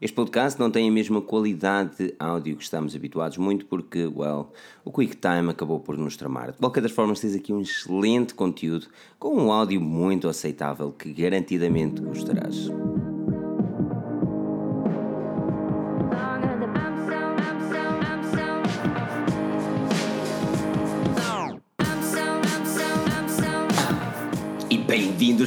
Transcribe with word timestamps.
Este 0.00 0.14
podcast 0.14 0.60
não 0.60 0.70
tem 0.70 0.88
a 0.88 0.92
mesma 0.92 1.20
qualidade 1.20 1.96
de 1.96 2.14
áudio 2.20 2.56
que 2.56 2.62
estamos 2.62 2.94
habituados, 2.94 3.36
muito 3.36 3.66
porque, 3.66 4.06
well, 4.06 4.52
o 4.84 4.92
QuickTime 4.92 5.50
acabou 5.50 5.80
por 5.80 5.96
nos 5.96 6.16
tramar. 6.16 6.52
De 6.52 6.58
qualquer 6.58 6.82
das 6.82 6.92
formas, 6.92 7.18
tens 7.18 7.34
aqui 7.34 7.52
um 7.52 7.60
excelente 7.60 8.32
conteúdo 8.32 8.86
com 9.18 9.34
um 9.34 9.50
áudio 9.50 9.80
muito 9.80 10.28
aceitável 10.28 10.92
que 10.92 11.12
garantidamente 11.12 12.00
gostarás. 12.00 12.70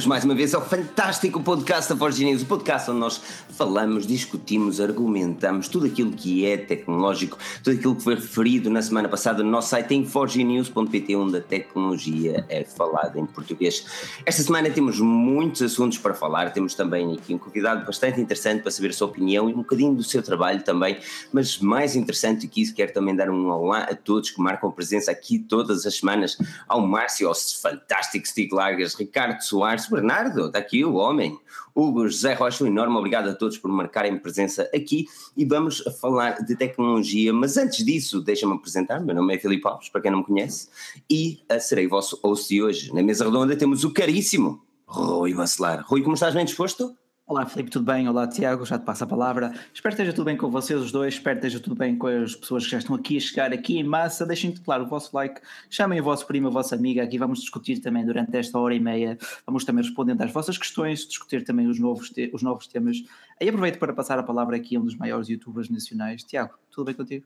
Bem-vindos 0.02 0.06
mais 0.06 0.24
uma 0.24 0.34
vez 0.34 0.54
ao 0.54 0.66
fantástico 0.66 1.40
podcast 1.40 1.92
da 1.92 1.96
Forge 1.96 2.24
News, 2.24 2.42
o 2.42 2.46
podcast 2.46 2.90
onde 2.90 2.98
nós 2.98 3.20
falamos, 3.50 4.06
discutimos, 4.06 4.80
argumentamos 4.80 5.68
tudo 5.68 5.86
aquilo 5.86 6.10
que 6.12 6.44
é 6.44 6.56
tecnológico, 6.56 7.38
tudo 7.62 7.76
aquilo 7.76 7.94
que 7.94 8.02
foi 8.02 8.14
referido 8.16 8.68
na 8.68 8.82
semana 8.82 9.08
passada 9.08 9.42
no 9.42 9.50
nosso 9.50 9.68
site 9.68 9.94
em 9.94 10.04
forgenews.pt, 10.04 11.16
onde 11.16 11.36
a 11.36 11.40
tecnologia 11.40 12.44
é 12.48 12.64
falada 12.64 13.18
em 13.18 13.26
português. 13.26 13.86
Esta 14.26 14.42
semana 14.42 14.70
temos 14.70 14.98
muitos 14.98 15.62
assuntos 15.62 15.98
para 15.98 16.14
falar, 16.14 16.52
temos 16.52 16.74
também 16.74 17.14
aqui 17.14 17.34
um 17.34 17.38
convidado 17.38 17.84
bastante 17.86 18.20
interessante 18.20 18.62
para 18.62 18.70
saber 18.70 18.88
a 18.88 18.92
sua 18.94 19.06
opinião 19.06 19.48
e 19.48 19.52
um 19.52 19.58
bocadinho 19.58 19.94
do 19.94 20.02
seu 20.02 20.22
trabalho 20.22 20.62
também, 20.62 20.98
mas 21.32 21.58
mais 21.58 21.94
interessante 21.94 22.48
que 22.48 22.62
isso, 22.62 22.74
quero 22.74 22.92
também 22.92 23.14
dar 23.14 23.30
um 23.30 23.48
olá 23.50 23.82
a 23.84 23.94
todos 23.94 24.30
que 24.30 24.40
marcam 24.40 24.70
presença 24.72 25.12
aqui 25.12 25.38
todas 25.38 25.86
as 25.86 25.96
semanas, 25.96 26.36
ao 26.66 26.80
Márcio, 26.80 27.28
aos 27.28 27.52
fantásticos 27.60 28.30
Stick 28.30 28.52
Largas, 28.52 28.94
Ricardo 28.94 29.40
Soares, 29.42 29.91
Bernardo, 29.92 30.46
está 30.46 30.58
aqui 30.58 30.84
o 30.84 30.94
homem, 30.94 31.38
Hugo, 31.74 32.08
José 32.08 32.34
Rocha, 32.34 32.64
um 32.64 32.66
enorme 32.66 32.96
obrigado 32.96 33.28
a 33.28 33.34
todos 33.34 33.58
por 33.58 33.70
marcarem 33.70 34.18
presença 34.18 34.68
aqui 34.74 35.06
e 35.36 35.44
vamos 35.44 35.84
falar 36.00 36.42
de 36.44 36.56
tecnologia, 36.56 37.32
mas 37.32 37.56
antes 37.56 37.84
disso, 37.84 38.20
deixa-me 38.20 38.54
apresentar, 38.54 39.00
meu 39.00 39.14
nome 39.14 39.34
é 39.34 39.38
Filipe 39.38 39.68
Alves, 39.68 39.88
para 39.88 40.00
quem 40.00 40.10
não 40.10 40.18
me 40.18 40.24
conhece, 40.24 40.68
e 41.08 41.40
serei 41.60 41.86
o 41.86 41.90
vosso 41.90 42.18
host 42.22 42.48
de 42.48 42.62
hoje. 42.62 42.94
Na 42.94 43.02
mesa 43.02 43.24
redonda 43.24 43.54
temos 43.54 43.84
o 43.84 43.92
caríssimo 43.92 44.62
Rui 44.86 45.34
Bacelar. 45.34 45.84
Rui, 45.86 46.02
como 46.02 46.14
estás 46.14 46.34
bem 46.34 46.44
disposto? 46.44 46.96
Olá 47.32 47.46
Felipe, 47.46 47.70
tudo 47.70 47.86
bem? 47.86 48.06
Olá 48.06 48.26
Tiago, 48.26 48.66
já 48.66 48.78
te 48.78 48.84
passo 48.84 49.04
a 49.04 49.06
palavra. 49.06 49.54
Espero 49.72 49.96
que 49.96 50.02
esteja 50.02 50.12
tudo 50.12 50.26
bem 50.26 50.36
com 50.36 50.50
vocês 50.50 50.78
os 50.78 50.92
dois, 50.92 51.14
espero 51.14 51.40
que 51.40 51.46
esteja 51.46 51.64
tudo 51.64 51.74
bem 51.74 51.96
com 51.96 52.06
as 52.06 52.36
pessoas 52.36 52.62
que 52.62 52.70
já 52.72 52.76
estão 52.76 52.94
aqui 52.94 53.16
a 53.16 53.20
chegar 53.20 53.54
aqui 53.54 53.78
em 53.78 53.82
massa. 53.82 54.26
Deixem, 54.26 54.52
claro, 54.52 54.84
o 54.84 54.86
vosso 54.86 55.16
like, 55.16 55.40
chamem 55.70 55.98
o 55.98 56.04
vosso 56.04 56.26
primo, 56.26 56.48
a 56.48 56.50
vossa 56.50 56.74
amiga, 56.74 57.02
aqui 57.02 57.16
vamos 57.16 57.40
discutir 57.40 57.78
também 57.78 58.04
durante 58.04 58.36
esta 58.36 58.58
hora 58.58 58.74
e 58.74 58.80
meia, 58.80 59.16
vamos 59.46 59.64
também 59.64 59.82
respondendo 59.82 60.20
às 60.20 60.30
vossas 60.30 60.58
questões, 60.58 61.06
discutir 61.06 61.42
também 61.42 61.66
os 61.68 61.80
novos, 61.80 62.12
os 62.34 62.42
novos 62.42 62.66
temas. 62.66 63.02
Aí 63.40 63.48
aproveito 63.48 63.78
para 63.78 63.94
passar 63.94 64.18
a 64.18 64.22
palavra 64.22 64.54
aqui 64.54 64.76
a 64.76 64.80
um 64.80 64.84
dos 64.84 64.94
maiores 64.94 65.30
youtubers 65.30 65.70
nacionais. 65.70 66.22
Tiago, 66.24 66.52
tudo 66.70 66.84
bem 66.84 66.94
contigo? 66.94 67.24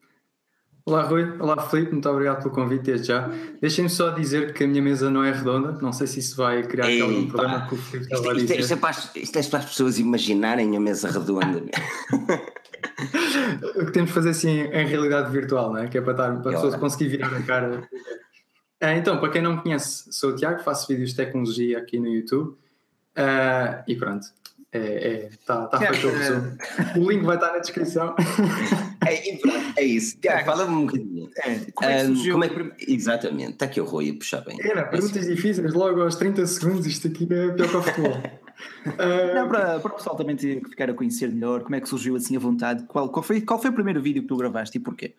Olá 0.89 1.03
Rui, 1.03 1.37
olá 1.41 1.69
Felipe, 1.69 1.91
muito 1.91 2.09
obrigado 2.09 2.45
pelo 2.45 2.55
convite 2.55 2.85
desde 2.85 3.09
já. 3.09 3.29
Deixem-me 3.61 3.91
só 3.91 4.11
dizer 4.11 4.55
que 4.55 4.63
a 4.63 4.69
minha 4.69 4.81
mesa 4.81 5.11
não 5.11 5.25
é 5.25 5.33
redonda, 5.33 5.73
não 5.83 5.93
sei 5.93 6.07
se 6.07 6.21
isso 6.21 6.37
vai 6.37 6.63
criar 6.63 6.89
Ei, 6.89 7.01
algum 7.01 7.27
problema 7.27 7.67
com 7.67 7.75
o 7.75 7.79
Felipe 7.79 8.15
estava 8.15 8.31
a 8.31 8.35
dizer. 8.35 8.61
Isto, 8.61 8.73
é, 8.73 8.77
para 8.77 8.91
as, 8.91 9.17
isto 9.17 9.37
é 9.37 9.43
para 9.43 9.59
as 9.59 9.65
pessoas 9.65 9.99
imaginarem 9.99 10.77
a 10.77 10.81
mesa 10.81 11.11
redonda. 11.11 11.59
o 13.75 13.87
que 13.87 13.91
temos 13.91 14.11
de 14.11 14.15
fazer 14.15 14.31
assim 14.31 14.61
em 14.61 14.87
realidade 14.87 15.33
virtual, 15.33 15.73
não 15.73 15.79
é? 15.79 15.89
que 15.89 15.99
é 15.99 16.01
para, 16.01 16.13
estar, 16.13 16.41
para 16.41 16.53
as 16.53 16.55
pessoas 16.55 16.77
conseguirem 16.77 17.17
virar 17.17 17.37
a 17.37 17.43
cara. 17.43 17.89
É, 18.81 18.97
então, 18.97 19.19
para 19.19 19.31
quem 19.31 19.43
não 19.43 19.57
me 19.57 19.63
conhece, 19.63 20.05
sou 20.13 20.31
o 20.31 20.37
Tiago, 20.37 20.63
faço 20.63 20.87
vídeos 20.87 21.11
de 21.11 21.17
tecnologia 21.17 21.79
aqui 21.79 21.99
no 21.99 22.07
YouTube 22.07 22.51
uh, 22.51 23.83
e 23.89 23.97
pronto, 23.97 24.25
é, 24.77 25.09
é, 25.09 25.31
tá, 25.45 25.67
tá 25.67 25.79
feito 25.79 26.07
o 26.07 26.11
resumo. 26.11 26.59
O 26.97 27.11
link 27.11 27.25
vai 27.25 27.37
estar 27.37 27.53
na 27.53 27.59
descrição. 27.59 28.15
É, 29.07 29.81
é 29.81 29.85
isso. 29.85 30.19
Tiago, 30.19 30.45
fala-me 30.45 30.75
um 30.75 30.87
bocadinho. 30.87 31.31
É, 31.37 31.59
como 31.73 31.91
é 31.91 31.97
que 31.97 32.07
surgiu? 32.07 32.37
Um, 32.37 32.41
como 32.41 32.45
é 32.45 32.49
que, 32.49 32.93
exatamente, 32.93 33.53
está 33.53 33.67
aqui 33.67 33.81
o 33.81 33.85
Rui 33.85 34.11
a 34.11 34.15
puxar 34.15 34.41
bem. 34.41 34.59
Era, 34.61 34.85
perguntas 34.85 35.19
assim. 35.19 35.35
difíceis 35.35 35.73
logo 35.75 36.03
aos 36.03 36.17
30 36.17 36.47
segundos, 36.47 36.87
isto 36.87 37.09
aqui 37.09 37.25
é 37.25 37.51
pior 37.51 37.69
que 37.69 37.77
o 37.77 37.83
futebol. 37.83 38.17
uh... 38.17 39.35
Não, 39.35 39.49
para, 39.49 39.79
para 39.79 39.93
o 39.93 39.97
pessoal 39.97 40.17
também 40.17 40.37
ficar 40.37 40.91
a 40.91 40.95
conhecer 40.95 41.31
melhor, 41.31 41.63
como 41.63 41.77
é 41.77 41.81
que 41.81 41.89
surgiu 41.89 42.17
assim 42.17 42.37
a 42.37 42.41
vontade? 42.41 42.85
Qual, 42.85 43.09
qual, 43.09 43.23
foi, 43.23 43.41
qual 43.41 43.61
foi 43.61 43.71
o 43.71 43.75
primeiro 43.75 44.03
vídeo 44.03 44.23
que 44.23 44.29
tu 44.29 44.37
gravaste 44.37 44.77
e 44.79 44.81
porquê? 44.81 45.15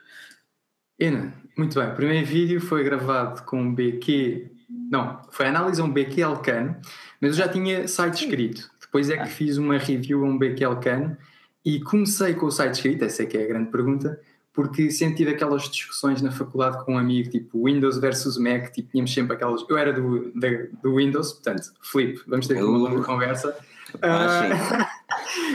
Ena, 0.99 1.33
muito 1.55 1.79
bem. 1.79 1.89
O 1.89 1.95
primeiro 1.95 2.25
vídeo 2.25 2.59
foi 2.59 2.83
gravado 2.83 3.43
com 3.43 3.61
um 3.61 3.73
BQ. 3.73 4.51
Não, 4.89 5.21
foi 5.29 5.45
a 5.45 5.49
análise 5.49 5.79
a 5.79 5.83
um 5.83 5.91
BQ 5.91 6.23
Alcano, 6.23 6.75
mas 7.21 7.31
eu 7.31 7.45
já 7.45 7.47
tinha 7.47 7.87
site 7.87 8.25
escrito. 8.25 8.69
Depois 8.87 9.09
é 9.09 9.17
que 9.17 9.29
fiz 9.29 9.57
uma 9.57 9.77
review 9.77 10.25
a 10.25 10.27
um 10.27 10.37
BQL 10.37 10.79
Can 10.81 11.17
e 11.63 11.79
comecei 11.81 12.33
com 12.33 12.47
o 12.47 12.51
site 12.51 12.75
escrito, 12.75 13.03
essa 13.03 13.23
é 13.23 13.25
que 13.25 13.37
é 13.37 13.43
a 13.43 13.47
grande 13.47 13.69
pergunta, 13.69 14.19
porque 14.53 14.89
sempre 14.89 15.17
tive 15.17 15.31
aquelas 15.31 15.69
discussões 15.69 16.21
na 16.21 16.31
faculdade 16.31 16.83
com 16.83 16.95
um 16.95 16.97
amigo, 16.97 17.29
tipo 17.29 17.65
Windows 17.65 17.99
versus 17.99 18.37
Mac, 18.37 18.71
tipo, 18.71 18.89
tínhamos 18.89 19.13
sempre 19.13 19.35
aquelas. 19.35 19.63
Eu 19.69 19.77
era 19.77 19.93
do, 19.93 20.31
do 20.81 20.95
Windows, 20.95 21.33
portanto, 21.33 21.73
Flip, 21.81 22.19
vamos 22.25 22.47
ter 22.47 22.63
uma 22.63 22.77
longa 22.77 23.03
conversa. 23.03 23.55
Ah, 24.01 24.49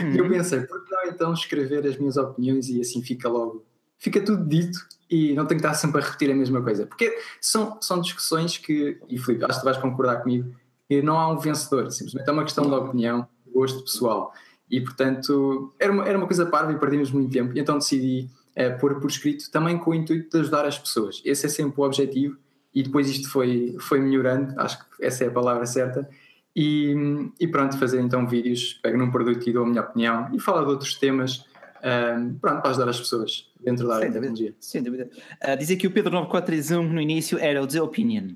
uh, 0.05 0.07
eu 0.17 0.29
pensei, 0.29 0.61
por 0.61 0.85
que 0.85 0.91
não 0.93 1.05
então 1.07 1.33
escrever 1.33 1.87
as 1.87 1.97
minhas 1.97 2.17
opiniões 2.17 2.69
e 2.69 2.81
assim 2.81 3.03
fica 3.03 3.29
logo, 3.29 3.65
fica 3.99 4.21
tudo 4.21 4.47
dito 4.47 4.79
e 5.11 5.35
não 5.35 5.47
tenho 5.47 5.61
que 5.61 5.67
estar 5.67 5.75
sempre 5.75 6.01
a 6.01 6.05
repetir 6.05 6.31
a 6.31 6.35
mesma 6.35 6.63
coisa. 6.63 6.87
Porque 6.87 7.19
são, 7.41 7.79
são 7.81 8.01
discussões 8.01 8.57
que, 8.57 8.99
e 9.09 9.19
Filipe, 9.19 9.45
acho 9.45 9.55
que 9.55 9.61
tu 9.61 9.65
vais 9.65 9.79
concordar 9.79 10.23
comigo, 10.23 10.55
que 10.93 11.03
não 11.03 11.19
há 11.19 11.33
um 11.33 11.39
vencedor, 11.39 11.91
simplesmente 11.91 12.29
é 12.29 12.33
uma 12.33 12.43
questão 12.43 12.67
de 12.67 12.75
opinião, 12.75 13.27
de 13.47 13.53
gosto 13.53 13.83
pessoal. 13.83 14.33
E 14.71 14.79
portanto, 14.81 15.75
era 15.81 15.91
uma, 15.91 16.07
era 16.07 16.19
uma 16.19 16.27
coisa 16.27 16.45
parva 16.45 16.73
e 16.73 16.79
perdemos 16.79 17.11
muito 17.11 17.33
tempo, 17.33 17.57
e 17.57 17.61
então 17.61 17.79
decidi 17.79 18.29
é, 18.55 18.69
pôr 18.69 19.01
por 19.01 19.09
escrito 19.09 19.51
também 19.51 19.79
com 19.79 19.91
o 19.91 19.95
intuito 19.95 20.31
de 20.31 20.43
ajudar 20.43 20.67
as 20.67 20.79
pessoas. 20.79 21.23
Esse 21.25 21.47
é 21.47 21.49
sempre 21.49 21.81
o 21.81 21.85
objetivo, 21.85 22.37
e 22.75 22.83
depois 22.83 23.09
isto 23.09 23.31
foi, 23.31 23.75
foi 23.81 24.01
melhorando, 24.01 24.59
acho 24.61 24.79
que 24.79 25.05
essa 25.05 25.25
é 25.25 25.29
a 25.29 25.31
palavra 25.31 25.65
certa. 25.65 26.09
E, 26.55 26.95
e 27.41 27.49
pronto, 27.49 27.79
fazer 27.79 28.01
então 28.01 28.27
vídeos, 28.27 28.79
pego 28.83 28.99
num 28.99 29.11
produto 29.11 29.49
e 29.49 29.53
dou 29.53 29.65
a 29.65 29.67
minha 29.67 29.81
opinião 29.81 30.29
e 30.35 30.39
falar 30.39 30.63
de 30.65 30.71
outros 30.71 30.95
temas. 30.95 31.47
Um, 31.83 31.89
ehm, 31.89 32.35
pronto, 32.35 32.61
para 32.61 32.71
ajudar 32.71 32.89
as 32.91 33.01
pessoas 33.01 33.51
dentro 33.59 33.89
da 33.89 33.97
área 33.97 34.09
da 34.09 34.15
tecnologia. 34.15 34.55
Sem 34.61 34.83
dúvida. 34.83 35.11
Uh, 35.43 35.57
dizer 35.57 35.77
que 35.77 35.87
o 35.87 35.91
Pedro 35.91 36.13
9431 36.13 36.93
no 36.93 37.01
início 37.01 37.39
era 37.39 37.63
o 37.63 37.67
The 37.67 37.81
Opinion. 37.83 38.35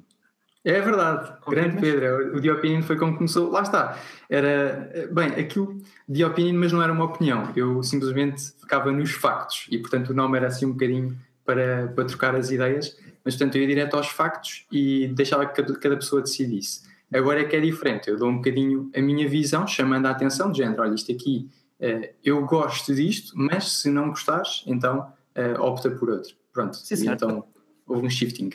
É 0.66 0.80
verdade, 0.80 1.32
grande 1.48 1.80
Pedro. 1.80 2.36
O 2.36 2.40
The 2.40 2.52
Opinion 2.52 2.82
foi 2.82 2.96
como 2.96 3.14
começou. 3.16 3.48
Lá 3.48 3.62
está. 3.62 3.96
Era, 4.28 5.08
bem, 5.12 5.28
aquilo 5.28 5.80
The 6.12 6.26
Opinion, 6.26 6.58
mas 6.58 6.72
não 6.72 6.82
era 6.82 6.92
uma 6.92 7.04
opinião. 7.04 7.52
Eu 7.54 7.84
simplesmente 7.84 8.42
ficava 8.60 8.90
nos 8.90 9.12
factos 9.12 9.68
e, 9.70 9.78
portanto, 9.78 10.10
o 10.10 10.14
nome 10.14 10.36
era 10.36 10.48
assim 10.48 10.66
um 10.66 10.72
bocadinho 10.72 11.16
para, 11.44 11.86
para 11.94 12.04
trocar 12.04 12.34
as 12.34 12.50
ideias. 12.50 12.98
Mas, 13.24 13.36
portanto, 13.36 13.54
eu 13.54 13.62
ia 13.62 13.68
direto 13.68 13.94
aos 13.94 14.08
factos 14.08 14.66
e 14.72 15.06
deixava 15.14 15.46
que 15.46 15.62
cada, 15.62 15.78
cada 15.78 15.96
pessoa 15.96 16.20
decidisse. 16.20 16.82
Agora 17.14 17.42
é 17.42 17.44
que 17.44 17.54
é 17.54 17.60
diferente. 17.60 18.10
Eu 18.10 18.16
dou 18.16 18.28
um 18.28 18.38
bocadinho 18.38 18.90
a 18.92 19.00
minha 19.00 19.28
visão, 19.28 19.68
chamando 19.68 20.06
a 20.06 20.10
atenção, 20.10 20.50
de 20.50 20.58
género, 20.58 20.82
olha, 20.82 20.94
isto 20.96 21.12
aqui, 21.12 21.48
uh, 21.80 22.08
eu 22.24 22.44
gosto 22.44 22.92
disto, 22.92 23.32
mas 23.36 23.82
se 23.82 23.88
não 23.88 24.08
gostares, 24.08 24.64
então 24.66 25.12
uh, 25.36 25.62
opta 25.62 25.88
por 25.92 26.10
outro. 26.10 26.34
Pronto. 26.52 26.76
Sim, 26.76 27.08
então 27.08 27.44
houve 27.86 28.04
um 28.04 28.10
shifting. 28.10 28.50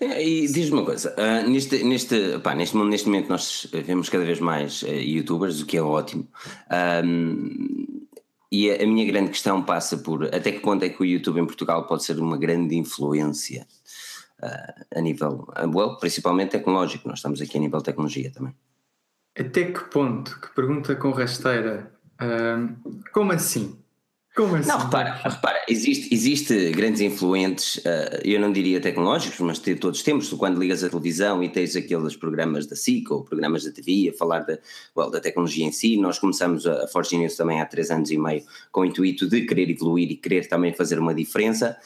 E 0.00 0.46
diz-me 0.46 0.78
uma 0.78 0.84
coisa, 0.84 1.14
uh, 1.18 1.46
neste, 1.48 1.84
neste, 1.84 2.38
pá, 2.38 2.54
neste, 2.54 2.74
neste 2.74 3.06
momento 3.06 3.28
nós 3.28 3.68
vemos 3.70 4.08
cada 4.08 4.24
vez 4.24 4.40
mais 4.40 4.82
uh, 4.82 4.86
youtubers, 4.88 5.60
o 5.60 5.66
que 5.66 5.76
é 5.76 5.82
ótimo. 5.82 6.26
Um, 7.04 8.06
e 8.50 8.70
a, 8.70 8.82
a, 8.82 8.86
minha 8.86 9.04
grande 9.04 9.28
questão 9.28 9.62
passa 9.62 9.98
por 9.98 10.24
até 10.24 10.52
que 10.52 10.60
ponto 10.60 10.82
é 10.82 10.88
que 10.88 11.02
o 11.02 11.04
YouTube 11.04 11.38
em 11.38 11.44
Portugal 11.44 11.86
pode 11.86 12.02
ser 12.02 12.18
uma 12.18 12.38
grande 12.38 12.76
influência 12.76 13.66
uh, 14.42 14.84
a 14.96 15.00
nível, 15.02 15.46
well, 15.74 15.98
principalmente 15.98 16.52
tecnológico, 16.52 17.06
nós 17.06 17.18
estamos 17.18 17.42
aqui 17.42 17.58
a 17.58 17.60
nível 17.60 17.82
tecnologia 17.82 18.32
também. 18.32 18.54
Até 19.38 19.70
que 19.70 19.84
ponto? 19.90 20.40
Que 20.40 20.54
pergunta 20.54 20.96
com 20.96 21.10
rasteira. 21.10 21.92
como 23.12 23.32
assim? 23.32 23.78
Como 24.34 24.54
assim? 24.54 24.68
Não, 24.68 24.78
repara, 24.78 25.20
repara 25.24 25.60
existe, 25.68 26.14
existe 26.14 26.70
grandes 26.70 27.00
influentes, 27.00 27.76
uh, 27.78 28.20
eu 28.24 28.40
não 28.40 28.52
diria 28.52 28.80
tecnológicos, 28.80 29.40
mas 29.40 29.58
todos 29.58 30.02
temos, 30.02 30.28
tu 30.28 30.36
quando 30.36 30.58
ligas 30.58 30.84
a 30.84 30.88
televisão 30.88 31.42
e 31.42 31.48
tens 31.48 31.74
aqueles 31.74 32.14
programas 32.16 32.66
da 32.66 32.76
SIC 32.76 33.10
ou 33.10 33.24
programas 33.24 33.64
da 33.64 33.72
TV 33.72 34.10
a 34.14 34.16
falar 34.16 34.40
da, 34.40 34.58
well, 34.96 35.10
da 35.10 35.20
tecnologia 35.20 35.66
em 35.66 35.72
si, 35.72 35.96
nós 35.96 36.18
começamos 36.18 36.66
a, 36.66 36.84
a 36.84 36.86
Forge 36.86 37.16
News 37.16 37.36
também 37.36 37.60
há 37.60 37.66
três 37.66 37.90
anos 37.90 38.10
e 38.10 38.18
meio 38.18 38.44
com 38.70 38.82
o 38.82 38.84
intuito 38.84 39.28
de 39.28 39.42
querer 39.42 39.68
evoluir 39.68 40.10
e 40.10 40.16
querer 40.16 40.48
também 40.48 40.72
fazer 40.72 40.98
uma 40.98 41.14
diferença, 41.14 41.76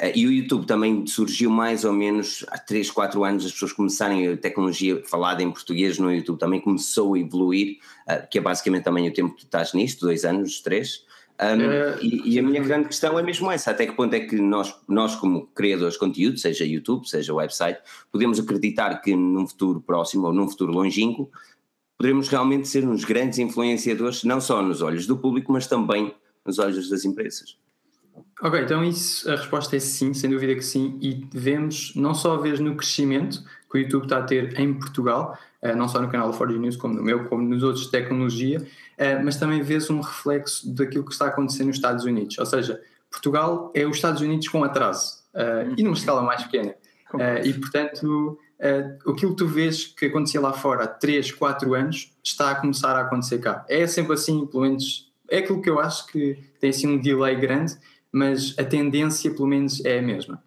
Uh, 0.00 0.12
e 0.14 0.28
o 0.28 0.32
YouTube 0.32 0.64
também 0.64 1.04
surgiu 1.08 1.50
mais 1.50 1.84
ou 1.84 1.92
menos 1.92 2.44
há 2.52 2.56
3, 2.56 2.88
4 2.88 3.24
anos, 3.24 3.44
as 3.44 3.50
pessoas 3.50 3.72
começarem 3.72 4.28
a 4.28 4.36
tecnologia 4.36 5.02
falada 5.04 5.42
em 5.42 5.50
português 5.50 5.98
no 5.98 6.12
YouTube 6.14 6.38
também 6.38 6.60
começou 6.60 7.14
a 7.14 7.18
evoluir, 7.18 7.78
uh, 8.08 8.24
que 8.30 8.38
é 8.38 8.40
basicamente 8.40 8.84
também 8.84 9.08
o 9.08 9.12
tempo 9.12 9.34
que 9.34 9.40
tu 9.40 9.46
estás 9.46 9.72
nisto, 9.72 10.06
dois 10.06 10.24
anos, 10.24 10.60
três. 10.60 11.04
Um, 11.40 11.44
uh, 11.44 11.98
e, 12.02 12.34
e, 12.34 12.38
a 12.38 12.42
minha 12.42 12.60
grande 12.60 12.88
questão 12.88 13.16
é 13.16 13.22
mesmo 13.22 13.50
essa: 13.50 13.70
até 13.70 13.86
que 13.86 13.92
ponto 13.92 14.12
é 14.14 14.20
que 14.20 14.36
nós, 14.40 14.74
nós, 14.88 15.14
como 15.14 15.46
criadores 15.48 15.94
de 15.94 16.00
conteúdo, 16.00 16.36
seja 16.36 16.64
YouTube, 16.64 17.08
seja 17.08 17.32
website, 17.32 17.78
podemos 18.10 18.40
acreditar 18.40 19.00
que 19.00 19.14
num 19.14 19.46
futuro 19.46 19.80
próximo 19.80 20.26
ou 20.26 20.32
num 20.32 20.48
futuro 20.48 20.72
longínquo 20.72 21.30
poderemos 21.96 22.28
realmente 22.28 22.66
ser 22.66 22.86
uns 22.86 23.04
grandes 23.04 23.38
influenciadores, 23.38 24.24
não 24.24 24.40
só 24.40 24.62
nos 24.62 24.82
olhos 24.82 25.06
do 25.06 25.16
público, 25.16 25.52
mas 25.52 25.66
também 25.66 26.12
nos 26.44 26.58
olhos 26.58 26.88
das 26.88 27.04
empresas. 27.04 27.56
Ok, 28.40 28.60
então 28.60 28.84
isso, 28.84 29.28
a 29.30 29.36
resposta 29.36 29.76
é 29.76 29.80
sim, 29.80 30.14
sem 30.14 30.30
dúvida 30.30 30.54
que 30.54 30.62
sim, 30.62 30.96
e 31.02 31.26
vemos, 31.32 31.92
não 31.96 32.14
só 32.14 32.36
vês 32.36 32.60
no 32.60 32.76
crescimento 32.76 33.44
que 33.70 33.78
o 33.78 33.80
YouTube 33.80 34.04
está 34.04 34.18
a 34.18 34.22
ter 34.22 34.58
em 34.58 34.72
Portugal, 34.74 35.36
uh, 35.62 35.76
não 35.76 35.88
só 35.88 36.00
no 36.00 36.08
canal 36.08 36.30
da 36.30 36.36
Forge 36.36 36.58
News, 36.58 36.76
como 36.76 36.94
no 36.94 37.02
meu, 37.02 37.24
como 37.24 37.42
nos 37.42 37.62
outros 37.62 37.86
de 37.86 37.90
tecnologia, 37.90 38.64
mas 39.24 39.36
também 39.36 39.62
vês 39.62 39.88
um 39.90 40.00
reflexo 40.00 40.74
daquilo 40.74 41.04
que 41.04 41.12
está 41.12 41.26
a 41.26 41.28
acontecer 41.28 41.64
nos 41.64 41.76
Estados 41.76 42.04
Unidos, 42.04 42.36
ou 42.38 42.46
seja, 42.46 42.80
Portugal 43.10 43.70
é 43.74 43.86
os 43.86 43.96
Estados 43.96 44.20
Unidos 44.20 44.48
com 44.48 44.64
atraso, 44.64 45.22
uh, 45.34 45.74
e 45.76 45.82
numa 45.82 45.94
escala 45.94 46.22
mais 46.22 46.42
pequena, 46.42 46.74
e 47.44 47.52
portanto 47.54 48.38
uh, 48.58 49.10
aquilo 49.10 49.32
que 49.32 49.36
tu 49.36 49.46
vês 49.46 49.86
que 49.86 50.06
acontecia 50.06 50.40
lá 50.40 50.52
fora 50.52 50.84
há 50.84 50.88
3, 50.88 51.32
4 51.32 51.74
anos 51.74 52.12
está 52.22 52.50
a 52.50 52.54
começar 52.54 52.96
a 52.96 53.02
acontecer 53.02 53.38
cá. 53.38 53.64
É 53.68 53.86
sempre 53.86 54.14
assim, 54.14 54.46
pelo 54.46 54.64
menos 54.64 55.10
é 55.30 55.38
aquilo 55.38 55.60
que 55.60 55.70
eu 55.70 55.78
acho 55.78 56.06
que 56.06 56.38
tem 56.60 56.70
assim 56.70 56.86
um 56.86 56.98
delay 56.98 57.36
grande, 57.36 57.76
mas 58.10 58.54
a 58.58 58.64
tendência 58.64 59.30
pelo 59.30 59.46
menos 59.46 59.84
é 59.84 59.98
a 59.98 60.02
mesma. 60.02 60.42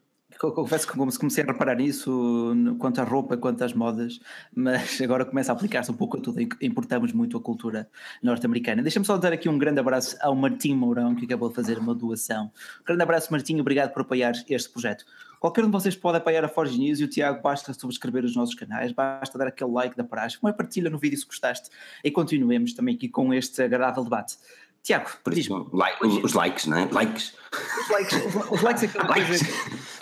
Confesso 0.50 0.88
que 0.88 0.94
comecei 0.94 1.44
a 1.44 1.48
reparar 1.48 1.76
nisso 1.76 2.56
quanto 2.80 3.00
à 3.00 3.04
roupa, 3.04 3.38
quanto 3.38 3.64
às 3.64 3.74
modas, 3.74 4.20
mas 4.56 5.00
agora 5.02 5.24
começa 5.24 5.52
a 5.52 5.56
aplicar-se 5.56 5.92
um 5.92 5.94
pouco 5.94 6.18
a 6.18 6.20
tudo. 6.20 6.42
Importamos 6.60 7.14
muito 7.14 7.38
a 7.38 7.40
cultura 7.40 7.88
norte-americana. 8.24 8.82
Deixa-me 8.82 9.06
só 9.06 9.18
dar 9.18 9.34
aqui 9.34 9.48
um 9.48 9.60
grande 9.60 9.80
abraço 9.80 10.18
ao 10.20 10.36
Martim 10.36 10.74
Mourão, 10.74 11.14
que 11.14 11.26
acabou 11.26 11.50
de 11.50 11.56
fazer 11.56 11.78
uma 11.78 11.94
doação. 11.94 12.46
Um 12.82 12.86
grande 12.86 13.04
abraço, 13.04 13.32
Martim, 13.32 13.60
obrigado 13.60 13.94
por 13.94 14.02
apoiar 14.02 14.34
este 14.50 14.70
projeto. 14.72 15.06
Qualquer 15.40 15.64
um 15.64 15.68
de 15.68 15.74
vocês 15.74 15.96
pode 15.96 16.18
apoiar 16.18 16.46
a 16.46 16.48
Forge 16.48 16.78
News 16.78 17.00
e 17.00 17.04
o 17.04 17.08
Tiago 17.08 17.42
basta 17.42 17.74
subscrever 17.74 18.24
os 18.24 18.36
nossos 18.36 18.54
canais, 18.54 18.92
basta 18.92 19.38
dar 19.40 19.48
aquele 19.48 19.72
like 19.72 19.98
da 19.98 20.04
praxe, 20.04 20.38
uma 20.40 20.54
partilha 20.54 20.88
no 20.88 21.00
vídeo 21.00 21.18
se 21.18 21.26
gostaste 21.26 21.70
e 22.04 22.12
continuemos 22.12 22.74
também 22.74 22.94
aqui 22.94 23.10
com 23.10 23.34
este 23.34 23.64
agradável 23.64 24.04
debate. 24.04 24.38
Tiago, 24.84 25.12
diz-me. 25.30 25.68
Like, 25.72 26.04
os 26.06 26.34
likes, 26.34 26.66
não 26.66 26.80
é? 26.80 26.86
Likes. 26.92 27.36
Os 27.82 27.90
likes, 27.90 28.18
os 28.50 28.62
likes, 28.64 28.84
é 28.84 28.86
aquela 28.88 29.06
likes. 29.10 29.28
Coisa, 29.28 29.46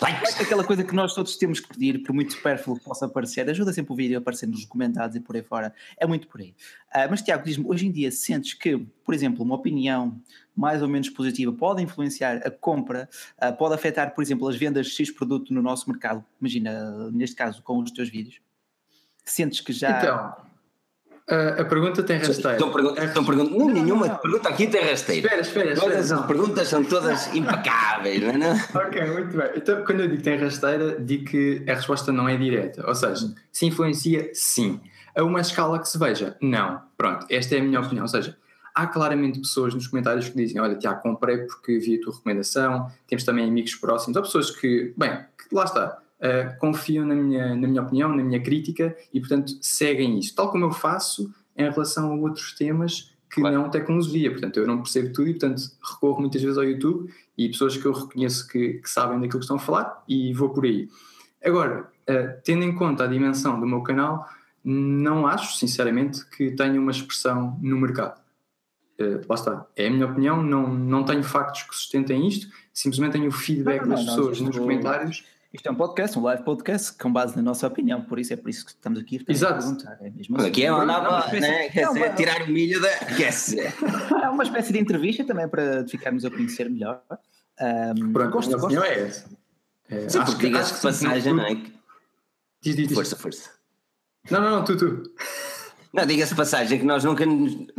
likes 0.00 0.40
é 0.40 0.42
aquela 0.42 0.64
coisa 0.64 0.84
que 0.84 0.94
nós 0.94 1.14
todos 1.14 1.36
temos 1.36 1.60
que 1.60 1.68
pedir, 1.68 2.02
por 2.02 2.14
muito 2.14 2.32
supérfluo 2.32 2.78
que 2.78 2.84
possa 2.84 3.06
parecer. 3.06 3.48
Ajuda 3.50 3.74
sempre 3.74 3.92
o 3.92 3.96
vídeo 3.96 4.16
a 4.16 4.20
aparecer 4.20 4.46
nos 4.46 4.64
comentários 4.64 5.14
e 5.16 5.20
por 5.20 5.36
aí 5.36 5.42
fora. 5.42 5.74
É 5.98 6.06
muito 6.06 6.26
por 6.28 6.40
aí. 6.40 6.54
Uh, 6.94 7.10
mas, 7.10 7.20
Tiago, 7.20 7.44
diz-me, 7.44 7.66
hoje 7.66 7.86
em 7.86 7.92
dia 7.92 8.10
sentes 8.10 8.54
que, 8.54 8.78
por 9.04 9.14
exemplo, 9.14 9.44
uma 9.44 9.56
opinião 9.56 10.18
mais 10.56 10.80
ou 10.80 10.88
menos 10.88 11.10
positiva 11.10 11.52
pode 11.52 11.82
influenciar 11.82 12.38
a 12.38 12.50
compra, 12.50 13.06
uh, 13.36 13.54
pode 13.54 13.74
afetar, 13.74 14.14
por 14.14 14.22
exemplo, 14.22 14.48
as 14.48 14.56
vendas 14.56 14.86
de 14.86 14.92
X 14.92 15.10
produto 15.10 15.52
no 15.52 15.60
nosso 15.60 15.90
mercado? 15.90 16.24
Imagina, 16.40 17.10
neste 17.10 17.36
caso, 17.36 17.62
com 17.62 17.78
os 17.80 17.90
teus 17.90 18.08
vídeos. 18.08 18.40
Sentes 19.26 19.60
que 19.60 19.74
já. 19.74 19.98
Então 19.98 20.49
a 21.30 21.64
pergunta 21.64 22.02
tem 22.02 22.18
rasteiro. 22.18 22.52
Estão, 22.52 22.72
pergun 22.72 22.94
estão 22.96 23.24
perguntando. 23.24 23.58
Não, 23.58 23.68
nenhuma 23.68 24.06
não. 24.08 24.16
pergunta 24.16 24.48
aqui 24.48 24.66
tem 24.66 24.82
rasteiro. 24.82 25.24
Espera, 25.24 25.40
espera. 25.42 25.74
Todas 25.76 26.00
espera, 26.00 26.20
as 26.20 26.26
perguntas 26.26 26.68
são 26.68 26.82
todas 26.82 27.26
impecáveis, 27.34 28.20
não 28.20 28.46
é? 28.46 28.68
ok, 28.74 29.06
muito 29.12 29.36
bem. 29.36 29.50
Então, 29.54 29.84
quando 29.84 30.00
eu 30.00 30.08
digo 30.08 30.18
que 30.18 30.24
tem 30.24 30.36
rasteira, 30.36 31.00
digo 31.00 31.26
que 31.26 31.62
a 31.68 31.74
resposta 31.74 32.12
não 32.12 32.28
é 32.28 32.36
direta. 32.36 32.84
Ou 32.86 32.94
seja, 32.94 33.32
se 33.52 33.66
influencia, 33.66 34.28
sim. 34.34 34.80
A 35.16 35.22
uma 35.22 35.40
escala 35.40 35.78
que 35.78 35.88
se 35.88 35.98
veja, 35.98 36.36
não. 36.40 36.82
Pronto, 36.96 37.26
esta 37.30 37.54
é 37.54 37.60
a 37.60 37.62
minha 37.62 37.80
opinião. 37.80 38.02
Ou 38.02 38.08
seja, 38.08 38.36
há 38.74 38.86
claramente 38.88 39.38
pessoas 39.38 39.72
nos 39.72 39.86
comentários 39.86 40.28
que 40.28 40.36
dizem: 40.36 40.60
Olha, 40.60 40.74
Tiago, 40.74 41.00
comprei 41.00 41.38
porque 41.38 41.78
vi 41.78 41.96
a 41.96 42.00
tua 42.00 42.12
recomendação. 42.12 42.90
Temos 43.06 43.24
também 43.24 43.46
amigos 43.46 43.76
próximos. 43.76 44.16
Há 44.16 44.22
pessoas 44.22 44.50
que, 44.50 44.92
bem, 44.96 45.24
lá 45.52 45.64
está. 45.64 45.98
Uh, 46.20 46.58
confiam 46.58 47.06
na 47.06 47.14
minha, 47.14 47.56
na 47.56 47.66
minha 47.66 47.82
opinião, 47.82 48.14
na 48.14 48.22
minha 48.22 48.40
crítica 48.40 48.94
e, 49.12 49.20
portanto, 49.20 49.56
seguem 49.62 50.18
isso. 50.18 50.34
Tal 50.34 50.50
como 50.50 50.66
eu 50.66 50.70
faço 50.70 51.32
em 51.56 51.70
relação 51.70 52.12
a 52.12 52.14
outros 52.14 52.52
temas 52.52 53.10
que 53.30 53.40
claro. 53.40 53.56
não 53.56 53.70
tecnologia. 53.70 54.30
Portanto, 54.30 54.58
eu 54.58 54.66
não 54.66 54.78
percebo 54.78 55.12
tudo 55.12 55.28
e, 55.28 55.32
portanto, 55.32 55.62
recorro 55.82 56.20
muitas 56.20 56.42
vezes 56.42 56.58
ao 56.58 56.64
YouTube 56.64 57.10
e 57.38 57.48
pessoas 57.48 57.76
que 57.76 57.86
eu 57.86 57.92
reconheço 57.92 58.46
que, 58.48 58.74
que 58.74 58.90
sabem 58.90 59.20
daquilo 59.20 59.38
que 59.38 59.44
estão 59.44 59.56
a 59.56 59.60
falar 59.60 60.02
e 60.08 60.32
vou 60.34 60.50
por 60.50 60.64
aí. 60.64 60.88
Agora, 61.42 61.82
uh, 61.82 62.40
tendo 62.44 62.64
em 62.64 62.74
conta 62.74 63.04
a 63.04 63.06
dimensão 63.06 63.58
do 63.58 63.66
meu 63.66 63.82
canal, 63.82 64.28
não 64.62 65.26
acho, 65.26 65.56
sinceramente, 65.56 66.26
que 66.26 66.50
tenha 66.50 66.78
uma 66.78 66.90
expressão 66.90 67.58
no 67.62 67.78
mercado. 67.78 68.20
Uh, 69.00 69.24
lá 69.26 69.34
está, 69.34 69.66
é 69.74 69.86
a 69.86 69.90
minha 69.90 70.06
opinião, 70.06 70.42
não, 70.42 70.68
não 70.68 71.04
tenho 71.04 71.22
factos 71.22 71.62
que 71.62 71.74
sustentem 71.74 72.26
isto, 72.26 72.48
simplesmente 72.74 73.12
tenho 73.12 73.28
o 73.28 73.32
feedback 73.32 73.82
não, 73.82 73.88
não, 73.88 73.96
das 73.96 74.04
pessoas 74.04 74.40
nos 74.40 74.58
comentários 74.58 75.24
isto 75.52 75.66
é 75.66 75.70
um 75.70 75.74
podcast, 75.74 76.16
um 76.16 76.22
live 76.22 76.44
podcast, 76.44 76.96
com 76.96 77.12
base 77.12 77.34
na 77.36 77.42
nossa 77.42 77.66
opinião, 77.66 78.02
por 78.02 78.20
isso 78.20 78.32
é 78.32 78.36
por 78.36 78.48
isso 78.48 78.64
que 78.64 78.70
estamos 78.70 79.00
aqui 79.00 79.24
Exato. 79.26 79.54
a 79.54 79.56
perguntar. 79.58 79.98
É 80.00 80.10
mesmo 80.10 80.36
assim. 80.36 80.48
Aqui 80.48 80.64
é 80.64 80.72
uma 80.72 80.84
nova, 80.84 81.26
né? 81.32 81.68
quer 81.68 81.82
é 81.82 81.88
dizer, 81.88 82.14
tirar 82.14 82.42
o 82.42 82.48
milho 82.48 82.80
da. 82.80 82.88
É 84.22 84.28
uma 84.28 84.44
espécie 84.44 84.72
de 84.72 84.78
entrevista 84.78 85.24
também 85.24 85.48
para 85.48 85.86
ficarmos 85.88 86.24
a 86.24 86.30
conhecer 86.30 86.70
melhor. 86.70 87.02
Um, 87.60 88.12
Pronto, 88.12 88.30
gosto, 88.30 88.48
minha 88.48 88.62
opinião 88.62 88.84
é 88.84 89.00
essa. 89.00 89.28
É, 89.88 90.08
Sim, 90.08 90.18
acho 90.18 90.38
que, 90.38 90.46
acho 90.46 90.74
que 90.76 90.82
passagem, 90.82 91.34
não 91.34 91.44
é? 91.44 91.54
Diz, 92.62 92.76
diz, 92.76 92.88
diz. 92.88 92.94
Força, 92.94 93.16
força. 93.16 93.50
Não, 94.30 94.40
não, 94.40 94.50
não, 94.50 94.64
tu, 94.64 94.76
tu. 94.76 95.02
Não, 95.92 96.06
diga-se 96.06 96.36
passagem 96.36 96.78
que 96.78 96.84
nós 96.84 97.02
nunca. 97.02 97.24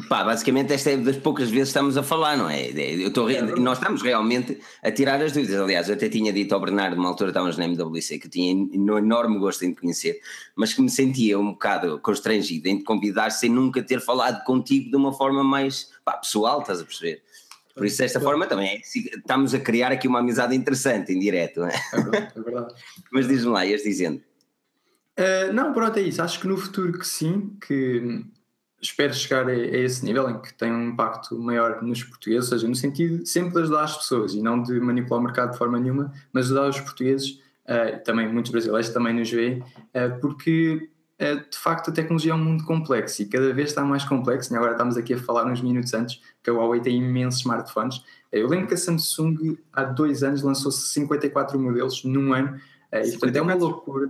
Pá, 0.10 0.26
basicamente, 0.26 0.74
esta 0.74 0.92
é 0.92 0.98
das 0.98 1.16
poucas 1.16 1.50
vezes 1.50 1.70
que 1.70 1.70
estamos 1.70 1.98
a 1.98 2.04
falar, 2.04 2.36
não 2.36 2.50
é? 2.50 2.70
Eu 2.70 3.08
estou, 3.08 3.30
é 3.30 3.42
nós 3.42 3.78
estamos 3.78 4.02
realmente 4.02 4.60
a 4.84 4.92
tirar 4.92 5.22
as 5.22 5.32
dúvidas. 5.32 5.58
Aliás, 5.58 5.88
eu 5.88 5.96
até 5.96 6.10
tinha 6.10 6.34
dito 6.34 6.54
ao 6.54 6.60
Bernardo, 6.60 6.98
numa 6.98 7.08
altura 7.08 7.30
estávamos 7.30 7.58
na 7.58 7.64
MWC, 7.64 8.20
que 8.20 8.28
eu 8.28 8.32
tinha 8.32 8.54
um 8.54 8.98
enorme 8.98 9.40
gosto 9.40 9.64
em 9.64 9.74
te 9.74 9.80
conhecer, 9.80 10.20
mas 10.58 10.74
que 10.74 10.82
me 10.82 10.90
sentia 10.90 11.40
um 11.40 11.52
bocado 11.52 12.00
constrangido 12.00 12.68
em 12.68 12.80
te 12.80 12.84
convidar 12.84 13.30
sem 13.30 13.50
nunca 13.50 13.82
ter 13.82 14.02
falado 14.02 14.44
contigo 14.44 14.90
de 14.90 14.96
uma 14.98 15.14
forma 15.14 15.42
mais 15.42 15.90
pá, 16.04 16.18
pessoal, 16.18 16.60
estás 16.60 16.82
a 16.82 16.84
perceber? 16.84 17.24
Por 17.74 17.86
isso, 17.86 18.00
desta 18.00 18.20
forma 18.20 18.46
também 18.46 18.68
é, 18.68 18.82
estamos 18.82 19.54
a 19.54 19.60
criar 19.60 19.94
aqui 19.94 20.06
uma 20.06 20.20
amizade 20.20 20.54
interessante 20.54 21.14
em 21.14 21.20
direto, 21.20 21.62
não 21.62 21.68
é? 21.68 21.76
É 21.94 22.02
verdade. 22.02 22.34
É 22.36 22.42
verdade. 22.42 22.74
mas 23.10 23.28
diz-me 23.30 23.52
lá, 23.52 23.66
ias 23.66 23.84
dizendo. 23.84 24.22
Uh, 25.22 25.54
não, 25.54 25.72
pronto, 25.72 25.98
é 26.00 26.02
isso. 26.02 26.22
Acho 26.22 26.40
que 26.40 26.48
no 26.48 26.58
futuro 26.58 26.98
que 26.98 27.06
sim, 27.06 27.56
que 27.68 28.26
espero 28.82 29.14
chegar 29.14 29.48
a, 29.48 29.52
a, 29.52 29.56
esse 29.56 30.04
nível 30.04 30.28
em 30.28 30.42
que 30.42 30.52
tem 30.52 30.72
um 30.72 30.90
impacto 30.90 31.38
maior 31.38 31.80
nos 31.84 32.04
portugueses, 32.04 32.52
ou 32.52 32.58
seja, 32.58 32.68
no 32.68 32.76
sentido 32.76 33.24
sempre 33.26 33.54
de 33.54 33.60
ajudar 33.60 33.84
as 33.84 33.96
pessoas 33.96 34.34
e 34.34 34.42
não 34.42 34.64
de 34.64 34.80
manipular 34.80 35.20
o 35.20 35.24
mercado 35.24 35.52
de 35.52 35.60
forma 35.60 35.80
nenhuma, 35.80 36.12
mas 36.34 36.46
ajudar 36.48 36.70
os 36.70 36.80
portugueses, 36.80 37.40
uh, 37.66 38.04
também 38.04 38.34
muitos 38.34 38.52
brasileiros 38.52 38.90
também 38.90 39.14
nos 39.14 39.30
veem, 39.30 39.60
uh, 39.60 40.20
porque 40.20 40.90
de 41.52 41.56
facto 41.60 41.92
a 41.92 41.94
tecnologia 41.94 42.32
é 42.32 42.34
um 42.36 42.44
mundo 42.44 42.64
complexo 42.64 43.22
e 43.22 43.28
cada 43.28 43.54
vez 43.54 43.70
está 43.70 43.86
mais 43.86 44.04
complexo. 44.04 44.52
E 44.52 44.58
agora 44.58 44.72
estamos 44.72 44.98
aqui 44.98 45.14
a 45.14 45.20
falar 45.20 45.46
uns 45.46 45.62
minutos 45.62 45.94
antes 45.94 46.20
que 46.42 46.50
a 46.50 46.54
Huawei 46.54 46.82
tem 46.82 46.98
imensos 46.98 47.42
smartphones. 47.42 48.04
Eu 48.32 48.48
lembro 48.48 48.66
que 48.66 48.74
a 48.74 48.78
Samsung 48.78 49.56
há 49.72 49.84
dois 49.84 50.24
anos 50.24 50.42
lançou 50.42 50.72
54 50.72 51.60
modelos 51.60 52.04
num 52.04 52.34
ano, 52.34 52.60
e 52.92 53.12
portanto 53.12 53.36
é 53.36 53.42
uma 53.44 53.54
loucura. 53.54 54.10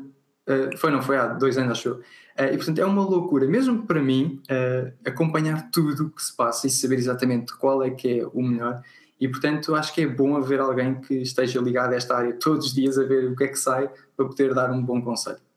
Uh, 0.52 0.78
foi, 0.78 0.92
não, 0.92 1.02
foi 1.02 1.18
há 1.18 1.28
dois 1.28 1.58
anos, 1.58 1.72
acho 1.72 1.90
eu. 1.90 1.96
Uh, 1.96 2.54
e 2.54 2.58
portanto 2.58 2.80
é 2.80 2.86
uma 2.86 3.04
loucura, 3.04 3.48
mesmo 3.48 3.86
para 3.86 4.02
mim, 4.02 4.42
uh, 4.50 4.92
acompanhar 5.06 5.70
tudo 5.72 6.08
o 6.08 6.10
que 6.10 6.24
se 6.24 6.36
passa 6.36 6.68
e 6.68 6.70
saber 6.70 6.96
exatamente 6.96 7.56
qual 7.58 7.84
é 7.84 7.92
que 7.92 8.20
é 8.20 8.26
o 8.26 8.42
melhor. 8.42 8.82
E 9.20 9.28
portanto 9.28 9.76
acho 9.76 9.94
que 9.94 10.02
é 10.02 10.08
bom 10.08 10.36
haver 10.36 10.60
alguém 10.60 11.00
que 11.00 11.14
esteja 11.16 11.60
ligado 11.62 11.94
a 11.94 11.96
esta 11.96 12.18
área 12.18 12.34
todos 12.34 12.68
os 12.68 12.74
dias 12.74 12.98
a 12.98 13.04
ver 13.04 13.32
o 13.32 13.36
que 13.36 13.44
é 13.44 13.48
que 13.48 13.60
sai 13.60 13.90
para 14.18 14.26
poder 14.26 14.54
dar 14.54 14.72
um 14.72 14.84
bom 14.84 15.02
conselho. 15.02 15.51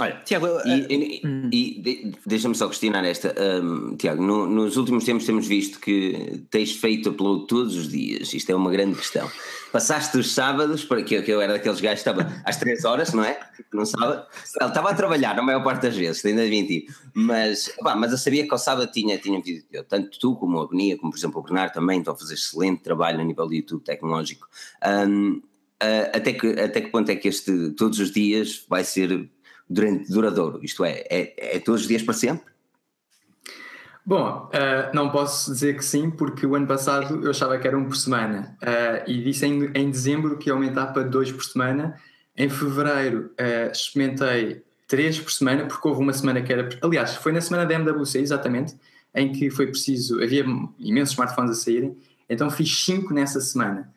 Olha, 0.00 0.18
Tiago, 0.24 0.46
e, 0.64 0.86
e, 0.88 1.26
hum. 1.26 1.50
e 1.52 2.12
deixa-me 2.24 2.54
só 2.54 2.66
questionar 2.68 3.04
esta, 3.04 3.34
um, 3.62 3.94
Tiago. 3.96 4.22
No, 4.22 4.46
nos 4.46 4.78
últimos 4.78 5.04
tempos 5.04 5.26
temos 5.26 5.46
visto 5.46 5.78
que 5.78 6.42
tens 6.50 6.72
feito 6.72 7.10
upload 7.10 7.46
todos 7.46 7.76
os 7.76 7.88
dias. 7.88 8.32
Isto 8.32 8.50
é 8.50 8.54
uma 8.54 8.70
grande 8.70 8.96
questão. 8.96 9.30
Passaste 9.70 10.16
os 10.16 10.32
sábados, 10.32 10.84
porque 10.84 11.22
eu 11.26 11.40
era 11.42 11.52
daqueles 11.52 11.82
gajos 11.82 12.02
que 12.02 12.08
estava 12.08 12.42
às 12.46 12.56
3 12.56 12.82
horas, 12.86 13.12
não 13.12 13.22
é? 13.22 13.38
Não 13.74 13.84
sábado. 13.84 14.26
Ele 14.58 14.68
estava 14.70 14.90
a 14.90 14.94
trabalhar, 14.94 15.36
na 15.36 15.42
maior 15.42 15.62
parte 15.62 15.82
das 15.82 15.94
vezes, 15.94 16.24
ainda 16.24 16.42
admiti. 16.42 16.86
Mas, 17.12 17.70
pá, 17.80 17.94
mas 17.94 18.10
eu 18.10 18.16
sabia 18.16 18.46
que 18.46 18.52
ao 18.52 18.58
sábado 18.58 18.90
tinha, 18.90 19.18
tinha 19.18 19.38
vídeo 19.38 19.64
teu. 19.70 19.84
Tanto 19.84 20.18
tu 20.18 20.34
como 20.34 20.60
a 20.60 20.62
Agonia, 20.62 20.96
como 20.96 21.12
por 21.12 21.18
exemplo 21.18 21.40
o 21.40 21.42
Bernardo 21.42 21.74
também, 21.74 21.98
estão 21.98 22.14
a 22.14 22.16
fazer 22.16 22.34
excelente 22.34 22.82
trabalho 22.82 23.20
a 23.20 23.24
nível 23.24 23.46
do 23.46 23.54
YouTube 23.54 23.84
tecnológico. 23.84 24.48
Um, 24.82 25.42
uh, 25.82 26.10
até, 26.14 26.32
que, 26.32 26.46
até 26.58 26.80
que 26.80 26.88
ponto 26.88 27.10
é 27.10 27.16
que 27.16 27.28
este 27.28 27.70
todos 27.72 27.98
os 27.98 28.10
dias 28.10 28.64
vai 28.66 28.82
ser 28.82 29.28
durante 29.70 30.10
duradouro? 30.10 30.58
Isto 30.62 30.84
é, 30.84 31.04
é, 31.08 31.56
é 31.56 31.58
todos 31.60 31.82
os 31.82 31.88
dias 31.88 32.02
para 32.02 32.14
sempre? 32.14 32.50
Bom, 34.04 34.48
uh, 34.48 34.94
não 34.94 35.10
posso 35.10 35.52
dizer 35.52 35.76
que 35.76 35.84
sim, 35.84 36.10
porque 36.10 36.44
o 36.44 36.56
ano 36.56 36.66
passado 36.66 37.22
eu 37.22 37.30
achava 37.30 37.56
que 37.58 37.68
era 37.68 37.78
um 37.78 37.84
por 37.84 37.96
semana 37.96 38.56
uh, 38.62 39.08
e 39.08 39.22
disse 39.22 39.46
em, 39.46 39.70
em 39.74 39.90
dezembro 39.90 40.36
que 40.36 40.48
ia 40.48 40.52
aumentar 40.52 40.88
para 40.88 41.04
dois 41.04 41.30
por 41.30 41.44
semana. 41.44 41.94
Em 42.36 42.48
fevereiro 42.48 43.30
uh, 43.38 43.70
experimentei 43.70 44.64
três 44.88 45.20
por 45.20 45.30
semana, 45.30 45.66
porque 45.66 45.86
houve 45.86 46.00
uma 46.00 46.12
semana 46.12 46.42
que 46.42 46.52
era. 46.52 46.68
Aliás, 46.82 47.14
foi 47.16 47.30
na 47.30 47.40
semana 47.40 47.64
da 47.66 47.74
MWC, 47.74 48.18
exatamente, 48.18 48.74
em 49.14 49.30
que 49.30 49.50
foi 49.50 49.66
preciso. 49.66 50.20
Havia 50.20 50.44
imensos 50.78 51.12
smartphones 51.12 51.52
a 51.52 51.54
saírem, 51.54 51.96
então 52.28 52.50
fiz 52.50 52.84
cinco 52.84 53.14
nessa 53.14 53.40
semana. 53.40 53.92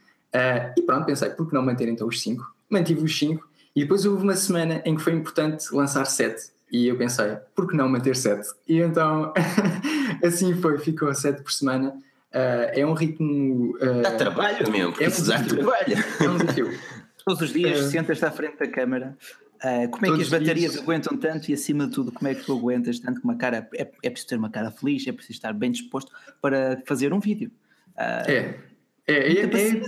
e 0.78 0.82
pronto, 0.82 1.06
pensei, 1.06 1.30
por 1.30 1.48
que 1.48 1.56
não 1.56 1.64
manter 1.64 1.88
então 1.88 2.08
os 2.08 2.22
cinco? 2.22 2.54
Mantive 2.70 3.04
os 3.04 3.18
cinco 3.18 3.48
e 3.76 3.82
depois 3.82 4.06
houve 4.06 4.24
uma 4.24 4.36
semana 4.36 4.82
em 4.86 4.96
que 4.96 5.02
foi 5.02 5.14
importante 5.14 5.74
lançar 5.74 6.06
sete 6.06 6.52
E 6.72 6.88
eu 6.88 6.98
pensei, 6.98 7.38
por 7.56 7.68
que 7.68 7.76
não 7.76 7.90
manter 7.90 8.16
7? 8.16 8.48
E 8.68 8.80
então, 8.80 9.34
assim 10.24 10.54
foi, 10.56 10.78
ficou 10.80 11.14
7 11.14 11.42
por 11.42 11.52
semana. 11.52 11.90
Uh, 12.34 12.70
é 12.74 12.86
um 12.86 12.94
ritmo. 12.94 13.76
Uh, 13.78 14.02
dá 14.02 14.12
trabalho 14.12 14.72
mesmo, 14.72 14.92
porque 14.92 15.04
é 15.04 15.08
um 15.08 15.24
dá 15.28 15.44
trabalho. 15.44 15.96
É 16.20 16.30
um 16.30 16.38
desafio. 16.38 16.80
Todos 17.26 17.42
os 17.42 17.54
dias 17.54 17.80
uh, 17.80 17.90
sentas-te 17.92 18.26
à 18.26 18.32
frente 18.32 18.58
da 18.58 18.68
câmara. 18.68 19.16
Uh, 19.64 19.88
como 19.90 20.06
é 20.06 20.16
que 20.16 20.22
as 20.24 20.30
baterias 20.30 20.72
dias... 20.72 20.84
aguentam 20.84 21.16
tanto 21.16 21.50
e, 21.50 21.54
acima 21.54 21.88
de 21.88 21.94
tudo, 21.94 22.12
como 22.12 22.28
é 22.28 22.36
que 22.36 22.44
tu 22.44 22.58
aguentas 22.58 23.00
tanto 23.00 23.22
que 23.22 23.24
uma 23.24 23.38
cara. 23.38 23.70
É, 23.76 23.90
é 24.04 24.10
preciso 24.10 24.30
ter 24.30 24.36
uma 24.38 24.50
cara 24.50 24.72
feliz, 24.72 25.08
é 25.08 25.12
preciso 25.12 25.38
estar 25.38 25.54
bem 25.54 25.72
disposto 25.72 26.12
para 26.42 26.82
fazer 26.86 27.14
um 27.14 27.20
vídeo. 27.20 27.52
Uh, 27.96 28.30
é, 28.30 28.60
é, 29.08 29.14
é, 29.14 29.42
é, 29.42 29.82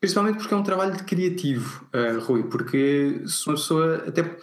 principalmente 0.00 0.38
porque 0.38 0.54
é 0.54 0.56
um 0.56 0.62
trabalho 0.62 0.96
de 0.96 1.04
criativo, 1.04 1.86
uh, 1.94 2.20
Rui, 2.24 2.44
porque 2.44 3.22
se 3.26 3.46
uma 3.46 3.56
pessoa, 3.56 4.04
até 4.06 4.36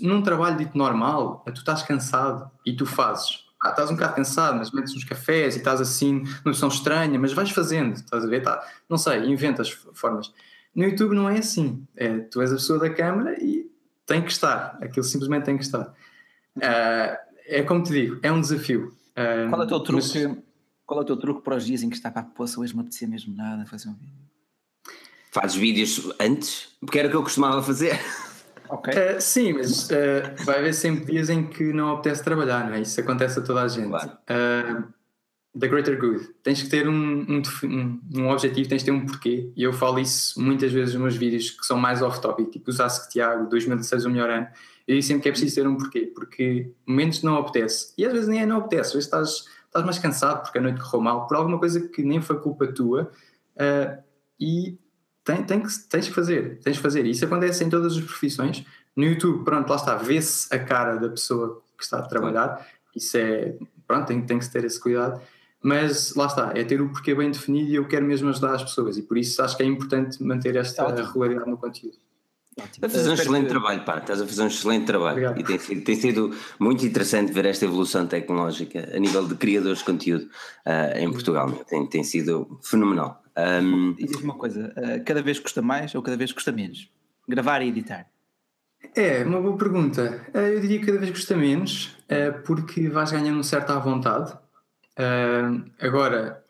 num 0.00 0.22
trabalho 0.22 0.56
dito 0.56 0.76
normal, 0.76 1.42
tu 1.46 1.58
estás 1.58 1.82
cansado 1.82 2.50
e 2.64 2.74
tu 2.74 2.86
fazes. 2.86 3.44
Ah, 3.60 3.70
estás 3.70 3.90
um 3.90 3.94
bocado 3.94 4.16
cansado, 4.16 4.58
mas 4.58 4.72
metes 4.72 4.94
uns 4.94 5.04
cafés 5.04 5.54
e 5.54 5.58
estás 5.58 5.80
assim, 5.80 6.20
numa 6.20 6.42
posição 6.44 6.68
estranha, 6.68 7.18
mas 7.18 7.32
vais 7.32 7.50
fazendo, 7.50 7.94
estás 7.94 8.24
a 8.24 8.26
ver? 8.26 8.42
Tá, 8.42 8.60
não 8.88 8.98
sei, 8.98 9.24
inventas 9.24 9.70
formas. 9.94 10.32
No 10.74 10.84
YouTube 10.84 11.14
não 11.14 11.28
é 11.28 11.38
assim. 11.38 11.86
É, 11.96 12.18
tu 12.18 12.40
és 12.40 12.50
a 12.50 12.56
pessoa 12.56 12.78
da 12.78 12.90
câmara 12.90 13.36
e 13.42 13.70
tem 14.06 14.22
que 14.22 14.32
estar. 14.32 14.78
Aquilo 14.80 15.04
simplesmente 15.04 15.44
tem 15.44 15.56
que 15.56 15.64
estar. 15.64 15.94
Uh, 16.56 17.16
é 17.46 17.62
como 17.62 17.82
te 17.82 17.92
digo, 17.92 18.18
é 18.22 18.32
um 18.32 18.40
desafio. 18.40 18.92
Uh, 19.12 19.48
qual, 19.48 19.62
é 19.62 19.64
o 19.64 19.68
teu 19.68 19.80
truque, 19.80 20.26
mas... 20.26 20.38
qual 20.84 21.00
é 21.00 21.02
o 21.02 21.06
teu 21.06 21.16
truque 21.16 21.42
para 21.42 21.56
os 21.56 21.64
dias 21.64 21.82
em 21.82 21.88
que 21.88 21.96
está 21.96 22.10
para 22.10 22.22
a 22.22 22.24
poça 22.24 22.58
hoje 22.58 22.74
me 22.74 22.80
apetecia 22.80 23.06
mesmo 23.06 23.34
nada 23.36 23.64
fazer 23.66 23.88
um 23.88 23.94
vídeo? 23.94 24.31
Fazes 25.32 25.56
vídeos 25.56 26.12
antes? 26.20 26.68
Porque 26.78 26.98
era 26.98 27.08
o 27.08 27.10
que 27.10 27.16
eu 27.16 27.22
costumava 27.22 27.62
fazer. 27.62 27.98
Okay. 28.68 29.16
Uh, 29.16 29.20
sim, 29.20 29.54
mas 29.54 29.88
uh, 29.90 30.44
vai 30.44 30.58
haver 30.58 30.74
sempre 30.74 31.12
dias 31.12 31.30
em 31.30 31.46
que 31.46 31.72
não 31.72 31.92
apetece 31.92 32.22
trabalhar, 32.22 32.66
não 32.66 32.74
é? 32.74 32.82
Isso 32.82 33.00
acontece 33.00 33.38
a 33.38 33.42
toda 33.42 33.62
a 33.62 33.68
gente. 33.68 33.88
Claro. 33.88 34.10
Uh, 34.10 34.84
the 35.58 35.68
greater 35.68 35.98
good. 35.98 36.28
Tens 36.42 36.62
que 36.62 36.68
ter 36.68 36.86
um, 36.86 37.22
um, 37.22 38.00
um, 38.14 38.28
objetivo, 38.28 38.68
tens 38.68 38.82
que 38.82 38.90
ter 38.90 38.90
um 38.90 39.06
porquê. 39.06 39.50
E 39.56 39.62
eu 39.62 39.72
falo 39.72 39.98
isso 39.98 40.38
muitas 40.38 40.70
vezes 40.70 40.94
nos 40.94 41.02
meus 41.02 41.16
vídeos 41.16 41.50
que 41.50 41.64
são 41.64 41.78
mais 41.78 42.02
off-topic, 42.02 42.50
tipo 42.50 42.70
o 42.70 42.82
Ask 42.82 43.10
Tiago, 43.10 43.48
2016 43.48 44.04
o 44.04 44.10
melhor 44.10 44.28
ano. 44.28 44.46
Eu 44.86 44.96
digo 44.96 45.06
sempre 45.06 45.22
que 45.22 45.28
é 45.28 45.32
preciso 45.32 45.54
ter 45.54 45.66
um 45.66 45.76
porquê, 45.76 46.12
porque 46.14 46.72
momentos 46.86 47.22
não 47.22 47.38
apetece. 47.38 47.94
E 47.96 48.04
às 48.04 48.12
vezes 48.12 48.28
nem 48.28 48.42
é 48.42 48.46
não 48.46 48.58
apetece, 48.58 48.88
às 48.88 48.92
vezes 48.92 49.06
estás, 49.06 49.44
estás 49.66 49.84
mais 49.84 49.98
cansado 49.98 50.42
porque 50.42 50.58
a 50.58 50.60
noite 50.60 50.80
correu 50.80 51.00
mal, 51.00 51.26
por 51.26 51.38
alguma 51.38 51.58
coisa 51.58 51.88
que 51.88 52.02
nem 52.02 52.20
foi 52.20 52.38
culpa 52.38 52.66
tua. 52.66 53.10
e 54.38 54.78
tem, 55.24 55.42
tem 55.44 55.60
que, 55.60 55.68
tens 55.88 56.08
que 56.08 56.14
fazer, 56.14 56.58
tens 56.62 56.76
que 56.76 56.82
fazer. 56.82 57.06
Isso 57.06 57.24
acontece 57.24 57.62
em 57.64 57.70
todas 57.70 57.96
as 57.96 58.02
profissões. 58.02 58.64
No 58.96 59.04
YouTube, 59.04 59.44
pronto, 59.44 59.68
lá 59.68 59.76
está, 59.76 59.96
vê-se 59.96 60.52
a 60.54 60.58
cara 60.58 60.96
da 60.96 61.08
pessoa 61.08 61.62
que 61.76 61.84
está 61.84 61.98
a 61.98 62.02
trabalhar. 62.02 62.66
Isso 62.94 63.16
é, 63.16 63.54
pronto, 63.86 64.06
tem, 64.06 64.20
tem 64.22 64.38
que 64.38 64.50
ter 64.50 64.64
esse 64.64 64.80
cuidado. 64.80 65.20
Mas 65.62 66.14
lá 66.16 66.26
está, 66.26 66.52
é 66.56 66.64
ter 66.64 66.80
o 66.80 66.88
porquê 66.88 67.14
bem 67.14 67.30
definido 67.30 67.70
e 67.70 67.76
eu 67.76 67.86
quero 67.86 68.04
mesmo 68.04 68.28
ajudar 68.28 68.54
as 68.54 68.64
pessoas. 68.64 68.98
E 68.98 69.02
por 69.02 69.16
isso 69.16 69.40
acho 69.42 69.56
que 69.56 69.62
é 69.62 69.66
importante 69.66 70.22
manter 70.22 70.56
esta 70.56 70.88
regularidade 70.92 71.48
no 71.48 71.56
conteúdo. 71.56 71.96
Estás 72.56 72.82
a 72.82 72.88
fazer 72.98 73.10
um 73.10 73.14
excelente 73.14 73.48
trabalho, 73.48 73.82
pá, 73.82 73.96
estás 73.96 74.20
a 74.20 74.26
fazer 74.26 74.42
um 74.42 74.46
excelente 74.48 74.84
trabalho 74.84 75.30
Obrigado. 75.30 75.40
e 75.40 75.44
tem 75.44 75.58
sido, 75.58 75.84
tem 75.84 75.94
sido 75.94 76.36
muito 76.58 76.84
interessante 76.84 77.32
ver 77.32 77.46
esta 77.46 77.64
evolução 77.64 78.06
tecnológica 78.06 78.90
a 78.94 78.98
nível 78.98 79.26
de 79.26 79.36
criadores 79.36 79.78
de 79.78 79.84
conteúdo 79.84 80.28
uh, 80.66 80.98
em 80.98 81.10
Portugal, 81.10 81.50
tem, 81.66 81.86
tem 81.86 82.04
sido 82.04 82.58
fenomenal. 82.62 83.21
Um, 83.36 83.94
Diz 83.94 84.16
uma 84.22 84.34
coisa: 84.34 84.72
uh, 84.76 85.04
cada 85.04 85.22
vez 85.22 85.38
custa 85.38 85.62
mais 85.62 85.94
ou 85.94 86.02
cada 86.02 86.16
vez 86.16 86.32
custa 86.32 86.52
menos? 86.52 86.90
Gravar 87.28 87.62
e 87.62 87.68
editar? 87.68 88.06
É, 88.94 89.24
uma 89.24 89.40
boa 89.40 89.56
pergunta. 89.56 90.26
Uh, 90.34 90.38
eu 90.38 90.60
diria 90.60 90.80
que 90.80 90.86
cada 90.86 90.98
vez 90.98 91.10
custa 91.10 91.36
menos, 91.36 91.96
uh, 92.10 92.42
porque 92.44 92.88
vais 92.88 93.10
ganhando 93.10 93.38
um 93.38 93.42
certo 93.42 93.70
à 93.70 93.78
vontade. 93.78 94.32
agora, 95.80 96.44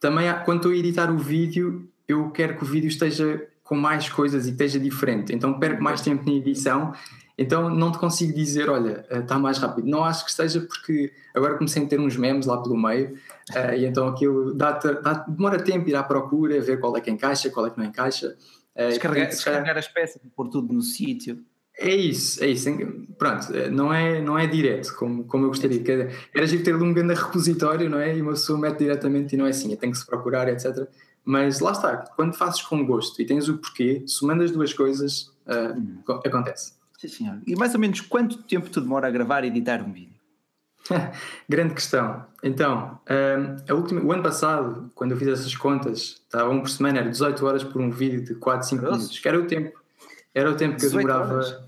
também 0.00 0.28
há, 0.28 0.34
quando 0.34 0.58
estou 0.58 0.72
a 0.72 0.76
editar 0.76 1.10
o 1.10 1.18
vídeo, 1.18 1.90
eu 2.06 2.30
quero 2.30 2.56
que 2.56 2.62
o 2.62 2.66
vídeo 2.66 2.88
esteja 2.88 3.48
com 3.64 3.74
mais 3.74 4.08
coisas 4.08 4.46
e 4.46 4.50
esteja 4.50 4.78
diferente. 4.78 5.34
Então 5.34 5.58
perco 5.58 5.82
mais 5.82 6.00
tempo 6.00 6.24
na 6.24 6.36
edição 6.36 6.94
então 7.38 7.68
não 7.68 7.92
te 7.92 7.98
consigo 7.98 8.32
dizer, 8.32 8.70
olha, 8.70 9.04
está 9.10 9.38
mais 9.38 9.58
rápido. 9.58 9.86
Não 9.86 10.04
acho 10.04 10.24
que 10.24 10.30
esteja 10.30 10.60
porque 10.60 11.12
agora 11.34 11.56
comecei 11.56 11.84
a 11.84 11.86
ter 11.86 12.00
uns 12.00 12.16
memes 12.16 12.46
lá 12.46 12.62
pelo 12.62 12.76
meio 12.76 13.14
uh, 13.50 13.74
e 13.76 13.84
então 13.84 14.08
aquilo 14.08 14.54
dá, 14.54 14.72
dá, 14.72 15.12
demora 15.28 15.62
tempo 15.62 15.88
ir 15.88 15.94
à 15.94 16.02
procura, 16.02 16.60
ver 16.60 16.80
qual 16.80 16.96
é 16.96 17.00
que 17.00 17.10
encaixa, 17.10 17.50
qual 17.50 17.66
é 17.66 17.70
que 17.70 17.78
não 17.78 17.84
encaixa. 17.84 18.36
Uh, 18.74 18.88
descarregar, 18.88 19.28
descarregar 19.28 19.76
as 19.76 19.88
peças, 19.88 20.20
pôr 20.34 20.48
tudo 20.48 20.72
no 20.72 20.80
sítio. 20.80 21.44
É 21.78 21.94
isso, 21.94 22.42
é 22.42 22.48
isso. 22.48 22.70
Pronto, 23.18 23.52
não 23.70 23.92
é, 23.92 24.22
não 24.22 24.38
é 24.38 24.46
direto 24.46 24.94
como, 24.96 25.24
como 25.24 25.44
eu 25.44 25.48
gostaria. 25.48 25.82
Era 26.34 26.46
giro 26.46 26.64
ter 26.64 26.74
um 26.74 26.92
grande 26.94 27.12
repositório, 27.12 27.90
não 27.90 27.98
é? 27.98 28.16
E 28.16 28.22
uma 28.22 28.32
pessoa 28.32 28.58
mete 28.58 28.78
diretamente 28.78 29.34
e 29.34 29.38
não 29.38 29.46
é 29.46 29.50
assim, 29.50 29.76
tem 29.76 29.90
que 29.90 29.98
se 29.98 30.06
procurar, 30.06 30.48
etc. 30.48 30.88
Mas 31.22 31.60
lá 31.60 31.72
está, 31.72 31.98
quando 32.16 32.34
fazes 32.34 32.62
com 32.62 32.86
gosto 32.86 33.20
e 33.20 33.26
tens 33.26 33.46
o 33.48 33.58
porquê, 33.58 34.02
somando 34.06 34.42
as 34.42 34.50
duas 34.50 34.72
coisas, 34.72 35.34
uh, 35.46 35.76
hum. 35.76 35.98
acontece. 36.24 36.75
Sim, 36.98 37.08
senhor. 37.08 37.38
E 37.46 37.54
mais 37.54 37.74
ou 37.74 37.80
menos 37.80 38.00
quanto 38.00 38.42
tempo 38.42 38.70
tu 38.70 38.80
demora 38.80 39.08
a 39.08 39.10
gravar 39.10 39.44
e 39.44 39.48
editar 39.48 39.82
um 39.82 39.92
vídeo? 39.92 40.16
Grande 41.48 41.74
questão. 41.74 42.24
Então, 42.42 42.98
um, 43.10 43.72
a 43.72 43.74
última, 43.74 44.00
o 44.02 44.12
ano 44.12 44.22
passado, 44.22 44.90
quando 44.94 45.12
eu 45.12 45.16
fiz 45.16 45.28
essas 45.28 45.54
contas, 45.54 46.20
estava 46.24 46.48
um 46.50 46.60
por 46.60 46.70
semana, 46.70 47.00
era 47.00 47.10
18 47.10 47.44
horas 47.44 47.64
por 47.64 47.80
um 47.80 47.90
vídeo 47.90 48.24
de 48.24 48.34
4, 48.34 48.68
5 48.68 48.82
Nossa. 48.82 48.96
minutos, 48.96 49.18
que 49.18 49.28
era 49.28 49.38
o 49.38 49.46
tempo. 49.46 49.78
Era 50.34 50.50
o 50.50 50.54
tempo 50.54 50.76
que 50.76 50.86
eu 50.86 50.90
demorava. 50.90 51.34
Horas. 51.34 51.58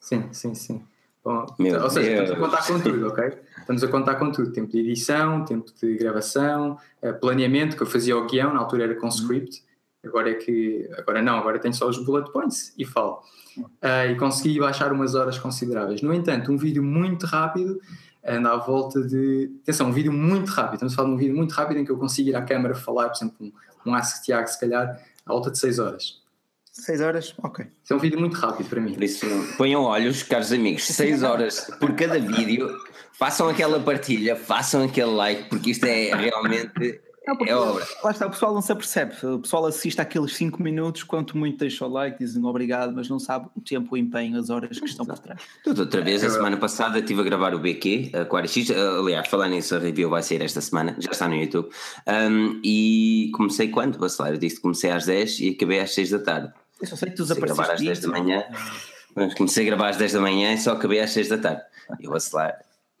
Sim, 0.00 0.28
sim, 0.32 0.54
sim. 0.54 0.82
Bom, 1.24 1.44
Meu 1.58 1.82
ou 1.82 1.90
seja, 1.90 2.08
Deus. 2.08 2.30
estamos 2.30 2.44
a 2.44 2.48
contar 2.48 2.66
com 2.66 2.80
tudo, 2.80 3.08
ok? 3.08 3.38
Estamos 3.58 3.82
a 3.82 3.88
contar 3.88 4.14
com 4.14 4.30
tudo: 4.30 4.52
tempo 4.52 4.70
de 4.70 4.78
edição, 4.78 5.44
tempo 5.44 5.72
de 5.80 5.96
gravação, 5.96 6.78
eh, 7.02 7.12
planeamento, 7.12 7.76
que 7.76 7.82
eu 7.82 7.86
fazia 7.86 8.16
o 8.16 8.26
guião, 8.26 8.54
na 8.54 8.60
altura 8.60 8.84
era 8.84 8.94
com 8.94 9.08
script, 9.08 9.64
agora 10.04 10.30
é 10.30 10.34
que. 10.34 10.88
Agora 10.96 11.22
não, 11.22 11.36
agora 11.36 11.58
tenho 11.58 11.74
só 11.74 11.88
os 11.88 11.98
bullet 11.98 12.30
points 12.32 12.72
e 12.78 12.84
falo 12.84 13.22
uh, 13.58 14.10
e 14.10 14.16
consegui 14.16 14.58
baixar 14.58 14.92
umas 14.92 15.14
horas 15.14 15.38
consideráveis. 15.38 16.02
No 16.02 16.12
entanto, 16.12 16.52
um 16.52 16.56
vídeo 16.56 16.82
muito 16.82 17.26
rápido 17.26 17.80
anda 18.26 18.52
à 18.52 18.56
volta 18.56 19.02
de. 19.02 19.50
Atenção, 19.62 19.88
um 19.88 19.92
vídeo 19.92 20.12
muito 20.12 20.48
rápido. 20.50 20.74
Estamos 20.74 20.92
a 20.92 20.96
falar 20.96 21.08
de 21.08 21.14
um 21.14 21.18
vídeo 21.18 21.36
muito 21.36 21.52
rápido 21.52 21.78
em 21.78 21.84
que 21.84 21.90
eu 21.90 21.98
consigo 21.98 22.30
ir 22.30 22.36
à 22.36 22.42
câmara 22.42 22.74
falar, 22.74 23.08
por 23.08 23.16
exemplo, 23.16 23.36
um, 23.40 23.52
um 23.90 23.94
Ask 23.94 24.24
Tiago, 24.24 24.48
se 24.48 24.58
calhar, 24.58 25.00
à 25.24 25.32
volta 25.32 25.50
de 25.50 25.58
6 25.58 25.78
horas. 25.78 26.20
6 26.72 27.00
horas? 27.00 27.34
Ok. 27.42 27.66
Isso 27.82 27.92
é 27.92 27.96
um 27.96 27.98
vídeo 27.98 28.18
muito 28.18 28.34
rápido 28.34 28.68
para 28.68 28.80
mim. 28.80 28.92
Por 28.92 29.02
isso, 29.02 29.26
ponham 29.56 29.82
olhos, 29.82 30.22
caros 30.22 30.52
amigos, 30.52 30.84
6 30.84 31.22
horas 31.22 31.70
por 31.80 31.94
cada 31.94 32.18
vídeo. 32.18 32.68
Façam 33.12 33.48
aquela 33.48 33.80
partilha, 33.80 34.36
façam 34.36 34.84
aquele 34.84 35.10
like, 35.12 35.48
porque 35.48 35.70
isto 35.70 35.86
é 35.86 36.14
realmente 36.14 37.00
não, 37.26 37.36
é 37.44 37.56
obra. 37.56 37.86
Lá 38.04 38.10
está, 38.12 38.26
o 38.26 38.30
pessoal 38.30 38.54
não 38.54 38.62
se 38.62 38.70
apercebe. 38.70 39.14
O 39.26 39.40
pessoal 39.40 39.66
assiste 39.66 40.00
àqueles 40.00 40.32
5 40.36 40.62
minutos, 40.62 41.02
quanto 41.02 41.36
muito 41.36 41.58
deixa 41.58 41.84
o 41.84 41.88
like, 41.88 42.18
dizem 42.18 42.44
obrigado, 42.44 42.92
mas 42.94 43.08
não 43.08 43.18
sabe 43.18 43.48
o 43.56 43.60
tempo, 43.60 43.94
o 43.94 43.96
empenho, 43.96 44.38
as 44.38 44.48
horas 44.48 44.78
que 44.78 44.84
estão 44.84 45.04
por 45.04 45.18
trás. 45.18 45.40
Tudo 45.64 45.80
outra 45.80 46.00
vez, 46.02 46.22
a 46.22 46.30
semana 46.30 46.56
passada 46.56 47.00
estive 47.00 47.20
a 47.20 47.24
gravar 47.24 47.52
o 47.54 47.58
BQ, 47.58 48.12
a 48.14 48.24
Quaris 48.24 48.52
X, 48.52 48.70
aliás, 48.70 49.26
falando 49.26 49.52
nisso, 49.52 49.74
a 49.74 49.78
review 49.78 50.08
vai 50.08 50.22
sair 50.22 50.40
esta 50.42 50.60
semana, 50.60 50.94
já 50.98 51.10
está 51.10 51.26
no 51.26 51.34
YouTube. 51.34 51.68
Um, 52.06 52.60
e 52.62 53.32
comecei 53.34 53.68
quando, 53.68 53.98
Bacelar? 53.98 54.32
Eu 54.32 54.38
disse 54.38 54.56
que 54.56 54.62
comecei 54.62 54.90
às 54.90 55.04
10 55.04 55.40
e 55.40 55.50
acabei 55.50 55.80
às 55.80 55.92
6 55.94 56.10
da 56.10 56.18
tarde. 56.20 56.52
Eu 56.80 56.86
só 56.86 56.94
sei 56.94 57.10
que 57.10 57.16
tu 57.16 57.22
desapareceste. 57.22 57.56
gravar 57.56 57.74
às 57.74 57.80
10 57.80 58.00
da 58.00 58.08
manhã. 58.08 58.44
Comecei 59.36 59.64
a 59.64 59.66
gravar 59.66 59.88
às 59.88 59.96
10 59.96 60.12
da 60.12 60.20
manhã 60.20 60.52
e 60.52 60.58
só 60.58 60.72
acabei 60.72 61.00
às 61.00 61.10
6 61.10 61.28
da 61.28 61.38
tarde. 61.38 61.62
E 61.98 62.06
o 62.06 62.10
Bacelar 62.10 62.56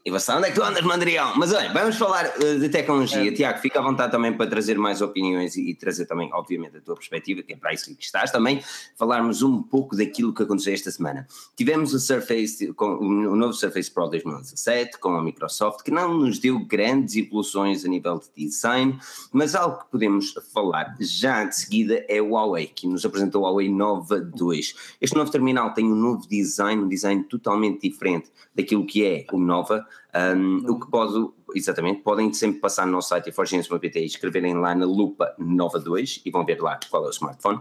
e 0.06 0.10
você, 0.12 0.30
onde 0.30 0.46
é 0.46 0.50
que 0.50 0.54
tu 0.54 0.62
andas, 0.62 0.84
Mandrião? 0.84 1.32
Mas 1.34 1.52
olha, 1.52 1.72
vamos 1.72 1.96
falar 1.96 2.26
uh, 2.38 2.60
de 2.60 2.68
tecnologia. 2.68 3.28
É. 3.28 3.32
Tiago, 3.32 3.58
fica 3.58 3.80
à 3.80 3.82
vontade 3.82 4.12
também 4.12 4.32
para 4.32 4.48
trazer 4.48 4.78
mais 4.78 5.02
opiniões 5.02 5.56
e, 5.56 5.70
e, 5.70 5.74
trazer 5.74 6.06
também, 6.06 6.30
obviamente, 6.32 6.76
a 6.76 6.80
tua 6.80 6.94
perspectiva, 6.94 7.42
que 7.42 7.54
é 7.54 7.56
para 7.56 7.74
isso 7.74 7.92
que 7.92 8.04
estás 8.04 8.30
também, 8.30 8.62
falarmos 8.96 9.42
um 9.42 9.60
pouco 9.60 9.96
daquilo 9.96 10.32
que 10.32 10.44
aconteceu 10.44 10.72
esta 10.72 10.92
semana. 10.92 11.26
Tivemos 11.56 11.92
o 11.92 11.98
Surface, 11.98 12.72
com, 12.74 12.98
o 12.98 13.34
novo 13.34 13.52
Surface 13.52 13.90
Pro 13.90 14.06
2017, 14.06 14.96
com 15.00 15.16
a 15.16 15.20
Microsoft, 15.20 15.82
que 15.82 15.90
não 15.90 16.16
nos 16.16 16.38
deu 16.38 16.64
grandes 16.64 17.16
evoluções 17.16 17.84
a 17.84 17.88
nível 17.88 18.20
de 18.20 18.46
design, 18.46 18.96
mas 19.32 19.56
algo 19.56 19.80
que 19.80 19.90
podemos 19.90 20.34
falar 20.54 20.94
já 21.00 21.42
de 21.42 21.56
seguida 21.56 22.04
é 22.08 22.22
o 22.22 22.34
Huawei, 22.34 22.68
que 22.68 22.86
nos 22.86 23.04
apresentou 23.04 23.42
o 23.42 23.44
Huawei 23.44 23.68
Nova 23.68 24.20
2. 24.20 24.74
Este 25.00 25.16
novo 25.16 25.32
terminal 25.32 25.74
tem 25.74 25.84
um 25.84 25.96
novo 25.96 26.28
design, 26.28 26.84
um 26.84 26.88
design 26.88 27.24
totalmente 27.24 27.88
diferente 27.88 28.30
daquilo 28.54 28.86
que 28.86 29.04
é 29.04 29.26
o 29.32 29.38
Nova. 29.40 29.84
Um, 30.14 30.70
o 30.70 30.80
que 30.80 30.90
pode, 30.90 31.28
exatamente, 31.54 32.00
podem 32.00 32.32
sempre 32.32 32.60
passar 32.60 32.86
no 32.86 32.92
nosso 32.92 33.10
site 33.10 33.30
forgens.pt 33.32 34.00
e 34.00 34.06
escreverem 34.06 34.54
lá 34.54 34.74
na 34.74 34.86
lupa 34.86 35.34
Nova 35.38 35.78
2 35.78 36.22
e 36.24 36.30
vão 36.30 36.44
ver 36.44 36.60
lá 36.60 36.78
qual 36.90 37.04
é 37.04 37.08
o 37.08 37.10
smartphone. 37.10 37.60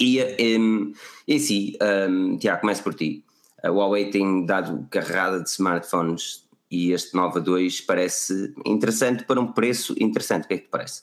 E, 0.00 0.20
um, 0.58 0.92
e 1.26 1.36
assim, 1.36 1.74
um, 2.08 2.38
Tiago, 2.38 2.62
começo 2.62 2.82
por 2.82 2.94
ti. 2.94 3.24
A 3.62 3.70
Huawei 3.70 4.10
tem 4.10 4.46
dado 4.46 4.86
carrada 4.90 5.42
de 5.42 5.48
smartphones 5.50 6.46
e 6.70 6.92
este 6.92 7.14
Nova 7.14 7.40
2 7.40 7.82
parece 7.82 8.54
interessante 8.64 9.24
para 9.24 9.40
um 9.40 9.52
preço 9.52 9.94
interessante. 9.98 10.44
O 10.44 10.48
que 10.48 10.54
é 10.54 10.58
que 10.58 10.64
te 10.64 10.70
parece? 10.70 11.02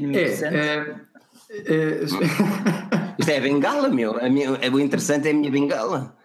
É, 0.00 0.22
é, 0.22 0.96
é... 1.50 2.04
Isto 3.18 3.30
é 3.30 3.36
a 3.36 3.40
bengala, 3.40 3.88
meu. 3.88 4.16
A 4.16 4.28
minha, 4.28 4.52
o 4.52 4.80
interessante 4.80 5.28
é 5.28 5.30
a 5.30 5.34
minha 5.34 5.50
bengala. 5.50 6.16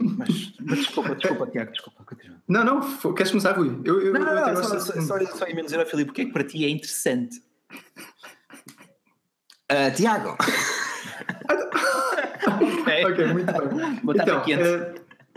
Mas, 0.00 0.54
mas 0.60 0.78
desculpa, 0.78 1.14
desculpa, 1.14 1.46
Tiago, 1.46 1.72
desculpa. 1.72 2.04
Continua. 2.04 2.36
Não, 2.48 2.64
não, 2.64 3.14
queres 3.14 3.30
começar, 3.30 3.52
Rui? 3.52 3.80
Eu, 3.84 4.00
eu, 4.00 4.12
Não, 4.12 4.20
não, 4.20 4.48
eu 4.48 4.54
não, 4.54 4.62
só, 4.62 4.78
só, 4.78 5.00
só, 5.00 5.26
só 5.26 5.48
ia 5.48 5.62
dizer 5.62 5.80
ao 5.80 5.86
Filipe 5.86 6.06
porque 6.06 6.22
é 6.22 6.24
que 6.26 6.32
para 6.32 6.44
ti 6.44 6.64
é 6.64 6.68
interessante. 6.68 7.42
Ah, 9.68 9.90
Tiago, 9.90 10.36
Ok, 13.04 13.26
muito 13.32 13.52
bem. 13.52 14.00
Batata 14.02 14.50
então, 14.50 14.64
eh, 14.64 14.94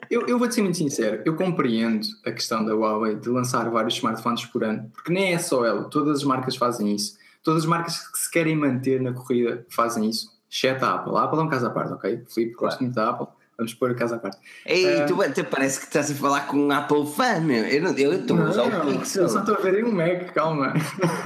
eu, 0.09 0.27
eu 0.27 0.39
vou-te 0.39 0.55
ser 0.55 0.61
muito 0.61 0.77
sincero, 0.77 1.21
eu 1.25 1.35
compreendo 1.35 2.07
a 2.25 2.31
questão 2.31 2.63
da 2.63 2.73
Huawei 2.73 3.15
de 3.15 3.29
lançar 3.29 3.69
vários 3.69 3.95
smartphones 3.95 4.45
por 4.45 4.63
ano, 4.63 4.89
porque 4.93 5.11
nem 5.11 5.33
é 5.33 5.37
só 5.37 5.65
ela, 5.65 5.83
todas 5.85 6.19
as 6.19 6.23
marcas 6.23 6.55
fazem 6.55 6.93
isso. 6.95 7.17
Todas 7.43 7.63
as 7.63 7.69
marcas 7.69 8.07
que 8.11 8.19
se 8.19 8.29
querem 8.29 8.55
manter 8.55 9.01
na 9.01 9.13
corrida 9.13 9.65
fazem 9.69 10.09
isso, 10.09 10.29
exceto 10.49 10.83
a 10.83 10.95
Apple. 10.95 11.15
A 11.15 11.23
Apple 11.23 11.39
é 11.39 11.41
um 11.43 11.49
caso 11.49 11.67
à 11.67 11.69
parte, 11.69 11.93
ok? 11.93 12.23
Filipe, 12.27 12.55
gosto 12.55 12.81
muito 12.81 12.95
da 12.95 13.09
Apple, 13.09 13.27
vamos 13.59 13.73
pôr 13.73 13.91
a 13.91 13.93
casa 13.93 14.15
à 14.15 14.19
parte. 14.19 14.37
Ei, 14.65 15.01
Ah. 15.01 15.05
tu 15.05 15.21
até 15.21 15.43
parece 15.43 15.79
que 15.81 15.85
estás 15.87 16.09
a 16.09 16.15
falar 16.15 16.47
com 16.47 16.57
um 16.57 16.71
Apple 16.71 17.05
fan, 17.05 17.41
meu. 17.41 17.65
Eu 17.65 17.83
não- 17.83 17.91
eu 17.97 18.13
estou 18.13 18.39
a 18.39 18.49
usar 18.49 18.63
o 18.63 18.85
Pixel. 18.97 19.23
eu 19.23 19.29
só 19.29 19.39
estou 19.41 19.55
a 19.55 19.59
ver 19.59 19.75
aí 19.75 19.83
um 19.83 19.91
Mac, 19.91 20.33
calma. 20.33 20.73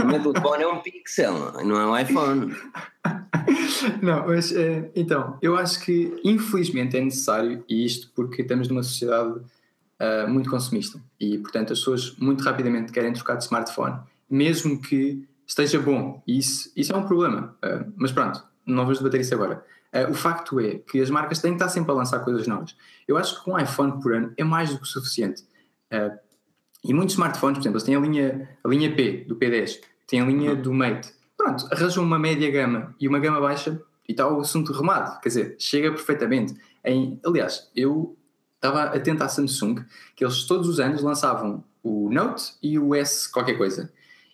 O 0.01 0.05
meu 0.07 0.21
telefone 0.33 0.63
é 0.63 0.67
um 0.67 0.79
Pixel, 0.79 1.33
não 1.63 1.79
é 1.79 1.85
um 1.85 1.97
iPhone. 1.97 2.55
Não, 4.01 4.25
mas 4.27 4.51
eh, 4.55 4.89
então, 4.95 5.37
eu 5.41 5.57
acho 5.57 5.81
que 5.81 6.13
infelizmente 6.23 6.95
é 6.97 7.01
necessário, 7.01 7.63
e 7.67 7.85
isto 7.85 8.09
porque 8.15 8.41
estamos 8.41 8.67
numa 8.69 8.83
sociedade 8.83 9.41
ah, 9.99 10.25
muito 10.27 10.49
consumista 10.49 10.99
e, 11.19 11.37
portanto, 11.37 11.73
as 11.73 11.79
pessoas 11.79 12.15
muito 12.17 12.43
rapidamente 12.43 12.91
querem 12.91 13.11
trocar 13.13 13.35
de 13.35 13.43
smartphone, 13.43 13.97
mesmo 14.29 14.81
que 14.81 15.27
esteja 15.45 15.79
bom, 15.79 16.21
e 16.25 16.37
isso, 16.39 16.71
isso 16.75 16.93
é 16.93 16.97
um 16.97 17.03
problema. 17.05 17.55
Ah, 17.61 17.83
mas 17.95 18.11
pronto, 18.11 18.41
não 18.65 18.83
vamos 18.83 18.97
debater 18.99 19.19
isso 19.21 19.33
agora. 19.33 19.63
Ah, 19.93 20.09
o 20.09 20.13
facto 20.13 20.59
é 20.59 20.79
que 20.79 20.99
as 20.99 21.09
marcas 21.09 21.39
têm 21.39 21.51
que 21.51 21.57
estar 21.57 21.69
sempre 21.69 21.91
a 21.91 21.93
lançar 21.93 22.19
coisas 22.19 22.47
novas. 22.47 22.75
Eu 23.07 23.15
acho 23.15 23.37
que 23.37 23.45
com 23.45 23.53
um 23.53 23.59
iPhone 23.59 24.01
por 24.01 24.13
ano 24.13 24.33
é 24.35 24.43
mais 24.43 24.71
do 24.71 24.77
que 24.77 24.83
o 24.83 24.87
suficiente. 24.87 25.43
Ah, 25.91 26.17
e 26.83 26.93
muitos 26.93 27.13
smartphones, 27.13 27.57
por 27.57 27.61
exemplo, 27.61 27.77
eles 27.77 27.83
têm 27.83 27.95
a 27.95 27.99
linha, 27.99 28.49
a 28.63 28.67
linha 28.67 28.93
P 28.93 29.25
do 29.25 29.35
P10, 29.37 29.79
tem 30.07 30.19
a 30.19 30.25
linha 30.25 30.55
do 30.55 30.73
Mate. 30.73 31.13
Pronto, 31.37 31.67
arranjam 31.71 32.03
uma 32.03 32.19
média 32.19 32.49
gama 32.51 32.93
e 32.99 33.07
uma 33.07 33.19
gama 33.19 33.39
baixa 33.39 33.81
e 34.07 34.11
está 34.11 34.27
o 34.27 34.41
assunto 34.41 34.73
remado. 34.73 35.19
Quer 35.21 35.29
dizer, 35.29 35.55
chega 35.59 35.91
perfeitamente. 35.91 36.55
Em, 36.83 37.19
aliás, 37.25 37.69
eu 37.75 38.17
estava 38.55 38.83
atento 38.83 39.23
à 39.23 39.29
Samsung, 39.29 39.85
que 40.15 40.25
eles 40.25 40.43
todos 40.43 40.67
os 40.67 40.79
anos 40.79 41.01
lançavam 41.01 41.63
o 41.81 42.09
Note 42.09 42.53
e 42.61 42.77
o 42.79 42.95
S 42.95 43.31
qualquer 43.31 43.57
coisa. 43.57 43.91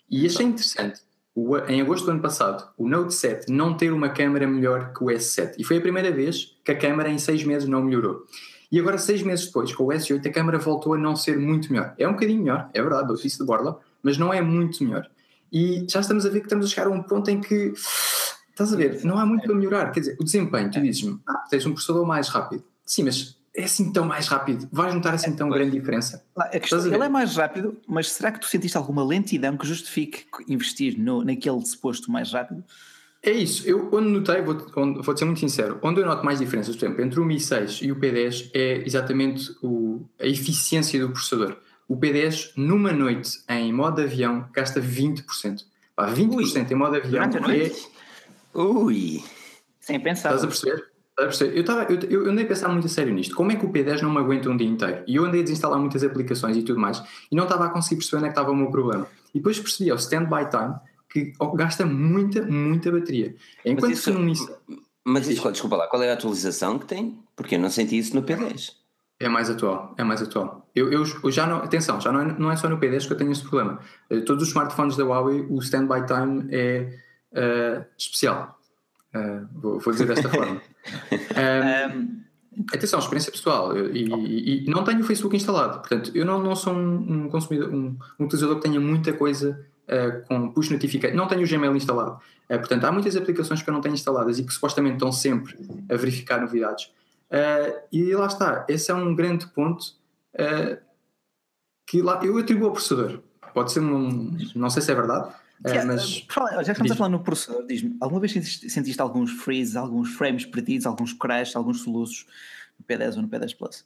E 0.08 0.26
achei 0.26 0.46
interessante, 0.46 1.02
o- 1.34 1.56
em 1.58 1.80
agosto 1.80 2.04
do 2.06 2.10
ano 2.12 2.20
passado, 2.20 2.68
o 2.76 2.88
Note 2.88 3.14
7 3.14 3.50
não 3.52 3.74
ter 3.76 3.92
uma 3.92 4.08
câmera 4.08 4.46
melhor 4.46 4.92
que 4.92 5.02
o 5.04 5.06
S7. 5.10 5.54
E 5.58 5.64
foi 5.64 5.78
a 5.78 5.80
primeira 5.80 6.10
vez 6.10 6.56
que 6.64 6.72
a 6.72 6.76
câmera 6.76 7.08
em 7.10 7.18
seis 7.18 7.44
meses 7.44 7.68
não 7.68 7.82
melhorou. 7.82 8.24
E 8.72 8.78
agora, 8.78 8.98
seis 8.98 9.22
meses 9.22 9.46
depois, 9.46 9.72
com 9.74 9.84
o 9.84 9.92
S8, 9.92 10.26
a 10.28 10.32
câmera 10.32 10.58
voltou 10.58 10.94
a 10.94 10.98
não 10.98 11.16
ser 11.16 11.38
muito 11.38 11.72
melhor. 11.72 11.92
É 11.98 12.06
um 12.06 12.12
bocadinho 12.12 12.42
melhor, 12.42 12.70
é 12.72 12.80
verdade, 12.80 13.08
dou 13.08 13.16
isso 13.16 13.38
de 13.38 13.44
borla, 13.44 13.80
mas 14.02 14.16
não 14.16 14.32
é 14.32 14.40
muito 14.40 14.82
melhor. 14.84 15.08
E 15.52 15.84
já 15.88 16.00
estamos 16.00 16.24
a 16.24 16.28
ver 16.30 16.38
que 16.40 16.46
estamos 16.46 16.66
a 16.66 16.68
chegar 16.68 16.86
a 16.86 16.90
um 16.90 17.02
ponto 17.02 17.28
em 17.30 17.40
que, 17.40 17.72
estás 18.50 18.72
a 18.72 18.76
ver, 18.76 19.04
não 19.04 19.18
há 19.18 19.26
muito 19.26 19.44
para 19.44 19.54
melhorar. 19.54 19.90
Quer 19.90 20.00
dizer, 20.00 20.16
o 20.20 20.24
desempenho, 20.24 20.70
tu 20.70 20.80
dizes-me, 20.80 21.18
ah, 21.26 21.44
tens 21.50 21.66
um 21.66 21.72
processador 21.72 22.06
mais 22.06 22.28
rápido. 22.28 22.62
Sim, 22.86 23.04
mas 23.04 23.36
é 23.54 23.64
assim 23.64 23.92
tão 23.92 24.04
mais 24.04 24.28
rápido? 24.28 24.68
Vais 24.70 24.94
notar 24.94 25.14
assim 25.14 25.34
tão 25.34 25.48
grande 25.48 25.72
diferença? 25.72 26.24
A 26.36 26.58
questão, 26.58 26.86
ele 26.86 27.04
é 27.04 27.08
mais 27.08 27.36
rápido, 27.36 27.76
mas 27.86 28.10
será 28.12 28.30
que 28.30 28.40
tu 28.40 28.46
sentiste 28.46 28.76
alguma 28.76 29.04
lentidão 29.04 29.56
que 29.56 29.66
justifique 29.66 30.26
investir 30.48 30.98
no, 30.98 31.24
naquele 31.24 31.64
suposto 31.66 32.10
mais 32.10 32.32
rápido? 32.32 32.64
É 33.22 33.32
isso, 33.32 33.68
eu 33.68 33.90
onde 33.92 34.08
notei, 34.08 34.40
vou, 34.40 34.56
onde, 34.76 35.02
vou 35.02 35.16
ser 35.16 35.26
muito 35.26 35.40
sincero, 35.40 35.78
onde 35.82 36.00
eu 36.00 36.06
noto 36.06 36.24
mais 36.24 36.38
diferenças, 36.38 36.74
por 36.74 36.86
exemplo, 36.86 37.04
entre 37.04 37.20
o 37.20 37.24
Mi 37.24 37.38
6 37.38 37.80
e 37.82 37.92
o 37.92 37.96
P10 37.96 38.50
é 38.54 38.82
exatamente 38.86 39.54
o, 39.62 40.06
a 40.18 40.26
eficiência 40.26 40.98
do 40.98 41.10
processador. 41.10 41.58
O 41.86 41.96
P10, 41.96 42.52
numa 42.56 42.92
noite 42.92 43.40
em 43.48 43.72
modo 43.72 44.00
avião, 44.00 44.48
gasta 44.54 44.80
20%. 44.80 45.64
Pá, 45.94 46.10
20% 46.10 46.70
em 46.70 46.74
modo 46.74 46.96
avião 46.96 47.24
é, 47.24 47.40
noite? 47.40 47.88
Ui, 48.54 49.22
Sem 49.80 50.00
pensar. 50.00 50.34
Estás 50.34 50.44
a 50.44 50.46
perceber? 50.46 50.89
Eu, 51.20 51.28
estava, 51.60 51.82
eu, 51.92 51.98
eu 52.24 52.30
andei 52.30 52.44
a 52.44 52.48
pensar 52.48 52.68
muito 52.68 52.86
a 52.86 52.88
sério 52.88 53.12
nisto. 53.12 53.34
Como 53.34 53.52
é 53.52 53.56
que 53.56 53.64
o 53.66 53.68
P10 53.70 54.00
não 54.02 54.10
me 54.10 54.18
aguenta 54.18 54.48
um 54.48 54.56
dia 54.56 54.66
inteiro? 54.68 55.02
E 55.06 55.16
eu 55.16 55.24
andei 55.24 55.40
a 55.40 55.42
desinstalar 55.44 55.78
muitas 55.78 56.02
aplicações 56.02 56.56
e 56.56 56.62
tudo 56.62 56.78
mais 56.80 57.02
e 57.30 57.36
não 57.36 57.44
estava 57.44 57.66
a 57.66 57.68
conseguir 57.68 57.96
perceber 57.96 58.16
onde 58.18 58.26
é 58.26 58.28
que 58.28 58.32
estava 58.38 58.50
o 58.52 58.56
meu 58.56 58.70
problema. 58.70 59.06
E 59.34 59.38
depois 59.38 59.58
percebi 59.58 59.90
ao 59.90 59.96
standby 59.96 60.48
time 60.48 60.74
que 61.10 61.32
gasta 61.54 61.84
muita, 61.84 62.42
muita 62.42 62.90
bateria. 62.90 63.34
Enquanto 63.64 63.92
isso- 63.92 64.10
que 64.12 64.18
no 64.18 64.24
Mi 64.24 64.34
mas 65.04 65.26
isso, 65.28 65.50
desculpa 65.50 65.76
lá, 65.76 65.86
qual 65.88 66.02
é 66.02 66.10
a 66.10 66.14
atualização 66.14 66.78
que 66.78 66.86
tem? 66.86 67.18
Porque 67.34 67.54
eu 67.54 67.58
não 67.58 67.70
senti 67.70 67.96
isso 67.98 68.14
no 68.14 68.22
P10. 68.22 68.72
é 69.18 69.28
mais 69.28 69.50
atual, 69.50 69.94
é 69.98 70.04
mais 70.04 70.22
atual. 70.22 70.68
Eu, 70.74 70.92
eu, 70.92 71.04
eu 71.24 71.30
já 71.30 71.46
não, 71.46 71.56
atenção, 71.58 72.00
já 72.00 72.12
não 72.12 72.20
é, 72.20 72.38
não 72.38 72.50
é 72.52 72.56
só 72.56 72.68
no 72.68 72.78
P10 72.78 73.06
que 73.06 73.12
eu 73.12 73.16
tenho 73.16 73.32
esse 73.32 73.42
problema. 73.42 73.80
Eh, 74.10 74.20
Todos 74.20 74.42
os 74.44 74.48
smartphones 74.50 74.96
da 74.96 75.04
Huawei, 75.04 75.46
o 75.50 75.58
standby 75.58 76.04
time 76.06 76.46
é 76.50 76.98
eh, 77.32 77.84
especial. 77.98 78.59
Eh, 79.14 79.40
vou, 79.54 79.78
vou 79.80 79.92
dizer 79.92 80.06
desta 80.06 80.28
forma. 80.28 80.60
Ahm, 81.36 82.20
Atenção, 82.74 82.98
experiência 82.98 83.30
pessoal. 83.32 83.74
eu- 83.76 83.94
E, 83.94 84.64
e- 84.66 84.70
não 84.70 84.82
tenho 84.84 85.00
o 85.00 85.04
Facebook 85.04 85.34
instalado. 85.36 85.78
Portanto, 85.78 86.10
eu 86.14 86.24
não, 86.26 86.42
não 86.42 86.54
sou 86.56 86.74
um, 86.74 87.24
um 87.24 87.28
consumidor, 87.28 87.72
um, 87.72 87.96
um 88.18 88.24
utilizador 88.24 88.56
que 88.56 88.62
tenha 88.62 88.80
muita 88.80 89.12
coisa 89.12 89.64
uh, 89.86 90.26
com 90.26 90.50
push 90.50 90.68
notification. 90.70 91.16
Não 91.16 91.26
tenho 91.28 91.42
o 91.42 91.48
Gmail 91.48 91.74
instalado. 91.76 92.20
Uh, 92.50 92.58
portanto, 92.58 92.84
há 92.84 92.92
muitas 92.92 93.16
aplicações 93.16 93.62
que 93.62 93.70
eu 93.70 93.74
não 93.74 93.80
tenho 93.80 93.94
instaladas 93.94 94.38
e 94.38 94.44
que 94.44 94.52
supostamente 94.52 94.94
estão 94.94 95.12
sempre 95.12 95.56
a 95.88 95.96
verificar 95.96 96.40
novidades. 96.40 96.86
Uh, 97.30 97.80
e 97.92 98.12
lá 98.14 98.26
está. 98.26 98.66
Esse 98.68 98.90
é 98.90 98.94
um 98.94 99.14
grande 99.14 99.46
ponto 99.46 99.82
uh, 100.34 100.76
que 101.86 102.02
lá, 102.02 102.20
eu 102.24 102.36
atribuo 102.36 102.66
ao 102.66 102.72
processador. 102.72 103.20
Pode 103.52 103.72
ser 103.72 103.80
um. 103.80 104.36
Não 104.54 104.70
sei 104.70 104.82
se 104.82 104.92
é 104.92 104.94
verdade. 104.94 105.32
Tiago, 105.66 105.88
mas 105.88 106.20
por 106.20 106.48
já 106.48 106.64
que 106.64 106.70
estamos 106.70 106.92
a 106.92 106.96
falar 106.96 107.10
no 107.10 107.20
processador, 107.20 107.66
diz-me, 107.66 107.94
alguma 108.00 108.20
vez 108.20 108.32
sentiste, 108.32 109.00
alguns 109.00 109.30
freezes, 109.30 109.76
alguns 109.76 110.10
frames 110.14 110.46
perdidos, 110.46 110.86
alguns 110.86 111.12
crashes, 111.12 111.54
alguns 111.54 111.82
soluços 111.82 112.26
no 112.78 112.86
P10 112.86 113.16
ou 113.16 113.22
no 113.22 113.28
P10 113.28 113.56
Plus? 113.58 113.84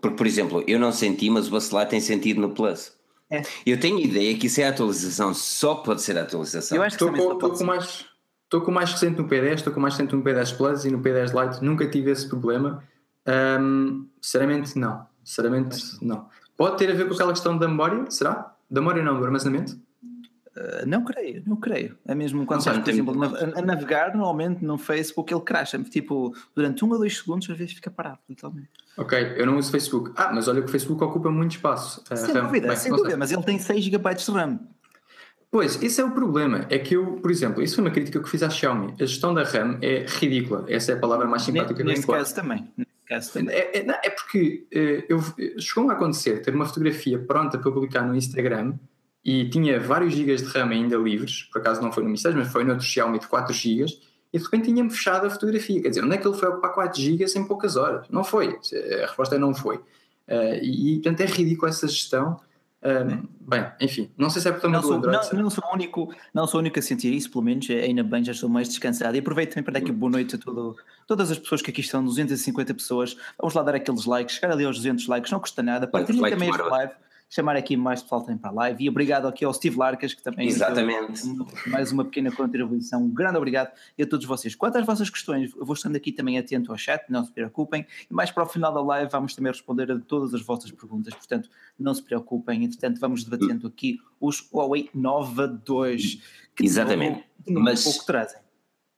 Porque, 0.00 0.16
por 0.16 0.26
exemplo, 0.26 0.62
eu 0.66 0.78
não 0.78 0.92
senti, 0.92 1.30
mas 1.30 1.48
o 1.48 1.50
Bacelar 1.50 1.88
tem 1.88 2.00
sentido 2.00 2.40
no 2.40 2.50
Plus. 2.50 2.92
É. 3.30 3.42
Eu 3.64 3.78
tenho 3.78 3.98
ideia 3.98 4.36
que 4.36 4.46
isso 4.46 4.60
é 4.60 4.64
a 4.64 4.70
atualização, 4.70 5.32
só 5.32 5.76
pode 5.76 6.02
ser 6.02 6.18
a 6.18 6.22
atualização. 6.22 6.76
Eu 6.76 6.82
acho 6.82 6.98
que 6.98 7.04
Estou 7.04 7.30
com, 7.30 7.38
pode 7.38 7.58
com 7.58 7.64
mais 7.64 8.04
estou 8.50 8.60
com 8.62 8.72
o 8.72 8.74
mais 8.74 8.90
recente 8.90 9.16
no 9.16 9.28
P10, 9.28 9.54
estou 9.54 9.72
com 9.72 9.78
o 9.78 9.82
mais 9.82 9.94
recente 9.94 10.14
no 10.14 10.22
P10 10.22 10.56
Plus 10.56 10.84
e 10.84 10.90
no 10.90 11.00
P10 11.00 11.32
Lite 11.32 11.64
nunca 11.64 11.88
tive 11.88 12.10
esse 12.10 12.28
problema. 12.28 12.82
Ahm, 13.24 14.08
sinceramente, 14.20 14.76
não. 14.76 15.06
Sinceramente, 15.22 15.78
não. 16.02 16.28
Pode 16.60 16.76
ter 16.76 16.90
a 16.90 16.94
ver 16.94 17.08
com 17.08 17.14
aquela 17.14 17.32
questão 17.32 17.56
da 17.56 17.66
memória? 17.66 18.04
Será? 18.10 18.54
Da 18.70 18.82
memória 18.82 19.02
não, 19.02 19.18
do 19.18 19.24
armazenamento? 19.24 19.80
Uh, 20.54 20.86
não 20.86 21.02
creio, 21.02 21.42
não 21.46 21.56
creio. 21.56 21.96
É 22.06 22.14
mesmo 22.14 22.44
quando 22.44 22.60
estás, 22.60 22.76
por 22.76 22.84
tem- 22.84 22.92
exemplo, 22.92 23.24
a, 23.24 23.58
a 23.60 23.62
navegar 23.62 24.12
normalmente 24.14 24.62
no 24.62 24.76
Facebook, 24.76 25.32
ele 25.32 25.40
crasha 25.40 25.82
tipo, 25.84 26.34
durante 26.54 26.84
um 26.84 26.90
ou 26.90 26.98
dois 26.98 27.16
segundos, 27.16 27.48
às 27.48 27.56
vezes 27.56 27.72
fica 27.72 27.90
parado, 27.90 28.18
literalmente. 28.28 28.68
Ok, 28.98 29.36
eu 29.38 29.46
não 29.46 29.56
uso 29.56 29.70
Facebook. 29.70 30.12
Ah, 30.14 30.32
mas 30.34 30.48
olha 30.48 30.60
que 30.60 30.68
o 30.68 30.70
Facebook 30.70 31.02
ocupa 31.02 31.30
muito 31.30 31.52
espaço. 31.52 32.04
Sem 32.14 32.34
RAM. 32.34 32.42
dúvida, 32.44 32.68
Bem, 32.68 32.76
sem 32.76 32.92
dúvida, 32.92 33.16
mas 33.16 33.32
ele 33.32 33.42
tem 33.42 33.58
6 33.58 33.82
GB 33.82 34.14
de 34.16 34.30
RAM. 34.30 34.60
Pois, 35.50 35.82
esse 35.82 36.00
é 36.00 36.04
o 36.04 36.12
problema. 36.12 36.64
É 36.70 36.78
que 36.78 36.94
eu, 36.94 37.16
por 37.16 37.30
exemplo, 37.30 37.60
isso 37.60 37.74
foi 37.74 37.84
uma 37.84 37.90
crítica 37.90 38.20
que 38.20 38.24
eu 38.24 38.30
fiz 38.30 38.42
à 38.42 38.48
Xiaomi. 38.48 38.94
A 39.00 39.04
gestão 39.04 39.34
da 39.34 39.42
RAM 39.42 39.78
é 39.82 40.06
ridícula. 40.06 40.64
Essa 40.68 40.92
é 40.92 40.94
a 40.94 40.98
palavra 40.98 41.26
mais 41.26 41.42
simpática 41.42 41.74
que 41.74 41.82
eu 41.82 42.06
caso 42.06 42.34
também. 42.34 42.68
Neste 42.76 42.94
caso 43.04 43.32
também. 43.32 43.56
É, 43.56 43.78
é- 43.78 43.82
não, 43.82 43.94
é 43.94 44.10
porque 44.10 44.66
eh, 44.70 45.04
eu, 45.08 45.20
chegou 45.58 45.90
a 45.90 45.94
acontecer 45.94 46.40
ter 46.42 46.54
uma 46.54 46.64
fotografia 46.64 47.18
pronta 47.18 47.58
para 47.58 47.72
publicar 47.72 48.02
no 48.02 48.14
Instagram 48.14 48.74
e 49.24 49.50
tinha 49.50 49.80
vários 49.80 50.14
gigas 50.14 50.40
de 50.40 50.46
RAM 50.48 50.70
ainda 50.70 50.96
livres, 50.96 51.42
por 51.52 51.60
acaso 51.60 51.82
não 51.82 51.90
foi 51.90 52.04
no 52.04 52.10
Mi 52.10 52.16
6, 52.16 52.32
mas 52.36 52.48
foi 52.48 52.62
no 52.62 52.70
outro 52.70 52.86
Xiaomi 52.86 53.18
de 53.18 53.26
4 53.26 53.52
gigas, 53.52 54.00
e 54.32 54.38
de 54.38 54.44
repente 54.44 54.66
tinha-me 54.66 54.90
fechado 54.90 55.26
a 55.26 55.30
fotografia. 55.30 55.82
Quer 55.82 55.88
dizer, 55.88 56.04
onde 56.04 56.14
é 56.14 56.18
que 56.18 56.26
ele 56.26 56.36
foi 56.36 56.48
ocupar 56.48 56.72
4 56.72 57.02
gigas 57.02 57.34
em 57.34 57.44
poucas 57.44 57.74
horas? 57.74 58.06
Não 58.08 58.22
foi. 58.22 58.56
A 59.02 59.06
resposta 59.06 59.34
é 59.34 59.38
não 59.38 59.52
foi. 59.52 59.80
E, 60.62 60.92
e, 60.92 60.94
portanto, 61.00 61.20
é 61.22 61.26
ridículo 61.26 61.68
essa 61.68 61.88
gestão. 61.88 62.40
Um, 62.82 63.28
bem, 63.42 63.66
enfim, 63.78 64.10
não 64.16 64.30
sei 64.30 64.40
se 64.40 64.48
é 64.48 64.52
por 64.52 64.62
também 64.62 64.80
Não 64.80 64.82
sou, 64.82 64.96
Android. 64.96 65.34
não, 65.34 65.42
não 65.42 65.50
sou 65.50 65.64
o 65.64 65.74
único, 65.74 66.14
não 66.32 66.46
sou 66.46 66.58
o 66.58 66.62
único 66.62 66.78
a 66.78 66.82
sentir 66.82 67.12
isso, 67.12 67.30
pelo 67.30 67.44
menos 67.44 67.68
ainda 67.68 68.02
bem, 68.02 68.24
já 68.24 68.32
estou 68.32 68.48
mais 68.48 68.68
descansado. 68.68 69.14
E 69.14 69.18
aproveito 69.18 69.50
também 69.50 69.64
para 69.64 69.74
dar 69.74 69.78
aqui 69.80 69.92
boa 69.92 70.10
noite 70.10 70.36
a 70.36 70.38
todo, 70.38 70.76
todas 71.06 71.30
as 71.30 71.38
pessoas 71.38 71.60
que 71.60 71.70
aqui 71.70 71.82
estão, 71.82 72.02
250 72.02 72.72
pessoas. 72.72 73.16
Vamos 73.38 73.52
lá 73.54 73.62
dar 73.62 73.74
aqueles 73.74 74.06
likes, 74.06 74.36
chegar 74.36 74.52
ali 74.52 74.64
aos 74.64 74.76
200 74.76 75.06
likes, 75.08 75.30
não 75.30 75.40
custa 75.40 75.62
nada. 75.62 75.86
Partilhem 75.86 76.22
também 76.30 76.48
esta 76.48 76.64
live, 76.64 76.92
chamar 77.32 77.54
aqui 77.56 77.76
mais 77.76 78.02
pessoal 78.02 78.20
também 78.22 78.36
para 78.36 78.50
a 78.50 78.52
live. 78.52 78.84
E 78.84 78.88
obrigado 78.88 79.28
aqui 79.28 79.44
ao 79.44 79.54
Steve 79.54 79.76
Larcas, 79.78 80.12
que 80.12 80.20
também 80.22 80.48
Exatamente. 80.48 81.22
mais 81.68 81.92
uma 81.92 82.04
pequena 82.04 82.32
contribuição. 82.32 83.04
Um 83.04 83.08
grande 83.08 83.36
obrigado 83.36 83.70
a 83.98 84.06
todos 84.06 84.26
vocês. 84.26 84.56
Quanto 84.56 84.76
às 84.78 84.84
vossas 84.84 85.08
questões, 85.08 85.52
eu 85.56 85.64
vou 85.64 85.74
estando 85.74 85.94
aqui 85.94 86.10
também 86.10 86.36
atento 86.36 86.72
ao 86.72 86.76
chat, 86.76 87.04
não 87.08 87.24
se 87.24 87.30
preocupem. 87.32 87.86
E 88.10 88.12
mais 88.12 88.32
para 88.32 88.42
o 88.42 88.46
final 88.46 88.74
da 88.74 88.82
live 88.82 89.10
vamos 89.10 89.34
também 89.34 89.52
responder 89.52 89.90
a 89.92 89.98
todas 90.00 90.34
as 90.34 90.42
vossas 90.42 90.72
perguntas, 90.72 91.14
portanto, 91.14 91.48
não 91.78 91.94
se 91.94 92.02
preocupem. 92.02 92.64
Entretanto, 92.64 92.98
vamos 92.98 93.22
debatendo 93.22 93.68
aqui 93.68 94.00
os 94.20 94.44
Huawei 94.52 94.90
Nova 94.92 95.46
2. 95.46 96.18
Que 96.56 96.64
Exatamente. 96.64 97.24
de 97.46 97.52
novo, 97.52 97.64
Mas- 97.64 97.84
pouco 97.84 98.04
trazem. 98.04 98.40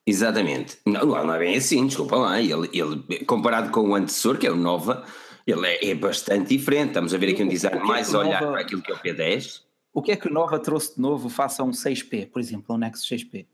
Exatamente. 0.04 0.78
Não, 0.84 1.06
não 1.06 1.32
é 1.34 1.38
bem 1.38 1.56
assim, 1.56 1.86
desculpa 1.86 2.16
lá. 2.16 2.40
Ele, 2.40 2.68
ele, 2.72 3.24
comparado 3.24 3.70
com 3.70 3.88
o 3.90 3.94
antecessor, 3.94 4.36
que 4.36 4.46
é 4.46 4.50
o 4.50 4.56
Nova, 4.56 5.04
ele 5.46 5.66
é, 5.66 5.90
é 5.90 5.94
bastante 5.94 6.56
diferente. 6.56 6.88
Estamos 6.88 7.14
a 7.14 7.18
ver 7.18 7.30
aqui 7.30 7.42
um 7.42 7.48
design 7.48 7.78
é 7.78 7.82
mais 7.82 8.12
olhar 8.14 8.40
Nova, 8.40 8.52
para 8.52 8.62
aquilo 8.62 8.82
que 8.82 8.92
é 8.92 8.94
o 8.94 8.98
P10. 8.98 9.62
O 9.94 10.02
que 10.02 10.12
é 10.12 10.16
que 10.16 10.28
o 10.28 10.32
Nova 10.32 10.58
trouxe 10.58 10.96
de 10.96 11.00
novo 11.00 11.28
face 11.28 11.60
a 11.60 11.64
um 11.64 11.70
6P, 11.70 12.30
por 12.30 12.40
exemplo, 12.40 12.74
um 12.74 12.78
Nexus 12.78 13.06
6P? 13.08 13.46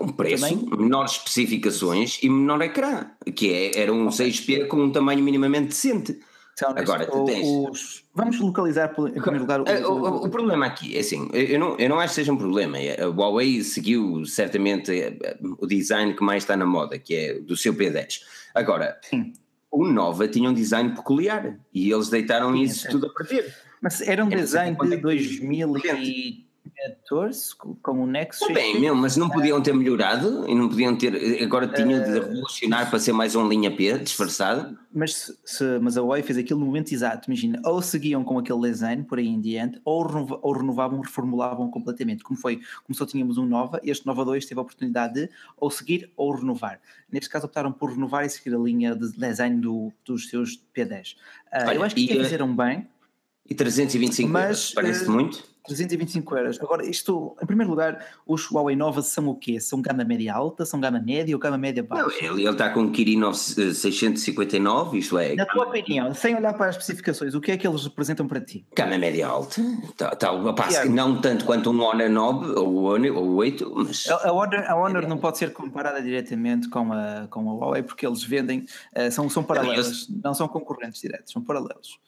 Um 0.00 0.08
preço, 0.08 0.48
Também? 0.48 0.78
menores 0.78 1.12
especificações 1.12 2.22
e 2.22 2.28
menor 2.28 2.60
ecrã, 2.62 3.10
que 3.34 3.52
é, 3.52 3.80
era 3.80 3.92
um 3.92 4.08
okay. 4.08 4.30
6P 4.30 4.68
com 4.68 4.84
um 4.84 4.92
tamanho 4.92 5.22
minimamente 5.22 5.68
decente. 5.68 6.20
Então, 6.52 6.74
Agora, 6.76 7.06
tu 7.06 7.24
tens... 7.24 7.46
Os... 7.46 8.04
Vamos 8.14 8.38
localizar 8.38 8.90
em 8.90 9.20
primeiro 9.20 9.40
lugar 9.40 9.60
o, 9.60 9.64
o, 9.64 9.92
o, 9.92 10.26
o, 10.26 10.30
problema 10.30 10.66
aqui 10.66 10.94
é 10.94 11.00
assim, 11.00 11.28
eu 11.32 11.58
não, 11.58 11.76
eu 11.78 11.88
não 11.88 11.98
acho 11.98 12.08
que 12.08 12.14
seja 12.16 12.32
um 12.32 12.36
problema. 12.36 12.76
A 12.76 13.06
Huawei 13.06 13.62
seguiu 13.62 14.26
certamente 14.26 14.92
eh, 14.92 15.38
o 15.58 15.66
design 15.66 16.12
que 16.12 16.22
mais 16.22 16.42
está 16.42 16.56
na 16.56 16.66
moda, 16.66 16.98
que 16.98 17.14
é 17.14 17.34
do 17.40 17.56
seu 17.56 17.72
P10. 17.72 18.20
Agora, 18.54 19.00
Sim. 19.02 19.32
O 19.70 19.86
Nova 19.86 20.26
tinha 20.26 20.50
um 20.50 20.54
design 20.54 20.94
peculiar 20.94 21.58
e 21.72 21.90
eles 21.90 22.08
deitaram 22.08 22.52
Sim, 22.52 22.62
isso 22.62 22.88
tudo 22.90 23.06
a 23.06 23.10
partir. 23.10 23.54
Mas 23.80 24.00
era 24.00 24.24
um 24.24 24.28
design 24.28 24.76
de 24.76 24.96
2000 24.96 25.78
e 25.78 26.49
14 26.88 27.56
com 27.82 28.02
o 28.02 28.06
Nexus. 28.06 28.48
Tá 28.48 28.54
bem, 28.54 28.80
meu, 28.80 28.94
mas 28.94 29.16
não 29.16 29.28
podiam 29.28 29.60
ter 29.62 29.74
melhorado 29.74 30.48
e 30.48 30.54
não 30.54 30.68
podiam 30.68 30.96
ter. 30.96 31.42
Agora 31.42 31.68
tinha 31.68 32.00
de 32.00 32.12
revolucionar 32.12 32.88
para 32.88 32.98
ser 32.98 33.12
mais 33.12 33.34
um 33.34 33.48
linha 33.48 33.74
P 33.74 33.98
disfarçado. 33.98 34.78
Mas, 34.92 35.32
se, 35.44 35.78
mas 35.80 35.96
a 35.96 36.00
Huawei 36.00 36.22
fez 36.22 36.38
aquilo 36.38 36.60
no 36.60 36.66
momento 36.66 36.92
exato, 36.92 37.30
imagina, 37.30 37.60
ou 37.64 37.80
seguiam 37.80 38.24
com 38.24 38.38
aquele 38.38 38.60
design 38.62 39.04
por 39.04 39.18
aí 39.18 39.26
em 39.28 39.40
diante, 39.40 39.80
ou, 39.84 40.06
renova, 40.06 40.38
ou 40.42 40.52
renovavam, 40.52 41.00
reformulavam 41.00 41.70
completamente. 41.70 42.24
Como 42.24 42.38
foi, 42.38 42.60
como 42.84 42.96
só 42.96 43.06
tínhamos 43.06 43.38
um 43.38 43.46
Nova, 43.46 43.80
este 43.84 44.06
Nova 44.06 44.24
2 44.24 44.46
teve 44.46 44.58
a 44.58 44.62
oportunidade 44.62 45.14
de 45.14 45.30
ou 45.56 45.70
seguir 45.70 46.10
ou 46.16 46.34
renovar. 46.34 46.80
Neste 47.10 47.28
caso 47.28 47.46
optaram 47.46 47.72
por 47.72 47.90
renovar 47.90 48.24
e 48.24 48.30
seguir 48.30 48.54
a 48.54 48.58
linha 48.58 48.94
de 48.94 49.12
design 49.12 49.60
do, 49.60 49.92
dos 50.04 50.28
seus 50.28 50.60
P10. 50.74 51.14
Uh, 51.52 51.68
Olha, 51.68 51.74
eu 51.74 51.82
acho 51.82 51.94
que 51.94 52.04
e, 52.04 52.08
fizeram 52.08 52.54
bem. 52.54 52.88
E 53.50 53.54
325 53.54 54.30
mas, 54.30 54.72
parece 54.72 55.06
uh, 55.06 55.10
muito? 55.10 55.50
325 55.66 56.36
euros. 56.36 56.60
Agora, 56.60 56.84
isto, 56.84 57.36
em 57.42 57.46
primeiro 57.46 57.70
lugar, 57.70 58.04
os 58.26 58.50
Huawei 58.50 58.74
Nova 58.74 59.02
são 59.02 59.28
o 59.28 59.34
quê? 59.34 59.60
São 59.60 59.82
gama 59.82 60.04
média 60.04 60.34
alta, 60.34 60.64
são 60.64 60.80
gama 60.80 61.00
média 61.00 61.34
ou 61.34 61.40
gama 61.40 61.58
média 61.58 61.82
baixa? 61.82 62.04
Não, 62.04 62.10
ele, 62.12 62.42
ele 62.42 62.50
está 62.50 62.70
com 62.70 62.80
um 62.80 62.92
Kirin 62.92 63.20
659, 63.32 64.98
isto 64.98 65.18
é. 65.18 65.34
Na 65.34 65.46
tua 65.46 65.66
opinião, 65.66 66.14
sem 66.14 66.34
olhar 66.34 66.54
para 66.54 66.66
as 66.66 66.76
especificações, 66.76 67.34
o 67.34 67.40
que 67.40 67.52
é 67.52 67.56
que 67.56 67.66
eles 67.66 67.84
representam 67.84 68.26
para 68.26 68.40
ti? 68.40 68.64
Gama 68.74 68.96
média 68.98 69.26
alta, 69.26 69.62
tá, 69.96 70.14
tá, 70.14 70.52
passo, 70.52 70.88
não 70.88 71.20
tanto 71.20 71.44
quanto 71.44 71.70
um 71.70 71.82
Honor 71.82 72.08
9 72.08 72.52
ou 72.52 72.68
o 72.68 72.82
Honor, 72.84 73.16
ou 73.16 73.34
8, 73.34 73.72
mas. 73.76 74.06
A, 74.08 74.28
a 74.28 74.32
Honor, 74.32 74.64
a 74.66 74.76
Honor 74.76 75.08
não 75.08 75.18
pode 75.18 75.38
ser 75.38 75.52
comparada 75.52 76.00
diretamente 76.00 76.68
com 76.68 76.92
a, 76.92 77.26
com 77.28 77.48
a 77.50 77.54
Huawei 77.54 77.82
porque 77.82 78.06
eles 78.06 78.22
vendem, 78.22 78.64
uh, 78.96 79.10
são, 79.10 79.28
são 79.28 79.42
paralelos, 79.42 80.08
não 80.22 80.34
são 80.34 80.48
concorrentes 80.48 81.00
diretos, 81.00 81.32
são 81.32 81.42
paralelos. 81.42 81.98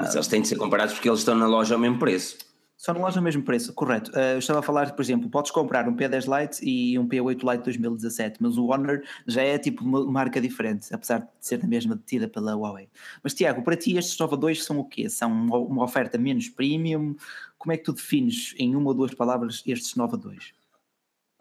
Mas 0.00 0.14
uh, 0.14 0.18
eles 0.18 0.28
têm 0.28 0.42
de 0.42 0.48
ser 0.48 0.56
comparados 0.56 0.94
porque 0.94 1.08
eles 1.08 1.20
estão 1.20 1.34
na 1.34 1.46
loja 1.46 1.74
ao 1.74 1.80
mesmo 1.80 1.98
preço. 1.98 2.36
Só 2.76 2.92
na 2.92 2.98
loja 2.98 3.20
ao 3.20 3.22
mesmo 3.22 3.44
preço, 3.44 3.72
correto. 3.74 4.10
Uh, 4.10 4.34
eu 4.34 4.38
estava 4.38 4.58
a 4.58 4.62
falar, 4.62 4.90
por 4.92 5.02
exemplo, 5.02 5.30
podes 5.30 5.52
comprar 5.52 5.88
um 5.88 5.94
P10 5.94 6.24
Lite 6.26 6.68
e 6.68 6.98
um 6.98 7.06
P8 7.06 7.52
Lite 7.52 7.64
2017, 7.64 8.38
mas 8.40 8.56
o 8.56 8.66
Honor 8.66 9.02
já 9.26 9.42
é 9.42 9.56
tipo 9.56 9.84
uma 9.84 10.04
marca 10.04 10.40
diferente, 10.40 10.92
apesar 10.92 11.20
de 11.20 11.28
ser 11.40 11.62
a 11.62 11.66
mesma 11.66 11.94
detida 11.94 12.26
pela 12.26 12.56
Huawei. 12.56 12.88
Mas 13.22 13.34
Tiago, 13.34 13.62
para 13.62 13.76
ti 13.76 13.96
estes 13.96 14.18
Nova 14.18 14.36
2 14.36 14.64
são 14.64 14.78
o 14.80 14.84
quê? 14.84 15.08
São 15.08 15.30
uma 15.30 15.84
oferta 15.84 16.18
menos 16.18 16.48
premium? 16.48 17.14
Como 17.56 17.72
é 17.72 17.76
que 17.76 17.84
tu 17.84 17.92
defines 17.92 18.52
em 18.58 18.74
uma 18.74 18.88
ou 18.88 18.94
duas 18.94 19.14
palavras 19.14 19.62
estes 19.64 19.94
Nova 19.94 20.16
2? 20.16 20.52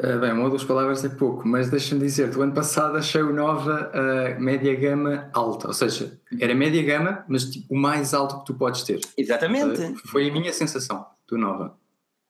Uh, 0.04 0.20
bem, 0.20 0.32
uma 0.32 0.46
ou 0.46 0.50
duas 0.50 0.64
palavras 0.64 1.06
é 1.06 1.10
pouco, 1.10 1.48
mas 1.48 1.70
deixa-me 1.70 2.02
dizer, 2.02 2.32
do 2.32 2.42
ano 2.42 2.54
passado 2.54 2.98
achei 2.98 3.22
o 3.22 3.32
Nova 3.32 3.92
uh, 3.94 4.42
média 4.42 4.74
gama 4.74 5.30
alta, 5.32 5.68
ou 5.68 5.74
seja, 5.76 6.20
era 6.40 6.56
média 6.56 6.82
gama, 6.82 7.24
mas 7.28 7.46
tipo, 7.46 7.72
o 7.72 7.78
mais 7.78 8.12
alto 8.12 8.40
que 8.40 8.46
tu 8.46 8.56
podes 8.56 8.82
ter. 8.82 9.00
Exatamente. 9.16 9.80
Uh, 9.80 10.08
foi 10.08 10.28
a 10.28 10.34
minha 10.34 10.52
sensação 10.52 11.06
do 11.28 11.38
Nova. 11.38 11.78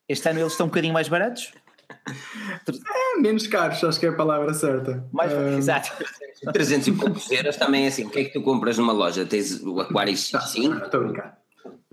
Este 0.09 0.27
ano 0.27 0.41
eles 0.41 0.51
estão 0.51 0.65
um 0.65 0.69
bocadinho 0.69 0.93
mais 0.93 1.07
baratos? 1.07 1.53
É, 2.67 3.19
menos 3.19 3.47
caros, 3.47 3.83
acho 3.83 3.99
que 3.99 4.05
é 4.05 4.09
a 4.09 4.13
palavra 4.13 4.53
certa. 4.53 5.05
Mais, 5.11 5.31
um... 5.33 5.57
Exato. 5.57 5.91
300 6.53 6.87
e 6.87 6.91
poucos 6.93 7.29
euros 7.29 7.57
também 7.57 7.85
é 7.85 7.87
assim. 7.87 8.05
O 8.05 8.09
que 8.09 8.19
é 8.19 8.23
que 8.23 8.33
tu 8.33 8.41
compras 8.41 8.77
numa 8.77 8.93
loja? 8.93 9.25
Tens 9.25 9.61
o 9.61 9.79
Aquário 9.79 10.13
X5? 10.13 10.85
Estou 10.85 11.01
a 11.01 11.03
brincar. 11.03 11.40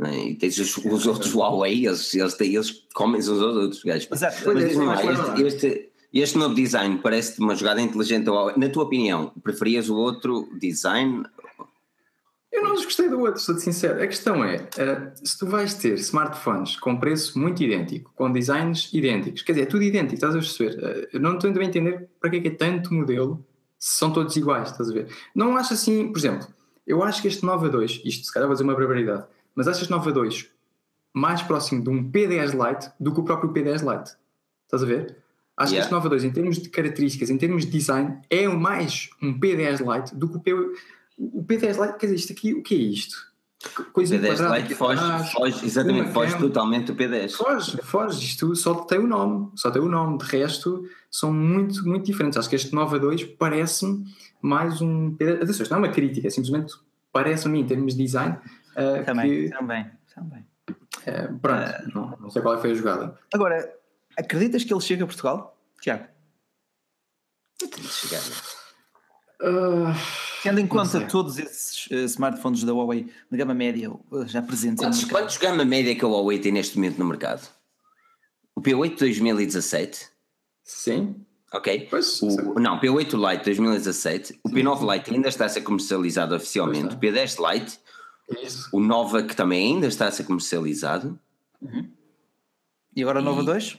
É? 0.05 0.29
E 0.29 0.35
tens 0.35 0.59
os, 0.59 0.77
os 0.77 1.07
outros 1.07 1.35
Huawei, 1.35 1.87
eles, 1.87 2.15
eles, 2.15 2.41
eles 2.41 2.71
comem 2.95 3.17
aos 3.17 3.29
outros 3.29 3.83
gajos. 3.83 4.09
Exato. 4.11 4.37
Mas, 4.47 4.65
este, 4.65 5.43
este, 5.43 5.91
este 6.13 6.39
novo 6.39 6.55
design 6.55 6.99
parece-te 7.03 7.41
uma 7.41 7.57
jogada 7.57 7.81
inteligente. 7.81 8.27
Na 8.57 8.69
tua 8.69 8.85
opinião, 8.85 9.33
preferias 9.43 9.89
o 9.89 9.97
outro 9.97 10.49
design 10.59 11.25
eu 12.51 12.65
não 12.65 12.75
gostei 12.75 13.09
do 13.09 13.21
outro, 13.21 13.41
sou 13.41 13.57
sincero. 13.59 14.03
A 14.03 14.07
questão 14.07 14.43
é: 14.43 14.57
uh, 14.57 15.13
se 15.27 15.39
tu 15.39 15.47
vais 15.47 15.75
ter 15.75 15.95
smartphones 15.95 16.77
com 16.77 16.99
preço 16.99 17.39
muito 17.39 17.63
idêntico, 17.63 18.11
com 18.17 18.33
designs 18.33 18.93
idênticos, 18.93 19.43
quer 19.43 19.53
dizer, 19.53 19.65
é 19.65 19.67
tudo 19.67 19.83
idêntico, 19.85 20.15
estás 20.15 20.35
a 20.35 20.39
perceber? 20.39 20.79
Uh, 20.79 21.09
eu 21.13 21.21
não 21.21 21.35
estou 21.35 21.51
a 21.51 21.65
entender 21.65 22.09
para 22.21 22.31
que 22.31 22.37
é 22.37 22.41
que 22.41 22.49
é 22.49 22.51
tanto 22.51 22.93
modelo 22.93 23.45
se 23.79 23.99
são 23.99 24.13
todos 24.13 24.35
iguais, 24.37 24.71
estás 24.71 24.91
a 24.91 24.93
ver? 24.93 25.09
Não 25.35 25.57
acho 25.57 25.75
assim, 25.75 26.11
por 26.11 26.19
exemplo, 26.19 26.49
eu 26.87 27.03
acho 27.03 27.23
que 27.23 27.29
este 27.29 27.45
Nova 27.45 27.69
2, 27.69 28.03
isto 28.05 28.27
se 28.27 28.33
calhar 28.33 28.49
vou 28.49 28.55
dizer 28.55 28.65
uma 28.65 28.75
barbaridade, 28.75 29.25
mas 29.59 29.66
acho 29.66 29.81
este 29.81 29.90
Nova 29.90 30.12
2 30.12 30.49
mais 31.12 31.42
próximo 31.42 31.83
de 31.83 31.90
um 31.90 32.09
P10 32.09 32.53
Lite 32.53 32.92
do 33.01 33.12
que 33.12 33.18
o 33.18 33.25
próprio 33.25 33.53
P10 33.53 33.81
Lite. 33.81 34.12
Estás 34.64 34.85
a 34.85 34.87
ver? 34.87 35.16
Acho 35.57 35.73
yeah. 35.73 35.75
que 35.75 35.79
este 35.79 35.90
Nova 35.90 36.09
2, 36.09 36.23
em 36.23 36.31
termos 36.31 36.59
de 36.61 36.68
características, 36.68 37.29
em 37.29 37.37
termos 37.37 37.66
de 37.66 37.73
design, 37.73 38.21
é 38.31 38.47
mais 38.47 39.11
um 39.21 39.37
P10 39.37 39.81
Lite 39.81 40.14
do 40.14 40.29
que 40.29 40.37
o 40.37 40.40
P 40.40 40.53
o 40.55 41.42
P10 41.42 41.85
Lite, 41.85 41.99
quer 41.99 42.07
dizer, 42.07 42.14
isto 42.14 42.33
aqui, 42.33 42.55
o 42.55 42.62
que 42.62 42.73
é 42.77 42.79
isto? 42.79 43.16
Coisa 43.92 44.14
o 44.14 44.21
P10 44.21 44.61
Lite 44.61 44.75
foge, 44.77 45.33
foge, 45.33 45.66
exatamente, 45.66 46.12
foge 46.12 46.38
totalmente 46.38 46.92
do 46.92 46.94
P10. 46.94 47.33
Foge, 47.33 47.79
foge, 47.83 48.25
isto 48.25 48.55
só 48.55 48.75
tem 48.75 49.01
o 49.01 49.09
nome, 49.09 49.51
só 49.57 49.73
tem 49.73 49.83
o 49.83 49.88
nome, 49.88 50.18
de 50.18 50.25
resto 50.25 50.85
são 51.11 51.33
muito, 51.33 51.85
muito 51.85 52.07
diferentes. 52.07 52.38
Acho 52.38 52.49
que 52.49 52.55
este 52.55 52.73
Nova 52.73 52.97
2 52.97 53.25
parece-me 53.37 54.05
mais 54.40 54.81
um 54.81 55.16
P10. 55.16 55.42
Atenção, 55.42 55.62
isto 55.64 55.71
não 55.73 55.79
é 55.79 55.87
uma 55.87 55.92
crítica, 55.92 56.29
é 56.29 56.31
simplesmente 56.31 56.75
parece-me 57.12 57.59
em 57.59 57.66
termos 57.66 57.97
de 57.97 58.05
design. 58.05 58.38
Uh, 58.79 59.05
também, 59.05 59.31
que, 59.31 59.51
também, 59.51 59.91
também. 60.14 60.47
Uh, 60.69 61.38
pronto, 61.41 61.71
uh, 61.71 61.95
não, 61.95 62.17
não 62.21 62.31
sei 62.31 62.43
qual 62.43 62.61
foi 62.61 62.73
a 62.73 62.75
jogada. 62.75 63.19
Agora, 63.33 63.75
acreditas 64.17 64.64
que 64.64 64.73
ele 64.73 64.81
chega 64.81 65.05
a 65.05 65.07
Portugal, 65.07 65.59
Tiago? 65.81 66.05
Eu 67.61 67.69
tenho 67.69 67.87
de 67.87 67.93
chegar. 67.93 68.23
Uh, 69.41 69.95
Tendo 70.43 70.61
em 70.61 70.67
conta 70.67 71.01
todos 71.07 71.38
esses 71.38 71.87
uh, 71.88 72.05
smartphones 72.05 72.64
da 72.64 72.73
Huawei 72.73 73.09
de 73.31 73.37
gama 73.37 73.55
média 73.55 73.91
uh, 73.91 74.27
já 74.27 74.43
presentes 74.43 74.85
quantos, 74.85 75.05
quantos 75.05 75.37
gama 75.37 75.64
média 75.64 75.95
que 75.95 76.05
a 76.05 76.09
Huawei 76.09 76.38
tem 76.41 76.53
neste 76.53 76.77
momento 76.77 76.99
no 76.99 77.05
mercado? 77.05 77.49
O 78.55 78.61
P8 78.61 78.99
2017? 78.99 80.09
Sim. 80.64 81.25
Ok. 81.53 81.87
Pois, 81.88 82.21
o, 82.21 82.59
não, 82.59 82.81
P8 82.81 83.31
Lite 83.31 83.45
2017. 83.45 84.41
O 84.45 84.51
P9 84.51 84.93
Lite 84.93 85.14
ainda 85.14 85.29
está 85.29 85.45
a 85.45 85.49
ser 85.49 85.62
comercializado 85.62 86.35
oficialmente. 86.35 86.97
O 86.97 86.99
P10 86.99 87.53
Lite. 87.53 87.79
Isso. 88.43 88.69
O 88.73 88.81
Nova 88.81 89.23
que 89.23 89.35
também 89.35 89.75
ainda 89.75 89.87
está 89.87 90.07
a 90.07 90.11
ser 90.11 90.25
comercializado. 90.25 91.19
Uhum. 91.61 91.91
E 92.95 93.03
agora 93.03 93.21
o 93.21 93.23
Nova 93.23 93.43
2? 93.43 93.79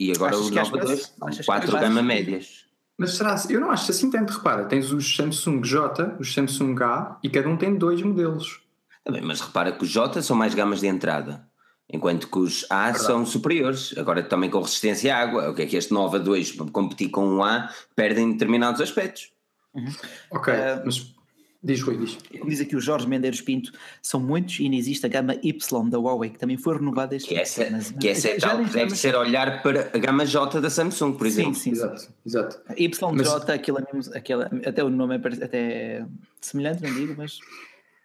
E 0.00 0.12
agora 0.12 0.36
Achas 0.36 0.48
o 0.48 0.54
Nova 0.54 0.78
2? 0.78 1.12
Quatro 1.44 1.72
gama 1.72 2.02
médias. 2.02 2.66
Mas 2.96 3.16
será 3.16 3.36
Eu 3.48 3.60
não 3.60 3.70
acho 3.70 3.90
assim 3.90 4.10
tanto. 4.10 4.32
Repara, 4.32 4.64
tens 4.64 4.90
os 4.92 5.14
Samsung 5.14 5.60
J, 5.60 6.16
os 6.18 6.32
Samsung 6.32 6.82
A 6.82 7.18
e 7.22 7.28
cada 7.28 7.48
um 7.48 7.56
tem 7.56 7.76
dois 7.76 8.02
modelos. 8.02 8.60
Também, 9.04 9.22
mas 9.22 9.40
repara 9.40 9.72
que 9.72 9.84
os 9.84 9.90
J 9.90 10.20
são 10.22 10.36
mais 10.36 10.54
gamas 10.54 10.80
de 10.80 10.86
entrada, 10.86 11.48
enquanto 11.88 12.28
que 12.28 12.38
os 12.38 12.66
A 12.68 12.86
Verdade. 12.86 13.04
são 13.04 13.24
superiores. 13.24 13.96
Agora 13.96 14.22
também 14.22 14.50
com 14.50 14.60
resistência 14.60 15.14
à 15.14 15.20
água. 15.20 15.50
O 15.50 15.54
que 15.54 15.62
é 15.62 15.66
que 15.66 15.76
este 15.76 15.92
Nova 15.92 16.18
2 16.18 16.52
para 16.52 16.70
competir 16.70 17.08
com 17.10 17.26
um 17.26 17.42
A 17.42 17.72
perdem 17.94 18.32
determinados 18.32 18.80
aspectos. 18.80 19.32
Uhum. 19.74 19.92
Ok, 20.30 20.52
uh, 20.52 20.82
mas 20.84 21.14
Diz, 21.60 21.82
Rui, 21.82 21.96
diz. 21.96 22.16
Como 22.38 22.48
diz 22.48 22.60
aqui 22.60 22.76
o 22.76 22.80
Jorge 22.80 23.08
Mendeiros 23.08 23.40
Pinto, 23.40 23.72
são 24.00 24.20
muitos 24.20 24.60
e 24.60 24.64
ainda 24.64 24.76
existe 24.76 25.04
a 25.04 25.08
gama 25.08 25.34
Y 25.42 25.90
da 25.90 25.98
Huawei, 25.98 26.30
que 26.30 26.38
também 26.38 26.56
foi 26.56 26.76
renovada 26.76 27.16
este 27.16 27.30
que 27.30 27.34
essa, 27.34 27.64
ano. 27.64 27.82
Que 28.00 28.08
essa 28.08 28.28
é 28.28 28.36
tal 28.36 28.64
que 28.64 28.70
deve 28.70 28.94
ser 28.94 29.16
olhar 29.16 29.60
para 29.60 29.90
a 29.92 29.98
gama 29.98 30.24
J 30.24 30.60
da 30.60 30.70
Samsung, 30.70 31.14
por 31.14 31.26
exemplo. 31.26 31.54
Sim, 31.54 31.60
sim. 31.60 31.70
Exato, 31.72 32.12
exato. 32.24 32.60
YJ, 32.78 32.98
mas, 33.12 33.50
aquilo 33.50 33.78
é 33.78 33.86
mesmo, 33.92 34.14
aquela, 34.14 34.48
até 34.64 34.84
o 34.84 34.88
nome 34.88 35.16
é 35.16 35.44
até 35.44 36.06
semelhante, 36.40 36.82
não 36.82 36.94
digo, 36.94 37.14
mas... 37.16 37.38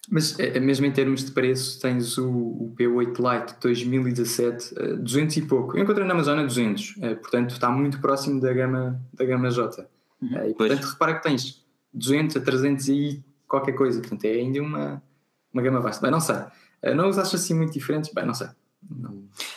Mas 0.09 0.37
é, 0.37 0.57
é, 0.57 0.59
mesmo 0.59 0.85
em 0.85 0.91
termos 0.91 1.23
de 1.23 1.31
preço, 1.31 1.79
tens 1.79 2.17
o, 2.17 2.27
o 2.27 2.75
P8 2.77 3.15
Lite 3.19 3.55
2017, 3.61 4.75
200 4.99 5.37
e 5.37 5.41
pouco. 5.43 5.77
Eu 5.77 5.83
encontrei 5.83 6.05
na 6.05 6.13
Amazon 6.13 6.39
a 6.39 6.43
200, 6.43 6.95
eh, 7.01 7.15
portanto 7.15 7.51
está 7.51 7.69
muito 7.69 8.01
próximo 8.01 8.41
da 8.41 8.51
gama, 8.51 9.01
da 9.13 9.23
gama 9.23 9.49
J. 9.49 9.87
Uhum. 10.21 10.37
Eh, 10.37 10.49
e 10.49 10.53
portanto 10.55 10.79
pois. 10.79 10.91
repara 10.91 11.13
que 11.15 11.23
tens 11.23 11.63
200 11.93 12.35
a 12.35 12.41
300 12.41 12.87
e 12.89 13.23
qualquer 13.53 13.73
coisa. 13.73 13.99
Portanto, 13.99 14.25
é 14.25 14.31
ainda 14.31 14.61
uma, 14.61 15.03
uma 15.53 15.61
gama 15.61 15.79
vasta. 15.79 16.01
Bem, 16.01 16.11
não 16.11 16.19
sei. 16.19 16.37
Eh, 16.81 16.93
não 16.93 17.07
os 17.07 17.19
acho 17.19 17.35
assim 17.35 17.53
muito 17.53 17.73
diferentes? 17.73 18.11
Bem, 18.11 18.25
não 18.25 18.33
sei. 18.33 18.47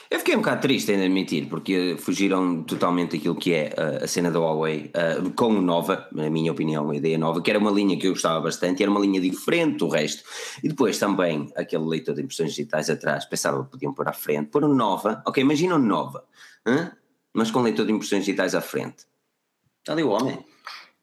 Eu 0.09 0.21
fiquei 0.21 0.37
um 0.37 0.39
bocado 0.39 0.61
triste 0.61 0.93
em 0.93 1.03
admitir, 1.03 1.49
porque 1.49 1.97
fugiram 1.99 2.63
totalmente 2.63 3.17
daquilo 3.17 3.35
que 3.35 3.53
é 3.53 3.75
uh, 3.77 4.05
a 4.05 4.07
cena 4.07 4.31
da 4.31 4.39
Huawei 4.39 4.93
uh, 4.95 5.31
com 5.33 5.49
o 5.49 5.61
Nova, 5.61 6.09
na 6.13 6.31
minha 6.31 6.53
opinião, 6.53 6.85
uma 6.85 6.95
ideia 6.95 7.19
nova, 7.19 7.43
que 7.43 7.51
era 7.51 7.59
uma 7.59 7.73
linha 7.73 7.99
que 7.99 8.07
eu 8.07 8.13
gostava 8.13 8.39
bastante, 8.41 8.83
era 8.83 8.91
uma 8.91 9.01
linha 9.01 9.21
diferente 9.21 9.79
do 9.79 9.89
resto. 9.89 10.23
E 10.63 10.69
depois 10.69 10.97
também 10.99 11.51
aquele 11.57 11.85
leitor 11.85 12.15
de 12.15 12.23
impressões 12.23 12.51
digitais 12.51 12.89
atrás, 12.89 13.25
pensava 13.25 13.65
que 13.65 13.71
podiam 13.71 13.93
pôr 13.93 14.09
à 14.09 14.13
frente, 14.13 14.51
pôr 14.51 14.65
um 14.65 14.73
Nova, 14.73 15.23
ok, 15.27 15.43
imagina 15.43 15.75
um 15.75 15.81
Nova, 15.81 16.25
hein? 16.65 16.91
mas 17.35 17.51
com 17.51 17.63
leitor 17.63 17.85
de 17.85 17.93
impressões 17.93 18.25
digitais 18.25 18.55
à 18.55 18.61
frente. 18.61 19.07
Está 19.81 19.93
ali 19.93 20.05
o 20.05 20.11
homem. 20.11 20.39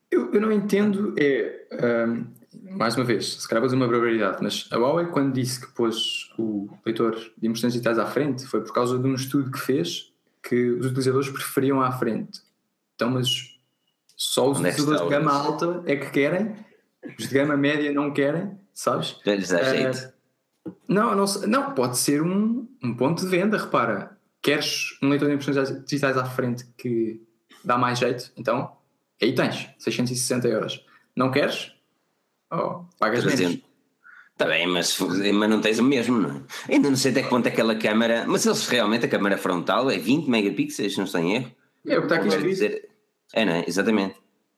Eu, 0.09 0.33
eu 0.33 0.39
não 0.39 0.51
entendo, 0.51 1.13
é. 1.17 2.07
Um, 2.07 2.42
mais 2.77 2.95
uma 2.95 3.03
vez, 3.03 3.35
se 3.41 3.47
calhar 3.47 3.61
vou 3.61 3.67
dizer 3.67 3.75
uma 3.75 3.87
barbaridade, 3.87 4.37
mas 4.41 4.67
a 4.71 4.77
Huawei, 4.77 5.07
quando 5.07 5.33
disse 5.33 5.59
que 5.65 5.71
pôs 5.73 6.31
o 6.37 6.69
leitor 6.85 7.15
de 7.37 7.47
impressões 7.47 7.73
digitais 7.73 7.97
à 7.99 8.05
frente, 8.05 8.45
foi 8.45 8.61
por 8.61 8.73
causa 8.73 8.97
de 8.97 9.07
um 9.07 9.13
estudo 9.15 9.51
que 9.51 9.59
fez 9.59 10.11
que 10.41 10.71
os 10.71 10.85
utilizadores 10.87 11.29
preferiam 11.29 11.81
à 11.81 11.91
frente. 11.91 12.41
Então, 12.95 13.09
mas 13.09 13.57
só 14.15 14.49
os 14.51 14.57
é 14.63 14.69
utilizadores 14.69 15.01
de 15.03 15.09
gama 15.09 15.31
alta 15.31 15.83
é 15.85 15.95
que 15.95 16.09
querem, 16.11 16.55
os 17.17 17.27
de 17.27 17.33
gama 17.33 17.55
média 17.57 17.91
não 17.93 18.11
querem, 18.11 18.57
sabes? 18.73 19.17
Já 19.25 19.35
lhes 19.35 19.49
dá 19.49 19.59
Eh, 19.59 19.75
jeito. 19.93 20.13
Não, 20.87 21.15
não, 21.15 21.27
sei- 21.27 21.47
não, 21.47 21.73
pode 21.73 21.97
ser 21.97 22.21
um, 22.21 22.67
um 22.83 22.95
ponto 22.95 23.21
de 23.23 23.27
venda, 23.29 23.57
repara. 23.57 24.17
Queres 24.41 24.97
um 25.01 25.09
leitor 25.09 25.27
de 25.29 25.35
impressões 25.35 25.83
digitais 25.85 26.17
à 26.17 26.25
frente 26.25 26.65
que 26.77 27.21
dá 27.63 27.77
mais 27.77 27.99
jeito? 27.99 28.31
Então, 28.37 28.75
aí 29.21 29.33
tens, 29.33 29.69
660 29.77 30.47
euros. 30.47 30.85
Não 31.15 31.31
queres? 31.31 31.71
Oh, 32.53 32.85
pagas 32.99 33.23
menos. 33.25 33.39
300. 33.39 33.73
Está 34.33 34.45
bem, 34.45 34.65
mas, 34.67 34.97
mas 34.99 35.49
não 35.49 35.61
tens 35.61 35.79
o 35.79 35.83
mesmo, 35.83 36.19
não 36.19 36.29
é? 36.29 36.73
Ainda 36.73 36.89
não 36.89 36.97
sei 36.97 37.11
até 37.11 37.21
que 37.23 37.29
ponto 37.29 37.47
aquela 37.47 37.75
câmara. 37.75 38.25
Mas 38.27 38.45
eles 38.45 38.67
realmente, 38.67 39.05
a 39.05 39.09
câmara 39.09 39.37
frontal 39.37 39.89
é 39.91 39.97
20 39.97 40.27
megapixels, 40.27 40.97
não 40.97 41.05
estou 41.05 41.21
em 41.21 41.35
erro. 41.35 41.51
É 41.85 41.97
o 41.97 42.01
que 42.01 42.05
está 42.05 42.15
aqui 42.15 42.29
Quer 42.29 42.35
escrito. 42.37 42.49
dizer, 42.49 42.89
é, 43.33 43.45
não 43.45 43.53
é? 43.53 43.65
Exatamente. 43.67 44.15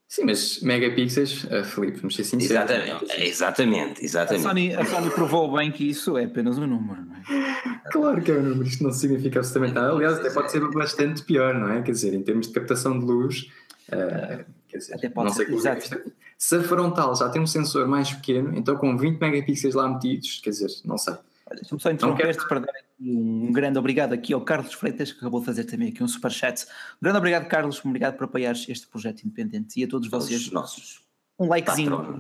Sim, 0.08 0.24
mas 0.26 0.62
megapixels, 0.62 1.46
eh, 1.50 1.64
Filipe, 1.64 1.98
vamos 1.98 2.16
ser 2.16 2.24
sinceros. 2.24 2.52
Exatamente, 2.72 3.12
é, 3.12 3.28
exatamente, 3.28 4.02
A 4.02 4.06
exatamente. 4.06 4.44
Sony, 4.44 4.74
a 4.76 4.86
Sony 4.86 5.10
provou 5.10 5.52
bem 5.52 5.72
que 5.72 5.90
isso 5.90 6.16
é 6.18 6.26
apenas 6.26 6.58
um 6.60 6.68
número, 6.68 7.02
não 7.04 7.16
é? 7.16 7.80
Claro 7.92 8.22
que 8.22 8.32
é 8.32 8.36
um 8.36 8.44
número, 8.44 8.68
isto 8.68 8.84
não 8.84 8.92
significa 8.92 9.40
absolutamente 9.40 9.74
nada. 9.74 9.92
Aliás, 9.94 10.20
até 10.20 10.30
pode 10.30 10.52
ser 10.52 10.62
bastante 10.72 11.24
pior, 11.24 11.56
não 11.56 11.72
é? 11.72 11.82
Quer 11.82 11.92
dizer, 11.92 12.14
em 12.14 12.22
termos 12.22 12.48
de 12.48 12.54
captação 12.54 12.98
de 13.00 13.04
luz, 13.06 13.48
eh, 13.92 14.46
quer 14.70 14.78
dizer, 14.78 14.94
Até 14.94 15.10
pode 15.10 15.28
não 15.30 15.34
sei 15.36 15.46
ser, 15.46 15.52
como 15.52 16.14
Se 16.38 16.58
a 16.58 16.64
frontal 16.64 17.16
já 17.16 17.30
tem 17.30 17.42
um 17.42 17.48
sensor 17.48 17.88
mais 17.88 18.12
pequeno, 18.12 18.56
então 18.58 18.76
com 18.76 18.98
20 18.98 19.20
megapixels 19.20 19.76
lá 19.76 19.88
metidos, 19.88 20.42
quer 20.42 20.50
dizer, 20.50 20.70
não 20.84 20.98
sei. 20.98 21.16
Deixa-me 21.54 21.80
só 21.80 21.92
interromper-te 21.92 22.48
para 22.48 22.60
dar 22.62 22.74
um 23.00 23.52
grande 23.52 23.78
obrigado 23.78 24.14
aqui 24.14 24.34
ao 24.34 24.42
Carlos 24.42 24.74
Freitas, 24.74 25.12
que 25.12 25.20
acabou 25.20 25.40
de 25.42 25.46
fazer 25.46 25.66
também 25.66 25.90
aqui 25.90 26.04
um 26.04 26.08
superchat. 26.08 26.66
Um 26.66 27.04
grande 27.04 27.18
obrigado, 27.18 27.48
Carlos, 27.48 27.84
obrigado 27.86 28.18
por 28.18 28.26
apoiares 28.26 28.66
este 28.68 28.88
projeto 28.88 29.24
independente 29.24 29.80
e 29.80 29.84
a 29.84 29.88
todos 29.88 30.10
vocês. 30.10 30.42
Os 30.42 30.52
nossos 30.52 31.05
Um 31.38 31.48
likezinho, 31.48 32.18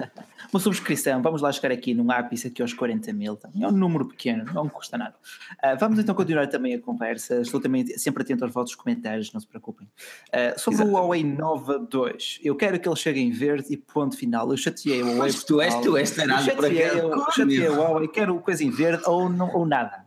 uma 0.52 0.58
subscrição. 0.58 1.22
Vamos 1.22 1.40
lá 1.40 1.52
chegar 1.52 1.70
aqui 1.72 1.94
num 1.94 2.10
ápice 2.10 2.48
aqui 2.48 2.60
aos 2.60 2.72
40 2.72 3.12
mil. 3.12 3.36
também. 3.36 3.62
É 3.62 3.68
um 3.68 3.72
número 3.72 4.06
pequeno, 4.08 4.44
não 4.52 4.68
custa 4.68 4.98
nada. 4.98 5.14
Ah, 5.62 5.76
vamos 5.76 6.00
então 6.00 6.12
continuar 6.16 6.48
também 6.48 6.74
a 6.74 6.80
conversa. 6.80 7.40
Estou 7.40 7.60
também 7.60 7.86
sempre 7.96 8.24
atento 8.24 8.44
aos 8.44 8.52
vossos 8.52 8.74
comentários, 8.74 9.32
não 9.32 9.40
se 9.40 9.46
preocupem. 9.46 9.86
Ah, 10.32 10.58
sobre 10.58 10.78
Exatamente. 10.78 10.96
o 10.96 10.98
Huawei 10.98 11.22
Nova 11.22 11.78
2, 11.78 12.40
eu 12.42 12.56
quero 12.56 12.80
que 12.80 12.88
ele 12.88 12.96
chegue 12.96 13.20
em 13.20 13.30
verde 13.30 13.66
e 13.72 13.76
ponto 13.76 14.16
final. 14.16 14.50
Eu 14.50 14.56
chateei 14.56 15.00
o 15.00 15.06
Huawei. 15.06 15.18
Mas 15.18 15.44
tu 15.44 15.60
és, 15.60 15.74
tu 15.76 15.96
és 15.96 16.18
Eu 16.18 16.26
tarado 16.26 16.56
para 16.56 16.68
eu 16.68 17.30
chateei 17.30 17.68
o 17.68 17.76
Huawei, 17.76 18.08
quero 18.08 18.40
coisa 18.40 18.64
em 18.64 18.70
verde 18.70 19.02
ou, 19.06 19.28
não, 19.28 19.54
ou 19.54 19.64
nada. 19.64 20.06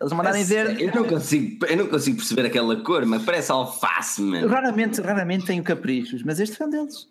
Eles 0.00 0.12
mandarem 0.12 0.44
verde. 0.44 0.84
Eu 0.84 0.94
não, 0.94 1.04
consigo, 1.04 1.66
eu 1.66 1.76
não 1.76 1.86
consigo 1.88 2.18
perceber 2.18 2.46
aquela 2.46 2.76
cor, 2.82 3.04
mas 3.04 3.24
parece 3.24 3.50
alface, 3.50 4.22
mano. 4.22 4.46
Raramente, 4.46 5.00
raramente 5.00 5.46
tenho 5.46 5.62
caprichos, 5.64 6.22
mas 6.22 6.38
este 6.38 6.56
foi 6.56 6.68
um 6.68 6.70
deles. 6.70 7.08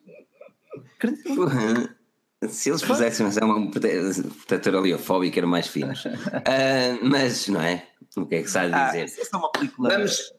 Se 2.49 2.69
eles 2.69 2.81
fizessem 2.83 3.25
um 3.43 3.71
prote- 3.71 4.23
protetor 4.45 4.75
oleofóbico, 4.75 5.38
eram 5.39 5.47
mais 5.47 5.67
finos. 5.67 6.03
Ah, 6.45 6.97
mas, 7.01 7.47
não 7.47 7.62
é? 7.62 7.88
O 8.15 8.25
que 8.25 8.36
é 8.36 8.41
que 8.43 8.49
sabe 8.49 8.73
Ah, 8.73 8.88
dizer? 8.88 9.03
essa 9.21 9.36
é 9.36 9.38
uma 9.39 9.51
película. 9.51 9.89
Vamos, 9.89 10.33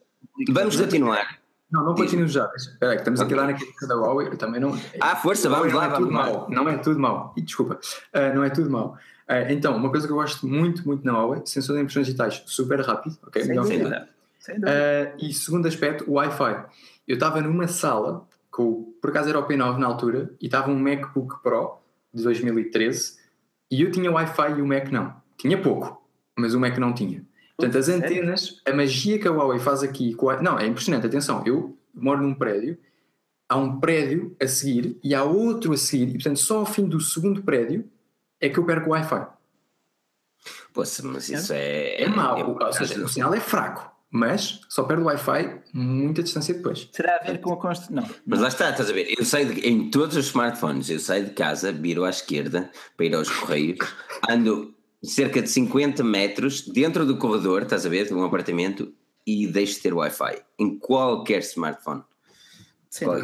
vamos 0.51 0.77
continuar. 0.81 1.39
Não, 1.71 1.85
não 1.85 1.95
continuo 1.95 2.27
já. 2.29 2.51
Espera 2.57 2.93
aí, 2.93 2.97
que 2.97 3.03
estamos 3.03 3.21
aqui 3.21 3.35
lá 3.35 3.45
naquele 3.47 3.71
da 3.87 3.95
Huawei, 3.95 4.29
eu 4.29 4.39
também 4.39 4.61
não. 4.61 4.79
Ah, 5.01 5.17
força, 5.17 5.49
vamos 5.51 5.71
não 5.73 5.79
lá, 5.79 5.87
é 5.87 5.89
tudo 5.91 6.07
vamos 6.07 6.15
lá. 6.15 6.27
mau. 6.33 6.51
Não 6.51 6.69
é 6.69 6.79
tudo 6.79 6.99
mau. 7.01 7.35
E 7.37 7.43
desculpa, 7.43 7.79
ah, 8.13 8.33
não 8.35 8.43
é 8.45 8.49
tudo 8.51 8.71
mau. 8.71 8.97
Ah, 9.27 9.53
então, 9.53 9.77
uma 9.77 9.91
coisa 9.91 10.07
que 10.07 10.13
eu 10.13 10.17
gosto 10.17 10.47
muito, 10.47 10.87
muito 10.87 11.05
na 11.05 11.13
Huawei, 11.13 11.43
sensor 11.45 11.77
de 11.77 11.83
impressões 11.83 12.07
digitais 12.07 12.43
super 12.47 12.81
rápido, 12.81 13.19
ok? 13.27 13.45
Sem 13.45 13.55
dúvida. 13.55 13.89
nada. 13.89 14.09
Sem 14.39 14.55
dúvida. 14.55 14.73
Ah, 15.15 15.17
e 15.21 15.33
segundo 15.35 15.69
aspecto, 15.69 16.05
o 16.09 16.15
Wi-Fi. 16.15 16.65
Eu 17.07 17.15
estava 17.15 17.41
numa 17.43 17.69
sala, 17.69 18.27
com, 18.51 18.88
por 19.01 19.11
acaso 19.11 19.29
era 19.29 19.39
o 19.39 19.47
P9 19.47 19.79
na 19.79 19.87
altura, 19.87 20.35
e 20.41 20.47
estava 20.47 20.71
um 20.71 20.79
MacBook 20.79 21.43
Pro 21.43 21.79
de 22.13 22.23
2013, 22.23 23.19
e 23.71 23.83
eu 23.83 23.91
tinha 23.91 24.11
Wi-Fi 24.11 24.59
e 24.59 24.63
o 24.63 24.67
Mac 24.67 24.89
não. 24.91 25.15
Tinha 25.37 25.61
pouco, 25.61 26.03
mas 26.37 26.55
o 26.55 26.61
Mac 26.61 26.77
não 26.79 26.93
tinha. 26.93 27.25
Portanto, 27.57 27.79
as 27.79 27.89
antenas, 27.89 28.61
a 28.67 28.73
magia 28.73 29.19
que 29.19 29.27
a 29.27 29.31
Huawei 29.33 29.59
faz 29.59 29.83
aqui, 29.83 30.17
a- 30.31 30.43
não, 30.43 30.59
é 30.59 30.67
impressionante, 30.67 31.07
atenção, 31.07 31.43
eu 31.47 31.77
moro 31.95 32.23
num 32.23 32.33
prédio, 32.35 32.79
há 33.49 33.57
um 33.57 33.79
prédio 33.81 34.37
a 34.41 34.47
seguir 34.47 34.99
e 35.03 35.15
há 35.15 35.25
outro 35.25 35.73
a 35.73 35.77
seguir, 35.77 36.09
e 36.11 36.13
portanto 36.15 36.39
só 36.39 36.59
ao 36.61 36.67
fim 36.67 36.87
do 36.87 37.01
segundo 37.01 37.43
prédio 37.43 37.89
é 38.41 38.49
que 38.49 38.59
eu 38.59 38.65
perco 38.65 38.89
o 38.91 38.93
Wi-Fi. 38.93 39.27
Poxa, 40.73 41.03
mas 41.05 41.29
isso 41.29 41.53
é. 41.53 42.03
É 42.03 42.09
mau, 42.09 42.39
eu- 42.39 42.57
ou 42.57 42.73
seja, 42.73 43.05
o 43.05 43.09
sinal 43.09 43.35
é 43.35 43.41
fraco, 43.41 43.91
mas 44.11 44.61
só 44.69 44.85
perde 44.85 45.03
o 45.03 45.07
Wi-Fi 45.07 45.61
muita 45.73 46.23
distância 46.23 46.55
depois. 46.55 46.87
Terá 46.87 47.17
a 47.17 47.25
ver 47.25 47.41
com 47.41 47.53
a 47.53 47.57
const... 47.57 47.91
Não. 47.91 48.09
Mas 48.27 48.41
lá 48.41 48.49
está, 48.49 48.71
estás 48.71 48.89
a 48.89 48.93
ver? 48.93 49.15
Eu 49.19 49.25
saio 49.25 49.55
de, 49.55 49.61
em 49.69 49.91
todos 49.91 50.17
os 50.17 50.27
smartphones, 50.27 50.89
eu 50.89 50.99
saio 50.99 51.27
de 51.27 51.31
casa, 51.33 51.73
viro 51.73 52.05
à 52.05 52.11
esquerda 52.11 52.71
para 52.97 53.07
ir 53.07 53.15
aos 53.15 53.29
correios, 53.31 53.79
ando 54.29 54.75
cerca 55.03 55.43
de 55.43 55.49
50 55.49 56.03
metros 56.03 56.63
dentro 56.63 57.05
do 57.07 57.17
corredor, 57.17 57.63
estás 57.63 57.87
a 57.87 57.89
ver, 57.89 58.07
de 58.07 58.15
um 58.15 58.25
apartamento 58.25 58.93
e 59.27 59.47
deixo 59.47 59.75
de 59.75 59.81
ter 59.81 59.93
Wi-Fi 59.93 60.43
em 60.59 60.79
qualquer 60.79 61.41
smartphone. 61.41 62.03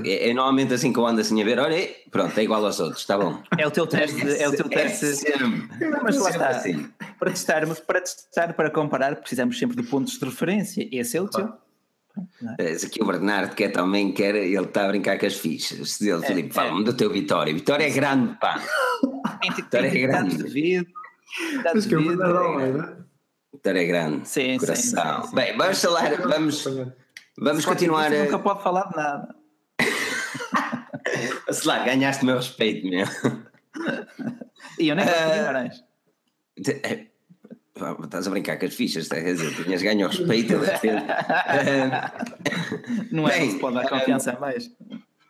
É, 0.05 0.31
é 0.31 0.35
normalmente 0.35 0.75
assim 0.75 0.93
que 0.93 0.99
eu 0.99 1.07
ando 1.07 1.21
assim 1.21 1.41
a 1.41 1.45
ver, 1.45 1.59
olha, 1.59 1.89
pronto, 2.11 2.39
é 2.39 2.43
igual 2.45 2.65
aos 2.65 2.79
outros, 2.81 3.01
está 3.01 3.17
bom. 3.17 3.43
É 3.59 3.67
o 3.67 3.71
teu 3.71 3.87
teste. 3.87 4.21
É 4.43 4.49
o 4.49 4.53
teu 4.55 4.69
teste. 4.69 5.07
sempre, 5.17 5.69
Mas 6.03 6.17
lá 6.19 6.31
está. 6.31 6.49
assim. 6.49 6.89
Para 7.19 7.31
testarmos, 7.31 7.81
para 7.81 8.01
testar, 8.01 8.53
para 8.55 8.71
comparar, 8.71 9.17
precisamos 9.17 9.59
sempre 9.59 9.77
de 9.77 9.83
pontos 9.85 10.19
de 10.19 10.25
referência. 10.25 10.87
Esse 10.93 11.17
é 11.17 11.23
o 11.23 11.29
teu. 11.29 11.53
Esse 12.59 12.87
aqui 12.87 13.03
o 13.03 13.07
Bernardo 13.07 13.55
quer 13.57 13.71
também, 13.73 14.13
quer, 14.13 14.35
ele 14.37 14.57
está 14.57 14.85
a 14.85 14.89
brincar 14.89 15.19
com 15.19 15.27
as 15.27 15.35
fichas. 15.35 16.01
Ele, 16.01 16.23
Filipe, 16.25 16.51
é. 16.51 16.53
fala-me 16.53 16.85
do 16.85 16.93
teu 16.93 17.11
Vitória. 17.11 17.53
Vitória 17.53 17.85
é 17.87 17.91
grande, 17.91 18.39
pá. 18.39 18.61
Tem, 19.41 19.51
Vitória 19.51 19.89
é 19.89 20.01
grande. 20.07 20.87
Mas 21.75 21.87
que. 21.87 21.97
Vitória 21.97 23.81
é 23.81 23.85
grande. 23.85 24.29
Sim, 24.29 24.53
sim, 24.53 24.59
Coração. 24.59 25.23
sim, 25.23 25.29
sim. 25.31 25.35
Bem, 25.35 25.57
vamos 25.57 25.81
falar, 25.83 26.15
vamos, 26.23 26.65
vamos 27.39 27.65
continuar. 27.65 28.13
A- 28.13 28.25
Nunca 28.25 28.39
pode 28.39 28.63
falar 28.63 28.89
de 28.91 28.97
nada. 28.97 29.35
Sei 31.55 31.67
lá, 31.69 31.85
ganhaste 31.85 32.23
o 32.23 32.27
meu 32.27 32.37
respeito, 32.37 32.87
meu. 32.87 33.07
E 34.79 34.89
eu 34.89 34.97
nem 34.97 35.05
gosto 35.05 35.19
de 35.19 35.25
Ah. 35.31 35.35
Guimarães. 35.37 35.85
Eh, 36.67 37.07
pá, 37.75 37.97
Estás 38.05 38.27
a 38.27 38.31
brincar 38.31 38.59
com 38.59 38.67
as 38.67 38.75
fichas, 38.75 39.09
quer 39.09 39.23
dizer, 39.25 39.55
tinhas 39.65 39.83
ganho 39.83 40.07
o 40.07 40.11
respeito. 40.11 40.59
de 40.59 40.67
repente. 40.67 41.05
Não 43.11 43.29
é 43.29 43.39
Bem, 43.39 43.47
que 43.49 43.53
se 43.55 43.59
pode 43.61 43.77
dar 43.77 43.89
confiança 43.89 44.33
a 44.33 44.41
mais. 44.41 44.71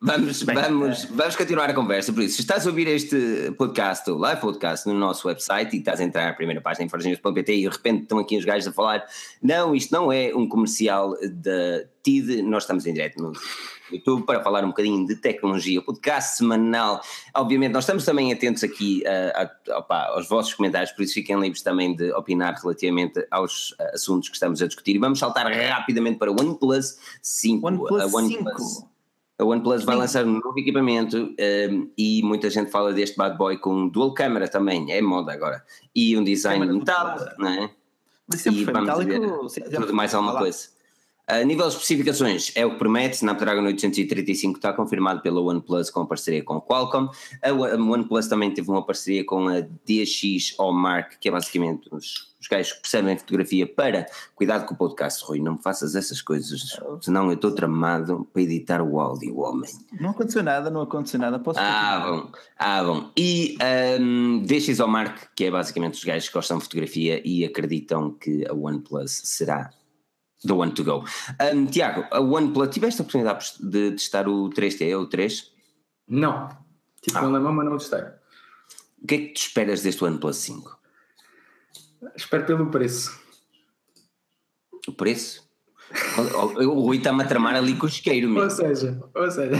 Vamos, 0.06 0.42
Bem, 0.42 0.54
vamos, 0.54 1.06
vamos 1.06 1.34
continuar 1.34 1.70
a 1.70 1.72
conversa. 1.72 2.12
Por 2.12 2.22
isso, 2.22 2.34
se 2.36 2.42
estás 2.42 2.66
a 2.66 2.68
ouvir 2.68 2.86
este 2.88 3.50
podcast, 3.56 4.10
o 4.10 4.18
live 4.18 4.38
podcast, 4.38 4.86
no 4.86 4.92
nosso 4.92 5.26
website 5.26 5.74
e 5.74 5.78
estás 5.78 5.98
a 5.98 6.04
entrar 6.04 6.26
na 6.26 6.34
primeira 6.34 6.60
página 6.60 6.84
em 6.84 6.90
forginhos.pt 6.90 7.54
e 7.54 7.62
de 7.62 7.68
repente 7.68 8.02
estão 8.02 8.18
aqui 8.18 8.36
os 8.36 8.44
gajos 8.44 8.68
a 8.68 8.72
falar: 8.72 9.02
não, 9.42 9.74
isto 9.74 9.90
não 9.92 10.12
é 10.12 10.30
um 10.34 10.46
comercial 10.46 11.16
da 11.32 11.84
TID, 12.02 12.42
nós 12.42 12.64
estamos 12.64 12.84
em 12.84 12.92
direto 12.92 13.16
no 13.22 13.32
YouTube 13.90 14.26
para 14.26 14.42
falar 14.42 14.62
um 14.62 14.68
bocadinho 14.68 15.06
de 15.06 15.16
tecnologia, 15.16 15.80
podcast 15.80 16.36
semanal. 16.36 17.00
Obviamente, 17.34 17.72
nós 17.72 17.84
estamos 17.84 18.04
também 18.04 18.30
atentos 18.30 18.62
aqui 18.62 19.02
a, 19.06 19.42
a- 19.72 19.78
opa, 19.78 20.02
aos 20.08 20.28
vossos 20.28 20.52
comentários, 20.52 20.92
por 20.92 21.02
isso 21.02 21.14
fiquem 21.14 21.40
livres 21.40 21.62
também 21.62 21.96
de 21.96 22.12
opinar 22.12 22.54
relativamente 22.60 23.26
aos 23.30 23.74
eh, 23.78 23.92
assuntos 23.94 24.28
que 24.28 24.36
estamos 24.36 24.60
a 24.60 24.66
discutir. 24.66 24.96
E 24.96 24.98
vamos 24.98 25.18
saltar 25.18 25.50
rapidamente 25.50 26.18
para 26.18 26.30
o 26.30 26.36
OnePlus 26.38 26.98
5. 27.22 27.66
OnePlus 27.66 28.02
A 28.02 28.08
5. 28.28 28.93
A 29.38 29.44
OnePlus 29.44 29.84
vai 29.84 29.94
Sim. 29.96 30.00
lançar 30.00 30.24
um 30.24 30.40
novo 30.40 30.58
equipamento 30.58 31.34
um, 31.38 31.90
e 31.98 32.22
muita 32.22 32.48
gente 32.50 32.70
fala 32.70 32.92
deste 32.92 33.16
bad 33.16 33.36
boy 33.36 33.58
com 33.58 33.88
dual 33.88 34.14
câmera 34.14 34.46
também, 34.48 34.92
é 34.92 35.02
moda 35.02 35.32
agora. 35.32 35.64
E 35.94 36.16
um 36.16 36.22
design 36.22 36.66
dupla. 36.66 37.34
não 37.38 37.48
é? 37.48 37.70
Mas 38.28 38.40
sempre 38.40 38.62
E 38.62 38.64
foi 38.64 38.72
metálico. 38.74 39.10
ver 39.48 39.70
tudo 39.80 39.92
mais 39.94 40.14
alguma 40.14 40.38
coisa. 40.38 40.68
A 41.26 41.42
nível 41.42 41.66
de 41.66 41.72
especificações, 41.72 42.52
é 42.54 42.66
o 42.66 42.72
que 42.72 42.78
promete, 42.78 43.16
Snapdragon 43.16 43.64
835 43.64 44.58
está 44.58 44.74
confirmado 44.74 45.22
pela 45.22 45.40
OnePlus 45.40 45.88
com 45.88 46.04
parceria 46.04 46.44
com 46.44 46.56
a 46.56 46.60
Qualcomm. 46.60 47.08
A 47.42 47.50
OnePlus 47.50 48.26
também 48.26 48.52
teve 48.52 48.70
uma 48.70 48.84
parceria 48.84 49.24
com 49.24 49.48
a 49.48 49.60
DX 49.60 50.54
Hallmark, 50.58 51.16
que 51.18 51.30
é 51.30 51.32
basicamente 51.32 51.88
os, 51.90 52.34
os 52.38 52.46
gajos 52.46 52.74
que 52.74 52.82
percebem 52.82 53.16
fotografia 53.16 53.66
para. 53.66 54.04
Cuidado 54.34 54.66
com 54.66 54.74
o 54.74 54.76
podcast, 54.76 55.24
Rui, 55.24 55.40
não 55.40 55.54
me 55.54 55.62
faças 55.62 55.94
essas 55.94 56.20
coisas, 56.20 56.78
senão 57.00 57.28
eu 57.28 57.36
estou 57.36 57.52
tramado 57.52 58.28
para 58.30 58.42
editar 58.42 58.82
o 58.82 59.00
áudio, 59.00 59.38
homem. 59.38 59.70
Não 59.98 60.10
aconteceu 60.10 60.42
nada, 60.42 60.68
não 60.68 60.82
aconteceu 60.82 61.18
nada. 61.18 61.38
Posso 61.38 61.58
ah, 61.58 62.04
bom, 62.06 62.32
ah, 62.58 62.84
bom. 62.84 63.10
E 63.16 63.56
um, 63.98 64.42
DX 64.42 64.78
que 65.34 65.46
é 65.46 65.50
basicamente 65.50 65.94
os 65.94 66.04
gajos 66.04 66.28
que 66.28 66.34
gostam 66.34 66.58
de 66.58 66.64
fotografia 66.64 67.22
e 67.24 67.46
acreditam 67.46 68.10
que 68.10 68.46
a 68.46 68.52
OnePlus 68.52 69.22
será 69.24 69.70
The 70.46 70.52
One 70.52 70.72
to 70.72 70.84
Go. 70.84 71.04
Um, 71.52 71.66
Tiago, 71.66 72.06
a 72.10 72.20
OnePlus, 72.20 72.68
tiveste 72.70 73.00
a 73.00 73.02
oportunidade 73.02 73.52
de 73.60 73.92
testar 73.92 74.28
o 74.28 74.50
3T 74.50 74.96
ou 74.96 75.04
o 75.04 75.06
3? 75.06 75.52
Não. 76.08 76.48
Tive 77.00 77.18
ah. 77.18 77.24
um 77.24 77.32
lemão, 77.32 77.52
mas 77.52 77.66
não 77.66 77.78
testei. 77.78 78.02
O 79.02 79.06
que 79.06 79.14
é 79.14 79.18
que 79.18 79.34
tu 79.34 79.40
esperas 79.40 79.82
deste 79.82 80.02
OnePlus 80.04 80.36
5? 80.36 80.78
Espero 82.16 82.44
pelo 82.44 82.70
preço. 82.70 83.18
O 84.86 84.92
preço? 84.92 85.44
o 86.58 86.80
Rui 86.80 86.96
está-me 86.96 87.22
a 87.22 87.26
tramar 87.26 87.54
ali 87.54 87.76
com 87.76 87.86
o 87.86 87.88
isqueiro 87.88 88.28
mesmo. 88.28 88.42
Ou 88.42 88.50
seja, 88.50 89.02
ou 89.14 89.30
seja. 89.30 89.56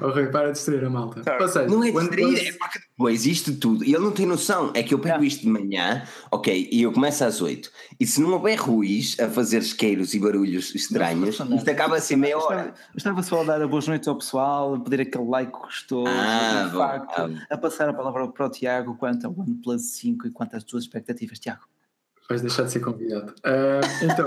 Oh, 0.00 0.10
Rui, 0.10 0.26
para 0.26 0.46
de 0.46 0.52
destruir 0.52 0.84
a 0.84 0.90
malta. 0.90 1.22
Ou 1.40 1.48
seja, 1.48 1.66
não 1.66 1.82
é 1.82 1.90
destruir, 1.90 2.48
é 2.48 2.52
porque 2.52 2.78
depois 2.78 3.26
isto 3.26 3.54
tudo, 3.56 3.84
e 3.84 3.94
ele 3.94 4.04
não 4.04 4.12
tem 4.12 4.26
noção, 4.26 4.72
é 4.74 4.82
que 4.82 4.94
eu 4.94 4.98
pego 4.98 5.24
isto 5.24 5.42
de 5.42 5.48
manhã, 5.48 6.02
ok, 6.30 6.68
e 6.70 6.82
eu 6.82 6.92
começo 6.92 7.24
às 7.24 7.40
8, 7.40 7.70
e 7.98 8.06
se 8.06 8.20
não 8.20 8.32
houver 8.32 8.58
Ruiz 8.58 9.18
a 9.20 9.28
fazer 9.28 9.58
isqueiros 9.58 10.14
e 10.14 10.18
barulhos 10.18 10.74
estranhos, 10.74 11.38
isto 11.40 11.70
acaba 11.70 11.96
a 11.96 12.00
ser 12.00 12.16
meia 12.16 12.38
hora. 12.38 12.74
Estava 12.96 13.22
só 13.22 13.42
a 13.42 13.44
dar 13.44 13.62
a 13.62 13.68
boas 13.68 13.86
noites 13.86 14.08
ao 14.08 14.16
pessoal, 14.16 14.74
a 14.74 14.80
pedir 14.80 15.02
aquele 15.02 15.28
like 15.28 15.52
gostoso, 15.52 16.06
ah, 16.08 16.68
bom, 16.72 16.78
facto, 16.78 17.20
ah, 17.20 17.54
a 17.54 17.58
passar 17.58 17.88
a 17.88 17.94
palavra 17.94 18.28
para 18.28 18.46
o 18.46 18.50
Tiago 18.50 18.96
quanto 18.96 19.26
ao 19.26 19.32
OnePlus 19.32 19.82
5 19.82 20.26
e 20.26 20.30
quanto 20.30 20.56
às 20.56 20.64
tuas 20.64 20.84
expectativas, 20.84 21.38
Tiago. 21.38 21.62
Vais 22.28 22.42
deixar 22.42 22.64
de 22.64 22.72
ser 22.72 22.80
convidado. 22.80 23.32
Uh, 23.38 23.86
então. 24.04 24.24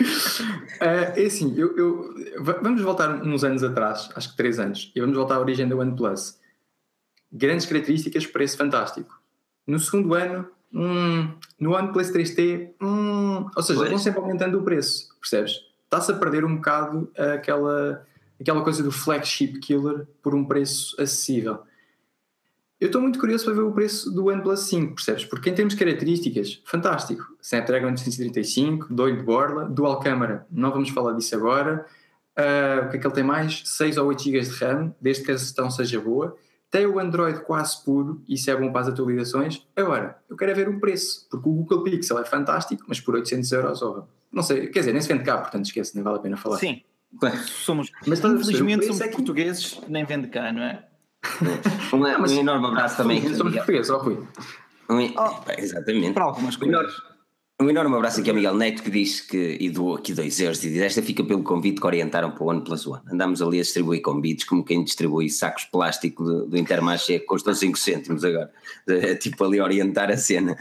Uh, 0.00 1.16
é 1.16 1.24
assim, 1.24 1.54
eu, 1.56 1.76
eu, 1.76 2.14
vamos 2.62 2.82
voltar 2.82 3.22
uns 3.22 3.42
anos 3.44 3.62
atrás, 3.62 4.10
acho 4.14 4.30
que 4.30 4.36
três 4.36 4.58
anos, 4.58 4.92
e 4.94 5.00
vamos 5.00 5.16
voltar 5.16 5.36
à 5.36 5.40
origem 5.40 5.68
da 5.68 5.76
OnePlus. 5.76 6.38
Grandes 7.32 7.66
características, 7.66 8.26
preço 8.26 8.56
fantástico. 8.56 9.20
No 9.66 9.78
segundo 9.78 10.14
ano, 10.14 10.48
hum, 10.72 11.30
no 11.58 11.74
OnePlus 11.74 12.10
3T, 12.10 12.74
hum, 12.80 13.48
ou 13.56 13.62
seja, 13.62 13.78
pois. 13.78 13.90
vão 13.90 13.98
sempre 13.98 14.20
aumentando 14.20 14.58
o 14.58 14.62
preço, 14.62 15.08
percebes? 15.20 15.60
Está-se 15.84 16.12
a 16.12 16.16
perder 16.16 16.44
um 16.44 16.56
bocado 16.56 17.10
aquela, 17.16 18.06
aquela 18.40 18.62
coisa 18.62 18.82
do 18.82 18.92
flagship 18.92 19.58
killer 19.60 20.06
por 20.22 20.34
um 20.34 20.44
preço 20.44 20.94
acessível. 21.00 21.60
Eu 22.78 22.88
estou 22.88 23.00
muito 23.00 23.18
curioso 23.18 23.46
para 23.46 23.54
ver 23.54 23.62
o 23.62 23.72
preço 23.72 24.10
do 24.10 24.26
OnePlus 24.26 24.60
5, 24.60 24.94
percebes? 24.94 25.24
Porque 25.24 25.48
em 25.48 25.54
termos 25.54 25.74
de 25.74 25.80
características, 25.82 26.60
fantástico. 26.66 27.24
Snapdragon 27.40 27.86
835, 27.86 28.92
doido 28.92 29.18
de 29.18 29.24
borla, 29.24 29.64
dual 29.64 29.98
câmara, 29.98 30.46
não 30.50 30.70
vamos 30.70 30.90
falar 30.90 31.12
disso 31.12 31.34
agora. 31.34 31.86
Uh, 32.38 32.84
o 32.86 32.90
que 32.90 32.98
é 32.98 33.00
que 33.00 33.06
ele 33.06 33.14
tem 33.14 33.24
mais? 33.24 33.62
6 33.64 33.96
ou 33.96 34.08
8 34.08 34.22
GB 34.22 34.40
de 34.40 34.50
RAM, 34.62 34.94
desde 35.00 35.24
que 35.24 35.32
a 35.32 35.36
gestão 35.36 35.70
seja 35.70 35.98
boa. 35.98 36.36
Tem 36.70 36.84
o 36.84 36.98
Android 36.98 37.40
quase 37.44 37.82
puro, 37.82 38.22
isso 38.28 38.50
é 38.50 38.56
bom 38.56 38.70
para 38.70 38.82
as 38.82 38.88
atualizações. 38.88 39.66
Agora, 39.74 40.18
eu 40.28 40.36
quero 40.36 40.50
é 40.50 40.54
ver 40.54 40.68
o 40.68 40.78
preço, 40.78 41.26
porque 41.30 41.48
o 41.48 41.52
Google 41.52 41.82
Pixel 41.82 42.18
é 42.18 42.26
fantástico, 42.26 42.84
mas 42.86 43.00
por 43.00 43.14
800 43.14 43.52
euros, 43.52 43.80
oh, 43.80 44.04
não 44.30 44.42
sei, 44.42 44.66
quer 44.66 44.80
dizer, 44.80 44.92
nem 44.92 45.00
se 45.00 45.08
vende 45.08 45.24
cá, 45.24 45.38
portanto 45.38 45.64
esquece, 45.64 45.94
nem 45.94 46.04
vale 46.04 46.18
a 46.18 46.20
pena 46.20 46.36
falar. 46.36 46.58
Sim, 46.58 46.82
somos, 47.46 47.90
mas 48.06 48.22
infelizmente 48.22 48.84
somos 48.84 49.00
é 49.00 49.08
que... 49.08 49.16
portugueses, 49.16 49.80
nem 49.88 50.04
vende 50.04 50.28
cá, 50.28 50.52
não 50.52 50.62
é? 50.62 50.84
Um, 51.92 51.98
não, 51.98 52.20
um 52.20 52.26
enorme 52.26 52.66
abraço 52.66 52.96
também. 52.96 53.22
Somos 53.34 53.54
portugueses, 53.54 53.90
ó 53.90 53.98
Rui. 53.98 54.18
Um, 54.88 55.12
oh, 55.16 55.52
exatamente. 55.58 56.12
Para 56.12 56.24
algumas 56.24 56.56
coisas. 56.56 56.94
Um 57.58 57.70
enorme 57.70 57.96
abraço 57.96 58.20
aqui 58.20 58.28
ao 58.28 58.36
Miguel 58.36 58.54
Neto 58.54 58.82
que 58.82 58.90
diz 58.90 59.22
que 59.22 59.56
e 59.58 59.70
doou 59.70 59.94
aqui 59.94 60.12
dois 60.12 60.38
euros 60.38 60.62
e 60.62 60.68
diz 60.68 60.78
esta 60.78 61.00
fica 61.00 61.24
pelo 61.24 61.42
convite 61.42 61.80
que 61.80 61.86
orientaram 61.86 62.30
para 62.30 62.44
o 62.44 62.48
One 62.48 62.62
Plus 62.62 62.86
One. 62.86 63.00
Andámos 63.10 63.40
ali 63.40 63.58
a 63.58 63.62
distribuir 63.62 64.02
convites 64.02 64.44
como 64.44 64.62
quem 64.62 64.84
distribui 64.84 65.30
sacos 65.30 65.62
de 65.64 65.70
plástico 65.70 66.22
do, 66.22 66.46
do 66.46 66.58
Intermarché 66.58 67.18
que 67.18 67.24
custam 67.24 67.54
5 67.54 67.78
cêntimos 67.78 68.24
agora. 68.24 68.52
tipo 69.18 69.42
ali 69.42 69.58
orientar 69.58 70.10
a 70.10 70.18
cena. 70.18 70.54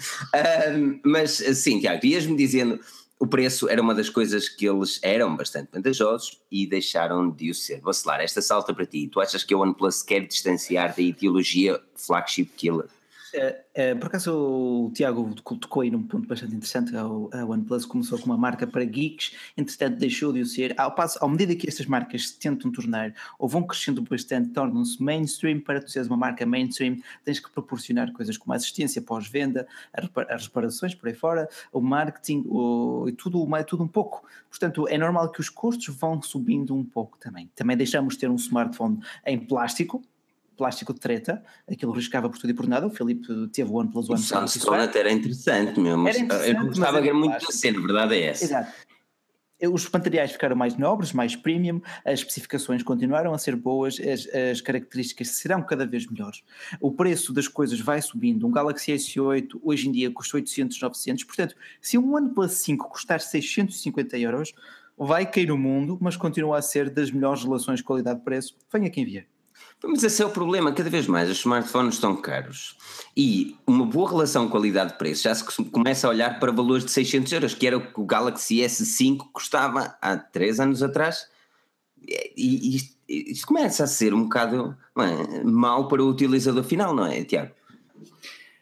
Um, 0.74 1.02
mas 1.04 1.32
sim, 1.32 1.82
Tiago, 1.82 2.06
ias-me 2.06 2.38
dizendo 2.38 2.80
o 3.20 3.26
preço 3.26 3.70
era 3.70 3.82
uma 3.82 3.96
das 3.96 4.10
coisas 4.10 4.50
que 4.50 4.68
eles 4.68 5.00
eram 5.02 5.36
bastante 5.36 5.70
vantajosos 5.72 6.42
e 6.52 6.68
deixaram 6.68 7.30
de 7.30 7.50
o 7.50 7.56
ser. 7.56 7.80
Vacilar, 7.82 8.20
esta 8.20 8.42
salta 8.42 8.74
para 8.74 8.86
ti. 8.86 9.08
Tu 9.08 9.22
achas 9.22 9.44
que 9.44 9.54
a 9.54 9.58
OnePlus 9.58 10.04
quer 10.04 10.28
distanciar 10.28 10.94
da 10.94 11.02
ideologia 11.02 11.80
flagship 11.96 12.52
killer? 12.58 12.90
Uh, 13.36 13.94
uh, 13.94 14.00
por 14.00 14.08
acaso 14.08 14.34
o 14.34 14.92
Tiago 14.94 15.36
tocou 15.36 15.82
aí 15.82 15.92
num 15.92 16.04
ponto 16.04 16.26
bastante 16.26 16.56
interessante. 16.56 16.96
A 16.96 17.46
OnePlus 17.46 17.86
começou 17.86 18.18
com 18.18 18.28
uma 18.28 18.38
marca 18.38 18.66
para 18.66 18.86
geeks, 18.86 19.36
entretanto 19.58 19.98
deixou 19.98 20.32
de 20.32 20.40
o 20.40 20.46
ser. 20.46 20.74
Ao 20.80 20.96
passo, 20.96 21.20
à 21.24 21.28
medida 21.28 21.54
que 21.54 21.68
estas 21.68 21.86
marcas 21.86 22.30
se 22.30 22.40
tentam 22.40 22.72
tornar 22.72 23.14
ou 23.38 23.50
vão 23.50 23.64
crescendo 23.64 24.02
bastante, 24.02 24.52
tornam-se 24.52 25.02
mainstream. 25.04 25.60
Para 25.60 25.82
tu 25.82 25.92
seres 25.92 26.08
uma 26.08 26.16
marca 26.16 26.46
mainstream, 26.46 26.98
tens 27.26 27.40
que 27.40 27.52
proporcionar 27.52 28.12
coisas 28.14 28.38
como 28.38 28.54
assistência 28.54 29.02
pós-venda, 29.02 29.68
as 30.30 30.46
reparações 30.46 30.96
por 30.96 31.10
aí 31.10 31.14
fora, 31.14 31.50
o 31.74 31.82
marketing 31.82 32.46
o, 32.48 33.06
e 33.10 33.12
tudo, 33.12 33.46
tudo 33.68 33.84
um 33.84 33.88
pouco. 33.88 34.26
Portanto, 34.50 34.88
é 34.88 34.98
normal 34.98 35.30
que 35.32 35.42
os 35.42 35.50
custos 35.50 35.94
vão 35.94 36.22
subindo 36.22 36.74
um 36.74 36.86
pouco 36.86 37.18
também. 37.18 37.50
Também 37.54 37.76
deixamos 37.76 38.14
de 38.14 38.22
ter 38.22 38.30
um 38.30 38.36
smartphone 38.36 39.00
em 39.26 39.38
plástico 39.38 40.02
plástico 40.56 40.94
de 40.94 41.00
treta, 41.00 41.44
aquilo 41.70 41.92
riscava 41.92 42.30
por 42.30 42.38
tudo 42.38 42.50
e 42.50 42.54
por 42.54 42.68
nada. 42.68 42.88
O 42.88 42.90
Filipe 42.90 43.28
teve 43.50 43.70
o 43.70 43.76
OnePlus 43.76 44.10
One. 44.10 44.20
O 44.20 44.24
Sunstone 44.24 44.84
até 44.84 45.00
era 45.00 45.12
interessante 45.12 45.80
mesmo. 45.80 46.08
Era 46.08 46.18
interessante, 46.18 46.60
eu 46.60 46.68
gostava 46.68 47.02
ver 47.02 47.14
muito 47.14 47.46
da 47.46 47.52
cena, 47.52 47.78
a 47.78 47.82
verdade 47.82 48.16
é 48.16 48.22
essa. 48.24 48.46
Exato. 48.46 48.72
Os 49.72 49.90
materiais 49.90 50.34
ficaram 50.34 50.56
mais 50.56 50.78
nobres, 50.78 51.14
mais 51.14 51.34
premium, 51.34 51.82
as 52.04 52.20
especificações 52.20 52.84
continuaram 52.84 53.34
a 53.34 53.38
ser 53.38 53.56
boas, 53.56 53.98
as, 54.00 54.28
as, 54.52 54.60
características 54.60 55.30
serão 55.30 55.64
cada 55.64 55.88
vez 55.88 56.06
melhores. 56.06 56.44
O 56.80 56.92
preço 56.92 57.32
das 57.32 57.48
coisas 57.48 57.80
vai 57.80 58.02
subindo. 58.02 58.46
Um 58.46 58.52
Galaxy 58.52 58.92
S8 58.92 59.60
hoje 59.64 59.88
em 59.88 59.94
dia 59.94 60.12
custa 60.12 60.36
800, 60.36 60.80
900. 60.82 61.24
Portanto, 61.24 61.56
se 61.82 61.98
um 61.98 62.16
OnePlus 62.16 62.52
5 62.52 62.90
custar 62.90 63.22
650 63.22 64.18
euros, 64.18 64.54
vai 64.98 65.26
cair 65.26 65.52
o 65.52 65.58
mundo, 65.58 65.98
mas 66.02 66.18
continua 66.18 66.58
a 66.58 66.62
ser 66.62 66.90
das 66.90 67.10
melhores 67.10 67.44
relações 67.44 67.82
qualidade-preço. 67.82 68.58
Venha 68.72 68.90
quem 68.90 69.06
vier. 69.06 69.28
Mas 69.84 70.04
esse 70.04 70.22
é 70.22 70.26
o 70.26 70.30
problema, 70.30 70.72
cada 70.72 70.90
vez 70.90 71.06
mais 71.06 71.30
os 71.30 71.40
smartphones 71.40 71.96
estão 71.96 72.16
caros. 72.16 72.76
E 73.16 73.56
uma 73.68 73.86
boa 73.86 74.10
relação 74.10 74.50
qualidade-preço 74.50 75.24
já 75.24 75.36
se 75.36 75.44
começa 75.66 76.08
a 76.08 76.10
olhar 76.10 76.40
para 76.40 76.52
valores 76.52 76.86
de 76.86 76.92
600 76.92 77.32
euros, 77.34 77.54
que 77.54 77.68
era 77.68 77.78
o 77.78 77.82
que 77.82 78.00
o 78.00 78.06
Galaxy 78.06 78.58
S5 78.58 79.28
custava 79.32 79.96
há 80.02 80.18
3 80.18 80.60
anos 80.60 80.82
atrás. 80.82 81.28
E 82.36 82.76
isto, 82.76 82.96
isto 83.08 83.48
começa 83.48 83.84
a 83.84 83.88
ser 83.88 84.14
um 84.14 84.24
bocado 84.24 84.76
é, 84.98 85.44
mau 85.44 85.88
para 85.88 86.04
o 86.04 86.10
utilizador 86.10 86.64
final, 86.64 86.96
não 86.96 87.06
é 87.06 87.24
Tiago? 87.24 87.52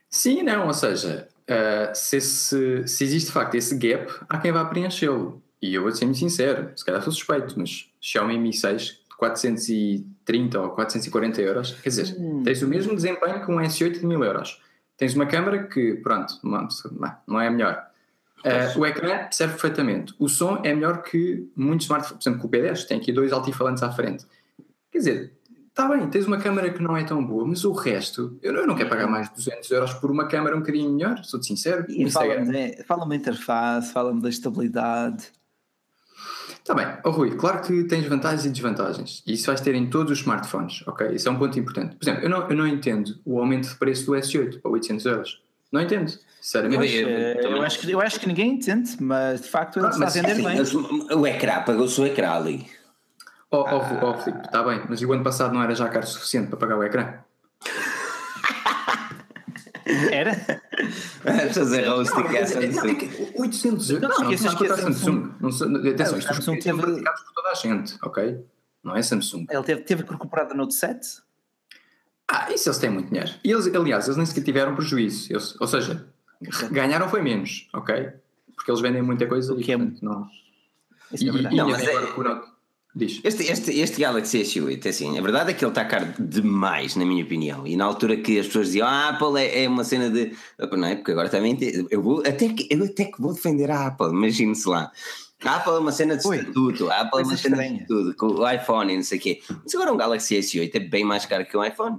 Sim, 0.09 0.43
não, 0.43 0.67
ou 0.67 0.73
seja, 0.73 1.27
uh, 1.49 1.95
se, 1.95 2.17
esse, 2.17 2.87
se 2.87 3.03
existe 3.03 3.27
de 3.27 3.33
facto 3.33 3.55
esse 3.55 3.75
gap, 3.75 4.13
há 4.29 4.37
quem 4.37 4.51
vá 4.51 4.65
preenchê-lo. 4.65 5.41
E 5.61 5.73
eu 5.73 5.81
vou 5.81 5.91
ser 5.91 6.05
muito 6.05 6.19
sincero, 6.19 6.71
se 6.75 6.83
calhar 6.83 7.01
sou 7.01 7.13
suspeito, 7.13 7.55
mas 7.57 7.89
Xiaomi 8.01 8.37
Mi 8.37 8.53
6 8.53 9.02
430 9.23 10.59
ou 10.59 10.69
440 10.71 11.41
euros, 11.41 11.71
quer 11.81 11.89
dizer, 11.89 12.15
hum. 12.19 12.43
tens 12.43 12.61
o 12.61 12.67
mesmo 12.67 12.93
desempenho 12.93 13.45
que 13.45 13.51
um 13.51 13.55
S8 13.55 13.99
de 13.99 14.05
1000 14.05 14.23
euros. 14.23 14.61
Tens 14.97 15.15
uma 15.15 15.25
câmera 15.25 15.63
que, 15.67 15.95
pronto, 15.95 16.39
não 17.27 17.39
é 17.39 17.47
a 17.47 17.51
melhor. 17.51 17.87
Uh, 18.39 18.79
o 18.79 18.85
ecrã 18.85 19.27
serve 19.31 19.53
perfeitamente. 19.53 20.13
O 20.19 20.27
som 20.27 20.59
é 20.63 20.73
melhor 20.73 21.01
que 21.01 21.49
muitos 21.55 21.85
smartphones, 21.85 22.21
por 22.21 22.29
exemplo, 22.29 22.41
com 22.41 22.47
o 22.47 22.51
P10, 22.51 22.85
tem 22.85 22.97
aqui 22.97 23.13
dois 23.13 23.31
altifalantes 23.31 23.81
à 23.81 23.91
frente. 23.91 24.25
Quer 24.91 24.97
dizer, 24.97 25.33
está 25.69 25.87
bem, 25.87 26.07
tens 26.09 26.27
uma 26.27 26.37
câmera 26.37 26.69
que 26.69 26.83
não 26.83 26.97
é 26.97 27.03
tão 27.05 27.25
boa, 27.25 27.47
mas 27.47 27.63
o 27.63 27.71
resto, 27.71 28.37
eu 28.43 28.51
não, 28.51 28.61
eu 28.61 28.67
não 28.67 28.75
quero 28.75 28.89
pagar 28.89 29.07
mais 29.07 29.29
de 29.29 29.35
200 29.35 29.71
euros 29.71 29.93
por 29.93 30.11
uma 30.11 30.27
câmera 30.27 30.55
um 30.55 30.59
bocadinho 30.59 30.91
melhor, 30.91 31.23
sou-te 31.23 31.47
sincero. 31.47 31.85
Fala-me 32.11 32.83
fala 32.83 33.07
da 33.07 33.15
interface, 33.15 33.93
fala-me 33.93 34.21
da 34.21 34.29
estabilidade. 34.29 35.31
Está 36.63 36.73
bem, 36.73 36.87
oh, 37.03 37.09
Rui, 37.09 37.31
claro 37.35 37.61
que 37.61 37.83
tens 37.83 38.05
vantagens 38.05 38.45
e 38.45 38.49
desvantagens, 38.49 39.21
e 39.27 39.33
isso 39.33 39.47
vais 39.47 39.59
ter 39.59 39.75
em 39.75 39.89
todos 39.89 40.13
os 40.13 40.19
smartphones, 40.19 40.81
ok? 40.87 41.07
Isso 41.13 41.27
é 41.27 41.31
um 41.31 41.37
ponto 41.37 41.59
importante. 41.59 41.97
Por 41.97 42.05
exemplo, 42.05 42.23
eu 42.23 42.29
não, 42.29 42.49
eu 42.49 42.55
não 42.55 42.65
entendo 42.65 43.19
o 43.25 43.37
aumento 43.37 43.67
de 43.67 43.75
preço 43.75 44.05
do 44.05 44.13
S8 44.13 44.61
para 44.61 44.71
800 44.71 45.05
euros. 45.05 45.41
Não 45.69 45.81
entendo, 45.81 46.17
sinceramente. 46.39 46.95
Eu, 46.95 47.09
eu, 47.09 47.51
eu, 47.57 47.61
acho 47.63 47.79
que, 47.79 47.91
eu 47.91 47.99
acho 47.99 48.17
que 48.17 48.27
ninguém 48.27 48.53
entende, 48.53 48.95
mas 49.01 49.41
de 49.41 49.49
facto 49.49 49.77
ele 49.77 49.87
ah, 49.87 49.89
está 49.89 50.07
a 50.07 50.09
vender 50.09 50.31
assim, 50.31 50.81
bem. 50.81 51.17
O 51.17 51.27
ecrã, 51.27 51.63
pagou-se 51.63 51.99
o 51.99 52.05
ecrã 52.05 52.31
ali. 52.31 52.65
Oh, 53.51 53.57
oh, 53.57 53.65
ah. 53.65 53.99
oh, 54.01 54.13
Filipe, 54.21 54.45
está 54.45 54.63
bem, 54.63 54.83
mas 54.87 55.01
o 55.01 55.11
ano 55.11 55.23
passado 55.23 55.53
não 55.53 55.61
era 55.61 55.75
já 55.75 55.89
caro 55.89 56.05
o 56.05 56.07
suficiente 56.07 56.47
para 56.47 56.57
pagar 56.57 56.77
o 56.77 56.83
ecrã? 56.83 57.15
Era? 60.11 60.31
Fazer 61.53 61.87
roast 61.87 62.13
Não, 62.13 62.23
que 62.23 62.29
quer 62.29 62.37
é 62.37 62.41
é 62.41 62.71
Samsung. 62.71 62.95
que 62.95 63.33
800 63.41 63.89
euros. 63.91 64.01
Não, 64.01 64.09
Não, 64.09 64.23
não, 64.23 64.31
não, 64.31 64.37
Samsung. 64.37 64.67
Samsung- 65.39 65.87
atenção, 65.89 66.17
isto 66.17 66.27
Samsung 66.33 66.41
são 66.43 66.59
teve- 66.59 66.81
por 66.81 67.33
toda 67.33 67.49
a 67.49 67.53
gente, 67.55 67.95
ok? 68.03 68.45
Não 68.83 68.95
é 68.95 69.01
Samsung. 69.01 69.45
Ele 69.49 69.63
teve, 69.63 69.81
teve 69.81 70.03
que 70.03 70.11
recuperar 70.11 70.47
da 70.47 70.53
Note 70.53 70.73
7. 70.73 71.21
Ah, 72.27 72.51
isso 72.51 72.67
eles 72.69 72.77
têm 72.79 72.89
muito 72.89 73.09
dinheiro. 73.09 73.31
E 73.43 73.51
eles, 73.51 73.67
aliás, 73.67 74.05
eles 74.05 74.17
nem 74.17 74.25
sequer 74.25 74.43
tiveram 74.43 74.75
prejuízo. 74.75 75.31
Eles- 75.31 75.55
ou 75.59 75.67
seja, 75.67 76.07
ganharam 76.71 77.07
foi 77.09 77.21
menos, 77.21 77.67
ok? 77.73 78.09
Porque 78.55 78.69
eles 78.71 78.81
vendem 78.81 79.01
muita 79.01 79.25
coisa 79.27 79.53
O 79.53 79.59
e, 79.59 79.63
que 79.63 79.71
é 79.71 79.77
portanto, 79.77 80.01
não. 80.03 80.27
Isso 81.11 81.23
E, 81.25 81.29
é 81.29 81.31
verdade. 81.31 81.55
e 81.55 81.57
Não, 81.57 81.69
mas 81.69 81.81
é- 81.83 81.89
agora 81.95 82.07
por 82.13 82.27
outro- 82.27 82.52
Diz. 82.95 83.19
Este, 83.23 83.43
este, 83.51 83.79
este 83.79 83.99
Galaxy 84.01 84.41
S8, 84.43 84.85
é 84.85 84.89
assim, 84.89 85.17
a 85.17 85.21
verdade 85.21 85.49
é 85.49 85.53
que 85.55 85.65
ele 85.65 85.71
está 85.71 85.83
caro 85.83 86.13
demais, 86.19 86.95
na 86.95 87.03
minha 87.03 87.23
opinião. 87.23 87.65
E 87.65 87.75
na 87.75 87.85
altura 87.85 88.17
que 88.17 88.37
as 88.39 88.45
pessoas 88.45 88.67
diziam, 88.67 88.87
ah, 88.87 88.91
a 88.91 89.09
Apple 89.09 89.39
é, 89.41 89.63
é 89.63 89.67
uma 89.67 89.83
cena 89.83 90.11
de. 90.11 90.35
Não 90.71 90.85
é? 90.87 90.95
Porque 90.95 91.11
agora 91.11 91.27
também. 91.27 91.57
Eu, 91.89 92.03
vou, 92.03 92.19
até 92.19 92.49
que, 92.49 92.67
eu 92.69 92.83
até 92.83 93.05
que 93.05 93.19
vou 93.19 93.33
defender 93.33 93.71
a 93.71 93.87
Apple, 93.87 94.09
imagine-se 94.09 94.69
lá. 94.69 94.91
A 95.43 95.55
Apple 95.55 95.73
é 95.73 95.77
uma 95.79 95.91
cena 95.91 96.15
de 96.15 96.21
estatuto, 96.23 96.89
a 96.89 97.01
Apple 97.01 97.19
é 97.19 97.23
uma 97.23 97.25
coisa 97.25 97.37
cena 97.37 97.57
de 97.57 97.63
estranha. 97.63 97.81
estatuto, 97.81 98.15
com 98.15 98.27
o 98.27 98.49
iPhone 98.49 98.93
e 98.93 98.95
não 98.95 99.03
sei 99.03 99.17
o 99.17 99.21
quê. 99.21 99.41
Mas 99.63 99.73
agora 99.75 99.91
um 99.91 99.97
Galaxy 99.97 100.35
S8 100.37 100.71
é 100.75 100.79
bem 100.79 101.03
mais 101.03 101.25
caro 101.25 101.45
que 101.45 101.57
um 101.57 101.63
iPhone. 101.65 101.97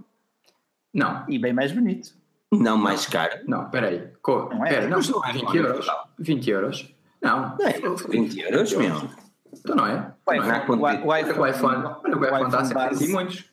Não, 0.95 1.25
E 1.29 1.39
bem 1.41 1.53
mais 1.53 1.73
bonito. 1.73 2.13
Não 2.53 2.79
mais 2.79 3.05
caro. 3.07 3.41
não, 3.49 3.69
peraí. 3.69 4.01
Co, 4.23 4.49
Não 4.49 4.65
é? 4.65 4.69
pera, 4.71 4.89
não, 4.89 4.99
Mas 4.99 5.09
não 5.09 5.25
é 5.25 5.33
20 5.33 5.43
iPhone, 5.43 5.59
euros. 5.59 5.87
total. 5.87 6.09
20 6.21 6.51
euros. 6.51 6.95
Não, 7.21 7.57
Não 7.59 7.67
é 7.67 7.81
20 8.09 8.41
euros, 8.41 8.73
meu. 8.75 9.11
Então 9.53 9.75
não 9.77 9.87
é? 9.89 10.14
O 10.27 10.33
iPhone, 10.33 10.66
quanto- 10.66 10.83
o, 10.83 11.16
iPhone, 11.16 11.39
o 11.39 11.47
iPhone, 11.47 11.85
olha 11.85 12.01
que 12.01 12.09
o 12.16 12.25
iPhone 12.25 12.45
está 12.45 12.61
a 12.61 12.64
ser 12.64 12.75
vendido 12.75 13.12
muitos. 13.12 13.45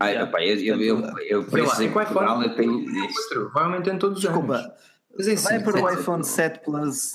Yeah. 0.00 0.24
rapaz, 0.24 0.62
eu, 0.62 0.80
eu, 0.82 1.00
eu, 1.00 1.18
eu 1.20 1.44
preço 1.44 1.80
em 1.82 1.86
é 1.86 1.88
que 1.88 1.98
o 1.98 2.02
Portugal, 2.04 2.42
iPhone 2.42 2.46
eu 2.48 2.56
tenho. 2.56 3.50
vai 3.52 3.64
aumentando 3.64 3.98
todos 4.00 4.18
os 4.18 4.24
anos. 4.26 4.40
Desculpa, 4.40 4.74
é 5.18 5.32
assim, 5.32 5.42
vai 5.44 5.62
para 5.62 5.84
o 5.84 5.88
sim, 5.90 6.00
iPhone 6.00 6.24
sim. 6.24 6.32
7 6.32 6.64
Plus 6.64 7.12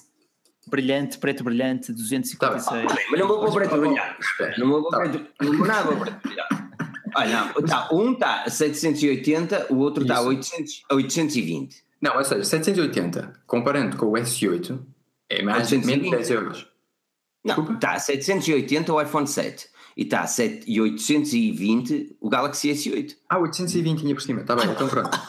brilhante, 0.67 1.17
preto 1.17 1.43
brilhante, 1.43 1.91
256. 1.91 2.86
Bem, 2.93 3.05
mas 3.11 3.19
não 3.19 3.28
vou 3.28 3.39
para 3.39 3.49
o 3.49 3.53
preto 3.53 3.78
brilhante. 3.78 4.59
Não 4.59 4.67
vou 4.69 4.89
Tá 4.89 4.97
para 4.99 5.07
o 5.07 5.11
preto 5.11 5.43
não 5.43 5.57
vou 5.57 5.67
nada 5.67 5.84
para 5.88 5.95
o 5.95 5.99
preto 5.99 6.22
brilhante. 6.22 6.61
Olha, 7.13 7.43
não, 7.45 7.53
tá, 7.63 7.89
um 7.91 8.13
está 8.13 8.43
a 8.43 8.49
780, 8.49 9.67
o 9.74 9.78
outro 9.80 10.03
está 10.03 10.15
a 10.15 10.19
Isso. 10.19 10.30
800, 10.30 10.84
a 10.89 10.95
820. 10.95 11.84
Não, 12.01 12.15
ou 12.15 12.24
seja, 12.24 12.43
780, 12.45 13.34
comparando 13.45 13.97
com 13.97 14.05
o 14.05 14.13
S8, 14.13 14.80
é 15.30 15.41
mais 15.43 15.72
820. 15.72 16.01
menos 16.09 16.17
10 16.28 16.30
euros. 16.32 16.70
Não, 17.44 17.74
está 17.74 17.94
a 17.94 18.00
780 18.00 18.94
o 18.94 19.02
iPhone 19.02 19.28
7 19.28 19.68
e 19.98 20.04
está 20.04 20.22
a 20.22 20.28
7 20.28 20.64
e 20.72 20.80
820 20.80 22.18
o 22.20 22.30
Galaxy 22.30 22.70
S8. 22.72 23.16
Ah, 23.30 23.39
820 23.39 24.00
tinha 24.00 24.14
por 24.16 24.22
cima, 24.22 24.42
está 24.42 24.56
bem, 24.56 24.70
então 24.70 24.88
pronto. 24.88 25.10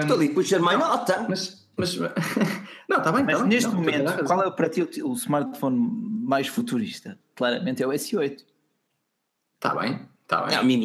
Estou 0.00 0.16
ali 0.16 0.28
puxar 0.30 0.60
mais 0.60 0.78
nota. 0.78 1.26
mas, 1.28 1.66
mas, 1.76 1.96
não, 2.88 2.98
está 2.98 3.12
bem, 3.12 3.24
Mas 3.24 3.36
tá 3.36 3.40
bem. 3.42 3.48
neste 3.48 3.68
não, 3.68 3.76
a 3.76 3.80
momento, 3.80 4.06
razão. 4.08 4.24
qual 4.24 4.42
é 4.44 4.50
para 4.50 4.68
ti 4.68 4.82
o, 4.82 5.10
o 5.10 5.14
smartphone 5.14 5.76
mais 6.24 6.46
futurista? 6.48 7.18
Claramente 7.34 7.82
é 7.82 7.86
o 7.86 7.90
S8. 7.90 8.42
Está 9.56 9.74
bem, 9.74 10.00
está 10.22 10.42
bem. 10.42 10.56
É 10.56 10.60
o 10.60 10.64
Mi 10.64 10.76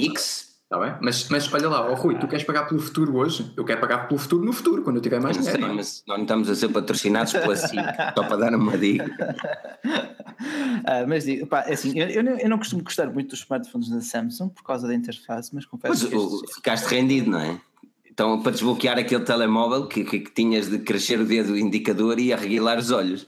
Mix. 0.70 0.72
Tá 0.72 0.78
bem? 0.80 0.94
Mas, 1.02 1.28
mas 1.30 1.52
olha 1.54 1.68
lá, 1.68 1.90
ó 1.92 1.96
Rui, 1.96 2.16
tu 2.20 2.28
queres 2.28 2.46
pagar 2.46 2.68
pelo 2.68 2.80
futuro 2.80 3.16
hoje? 3.18 3.52
Eu 3.58 3.66
quero 3.66 3.82
pagar 3.82 4.08
pelo 4.08 4.20
futuro 4.20 4.46
no 4.46 4.54
futuro, 4.54 4.84
quando 4.84 4.98
eu 4.98 5.02
tiver 5.02 5.20
mais 5.20 5.36
dinheiro. 5.38 5.60
não 5.62 5.70
é? 5.70 5.74
mas 5.74 6.04
nós 6.08 6.18
não 6.18 6.24
estamos 6.24 6.50
a 6.50 6.56
ser 6.56 6.70
patrocinados 6.70 7.34
pela 7.34 7.56
SIC, 7.56 7.74
só 8.16 8.24
para 8.24 8.38
dar 8.38 8.54
uma 8.56 8.78
dica. 8.78 9.06
Ah, 10.86 11.06
mas 11.06 11.26
digo, 11.26 11.46
pá, 11.48 11.66
é 11.68 11.74
assim, 11.74 12.00
eu, 12.00 12.08
eu, 12.08 12.24
não- 12.24 12.38
eu 12.40 12.50
não 12.50 12.58
costumo 12.58 12.82
gostar 12.82 13.08
muito 13.08 13.32
dos 13.32 13.40
smartphones 13.40 13.90
da 13.90 14.00
Samsung 14.00 14.48
por 14.50 14.64
causa 14.64 14.88
da 14.88 14.96
interface, 14.96 15.54
mas 15.54 15.66
confesso 15.66 16.04
Mas 16.06 16.10
que 16.10 16.16
o- 16.16 16.36
estes- 16.38 16.56
ficaste 16.56 16.86
rendido, 16.86 17.30
não 17.32 17.40
é? 17.42 17.60
Então, 18.10 18.42
para 18.42 18.54
desbloquear 18.54 18.98
aquele 18.98 19.24
telemóvel 19.26 19.88
que, 19.88 20.04
que, 20.06 20.20
que 20.22 20.32
tinhas 20.32 20.70
de 20.70 20.80
crescer 20.80 21.20
o 21.20 21.26
dedo 21.26 21.58
indicador 21.58 22.20
e 22.20 22.32
arreguilar 22.32 22.78
os 22.80 22.90
olhos. 22.90 23.28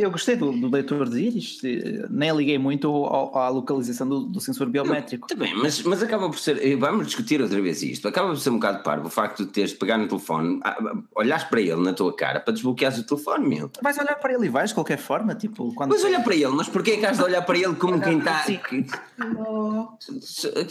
Eu 0.00 0.10
gostei 0.10 0.36
do, 0.36 0.52
do 0.52 0.68
leitor 0.70 1.08
de 1.08 1.20
íris, 1.20 1.58
eh, 1.64 2.06
nem 2.10 2.34
liguei 2.36 2.58
muito 2.58 2.88
ao- 2.88 3.36
à 3.38 3.48
localização 3.48 4.08
do, 4.08 4.20
do 4.20 4.40
sensor 4.40 4.68
biométrico. 4.68 5.26
Está 5.30 5.36
bem, 5.44 5.54
mas, 5.56 5.82
mas 5.82 6.02
acaba 6.02 6.28
por 6.28 6.38
ser. 6.38 6.64
eh, 6.64 6.76
Vamos 6.76 7.06
discutir 7.06 7.40
outra 7.42 7.60
vez 7.60 7.82
isto. 7.82 8.06
Acaba 8.08 8.28
por 8.28 8.36
ser 8.38 8.50
um 8.50 8.54
bocado 8.54 8.82
parvo 8.82 9.06
o 9.06 9.10
facto 9.10 9.44
de 9.44 9.50
teres 9.52 9.70
de 9.70 9.76
pegar 9.76 9.98
no 9.98 10.06
telefone, 10.08 10.60
ah, 10.62 10.76
ah, 10.80 10.96
olhares 11.16 11.44
para 11.44 11.60
ele 11.60 11.76
na 11.82 11.92
tua 11.92 12.14
cara 12.14 12.40
para 12.40 12.52
desbloqueares 12.52 12.98
o 12.98 13.04
telefone, 13.06 13.48
meu. 13.48 13.70
Vais 13.82 13.98
olhar 13.98 14.14
para 14.16 14.32
ele 14.34 14.46
e 14.46 14.48
vais 14.48 14.70
de 14.70 14.74
qualquer 14.74 14.98
forma, 14.98 15.34
tipo, 15.34 15.72
quando. 15.74 15.90
Mas 15.90 16.04
olha 16.04 16.20
para 16.20 16.34
ele, 16.34 16.48
mas 16.48 16.68
porquê 16.68 16.92
é 16.92 16.96
que 16.98 17.06
has 17.06 17.16
de 17.18 17.24
olhar 17.24 17.42
para 17.42 17.58
ele 17.58 17.74
como 17.74 18.00
quem 18.00 18.18
está. 18.18 18.44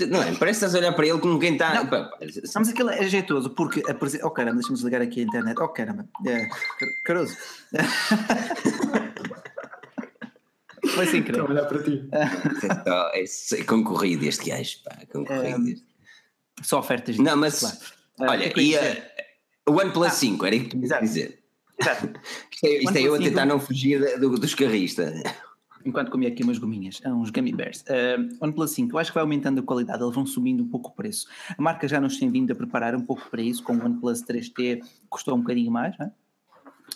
Não 0.10 0.22
é? 0.22 0.34
Parece 0.36 0.40
que 0.40 0.50
estás 0.52 0.76
a 0.76 0.78
olhar 0.80 0.94
para 0.94 1.08
ele 1.08 1.20
como 1.20 1.40
quem 1.40 1.54
está. 1.54 1.84
Mas 2.56 2.70
aquilo 2.70 2.90
é 2.90 3.08
jeitoso, 3.08 3.50
porque. 3.52 3.82
A 3.90 3.94
presen... 3.94 4.22
Oh 4.24 4.32
caramba, 4.32 4.56
deixa-me 4.56 4.76
desligar 4.76 5.02
aqui 5.02 5.22
a 5.22 5.24
internet. 5.24 5.58
Oh 5.60 5.68
caramba, 5.70 6.06
é, 6.26 6.46
Car- 6.46 6.90
Caruso. 7.06 7.38
Foi 10.96 11.06
sem 11.08 11.24
querer. 11.24 11.40
Estou 11.40 11.48
a 11.48 11.52
olhar 11.52 11.66
para 11.68 11.82
ti. 11.84 12.08
É, 12.12 13.60
é 13.60 13.64
concorrido 13.64 14.26
este 14.26 14.50
gajo, 14.50 14.78
pá, 14.84 14.98
concorrido. 15.12 15.70
este. 15.70 15.86
Só 16.62 16.80
ofertas. 16.80 17.18
Não, 17.18 17.36
mas 17.38 17.60
Claro. 17.62 17.78
Ah, 18.20 18.26
olha, 18.32 18.46
é 18.46 18.54
e 18.56 18.62
ia 18.70 18.80
a, 18.80 18.84
dizer? 18.84 19.12
o 19.68 19.72
OnePlus 19.72 20.14
5, 20.14 20.46
era 20.46 20.56
isso 20.56 20.70
que 20.70 20.78
tu 20.88 21.00
dizer. 21.02 21.40
Exato. 21.80 22.14
Isto 22.54 22.66
é, 22.68 22.78
isto 22.84 22.98
é 22.98 23.02
eu 23.02 23.16
a 23.16 23.18
tentar 23.18 23.42
5. 23.42 23.46
não 23.54 23.60
fugir 23.60 24.20
do- 24.20 24.38
dos 24.38 24.54
carristas. 24.56 25.22
Enquanto 25.86 26.12
comia 26.12 26.30
aqui 26.30 26.44
umas 26.44 26.58
gominhas, 26.60 27.02
ah, 27.04 27.10
uns 27.14 27.30
gummy 27.30 27.52
bears. 27.52 27.82
Uh, 27.82 28.38
OnePlus 28.40 28.72
5, 28.72 28.96
eu 28.96 29.00
acho 29.00 29.12
que 29.12 29.16
vai 29.16 29.24
aumentando 29.24 29.60
a 29.60 29.64
qualidade, 29.64 30.02
eles 30.02 30.16
vão 30.16 30.26
subindo 30.26 30.64
um 30.64 30.70
pouco 30.70 30.90
o 30.90 30.94
preço. 30.94 31.28
A 31.58 31.62
marca 31.62 31.86
já 31.88 32.00
nos 32.00 32.18
tem 32.18 32.30
vindo 32.32 32.52
a 32.52 32.56
preparar 32.56 32.96
um 32.96 33.02
pouco 33.02 33.30
para 33.30 33.42
isso, 33.42 33.62
com 33.64 33.76
o 33.76 33.84
OnePlus 33.84 34.22
3T 34.24 34.82
custou 35.10 35.36
um 35.36 35.40
bocadinho 35.42 35.72
mais, 35.72 35.98
não 35.98 36.06
é? 36.06 36.12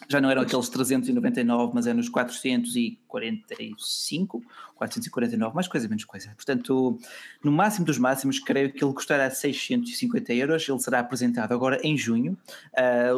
Já 0.08 0.22
não 0.22 0.30
eram 0.30 0.44
aqueles 0.44 0.70
399, 0.70 1.72
mas 1.74 1.88
é 1.88 1.94
nos 1.94 2.08
445, 2.10 4.44
449, 4.76 5.56
mais 5.56 5.68
coisa, 5.68 5.88
menos 5.88 6.06
coisa. 6.06 6.32
Portanto, 6.36 7.00
no 7.44 7.52
máximo 7.52 7.84
dos 7.86 7.98
máximos, 7.98 8.38
creio 8.40 8.72
que 8.72 8.84
ele 8.84 8.94
custará 8.94 9.28
650 9.30 10.34
euros. 10.34 10.70
Ele 10.70 10.80
será 10.80 11.00
apresentado 11.00 11.52
agora 11.52 11.80
em 11.84 11.98
junho. 11.98 12.38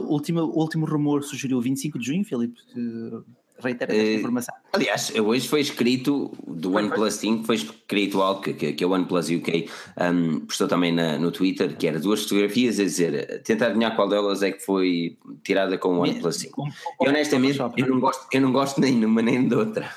O 0.07 0.13
último, 0.13 0.41
o 0.41 0.59
último 0.59 0.85
rumor 0.85 1.23
sugeriu 1.23 1.61
25 1.61 1.99
de 1.99 2.05
junho, 2.05 2.23
Filipe. 2.23 2.59
Uh, 2.75 3.25
reitera 3.61 3.91
esta 3.93 4.03
Eh, 4.03 4.15
informação. 4.15 4.55
Aliás, 4.73 5.11
hoje 5.15 5.47
foi 5.47 5.61
escrito 5.61 6.31
do 6.47 6.75
OnePlus 6.75 7.13
5, 7.15 7.43
foi 7.45 7.55
escrito 7.55 8.21
algo 8.21 8.41
que, 8.41 8.53
que, 8.53 8.73
que 8.73 8.83
a 8.83 8.87
OnePlus 8.87 9.29
UK 9.29 9.69
um, 10.13 10.39
postou 10.41 10.67
também 10.67 10.91
na- 10.91 11.17
no 11.17 11.31
Twitter, 11.31 11.75
que 11.77 11.87
era 11.87 11.99
duas 11.99 12.23
fotografias 12.23 12.79
a 12.79 12.83
dizer, 12.83 13.41
tentar 13.43 13.67
adivinhar 13.67 13.95
qual 13.95 14.07
delas 14.09 14.41
é 14.43 14.51
que 14.51 14.63
foi 14.65 15.17
tirada 15.43 15.77
com 15.77 15.95
o 15.97 15.99
OnePlus 16.01 16.35
5. 16.37 16.53
Com- 16.97 17.05
E 17.05 17.09
honestamente, 17.09 17.59
eu 17.77 17.87
não 17.87 17.99
gosto, 17.99 18.27
eu 18.31 18.41
não 18.41 18.51
gosto 18.51 18.79
nem 18.81 18.99
de 18.99 19.05
uma 19.05 19.21
nem 19.21 19.47
de 19.47 19.55
outra. 19.55 19.89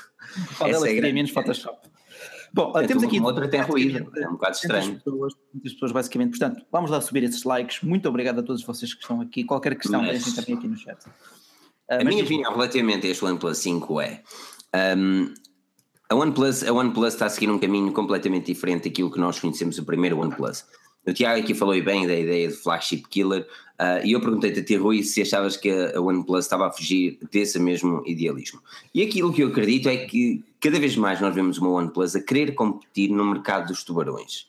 Qual 0.57 0.69
Essa 0.69 0.79
delas 0.79 0.83
é 0.83 0.95
teria 0.95 1.13
menos. 1.13 1.31
Photoshop? 1.31 1.77
Bom, 2.55 2.65
Portanto, 2.65 2.87
temos 2.87 3.03
aqui. 3.03 3.17
uma 3.19 3.29
outra 3.29 3.47
tem 3.47 3.61
ruído, 3.61 4.11
é 4.15 4.27
um 4.27 4.33
bocado 4.33 4.55
estranho. 4.55 4.85
Muitas 4.85 5.03
pessoas, 5.03 5.33
muitas 5.51 5.73
pessoas, 5.73 5.91
basicamente. 5.91 6.29
Portanto, 6.37 6.63
vamos 6.71 6.91
lá 6.91 7.01
subir 7.01 7.23
esses 7.23 7.43
likes. 7.43 7.81
Muito 7.81 8.07
obrigado 8.07 8.39
a 8.39 8.43
todos 8.43 8.63
vocês 8.63 8.93
que 8.93 9.01
estão 9.01 9.21
aqui. 9.21 9.43
Qualquer 9.43 9.75
questão, 9.75 10.01
Mas- 10.03 10.23
deixem 10.23 10.33
também 10.35 10.55
aqui 10.57 10.67
no 10.67 10.77
chat. 10.77 10.99
Ah, 11.93 12.01
A 12.01 12.03
mas 12.03 12.13
minha 12.13 12.23
opinião 12.23 12.51
relativamente 12.51 13.07
a 13.07 13.09
este 13.09 13.23
OnePlus 13.23 13.57
5 13.59 14.01
é 14.01 14.23
um, 14.97 15.33
a, 16.09 16.15
OnePlus, 16.15 16.63
a 16.63 16.73
OnePlus 16.73 17.13
está 17.13 17.27
a 17.27 17.29
seguir 17.29 17.49
um 17.49 17.59
caminho 17.59 17.91
completamente 17.91 18.47
diferente 18.47 18.89
daquilo 18.89 19.11
que 19.11 19.19
nós 19.19 19.39
conhecemos 19.39 19.77
o 19.77 19.85
primeiro 19.85 20.19
OnePlus. 20.19 20.65
O 21.05 21.13
Tiago 21.13 21.41
aqui 21.41 21.53
falou 21.53 21.79
bem 21.83 22.07
da 22.07 22.15
ideia 22.15 22.47
de 22.47 22.53
flagship 22.55 23.03
killer 23.09 23.45
ah, 23.77 23.99
e 24.03 24.13
eu 24.13 24.21
perguntei-te 24.21 24.59
a 24.59 24.63
ti, 24.63 24.75
Rui, 24.75 25.03
se 25.03 25.21
achavas 25.21 25.57
que 25.57 25.69
a 25.69 25.99
OnePlus 25.99 26.45
estava 26.45 26.67
a 26.67 26.71
fugir 26.71 27.19
desse 27.31 27.59
mesmo 27.59 28.01
idealismo. 28.05 28.61
E 28.93 29.01
aquilo 29.01 29.33
que 29.33 29.43
eu 29.43 29.49
acredito 29.49 29.89
é 29.89 29.97
que 29.97 30.43
cada 30.59 30.79
vez 30.79 30.95
mais 30.95 31.19
nós 31.19 31.35
vemos 31.35 31.57
uma 31.57 31.69
OnePlus 31.69 32.15
a 32.15 32.21
querer 32.21 32.53
competir 32.53 33.09
no 33.09 33.25
mercado 33.25 33.67
dos 33.67 33.83
tubarões. 33.83 34.47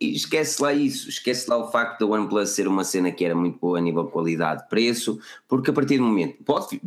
E 0.00 0.14
esquece 0.14 0.62
lá 0.62 0.72
isso, 0.72 1.08
esquece 1.08 1.50
lá 1.50 1.56
o 1.56 1.70
facto 1.70 2.00
da 2.00 2.06
OnePlus 2.06 2.50
ser 2.50 2.68
uma 2.68 2.84
cena 2.84 3.10
que 3.10 3.24
era 3.24 3.34
muito 3.34 3.58
boa 3.58 3.78
a 3.78 3.80
nível 3.80 4.04
de 4.04 4.12
qualidade-preço, 4.12 5.18
porque 5.48 5.70
a 5.70 5.72
partir 5.72 5.98
do 5.98 6.04
momento, 6.04 6.36
pode, 6.44 6.80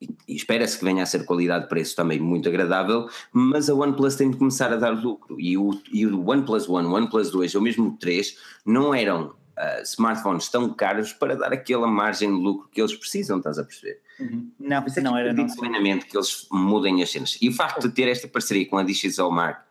e 0.00 0.34
espera-se 0.34 0.76
que 0.76 0.84
venha 0.84 1.02
a 1.02 1.06
ser 1.06 1.24
qualidade-preço 1.24 1.94
também 1.94 2.18
muito 2.18 2.48
agradável, 2.48 3.08
mas 3.32 3.70
a 3.70 3.74
OnePlus 3.74 4.16
tem 4.16 4.30
de 4.30 4.36
começar 4.36 4.72
a 4.72 4.76
dar 4.76 4.90
lucro, 4.90 5.40
e 5.40 5.56
o, 5.56 5.70
e 5.92 6.06
o 6.06 6.28
OnePlus 6.28 6.68
One, 6.68 6.88
o 6.88 6.92
OnePlus 6.92 7.30
2 7.30 7.54
ou 7.54 7.62
mesmo 7.62 7.88
o 7.88 7.92
3 7.92 8.36
não 8.64 8.92
eram 8.92 9.34
ah, 9.56 9.80
smartphones 9.82 10.48
tão 10.48 10.68
caros 10.74 11.14
para 11.14 11.34
dar 11.34 11.50
aquela 11.50 11.86
margem 11.86 12.28
de 12.28 12.42
lucro 12.42 12.68
que 12.70 12.80
eles 12.80 12.94
precisam, 12.94 13.38
estás 13.38 13.58
a 13.58 13.64
perceber? 13.64 14.00
Uhum. 14.20 14.50
Não, 14.60 14.86
isso 14.86 14.98
é 14.98 15.02
não 15.02 15.16
era 15.16 15.32
não. 15.32 15.46
plenamente 15.46 16.04
que 16.04 16.16
eles 16.16 16.46
mudem 16.50 17.02
as 17.02 17.10
cenas. 17.10 17.38
E 17.40 17.48
o 17.48 17.52
facto 17.52 17.88
de 17.88 17.94
ter 17.94 18.08
esta 18.08 18.28
parceria 18.28 18.68
com 18.68 18.76
a 18.76 18.82
DxOMark 18.82 19.34
Mark 19.34 19.65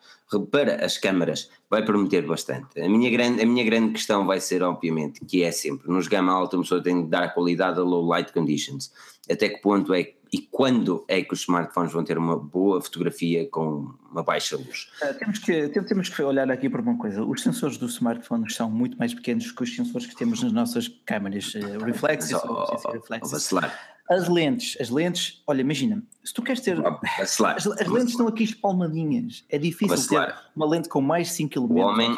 para 0.52 0.84
as 0.84 0.98
câmaras 0.98 1.50
vai 1.70 1.84
prometer 1.84 2.26
bastante. 2.26 2.80
A 2.82 2.90
minha, 2.90 3.10
grande, 3.10 3.42
a 3.42 3.46
minha 3.46 3.64
grande 3.64 3.94
questão 3.94 4.26
vai 4.26 4.40
ser, 4.40 4.64
obviamente, 4.64 5.24
que 5.26 5.44
é 5.44 5.52
sempre, 5.52 5.90
nos 5.90 6.08
gama 6.08 6.32
alta 6.32 6.58
uma 6.58 6.64
pessoa 6.64 6.82
tem 6.82 7.04
de 7.04 7.10
dar 7.10 7.24
a 7.24 7.30
qualidade 7.30 7.80
a 7.80 7.84
low 7.84 8.06
light 8.06 8.32
conditions. 8.34 8.92
Até 9.30 9.50
que 9.50 9.62
ponto 9.62 9.94
é 9.94 10.16
e 10.34 10.42
quando 10.52 11.06
é 11.08 11.22
que 11.22 11.34
os 11.34 11.42
smartphones 11.42 11.94
vão 11.94 12.04
ter 12.04 12.18
uma 12.18 12.38
boa 12.38 12.82
fotografia 12.82 13.48
com 13.50 13.94
uma 14.12 14.22
baixa 14.22 14.58
luz? 14.58 14.90
Uh, 15.02 15.14
temos, 15.18 15.40
que, 15.40 15.70
temos 15.70 16.10
que 16.10 16.22
olhar 16.22 16.52
aqui 16.52 16.70
para 16.70 16.82
uma 16.82 16.98
coisa. 16.98 17.24
Os 17.24 17.42
sensores 17.42 17.78
do 17.78 17.86
smartphone 17.86 18.52
são 18.52 18.70
muito 18.70 18.98
mais 18.98 19.14
pequenos 19.14 19.50
que 19.52 19.64
os 19.64 19.74
sensores 19.74 20.06
que 20.08 20.16
temos 20.16 20.44
nas 20.44 20.52
nossas 20.52 20.90
câmeras 21.06 21.54
uh, 21.56 21.84
reflexes. 21.86 22.34
Oh, 22.34 22.42
oh, 22.50 22.78
oh, 22.92 23.95
as 24.10 24.28
lentes, 24.28 24.78
as 24.80 24.90
lentes, 24.90 25.42
olha, 25.48 25.62
imagina, 25.62 26.04
se 26.24 26.34
tu 26.34 26.42
queres 26.42 26.62
ter. 26.62 26.78
As, 27.20 27.40
as, 27.42 27.88
lentes 27.88 28.12
estão 28.12 28.28
aqui 28.28 28.44
espalmadinhas. 28.44 29.44
É 29.50 29.58
difícil 29.58 30.10
ter 30.10 30.36
uma 30.56 30.68
lente 30.68 30.90
com 30.90 31.02
mais 31.02 31.32
5 31.32 31.54
km. 31.54 31.72
O 31.72 31.80
homem, 31.80 32.18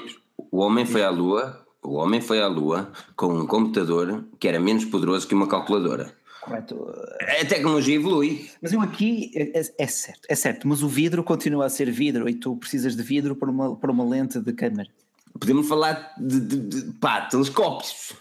o 0.51 0.57
homem 0.57 0.85
foi 0.85 1.03
à 1.03 1.09
Lua, 1.09 1.65
o 1.81 1.93
homem 1.95 2.21
foi 2.21 2.41
à 2.41 2.47
Lua 2.47 2.91
com 3.15 3.27
um 3.27 3.47
computador 3.47 4.25
que 4.39 4.47
era 4.47 4.59
menos 4.59 4.85
poderoso 4.85 5.27
que 5.27 5.33
uma 5.33 5.47
calculadora. 5.47 6.13
Correto. 6.41 6.93
A 7.41 7.45
tecnologia 7.45 7.95
evolui. 7.95 8.49
Mas 8.61 8.71
eu 8.71 8.81
aqui 8.81 9.31
é, 9.35 9.59
é, 9.59 9.73
é, 9.77 9.87
certo, 9.87 10.21
é 10.29 10.35
certo, 10.35 10.67
mas 10.67 10.81
o 10.81 10.87
vidro 10.87 11.23
continua 11.23 11.65
a 11.65 11.69
ser 11.69 11.91
vidro 11.91 12.29
e 12.29 12.35
tu 12.35 12.55
precisas 12.55 12.95
de 12.95 13.03
vidro 13.03 13.35
para 13.35 13.51
uma, 13.51 13.75
para 13.75 13.91
uma 13.91 14.05
lente 14.05 14.39
de 14.39 14.53
câmera. 14.53 14.89
Podemos 15.37 15.67
falar 15.67 16.13
de, 16.17 16.39
de, 16.39 16.57
de 16.57 16.93
pá, 16.93 17.21
telescópios. 17.21 18.13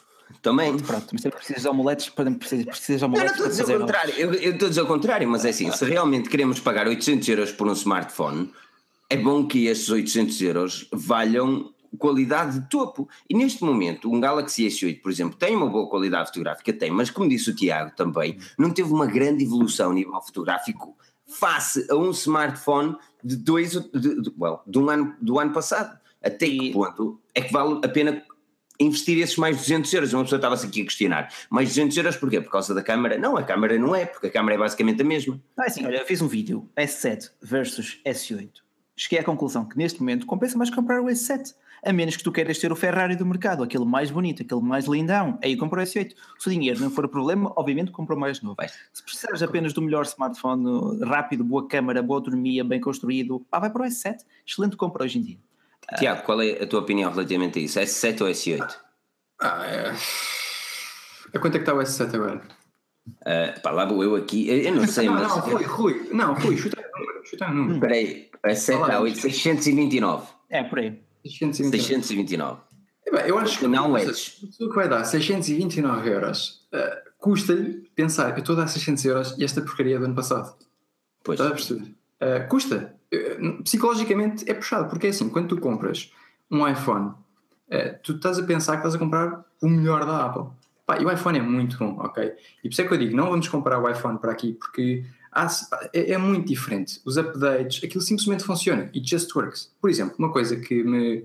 Também. 0.42 0.76
Pronto, 0.78 1.06
mas 1.12 1.22
precisas 1.22 1.62
de 1.62 1.68
omeletes, 1.68 2.08
precisas, 2.08 2.64
precisas 2.66 2.98
de 2.98 3.04
omeletes. 3.04 3.38
Eu 3.38 3.44
não 3.44 3.50
estou 3.50 3.64
a 3.64 3.66
dizer 3.66 3.76
o 3.76 3.80
contrário, 3.80 4.14
eu, 4.14 4.34
eu 4.34 4.52
estou 4.52 4.66
a 4.66 4.68
dizer 4.68 4.82
o 4.82 4.86
contrário, 4.86 5.28
mas 5.28 5.44
é 5.44 5.50
assim, 5.50 5.70
se 5.70 5.84
realmente 5.84 6.28
queremos 6.28 6.60
pagar 6.60 6.86
800 6.86 7.28
euros 7.28 7.52
por 7.52 7.66
um 7.66 7.72
smartphone, 7.72 8.52
é 9.08 9.16
bom 9.16 9.46
que 9.46 9.66
estes 9.66 9.88
800 9.88 10.40
euros 10.42 10.88
valham 10.92 11.72
qualidade 11.96 12.60
de 12.60 12.68
topo. 12.68 13.08
E 13.28 13.34
neste 13.34 13.64
momento, 13.64 14.12
um 14.12 14.20
Galaxy 14.20 14.66
S8, 14.66 15.00
por 15.00 15.10
exemplo, 15.10 15.36
tem 15.36 15.56
uma 15.56 15.68
boa 15.68 15.88
qualidade 15.88 16.28
fotográfica, 16.28 16.72
tem, 16.72 16.90
mas 16.90 17.10
como 17.10 17.28
disse 17.28 17.50
o 17.50 17.54
Tiago 17.54 17.92
também, 17.96 18.38
não 18.58 18.70
teve 18.70 18.92
uma 18.92 19.06
grande 19.06 19.44
evolução 19.44 19.90
a 19.90 19.94
nível 19.94 20.20
fotográfico 20.20 20.96
face 21.26 21.86
a 21.90 21.96
um 21.96 22.10
smartphone 22.10 22.96
de 23.22 23.36
dois, 23.36 23.72
de, 23.72 24.22
de, 24.22 24.32
well, 24.38 24.60
um 24.74 24.88
ano, 24.88 25.14
do 25.20 25.38
ano 25.38 25.52
passado. 25.52 25.98
Até 26.22 26.48
que 26.48 26.72
ponto 26.72 27.20
é 27.34 27.40
que 27.40 27.52
vale 27.52 27.80
a 27.84 27.88
pena 27.88 28.22
investir 28.78 29.18
esses 29.18 29.36
mais 29.36 29.56
200 29.56 29.92
euros? 29.92 30.12
Uma 30.12 30.22
pessoa 30.24 30.38
estava-se 30.38 30.66
aqui 30.66 30.82
a 30.82 30.84
questionar. 30.84 31.32
Mais 31.50 31.68
200 31.68 31.96
euros 31.96 32.16
porquê? 32.16 32.40
Por 32.40 32.50
causa 32.50 32.74
da 32.74 32.82
câmara? 32.82 33.18
Não, 33.18 33.36
a 33.36 33.42
câmara 33.42 33.78
não 33.78 33.94
é, 33.94 34.06
porque 34.06 34.26
a 34.26 34.30
câmara 34.30 34.54
é 34.54 34.58
basicamente 34.58 35.02
a 35.02 35.04
mesma. 35.04 35.40
Ah, 35.56 35.64
é 35.64 35.66
assim, 35.66 35.84
olha, 35.86 35.98
eu 35.98 36.06
fiz 36.06 36.20
um 36.20 36.28
vídeo 36.28 36.68
S7 36.76 37.30
versus 37.42 38.00
S8. 38.04 38.50
Cheguei 38.96 39.18
à 39.18 39.24
conclusão 39.24 39.64
que 39.64 39.76
neste 39.76 40.00
momento 40.00 40.26
compensa 40.26 40.56
mais 40.56 40.70
comprar 40.70 41.00
o 41.00 41.06
S7 41.06 41.54
a 41.84 41.92
menos 41.92 42.16
que 42.16 42.24
tu 42.24 42.32
queiras 42.32 42.58
ter 42.58 42.72
o 42.72 42.76
Ferrari 42.76 43.14
do 43.14 43.24
mercado, 43.24 43.62
aquele 43.62 43.84
mais 43.84 44.10
bonito, 44.10 44.42
aquele 44.42 44.60
mais 44.60 44.86
lindão, 44.86 45.38
aí 45.42 45.56
compra 45.56 45.80
o 45.80 45.84
S8. 45.84 46.14
Se 46.38 46.48
o 46.48 46.50
dinheiro 46.50 46.80
não 46.80 46.90
for 46.90 47.06
problema, 47.08 47.52
obviamente 47.54 47.92
compra 47.92 48.16
o 48.16 48.18
mais 48.18 48.40
novo. 48.42 48.56
Se 48.92 49.02
precisares 49.04 49.42
apenas 49.42 49.72
do 49.72 49.80
melhor 49.80 50.04
smartphone, 50.04 50.98
rápido, 51.04 51.44
boa 51.44 51.66
câmera, 51.68 52.02
boa 52.02 52.18
autonomia, 52.18 52.64
bem 52.64 52.80
construído, 52.80 53.40
pá, 53.50 53.60
vai 53.60 53.70
para 53.70 53.82
o 53.82 53.86
S7. 53.86 54.16
Excelente 54.44 54.76
compra 54.76 55.04
hoje 55.04 55.18
em 55.18 55.22
dia. 55.22 55.38
Tiago, 55.98 56.22
qual 56.22 56.42
é 56.42 56.62
a 56.62 56.66
tua 56.66 56.80
opinião 56.80 57.10
relativamente 57.10 57.58
a 57.58 57.62
isso? 57.62 57.78
S7 57.78 58.22
ou 58.22 58.28
S8? 58.28 58.76
Ah, 59.40 59.66
é... 59.66 59.94
A 61.34 61.38
quanto 61.38 61.56
é 61.56 61.58
que 61.58 61.58
está 61.58 61.74
o 61.74 61.78
S7 61.78 62.14
agora? 62.14 62.42
Uh, 63.06 63.60
pá, 63.62 63.70
lá 63.70 63.84
vou 63.84 64.02
eu 64.02 64.16
aqui, 64.16 64.48
eu, 64.48 64.74
não 64.74 64.86
sei, 64.86 65.06
não, 65.06 65.14
mas. 65.14 65.22
Não, 65.28 65.38
Rui, 65.38 65.62
Rui, 65.62 66.08
não, 66.12 66.34
Rui, 66.34 66.56
chuta 66.56 66.80
o 66.80 66.98
número, 66.98 67.24
chuta 67.24 67.46
o 67.46 67.54
número. 67.54 67.74
Espera 67.74 67.94
aí, 67.94 68.30
S7 68.46 69.12
está 69.12 69.30
629. 69.30 70.26
É, 70.50 70.64
por 70.64 70.78
aí. 70.80 71.00
629. 71.24 71.78
629. 71.78 72.60
É 73.06 73.10
bem, 73.12 73.26
eu 73.26 73.38
acho 73.38 73.60
que 73.60 73.66
não 73.68 73.96
é. 73.96 74.04
O 74.04 74.68
que 74.68 74.74
vai 74.74 74.88
dar 74.88 75.04
629 75.04 76.10
euros 76.10 76.66
uh, 76.72 77.10
custa-lhe 77.18 77.88
pensar, 77.94 78.30
eu 78.30 78.38
estou 78.38 78.56
a 78.56 78.60
dar 78.60 78.66
600 78.66 79.04
euros 79.04 79.34
e 79.38 79.44
esta 79.44 79.60
porcaria 79.60 79.98
do 79.98 80.04
ano 80.04 80.14
passado. 80.14 80.56
Pois. 81.22 81.38
Está 81.38 81.52
a 81.52 81.54
perceber? 81.54 81.94
Uh, 82.20 82.48
custa. 82.48 82.94
Uh, 83.12 83.62
psicologicamente 83.62 84.48
é 84.50 84.54
puxado, 84.54 84.88
porque 84.88 85.06
é 85.06 85.10
assim, 85.10 85.28
quando 85.28 85.48
tu 85.48 85.60
compras 85.60 86.12
um 86.50 86.66
iPhone, 86.66 87.12
tu 88.02 88.12
estás 88.12 88.38
a 88.38 88.42
pensar 88.44 88.72
que 88.72 88.78
estás 88.78 88.94
a 88.94 88.98
comprar 88.98 89.44
o 89.60 89.68
melhor 89.68 90.04
da 90.06 90.26
Apple. 90.26 90.44
Pá, 90.86 90.98
e 91.00 91.04
o 91.04 91.10
iPhone 91.10 91.36
é 91.38 91.42
muito 91.42 91.76
bom, 91.76 91.96
ok? 91.98 92.24
E 92.24 92.68
por 92.68 92.68
isso 92.68 92.80
é 92.80 92.84
que 92.86 92.94
eu 92.94 92.98
digo, 92.98 93.16
não 93.16 93.28
vamos 93.28 93.48
comparar 93.48 93.80
o 93.80 93.90
iPhone 93.90 94.18
para 94.18 94.30
aqui, 94.30 94.52
porque 94.52 95.04
é, 95.92 96.12
é, 96.12 96.18
muito 96.18 96.46
diferente. 96.46 97.00
Os 97.04 97.18
updates, 97.18 97.84
aquilo 97.84 98.00
simplesmente 98.00 98.42
funciona. 98.42 98.84
It 98.94 99.02
just 99.04 99.34
works. 99.34 99.74
Por 99.80 99.90
exemplo, 99.90 100.14
uma 100.18 100.32
coisa 100.32 100.56
que 100.56 100.82
me. 100.82 101.24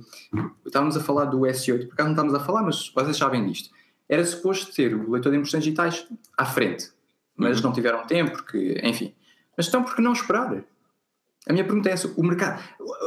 Estávamos 0.65 0.97
a 0.97 0.99
falar 0.99 1.25
do 1.25 1.39
S8, 1.41 1.87
por 1.87 1.93
acaso 1.93 2.09
não 2.09 2.11
estávamos 2.11 2.35
a 2.35 2.39
falar, 2.39 2.63
mas 2.63 2.91
vocês 2.93 3.15
sabem 3.15 3.45
disto. 3.45 3.69
Era 4.09 4.25
suposto 4.25 4.73
ter 4.73 4.93
o 4.93 5.09
leitor 5.11 5.31
de 5.31 5.37
impressões 5.37 5.63
digitais 5.63 6.05
à 6.37 6.45
frente, 6.45 6.91
mas 7.37 7.57
uhum. 7.57 7.67
não 7.67 7.71
tiveram 7.71 8.05
tempo, 8.05 8.31
porque, 8.31 8.81
enfim. 8.83 9.13
Mas 9.55 9.67
então, 9.67 9.83
por 9.83 9.95
que 9.95 10.01
não 10.01 10.11
esperar? 10.11 10.61
A 11.47 11.53
minha 11.53 11.65
pergunta 11.65 11.89
é 11.89 11.93
essa: 11.93 12.13
o 12.15 12.23
mercado. 12.23 12.61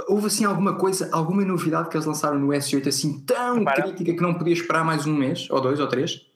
Houve 0.09 0.27
assim 0.27 0.45
alguma 0.45 0.77
coisa, 0.77 1.09
alguma 1.13 1.45
novidade 1.45 1.89
que 1.89 1.97
eles 1.97 2.07
lançaram 2.07 2.39
no 2.39 2.49
S8 2.49 2.89
assim 2.89 3.21
tão 3.21 3.59
Repara. 3.59 3.83
crítica 3.83 4.13
que 4.13 4.23
não 4.23 4.35
podia 4.35 4.53
esperar 4.53 4.85
mais 4.85 5.07
um 5.07 5.15
mês, 5.15 5.49
ou 5.51 5.61
dois, 5.61 5.81
ou 5.81 5.89
três? 5.89 6.27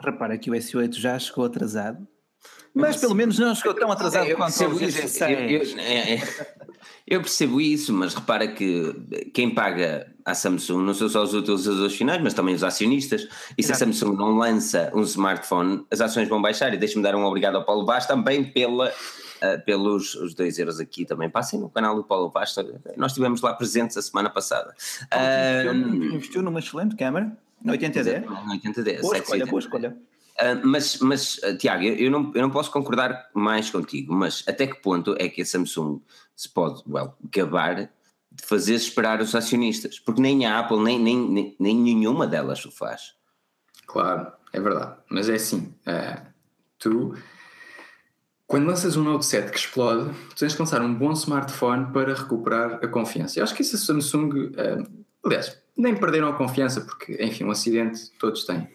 Repara 0.00 0.36
que 0.38 0.50
o 0.50 0.54
S8 0.54 0.94
já 0.94 1.18
chegou 1.18 1.44
atrasado 1.44 2.06
mas 2.74 2.96
pelo 2.96 3.14
menos 3.14 3.38
não 3.38 3.54
chegou 3.54 3.74
tão 3.74 3.90
atrasado 3.92 4.26
eu 4.26 4.36
quanto 4.36 4.64
o 4.64 4.82
isso, 4.82 5.24
eu, 5.24 5.28
eu, 5.28 5.78
é, 5.78 6.14
é, 6.14 6.22
eu, 7.06 7.20
percebo 7.20 7.60
isso, 7.60 7.92
mas 7.92 8.14
repara 8.14 8.48
que 8.48 8.94
quem 9.34 9.50
paga 9.50 10.10
a 10.24 10.34
Samsung 10.34 10.82
não 10.82 10.94
são 10.94 11.08
só 11.08 11.22
os 11.22 11.34
utilizadores 11.34 11.94
finais, 11.94 12.22
mas 12.22 12.32
também 12.32 12.54
os 12.54 12.64
acionistas. 12.64 13.28
E 13.58 13.62
se 13.62 13.72
a 13.72 13.74
Samsung 13.74 14.16
não 14.16 14.36
lança 14.36 14.90
um 14.94 15.02
smartphone, 15.02 15.84
as 15.90 16.00
ações 16.00 16.28
vão 16.28 16.40
baixar. 16.40 16.72
E 16.72 16.78
deixe-me 16.78 17.02
dar 17.02 17.14
um 17.14 17.24
obrigado 17.24 17.56
ao 17.56 17.64
Paulo 17.64 17.84
Vaz 17.84 18.06
também 18.06 18.44
pela, 18.44 18.90
uh, 19.42 19.62
pelos 19.64 20.14
os 20.14 20.34
2 20.34 20.58
euros 20.58 20.80
aqui 20.80 21.04
também. 21.04 21.28
Passem 21.28 21.58
no 21.58 21.68
canal 21.68 21.94
do 21.94 22.04
Paulo 22.04 22.30
Vaz, 22.30 22.54
nós 22.96 23.12
estivemos 23.12 23.40
lá 23.40 23.52
presentes 23.54 23.96
a 23.96 24.02
semana 24.02 24.30
passada. 24.30 24.74
Uh, 25.12 25.74
investiu, 25.74 26.14
investiu 26.14 26.42
numa 26.42 26.60
excelente 26.60 26.96
câmara, 26.96 27.36
no 27.62 27.72
8010. 27.72 28.24
No 28.24 28.50
8010. 28.50 29.00
Boa 29.00 29.18
escolha, 29.18 29.46
boa 29.46 29.60
escolha. 29.60 29.96
Uh, 30.40 30.66
mas, 30.66 30.98
mas 30.98 31.38
uh, 31.38 31.56
Tiago, 31.56 31.82
eu, 31.82 31.94
eu, 31.96 32.10
não, 32.10 32.32
eu 32.34 32.42
não 32.42 32.50
posso 32.50 32.70
concordar 32.70 33.28
mais 33.34 33.68
contigo, 33.70 34.14
mas 34.14 34.42
até 34.48 34.66
que 34.66 34.80
ponto 34.80 35.14
é 35.18 35.28
que 35.28 35.42
a 35.42 35.46
Samsung 35.46 36.00
se 36.34 36.48
pode 36.48 36.82
well, 36.88 37.14
gabar 37.30 37.90
de 38.30 38.42
fazer 38.42 38.74
esperar 38.74 39.20
os 39.20 39.34
acionistas? 39.34 39.98
Porque 39.98 40.22
nem 40.22 40.46
a 40.46 40.58
Apple, 40.58 40.82
nem, 40.82 40.98
nem, 40.98 41.16
nem, 41.28 41.56
nem 41.58 41.76
nenhuma 41.76 42.26
delas 42.26 42.64
o 42.64 42.70
faz. 42.70 43.14
Claro, 43.86 44.32
é 44.52 44.60
verdade. 44.60 44.96
Mas 45.10 45.28
é 45.28 45.34
assim, 45.34 45.74
uh, 45.86 46.26
tu 46.78 47.14
quando 48.52 48.66
lanças 48.66 48.98
um 48.98 49.02
Note 49.02 49.24
7 49.24 49.50
que 49.50 49.56
explode, 49.56 50.10
tu 50.28 50.36
tens 50.36 50.52
que 50.52 50.60
lançar 50.60 50.82
um 50.82 50.94
bom 50.94 51.12
smartphone 51.12 51.90
para 51.90 52.12
recuperar 52.12 52.80
a 52.82 52.86
confiança. 52.86 53.40
Eu 53.40 53.44
acho 53.44 53.54
que 53.54 53.62
isso 53.62 53.76
a 53.76 53.78
Samsung, 53.78 54.52
aliás, 55.24 55.56
nem 55.74 55.96
perderam 55.96 56.28
a 56.28 56.34
confiança 56.34 56.82
porque, 56.82 57.16
enfim, 57.18 57.44
um 57.44 57.50
acidente 57.50 58.10
todos 58.18 58.44
têm. 58.44 58.68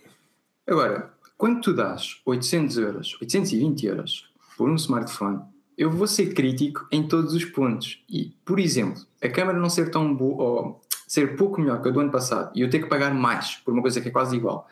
Agora, 0.66 1.14
quando 1.38 1.62
tu 1.62 1.76
dás 1.76 2.20
800 2.26 2.78
euros, 2.80 3.18
820 3.22 3.86
euros 3.86 4.32
por 4.58 4.68
um 4.68 4.74
smartphone, 4.78 5.42
eu 5.78 5.92
vou 5.92 6.08
ser 6.08 6.34
crítico 6.34 6.88
em 6.92 7.08
todos 7.08 7.36
os 7.36 7.46
pontos. 7.46 8.04
E, 8.10 8.34
por 8.44 8.60
exemplo, 8.60 9.00
a 9.22 9.30
câmera 9.30 9.60
não 9.60 9.70
ser 9.70 9.92
tão 9.92 10.12
boa, 10.12 10.44
ou 10.44 10.82
ser 11.08 11.36
pouco 11.36 11.62
melhor 11.62 11.84
que 11.84 11.90
a 11.90 11.92
do 11.92 12.00
ano 12.00 12.10
passado, 12.10 12.52
e 12.56 12.62
eu 12.62 12.70
ter 12.72 12.80
que 12.80 12.90
pagar 12.90 13.14
mais 13.14 13.58
por 13.58 13.76
uma 13.76 13.84
coisa 13.84 14.02
que 14.02 14.08
é 14.08 14.12
quase 14.12 14.38
igual, 14.38 14.68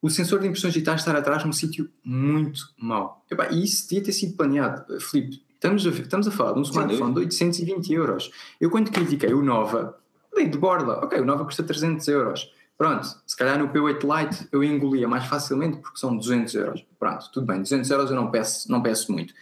o 0.00 0.08
sensor 0.08 0.40
de 0.40 0.46
impressões 0.46 0.72
digitais 0.72 1.00
estar 1.00 1.16
atrás 1.16 1.44
num 1.44 1.52
sítio 1.52 1.90
muito 2.04 2.72
mau. 2.78 3.24
E 3.50 3.64
isso 3.64 3.88
devia 3.88 4.04
ter 4.04 4.12
sido 4.12 4.36
planeado. 4.36 5.00
Filipe, 5.00 5.42
estamos 5.54 5.86
a, 5.86 5.90
estamos 5.90 6.28
a 6.28 6.30
falar 6.30 6.52
de 6.52 6.60
um 6.60 6.62
smartphone 6.62 7.14
de 7.14 7.20
820 7.20 7.92
euros. 7.92 8.30
Eu, 8.60 8.70
quando 8.70 8.90
critiquei 8.90 9.32
o 9.34 9.42
Nova, 9.42 9.98
dei 10.34 10.48
de 10.48 10.56
borda. 10.56 10.92
Ok, 11.04 11.20
o 11.20 11.24
Nova 11.24 11.44
custa 11.44 11.62
300 11.62 12.06
euros. 12.08 12.52
Pronto, 12.76 13.08
se 13.26 13.36
calhar 13.36 13.58
no 13.58 13.68
P8 13.70 14.02
Lite 14.02 14.48
eu 14.52 14.62
engolia 14.62 15.08
mais 15.08 15.26
facilmente 15.26 15.78
porque 15.78 15.98
são 15.98 16.16
200 16.16 16.54
euros. 16.54 16.86
Pronto, 16.96 17.28
tudo 17.32 17.44
bem, 17.44 17.60
200 17.60 17.90
euros 17.90 18.10
eu 18.10 18.16
não 18.16 18.30
peço, 18.30 18.70
não 18.70 18.80
peço 18.80 19.10
muito. 19.10 19.34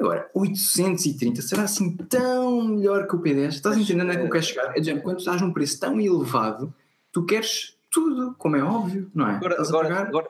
Agora, 0.00 0.28
830 0.34 1.42
será 1.42 1.62
assim 1.62 1.96
tão 1.96 2.60
melhor 2.64 3.06
que 3.06 3.14
o 3.14 3.20
P10? 3.20 3.48
Estás 3.50 3.76
entendendo 3.78 4.08
onde 4.08 4.16
é 4.16 4.18
que 4.18 4.26
eu 4.26 4.30
quero 4.30 4.42
chegar? 4.42 4.76
É 4.76 4.80
dizer, 4.80 5.00
quando 5.00 5.20
estás 5.20 5.40
num 5.40 5.52
preço 5.52 5.78
tão 5.78 6.00
elevado, 6.00 6.74
tu 7.12 7.24
queres 7.24 7.76
tudo, 7.92 8.34
como 8.38 8.56
é 8.56 8.62
óbvio, 8.62 9.10
não 9.14 9.28
é? 9.28 9.36
Agora, 9.36 9.62
agora, 9.62 10.00
agora 10.00 10.28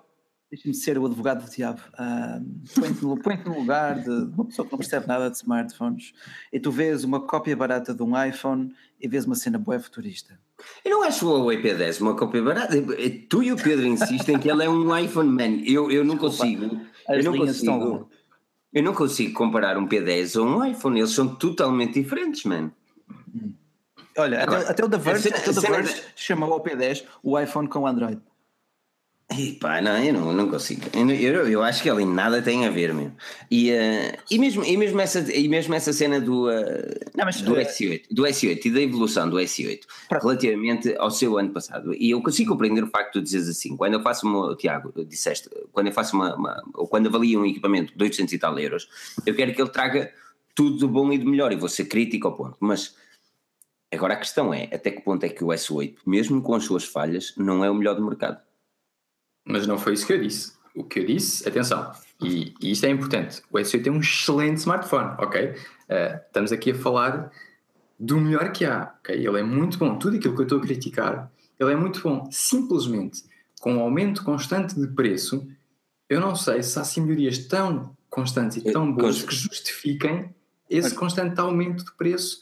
deixa-me 0.51 0.75
ser 0.75 0.99
o 0.99 1.07
advogado 1.07 1.45
do 1.45 1.51
diabo. 1.51 1.81
Uh, 1.95 2.81
Põe-te 2.81 3.03
no, 3.03 3.17
põe 3.17 3.37
no 3.39 3.59
lugar 3.61 4.01
de 4.01 4.11
uma 4.11 4.45
pessoa 4.45 4.67
que 4.67 4.73
não 4.73 4.79
percebe 4.79 5.07
nada 5.07 5.31
de 5.31 5.37
smartphones 5.37 6.13
e 6.53 6.61
tu 6.61 6.71
vês 6.71 7.05
uma 7.05 7.21
cópia 7.21 7.57
barata 7.57 7.95
de 7.95 8.03
um 8.03 8.23
iPhone 8.23 8.75
e 9.01 9.09
vês 9.09 9.25
uma 9.25 9.35
cena 9.35 9.59
boa 9.59 9.81
futurista 9.81 10.39
eu 10.85 10.91
não 10.91 11.03
acho 11.03 11.27
o 11.27 11.31
Huawei 11.31 11.63
P10 11.63 12.01
uma 12.01 12.15
cópia 12.15 12.43
barata. 12.43 12.75
Tu 13.29 13.43
e 13.43 13.53
o 13.53 13.57
Pedro 13.57 13.87
insistem 13.87 14.39
que 14.39 14.51
ele 14.51 14.65
é 14.65 14.69
um 14.69 14.97
iPhone, 14.97 15.31
man. 15.31 15.63
Eu, 15.65 15.91
eu 15.91 16.05
não 16.05 16.17
consigo. 16.17 16.81
eu 17.09 17.23
não 17.23 17.37
consigo. 17.37 18.11
Eu 18.73 18.83
não 18.83 18.95
consigo 18.95 19.35
comparar 19.35 19.77
um 19.77 19.87
P10 19.87 20.41
a 20.41 20.43
um 20.43 20.65
iPhone. 20.65 20.99
Eles 20.99 21.11
são 21.11 21.35
totalmente 21.35 22.01
diferentes, 22.01 22.45
man. 22.45 22.71
Olha, 24.17 24.43
Agora, 24.43 24.63
até, 24.63 24.71
até, 24.71 24.85
o 24.85 24.89
da 24.89 24.99
Verge, 24.99 25.29
até 25.29 25.51
o 25.51 25.55
da 25.55 25.61
Verge 25.61 26.03
chamou 26.15 26.53
ao 26.53 26.63
P10 26.63 27.05
o 27.23 27.39
iPhone 27.39 27.69
com 27.69 27.87
Android. 27.87 28.21
E 29.39 29.53
pá, 29.53 29.81
não, 29.81 29.97
eu 29.97 30.13
não, 30.13 30.33
não 30.33 30.49
consigo. 30.49 30.83
Eu, 30.93 31.09
eu, 31.11 31.49
eu 31.49 31.63
acho 31.63 31.83
que 31.83 31.89
ali 31.89 32.05
nada 32.05 32.43
tem 32.43 32.67
a 32.67 32.71
ver, 32.71 32.93
meu. 32.93 33.13
E, 33.51 33.71
uh, 33.71 34.19
e, 34.31 34.39
mesmo, 34.39 34.65
e, 34.65 34.77
mesmo 34.77 35.01
essa, 35.01 35.21
e 35.33 35.49
mesmo 35.49 35.75
essa 35.75 35.93
cena 35.93 36.21
do, 36.21 36.51
uh, 36.51 37.11
não, 37.17 37.25
mas, 37.25 37.41
do, 37.41 37.55
uh, 37.55 37.57
S8, 37.57 38.03
do 38.11 38.25
S8 38.25 38.67
e 38.67 38.71
da 38.71 38.81
evolução 38.83 39.29
do 39.29 39.37
S8 39.37 39.81
relativamente 40.11 40.95
ao 40.97 41.11
seu 41.11 41.39
ano 41.39 41.51
passado. 41.51 41.95
E 41.95 42.11
eu 42.11 42.23
consigo 42.23 42.51
compreender 42.51 42.85
o 42.85 42.89
facto 42.89 43.19
de 43.19 43.25
dizeres 43.25 43.49
assim, 43.49 43.77
quando 43.77 43.95
eu 43.95 44.03
faço 44.03 44.27
uma, 44.27 44.55
Tiago, 44.55 44.93
disseste, 45.05 45.49
quando 45.73 45.87
eu 45.87 45.93
faço 45.93 46.15
uma, 46.15 46.35
uma, 46.37 46.63
ou 46.75 46.87
quando 46.87 47.07
avalio 47.07 47.41
um 47.41 47.47
equipamento 47.47 47.97
de 47.97 48.05
800 48.05 48.35
e 48.35 48.39
tal 48.39 48.59
euros, 48.59 48.89
eu 49.25 49.35
quero 49.35 49.55
que 49.55 49.63
ele 49.63 49.71
traga 49.71 50.13
tudo 50.55 50.79
de 50.79 50.87
bom 50.87 51.11
e 51.11 51.17
de 51.17 51.25
melhor 51.25 51.53
e 51.53 51.57
vou 51.57 51.69
ser 51.69 51.87
crítico 51.87 52.29
ao 52.29 52.37
ponto. 52.37 52.57
Mas 52.61 52.95
agora 53.93 54.15
a 54.15 54.17
questão 54.17 54.53
é, 54.53 54.65
até 54.73 54.91
que 54.91 55.03
ponto 55.03 55.25
é 55.25 55.29
que 55.29 55.45
o 55.45 55.49
S8, 55.49 55.99
mesmo 56.07 56.43
com 56.43 56.55
as 56.55 56.65
suas 56.65 56.85
falhas, 56.85 57.35
não 57.37 57.65
é 57.65 57.71
o 57.71 57.75
melhor 57.75 57.95
do 57.95 58.05
mercado? 58.05 58.41
Mas 59.45 59.67
não 59.67 59.79
foi 59.79 59.95
isso 59.95 60.07
que 60.07 60.13
eu 60.13 60.21
disse. 60.21 60.53
O 60.75 60.85
que 60.85 61.01
eu 61.01 61.07
disse, 61.07 61.47
atenção, 61.47 61.93
e, 62.23 62.55
e 62.61 62.71
isto 62.71 62.87
é 62.87 62.91
importante: 62.91 63.43
o 63.51 63.59
S8 63.59 63.87
é 63.87 63.91
um 63.91 64.01
excelente 64.01 64.59
smartphone, 64.59 65.15
ok? 65.19 65.51
Uh, 65.51 66.21
estamos 66.27 66.53
aqui 66.53 66.71
a 66.71 66.75
falar 66.75 67.31
do 67.99 68.19
melhor 68.19 68.51
que 68.53 68.65
há, 68.65 68.95
ok? 69.01 69.15
Ele 69.15 69.39
é 69.39 69.43
muito 69.43 69.79
bom. 69.79 69.99
Tudo 69.99 70.17
aquilo 70.17 70.35
que 70.35 70.41
eu 70.41 70.45
estou 70.45 70.59
a 70.59 70.63
criticar, 70.63 71.31
ele 71.59 71.73
é 71.73 71.77
muito 71.77 72.01
bom. 72.01 72.29
Simplesmente 72.31 73.23
com 73.61 73.75
o 73.75 73.77
um 73.77 73.81
aumento 73.81 74.25
constante 74.25 74.75
de 74.75 74.89
preço, 74.89 75.47
eu 76.09 76.21
não 76.21 76.35
sei 76.35 76.63
se 76.63 76.79
há 76.79 77.03
melhorias 77.03 77.39
tão 77.39 77.97
constantes 78.11 78.57
e 78.57 78.73
tão 78.73 78.93
boas 78.93 79.23
que 79.23 79.35
justifiquem 79.35 80.35
esse 80.69 80.95
constante 80.95 81.39
aumento 81.39 81.85
de 81.85 81.93
preço 81.93 82.42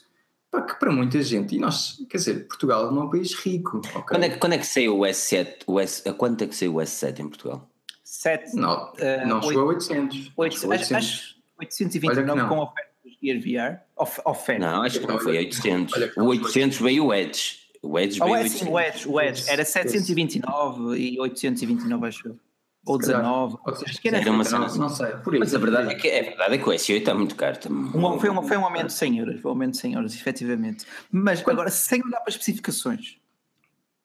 que 0.59 0.77
para 0.77 0.91
muita 0.91 1.21
gente, 1.21 1.55
e 1.55 1.59
nós, 1.59 2.03
quer 2.09 2.17
dizer, 2.17 2.47
Portugal 2.47 2.91
não 2.91 3.03
é 3.03 3.05
um 3.05 3.09
país 3.09 3.33
rico. 3.33 3.77
Okay? 3.77 4.01
Quando, 4.01 4.23
é, 4.23 4.29
quando 4.31 4.53
é 4.53 4.57
que 4.57 4.67
saiu 4.67 4.99
o 4.99 5.01
S7? 5.03 5.63
O 5.65 5.79
S, 5.79 6.07
a 6.07 6.13
quanto 6.13 6.43
é 6.43 6.47
que 6.47 6.55
saiu 6.55 6.75
o 6.75 6.77
S7 6.77 7.19
em 7.19 7.29
Portugal? 7.29 7.69
7. 8.03 8.55
Não, 8.57 8.91
uh, 8.91 9.27
não 9.27 9.41
chegou 9.41 9.63
a 9.63 9.65
800. 9.67 10.31
800. 10.35 10.69
800. 10.69 10.91
Acho, 10.91 11.35
829 11.59 12.49
com 12.49 12.59
oferta 12.59 12.91
dos 13.05 13.17
Gear 13.23 13.39
VR. 13.39 13.81
Of, 13.95 14.21
oferta. 14.25 14.65
Não, 14.65 14.81
acho 14.81 14.99
que 14.99 15.07
não 15.07 15.19
foi 15.19 15.37
800. 15.37 15.93
Olha, 15.93 16.13
o 16.17 16.25
800 16.25 16.77
veio 16.79 17.05
o 17.05 17.13
Edge. 17.13 17.61
O 17.81 17.97
Edge 17.97 18.21
oh, 18.21 18.25
veio 18.25 18.35
é, 18.35 18.49
sim, 18.49 18.69
o 18.69 18.79
Edge, 18.79 19.07
o 19.07 19.21
Edge. 19.21 19.49
Era 19.49 19.63
729 19.63 20.97
e 20.97 21.19
829, 21.19 22.07
acho 22.07 22.27
eu. 22.27 22.37
Ou 22.83 22.97
19, 22.97 23.57
acho 23.65 24.01
que 24.01 24.07
era, 24.07 24.17
era 24.17 24.31
uma 24.31 24.43
cena, 24.43 24.67
não, 24.67 24.75
não 24.75 24.89
sei, 24.89 25.11
por 25.23 25.37
Mas 25.37 25.53
a 25.53 25.59
verdade 25.59 25.91
é 25.91 25.95
que, 25.95 26.09
a 26.09 26.23
verdade 26.23 26.55
é 26.55 26.57
que 26.57 26.67
o 26.67 26.71
S8 26.71 26.97
está 26.97 27.13
muito 27.13 27.35
caro. 27.35 27.53
Está 27.53 27.69
um, 27.69 28.19
foi, 28.19 28.29
um, 28.31 28.41
foi 28.41 28.57
um 28.57 28.65
aumento 28.65 28.87
de 28.87 28.93
100 28.93 29.19
euros, 29.19 29.39
foi 29.39 29.49
um 29.49 29.53
aumento 29.53 29.73
de 29.73 29.77
100 29.77 29.93
euros, 29.93 30.15
efetivamente. 30.15 30.85
Mas 31.11 31.47
agora, 31.47 31.69
sem 31.69 32.01
olhar 32.03 32.17
para 32.17 32.29
as 32.29 32.33
especificações, 32.33 33.17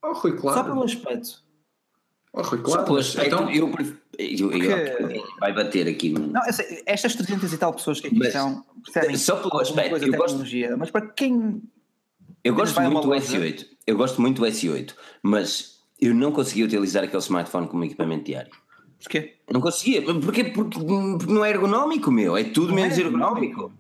oh, 0.03 0.13
Rui, 0.13 0.37
claro. 0.37 0.59
só 0.59 0.65
pelo 0.65 0.85
aspecto. 0.85 1.43
Oh, 2.35 2.43
Rui, 2.43 2.59
claro. 2.61 2.81
Só 2.81 2.85
pelo 2.85 2.99
aspecto, 2.99 3.35
então, 3.35 3.51
eu, 3.51 3.73
eu, 4.19 4.53
eu, 4.53 5.11
eu, 5.11 5.25
vai 5.41 5.55
bater 5.55 5.89
aqui. 5.89 6.11
Não, 6.11 6.43
sei, 6.53 6.83
estas 6.85 7.15
300 7.15 7.51
e 7.51 7.57
tal 7.57 7.73
pessoas 7.73 7.99
que 7.99 8.09
aqui 8.09 8.19
mas, 8.19 8.29
estão 8.29 8.63
percebem 8.85 9.17
só 9.17 9.37
pelo 9.37 9.59
aspecto, 9.59 9.95
eu 9.95 10.11
tecnologia, 10.11 10.67
gosto, 10.69 10.79
mas 10.79 10.91
para 10.91 11.07
quem. 11.07 11.63
Eu 12.45 12.55
gosto 12.55 12.79
muito 12.83 13.01
do 13.01 13.09
S8, 13.09 13.67
eu 13.87 13.97
gosto 13.97 14.21
muito 14.21 14.43
do 14.43 14.47
S8, 14.47 14.95
mas 15.23 15.81
eu 15.99 16.15
não 16.15 16.31
consegui 16.31 16.63
utilizar 16.63 17.03
aquele 17.03 17.23
smartphone 17.23 17.67
como 17.69 17.83
equipamento 17.85 18.25
diário. 18.25 18.53
Porquê? 19.03 19.35
Não 19.51 19.61
conseguia. 19.61 20.03
Porquê? 20.03 20.45
Porque, 20.45 20.79
não 21.29 21.45
é 21.45 21.51
ergonómico, 21.51 22.11
meu. 22.11 22.37
É 22.37 22.45
tudo 22.45 22.69
não 22.69 22.75
menos 22.75 22.99
é 22.99 23.03
ergonómico. 23.03 23.73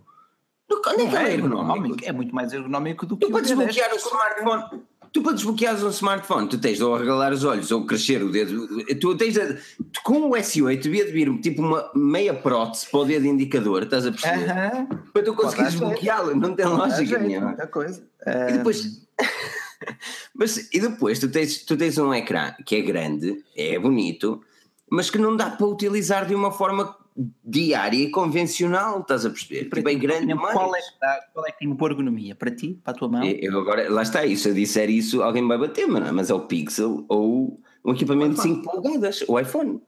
Onde 0.88 1.02
é 1.02 1.08
que 1.08 1.16
é, 1.16 1.22
é 1.22 1.32
ergonómico? 1.34 1.96
É 2.02 2.12
muito 2.12 2.34
mais 2.34 2.52
ergonómico 2.52 3.06
do 3.06 3.16
que 3.16 3.26
tu 3.26 3.36
o 3.36 3.40
desbloquear 3.40 3.92
o 3.92 3.96
smartphone. 3.96 4.82
Tu 5.12 5.22
para 5.22 5.32
desbloquear 5.32 5.82
um 5.82 5.88
smartphone, 5.88 6.48
tu 6.48 6.58
tens 6.58 6.76
de 6.76 6.84
ou 6.84 6.94
arregalar 6.94 7.32
os 7.32 7.44
olhos 7.44 7.70
ou 7.70 7.86
crescer 7.86 8.22
o 8.22 8.30
dedo. 8.30 8.84
Tu 9.00 9.16
tens 9.16 9.34
de, 9.34 9.54
tu, 9.92 10.02
com 10.04 10.28
o 10.28 10.30
S8 10.32 10.78
devia 10.80 11.06
de 11.06 11.12
vir 11.12 11.40
tipo 11.40 11.62
uma 11.62 11.90
meia 11.94 12.34
prótese 12.34 12.86
para 12.90 13.00
o 13.00 13.04
dedo 13.04 13.26
indicador, 13.26 13.84
estás 13.84 14.06
a 14.06 14.10
perceber? 14.10 14.44
Uh 14.44 14.88
-huh. 14.88 15.12
Para 15.12 15.22
tu 15.22 15.34
conseguires 15.34 15.72
desbloqueá-lo, 15.72 16.36
não 16.36 16.54
tem 16.54 16.66
lógica 16.66 17.18
nenhuma. 17.18 17.46
Muita 17.48 17.66
coisa. 17.66 18.02
E 18.48 18.52
depois. 18.52 19.06
Mas 20.34 20.68
e 20.72 20.80
depois 20.80 21.18
tu 21.18 21.28
tens, 21.28 21.64
tu 21.64 21.76
tens 21.76 21.96
um 21.96 22.12
ecrã 22.12 22.54
que 22.66 22.76
é 22.76 22.80
grande, 22.80 23.42
é 23.56 23.78
bonito, 23.78 24.42
mas 24.90 25.10
que 25.10 25.18
não 25.18 25.36
dá 25.36 25.50
para 25.50 25.66
utilizar 25.66 26.26
de 26.26 26.34
uma 26.34 26.50
forma 26.50 26.96
diária 27.42 27.96
e 27.96 28.10
convencional, 28.10 29.00
estás 29.00 29.24
a 29.24 29.30
perceber? 29.30 29.68
Para 29.70 29.78
tipo, 29.78 29.88
é 29.88 29.94
grande 29.94 30.34
qual 30.34 30.76
é, 30.76 30.80
qual 31.32 31.46
é 31.46 31.52
que 31.52 31.58
tem 31.58 31.68
uma 31.68 31.86
ergonomia? 31.86 32.34
Para 32.34 32.50
ti? 32.50 32.78
Para 32.84 32.92
a 32.92 32.96
tua 32.96 33.08
mão? 33.08 33.24
Eu 33.24 33.58
agora, 33.58 33.90
lá 33.90 34.02
está, 34.02 34.26
isso, 34.26 34.44
se 34.44 34.48
eu 34.50 34.54
disser 34.54 34.90
isso, 34.90 35.22
alguém 35.22 35.46
vai 35.46 35.56
bater, 35.58 35.86
mas, 35.86 36.10
mas 36.12 36.30
é 36.30 36.34
o 36.34 36.40
Pixel 36.40 37.04
ou 37.08 37.58
um 37.84 37.92
equipamento 37.92 38.34
de 38.34 38.42
5 38.42 38.62
polegadas, 38.62 39.24
o 39.26 39.38
iPhone, 39.38 39.80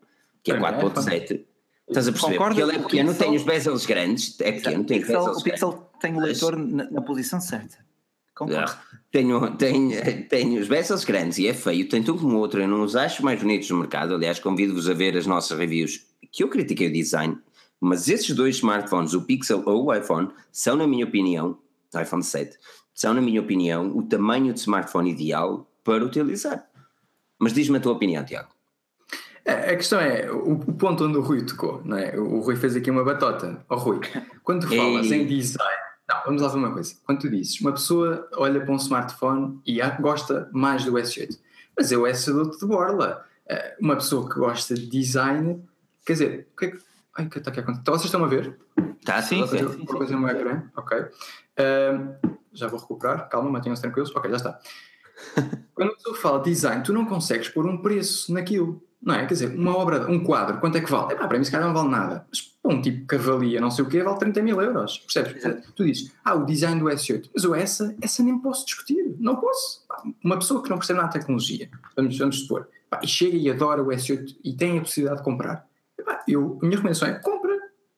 que 0.43 0.53
é 0.53 0.59
4.7. 0.59 1.45
Estás 1.89 2.09
a 2.09 2.13
perceber? 2.13 2.37
Concordo, 2.37 2.55
Porque 2.57 2.63
ele 2.63 2.77
é 2.77 2.83
pequeno, 2.83 3.09
Pixel, 3.11 3.27
tem 3.27 3.37
os 3.37 3.43
bezels 3.43 3.87
grandes, 3.87 4.41
é 4.41 4.53
pequeno, 4.53 4.85
tem 4.85 5.01
Pixel, 5.01 5.23
O 5.23 5.43
Pixel 5.43 5.91
tem 6.01 6.17
o 6.17 6.21
leitor 6.21 6.57
na, 6.57 6.91
na 6.91 7.03
posição 7.03 7.41
certa. 7.41 7.88
Concordo. 8.39 8.73
Tenho, 9.11 9.57
tenho, 9.57 10.29
tenho 10.29 10.61
os 10.61 10.69
bezels 10.69 11.05
grandes 11.05 11.39
e 11.39 11.49
é 11.49 11.55
feio, 11.55 11.89
tanto 11.89 12.15
um 12.15 12.19
como 12.19 12.37
o 12.37 12.39
outro. 12.39 12.61
Eu 12.61 12.69
não 12.69 12.83
os 12.83 12.95
acho 12.95 13.25
mais 13.25 13.41
bonitos 13.41 13.69
no 13.69 13.79
mercado. 13.79 14.15
Aliás, 14.15 14.39
convido-vos 14.39 14.89
a 14.89 14.95
ver 14.95 15.17
as 15.17 15.27
nossas 15.27 15.59
reviews, 15.59 16.07
que 16.31 16.45
eu 16.45 16.49
critiquei 16.49 16.87
o 16.87 16.93
design, 16.93 17.37
mas 17.81 18.09
esses 18.09 18.31
dois 18.37 18.57
smartphones, 18.57 19.13
o 19.13 19.23
Pixel 19.23 19.65
ou 19.67 19.87
o 19.87 19.95
iPhone, 19.95 20.29
são, 20.53 20.77
na 20.77 20.87
minha 20.87 21.05
opinião, 21.05 21.59
iPhone 22.01 22.23
7, 22.23 22.57
são, 22.95 23.13
na 23.13 23.21
minha 23.21 23.41
opinião, 23.41 23.97
o 23.97 24.05
tamanho 24.05 24.53
de 24.53 24.61
smartphone 24.61 25.11
ideal 25.11 25.69
para 25.83 26.05
utilizar. 26.05 26.65
Mas 27.41 27.53
diz-me 27.53 27.79
a 27.79 27.81
tua 27.81 27.95
opinião, 27.95 28.25
Tiago. 28.25 28.51
A 29.45 29.75
questão 29.75 29.99
é, 29.99 30.31
o, 30.31 30.59
ponto 30.59 31.07
onde 31.07 31.17
o 31.17 31.23
Rui 31.23 31.43
tocou, 31.43 31.81
não 31.85 31.97
é? 31.97 32.17
O 32.17 32.41
Rui 32.41 32.55
fez 32.55 32.77
aqui 32.77 32.91
uma 32.91 33.03
batota. 33.03 33.65
Ó 33.69 33.75
oh, 33.75 33.79
Rui, 33.79 34.01
quando 34.45 34.63
tu 34.69 34.77
falas 34.77 35.11
Ei. 35.11 35.23
em 35.23 35.27
design, 35.27 35.88
não, 36.09 36.23
vamos 36.25 36.43
lá 36.43 36.49
ver 36.49 36.57
uma 36.57 36.73
coisa. 36.73 36.95
Quando 37.05 37.21
tu 37.21 37.29
dizes, 37.29 37.61
uma 37.61 37.73
pessoa 37.73 38.29
olha 38.35 38.61
para 38.61 38.73
um 38.73 38.77
smartphone 38.77 39.61
e 39.67 39.79
gosta 40.01 40.49
mais 40.53 40.85
do 40.85 40.93
S8, 40.93 41.39
mas 41.77 41.93
eu 41.93 42.07
S 42.07 42.33
dou-te 42.33 42.59
de 42.59 42.67
borla. 42.67 43.27
Eh, 43.47 43.77
uma 43.79 43.95
pessoa 43.97 44.29
que 44.29 44.39
gosta 44.39 44.75
de 44.75 44.87
design, 44.87 45.63
quer 46.07 46.15
dizer, 46.15 46.49
o 46.53 46.57
que 46.57 46.65
é 46.65 46.71
que. 46.71 46.79
Ai, 47.17 47.27
o 47.27 47.31
que 47.31 47.39
está 47.39 47.51
aqui 47.51 47.61
a 47.61 47.63
acontecer? 47.63 47.83
Então, 47.83 47.95
vocês 47.95 48.07
estão 48.07 48.25
a 48.25 48.29
ver? 48.29 48.59
Está 48.99 49.21
sim, 49.21 49.47
sim, 49.47 49.59
sim, 49.59 49.85
coisa 49.85 50.17
no 50.17 50.29
ecrã, 50.29 50.63
ok. 50.77 50.99
Uh, 50.99 52.37
já 52.53 52.69
vou 52.69 52.81
recuperar, 52.81 53.29
calma, 53.29 53.51
mantenham-se 53.51 53.83
tranquilos. 53.83 54.15
Ok, 54.15 54.31
já 54.31 54.37
está. 54.37 54.61
Quando 55.75 55.93
a 55.93 55.95
pessoa 55.95 56.17
fala 56.17 56.43
design, 56.43 56.83
tu 56.83 56.93
não 56.93 57.05
consegues 57.05 57.49
pôr 57.49 57.67
um 57.67 57.83
preço 57.83 58.33
naquilo, 58.33 58.83
não 59.01 59.15
é? 59.15 59.21
Quer 59.27 59.35
dizer, 59.35 59.55
uma 59.55 59.77
obra, 59.77 60.11
um 60.11 60.23
quadro, 60.23 60.59
quanto 60.59 60.77
é 60.77 60.81
que 60.81 60.91
vale? 60.91 61.13
É 61.13 61.17
pá, 61.17 61.27
para 61.27 61.39
mim, 61.39 61.45
se 61.45 61.51
calhar 61.51 61.67
não 61.67 61.75
vale 61.75 61.89
nada. 61.89 62.27
Mas 62.29 62.53
um 62.65 62.81
tipo 62.81 63.07
que 63.07 63.15
avalia 63.15 63.61
não 63.61 63.71
sei 63.71 63.85
o 63.85 63.89
quê 63.89 64.03
vale 64.03 64.19
30 64.19 64.43
mil 64.43 64.61
euros, 64.61 64.99
percebes? 64.99 65.43
Tu 65.75 65.85
dizes, 65.85 66.13
ah, 66.25 66.35
o 66.35 66.45
design 66.45 66.81
do 66.81 66.87
S8, 66.87 67.31
mas 67.35 67.45
o 67.45 67.55
essa, 67.55 67.95
essa 68.03 68.23
nem 68.23 68.39
posso 68.39 68.67
discutir, 68.67 69.17
não 69.19 69.37
posso. 69.37 69.87
Uma 70.23 70.39
pessoa 70.39 70.63
que 70.63 70.69
não 70.69 70.77
percebe 70.77 70.99
nada 70.99 71.13
de 71.13 71.21
tecnologia, 71.21 71.71
vamos, 71.97 72.19
vamos 72.19 72.41
supor, 72.41 72.69
pá, 72.91 73.01
e 73.03 73.07
chega 73.07 73.37
e 73.37 73.51
adora 73.51 73.83
o 73.83 73.87
S8 73.87 74.37
e 74.45 74.53
tem 74.53 74.79
a 74.79 74.83
possibilidade 74.83 75.21
de 75.21 75.25
comprar, 75.25 75.67
pá, 76.05 76.23
eu, 76.27 76.59
a 76.61 76.65
minha 76.65 76.77
recomendação 76.77 77.09
é 77.09 77.15
compra, 77.15 77.57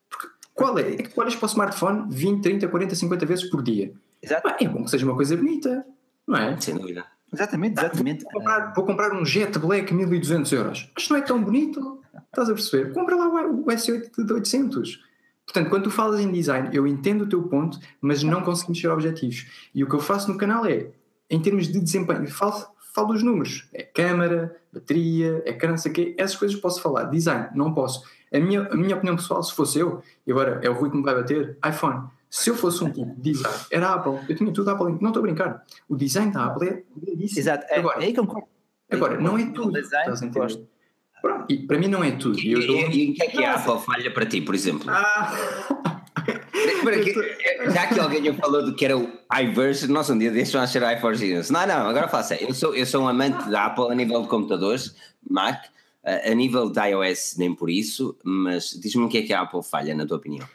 porque 0.09 0.29
qual 0.55 0.79
é? 0.79 0.93
É 0.93 0.97
que 0.97 1.09
tu 1.09 1.21
olhas 1.21 1.35
para 1.35 1.47
o 1.47 1.49
smartphone 1.49 2.07
20, 2.11 2.43
30, 2.43 2.69
40, 2.69 2.95
50 2.95 3.27
vezes 3.27 3.51
por 3.51 3.63
dia. 3.63 3.93
Exato. 4.23 4.49
É 4.49 4.69
bom 4.69 4.85
que 4.85 4.91
seja 4.91 5.07
uma 5.07 5.17
coisa 5.17 5.37
bonita, 5.37 5.85
não 6.27 6.37
é? 6.37 6.61
Sem 6.61 6.77
dúvida. 6.77 7.07
Exatamente, 7.33 7.79
exatamente. 7.79 8.25
Vou 8.25 8.33
comprar, 8.33 8.73
vou 8.75 8.85
comprar 8.85 9.13
um 9.13 9.25
Jet 9.25 9.59
Black 9.59 9.93
1200 9.95 10.53
euros. 10.53 10.91
Mas 10.95 11.09
não 11.09 11.17
é 11.17 11.21
tão 11.21 11.43
bonito. 11.43 12.01
Estás 12.27 12.49
a 12.49 12.55
perceber? 12.55 12.93
Compra 12.93 13.17
lá 13.17 13.47
o 13.47 13.65
S8 13.67 14.25
de 14.25 14.33
800. 14.33 15.05
Portanto, 15.45 15.69
quando 15.69 15.85
tu 15.85 15.91
falas 15.91 16.21
em 16.21 16.31
design, 16.31 16.71
eu 16.73 16.87
entendo 16.87 17.23
o 17.23 17.29
teu 17.29 17.43
ponto, 17.43 17.79
mas 18.01 18.23
não 18.23 18.43
conseguimos 18.43 18.81
ser 18.81 18.89
objetivos. 18.89 19.47
E 19.75 19.83
o 19.83 19.89
que 19.89 19.95
eu 19.95 20.01
faço 20.01 20.31
no 20.31 20.39
canal 20.39 20.65
é, 20.65 20.89
em 21.29 21.41
termos 21.41 21.69
de 21.69 21.81
desempenho, 21.81 22.29
falo, 22.31 22.67
falo 22.95 23.13
dos 23.13 23.23
números. 23.23 23.69
É 23.73 23.83
câmara, 23.83 24.57
bateria, 24.73 25.43
é 25.45 25.77
sei 25.77 25.91
o 25.91 25.95
quê. 25.95 26.15
Essas 26.19 26.37
coisas 26.37 26.59
posso 26.59 26.81
falar. 26.81 27.05
Design, 27.05 27.49
não 27.55 27.75
posso. 27.75 28.05
A 28.33 28.39
minha, 28.39 28.63
a 28.63 28.77
minha 28.77 28.95
opinião 28.95 29.17
pessoal, 29.17 29.43
se 29.43 29.53
fosse 29.53 29.79
eu, 29.79 30.03
e 30.25 30.31
agora 30.31 30.61
é 30.63 30.71
o 30.71 30.73
Rui 30.73 30.91
que 30.91 30.97
me 30.97 31.03
vai 31.03 31.15
bater, 31.17 31.59
iPhone. 31.69 32.05
Se 32.31 32.49
eu 32.49 32.55
fosse 32.55 32.85
um 32.85 32.93
tipo 32.93 33.13
de 33.17 33.33
design, 33.33 33.59
era 33.73 33.89
a 33.89 33.95
Apple. 33.95 34.21
Eu 34.29 34.37
tinha 34.37 34.53
tudo 34.53 34.71
Apple. 34.71 34.99
Não 35.01 35.09
estou 35.09 35.19
a 35.19 35.23
brincar. 35.23 35.65
O 35.89 35.97
design 35.97 36.33
da 36.33 36.47
Apple 36.47 36.69
é 36.69 36.83
Exato. 37.23 37.67
É, 37.69 37.81
agora, 37.81 38.01
é 38.01 38.07
aí 38.07 38.13
que 38.13 38.21
eu 38.21 38.49
Agora, 38.93 39.21
não 39.21 39.37
é 39.37 39.47
tudo. 39.47 39.73
Design, 39.73 40.13
estás 40.13 40.23
a 40.23 40.27
entender? 40.27 40.67
Pronto, 41.21 41.53
e 41.53 41.59
para 41.67 41.79
mim 41.79 41.89
não 41.89 42.03
é 42.03 42.13
tudo. 42.13 42.39
E, 42.39 42.53
e, 42.53 43.11
o 43.11 43.15
que 43.15 43.23
é 43.23 43.27
que 43.27 43.45
a 43.45 43.57
Apple 43.57 43.79
falha 43.81 44.11
para 44.13 44.25
ti, 44.27 44.41
por 44.41 44.55
exemplo? 44.55 44.89
Ah. 44.89 46.01
já 47.73 47.87
que 47.89 48.01
alguém 48.01 48.25
já 48.25 48.35
falou 48.35 48.65
do 48.65 48.75
que 48.75 48.85
era 48.85 48.97
o 48.97 49.11
iVerse, 49.43 49.89
nós 49.89 50.09
um 50.09 50.19
dia 50.19 50.31
deixam 50.31 50.61
a 50.61 50.67
ser 50.67 50.83
iForce 50.97 51.53
Não, 51.53 51.67
não, 51.67 51.89
agora 51.89 52.09
faça. 52.09 52.37
Eu 52.37 52.55
sou, 52.55 52.75
eu 52.75 52.87
sou 52.87 53.03
um 53.03 53.09
amante 53.09 53.51
da 53.51 53.67
Apple 53.67 53.91
a 53.91 53.95
nível 53.95 54.23
de 54.23 54.29
computadores, 54.29 54.95
Mac, 55.29 55.65
a 56.05 56.35
nível 56.35 56.71
de 56.71 56.81
iOS 56.81 57.37
nem 57.37 57.55
por 57.55 57.69
isso, 57.69 58.17
mas 58.25 58.71
diz-me 58.81 59.05
o 59.05 59.09
que 59.09 59.19
é 59.19 59.23
que 59.23 59.33
a 59.33 59.43
Apple 59.43 59.63
falha, 59.63 59.95
na 59.95 60.07
tua 60.07 60.17
opinião. 60.17 60.47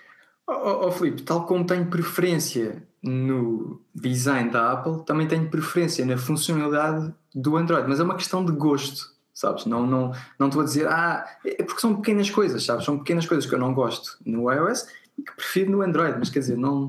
Oh, 0.47 0.87
oh, 0.87 0.91
Filipe, 0.91 1.23
tal 1.23 1.45
como 1.45 1.65
tenho 1.65 1.87
preferência 1.87 2.83
no 3.01 3.81
design 3.93 4.49
da 4.49 4.73
Apple, 4.73 5.03
também 5.05 5.27
tenho 5.27 5.49
preferência 5.49 6.05
na 6.05 6.17
funcionalidade 6.17 7.13
do 7.33 7.57
Android, 7.57 7.87
mas 7.87 7.99
é 7.99 8.03
uma 8.03 8.15
questão 8.15 8.45
de 8.45 8.51
gosto 8.51 9.15
sabes? 9.35 9.65
Não, 9.65 9.85
não, 9.85 10.13
não 10.39 10.47
estou 10.47 10.61
a 10.61 10.65
dizer, 10.65 10.87
ah, 10.87 11.27
é 11.45 11.61
porque 11.61 11.81
são 11.81 11.97
pequenas 11.97 12.29
coisas, 12.29 12.63
sabes? 12.63 12.85
São 12.85 12.97
pequenas 12.97 13.27
coisas 13.27 13.45
que 13.45 13.53
eu 13.53 13.59
não 13.59 13.73
gosto 13.73 14.17
no 14.25 14.49
iOS 14.49 14.87
e 15.17 15.21
que 15.21 15.35
prefiro 15.35 15.71
no 15.71 15.81
Android, 15.81 16.17
mas 16.17 16.29
quer 16.29 16.39
dizer, 16.39 16.57
não, 16.57 16.85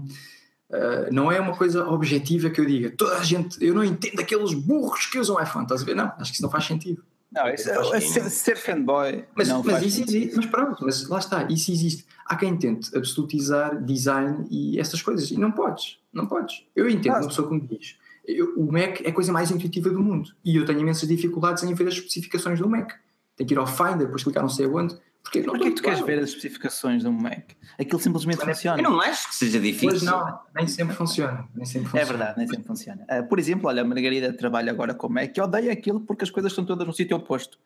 uh, 0.70 1.12
não 1.12 1.30
é 1.30 1.40
uma 1.40 1.56
coisa 1.56 1.86
objetiva 1.88 2.48
que 2.48 2.60
eu 2.60 2.64
diga, 2.64 2.90
toda 2.90 3.18
a 3.18 3.24
gente, 3.24 3.62
eu 3.62 3.74
não 3.74 3.82
entendo 3.82 4.20
aqueles 4.20 4.54
burros 4.54 5.06
que 5.06 5.18
usam 5.18 5.42
iPhone, 5.42 5.64
estás 5.64 5.82
a 5.82 5.84
ver? 5.84 5.96
Não, 5.96 6.12
acho 6.18 6.30
que 6.30 6.36
isso 6.36 6.42
não 6.42 6.50
faz 6.50 6.64
sentido. 6.64 7.02
Não, 7.32 7.48
isso 7.48 7.68
é, 7.68 7.96
é 7.96 8.00
ser, 8.00 8.30
ser, 8.30 8.56
fanboy. 8.56 9.24
Mas, 9.34 9.48
não 9.48 9.62
mas 9.62 9.82
isso 9.82 10.02
existe, 10.02 10.36
mas 10.36 10.46
pronto, 10.46 10.84
mas 10.84 11.08
lá 11.08 11.18
está, 11.18 11.42
isso 11.50 11.70
existe. 11.70 12.06
Há 12.24 12.36
quem 12.36 12.56
tente 12.56 12.96
absolutizar 12.96 13.82
design 13.84 14.46
e 14.50 14.78
essas 14.78 15.02
coisas, 15.02 15.30
e 15.30 15.36
não 15.36 15.50
podes, 15.52 15.98
não 16.12 16.26
podes. 16.26 16.64
Eu 16.74 16.88
entendo 16.88 17.14
ah, 17.14 17.20
uma 17.20 17.28
pessoa 17.28 17.48
que 17.48 17.54
me 17.54 17.60
diz 17.60 17.96
eu, 18.26 18.54
o 18.56 18.70
Mac 18.70 19.00
é 19.02 19.10
a 19.10 19.12
coisa 19.12 19.32
mais 19.32 19.50
intuitiva 19.50 19.88
do 19.90 20.02
mundo 20.02 20.30
e 20.44 20.56
eu 20.56 20.64
tenho 20.64 20.80
imensas 20.80 21.08
dificuldades 21.08 21.62
em 21.62 21.72
ver 21.74 21.88
as 21.88 21.94
especificações 21.94 22.58
do 22.58 22.68
Mac. 22.68 22.92
Tenho 23.36 23.48
que 23.48 23.54
ir 23.54 23.58
ao 23.58 23.66
Finder, 23.66 23.98
depois 23.98 24.24
clicar 24.24 24.42
não 24.42 24.50
sei 24.50 24.66
onde. 24.66 24.96
Porque 25.26 25.40
não 25.40 25.54
Porquê 25.54 25.70
que 25.70 25.76
tu 25.76 25.82
queres 25.82 26.00
ver 26.00 26.18
as 26.20 26.28
especificações 26.28 27.02
do 27.02 27.12
Mac? 27.12 27.50
Aquilo 27.78 28.00
simplesmente 28.00 28.38
Mas 28.38 28.56
funciona. 28.56 28.78
Eu 28.78 28.90
não 28.90 29.00
acho 29.00 29.28
que 29.28 29.34
seja 29.34 29.58
difícil. 29.58 29.88
Pois 29.88 30.02
não, 30.02 30.40
nem 30.54 30.68
sempre 30.68 30.94
funciona. 30.94 31.48
Nem 31.52 31.64
sempre 31.64 31.88
funciona. 31.88 32.02
É 32.02 32.04
verdade, 32.04 32.38
nem 32.38 32.46
sempre 32.46 32.64
funciona. 32.64 33.06
Uh, 33.10 33.28
por 33.28 33.38
exemplo, 33.38 33.68
olha, 33.68 33.82
a 33.82 33.84
Margarida 33.84 34.32
trabalha 34.32 34.70
agora 34.70 34.94
com 34.94 35.08
o 35.08 35.10
Mac 35.10 35.36
e 35.36 35.40
odeia 35.40 35.72
aquilo 35.72 36.00
porque 36.00 36.22
as 36.22 36.30
coisas 36.30 36.52
estão 36.52 36.64
todas 36.64 36.86
no 36.86 36.92
sítio 36.92 37.16
oposto. 37.16 37.58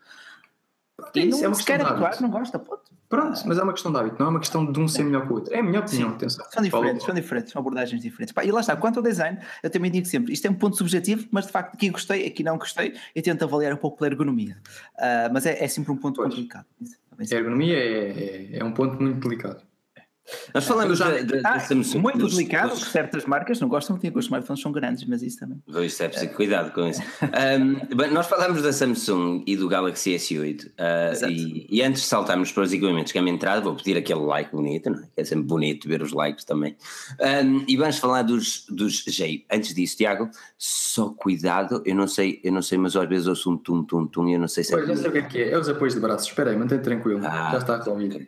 E 1.14 1.26
não, 1.26 1.42
é 1.42 1.48
uma 1.48 1.54
se 1.54 1.64
quer 1.64 1.80
habituar, 1.80 2.20
não 2.20 2.30
gosta, 2.30 2.58
pronto. 2.58 2.90
Pronto, 3.10 3.42
mas 3.44 3.58
é 3.58 3.62
uma 3.64 3.72
questão 3.72 3.90
de 3.90 3.98
hábito, 3.98 4.16
não 4.20 4.26
é 4.26 4.30
uma 4.30 4.38
questão 4.38 4.70
de 4.70 4.78
um 4.78 4.86
ser 4.86 5.02
melhor 5.02 5.26
que 5.26 5.32
o 5.32 5.34
outro. 5.34 5.52
É 5.52 5.58
a 5.58 5.62
minha 5.64 5.80
opinião, 5.80 6.10
atenção. 6.10 6.46
São 6.48 6.62
diferentes, 6.62 7.04
são 7.04 7.12
diferentes, 7.12 7.52
são 7.52 7.60
abordagens 7.60 8.00
diferentes. 8.00 8.32
Pá, 8.32 8.44
e 8.44 8.52
lá 8.52 8.60
está, 8.60 8.76
quanto 8.76 8.98
ao 8.98 9.02
design, 9.02 9.36
eu 9.64 9.68
também 9.68 9.90
digo 9.90 10.06
sempre, 10.06 10.32
isto 10.32 10.46
é 10.46 10.50
um 10.50 10.54
ponto 10.54 10.76
subjetivo, 10.76 11.26
mas 11.32 11.44
de 11.44 11.50
facto 11.50 11.74
aqui 11.74 11.90
gostei, 11.90 12.24
aqui 12.24 12.44
não 12.44 12.56
gostei, 12.56 12.94
e 13.12 13.20
tento 13.20 13.42
avaliar 13.42 13.72
um 13.72 13.76
pouco 13.76 13.98
pela 13.98 14.12
ergonomia. 14.12 14.56
Uh, 14.94 15.32
mas 15.32 15.44
é, 15.44 15.60
é, 15.60 15.66
sempre 15.66 15.90
um 15.90 15.96
ponto 15.96 16.22
pois. 16.22 16.28
complicado. 16.28 16.66
A 17.20 17.34
ergonomia 17.36 17.76
é, 17.76 18.54
é, 18.54 18.58
é 18.58 18.64
um 18.64 18.72
ponto 18.72 19.00
muito 19.00 19.20
delicado. 19.20 19.69
Nós 20.54 20.64
falamos 20.64 20.98
já 20.98 21.10
da, 21.22 21.40
ah, 21.44 21.60
Samsung. 21.60 21.98
Muito 21.98 22.26
delicado, 22.26 22.70
dos... 22.70 22.90
certas 22.90 23.24
marcas 23.24 23.60
não 23.60 23.68
gostam 23.68 23.96
muito, 23.96 24.18
os 24.18 24.24
smartphones 24.24 24.60
são 24.60 24.72
grandes, 24.72 25.04
mas 25.04 25.22
isso 25.22 25.38
também. 25.38 25.62
Isso 25.84 26.02
é 26.02 26.08
preciso 26.08 26.32
cuidado 26.32 26.72
com 26.72 26.86
isso. 26.86 27.00
um, 27.22 27.86
bem, 27.96 28.10
nós 28.10 28.26
falamos 28.26 28.62
da 28.62 28.72
Samsung 28.72 29.44
e 29.46 29.56
do 29.56 29.68
Galaxy 29.68 30.14
S8 30.14 30.66
uh, 30.66 31.30
e, 31.30 31.66
e, 31.70 31.82
antes 31.82 32.02
de 32.02 32.08
saltarmos 32.08 32.52
para 32.52 32.62
os 32.62 32.72
equipamentos 32.72 33.12
que 33.12 33.18
é 33.18 33.22
entrada, 33.22 33.60
vou 33.60 33.74
pedir 33.74 33.96
aquele 33.96 34.20
like 34.20 34.50
bonito, 34.50 34.90
não 34.90 34.98
é? 34.98 35.08
é 35.16 35.24
sempre 35.24 35.44
bonito 35.44 35.88
ver 35.88 36.02
os 36.02 36.12
likes 36.12 36.44
também. 36.44 36.76
Um, 37.20 37.64
e 37.66 37.76
vamos 37.76 37.98
falar 37.98 38.22
dos, 38.22 38.66
dos 38.68 39.04
G. 39.06 39.44
Antes 39.50 39.74
disso, 39.74 39.96
Tiago, 39.96 40.30
só 40.58 41.10
cuidado, 41.10 41.82
eu 41.84 41.94
não 41.94 42.06
sei, 42.06 42.40
eu 42.42 42.52
não 42.52 42.62
sei, 42.62 42.78
mas 42.78 42.96
às 42.96 43.08
vezes 43.08 43.26
ouço 43.26 43.50
um 43.50 43.56
tum 43.56 43.84
tum 43.84 44.06
tum 44.06 44.28
e 44.28 44.34
eu 44.34 44.40
não 44.40 44.48
sei 44.48 44.64
se 44.64 44.74
é. 44.74 44.76
Pois, 44.76 44.88
já 44.88 44.96
sei 44.96 45.08
o 45.08 45.12
que 45.12 45.18
é 45.18 45.22
que 45.22 45.38
é, 45.38 45.52
é 45.52 45.58
os 45.58 45.68
apoios 45.68 45.94
de 45.94 46.00
braços. 46.00 46.28
Espera 46.28 46.50
aí, 46.50 46.56
mantém 46.56 46.78
tranquilo, 46.78 47.20
ah, 47.24 47.50
já 47.52 47.58
está 47.58 47.76
resolvido. 47.76 48.26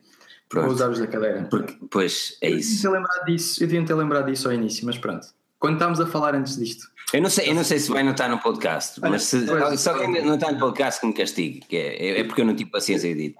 Pronto. 0.52 0.66
Ou 0.66 0.72
usavas 0.74 0.98
da 0.98 1.06
cadeira. 1.06 1.46
Porque, 1.50 1.74
pois, 1.90 2.36
é 2.42 2.50
eu 2.50 2.58
isso. 2.58 2.86
Eu 2.86 2.92
lembrar 2.92 3.24
disso, 3.24 3.62
eu 3.62 3.66
devia 3.66 3.86
ter 3.86 3.94
lembrado 3.94 4.26
disso 4.26 4.48
ao 4.48 4.52
início, 4.52 4.84
mas 4.84 4.98
pronto. 4.98 5.26
Quando 5.58 5.74
estávamos 5.74 5.98
a 5.98 6.06
falar 6.06 6.34
antes 6.34 6.58
disto. 6.58 6.88
Eu 7.10 7.22
não 7.22 7.30
sei, 7.30 7.48
eu 7.48 7.54
não 7.54 7.64
sei 7.64 7.78
se 7.78 7.90
vai 7.90 8.02
notar 8.02 8.28
no 8.28 8.38
podcast, 8.38 9.00
mas 9.00 9.22
se, 9.22 9.46
só 9.78 9.98
quem 9.98 10.22
não 10.22 10.34
está 10.34 10.52
no 10.52 10.58
podcast 10.58 11.00
que 11.00 11.06
me 11.06 11.14
castigue, 11.14 11.60
que 11.60 11.76
é, 11.76 12.20
é 12.20 12.24
porque 12.24 12.42
eu 12.42 12.44
não 12.44 12.54
tive 12.54 12.70
paciência 12.70 13.08
de 13.08 13.14
dizer. 13.14 13.34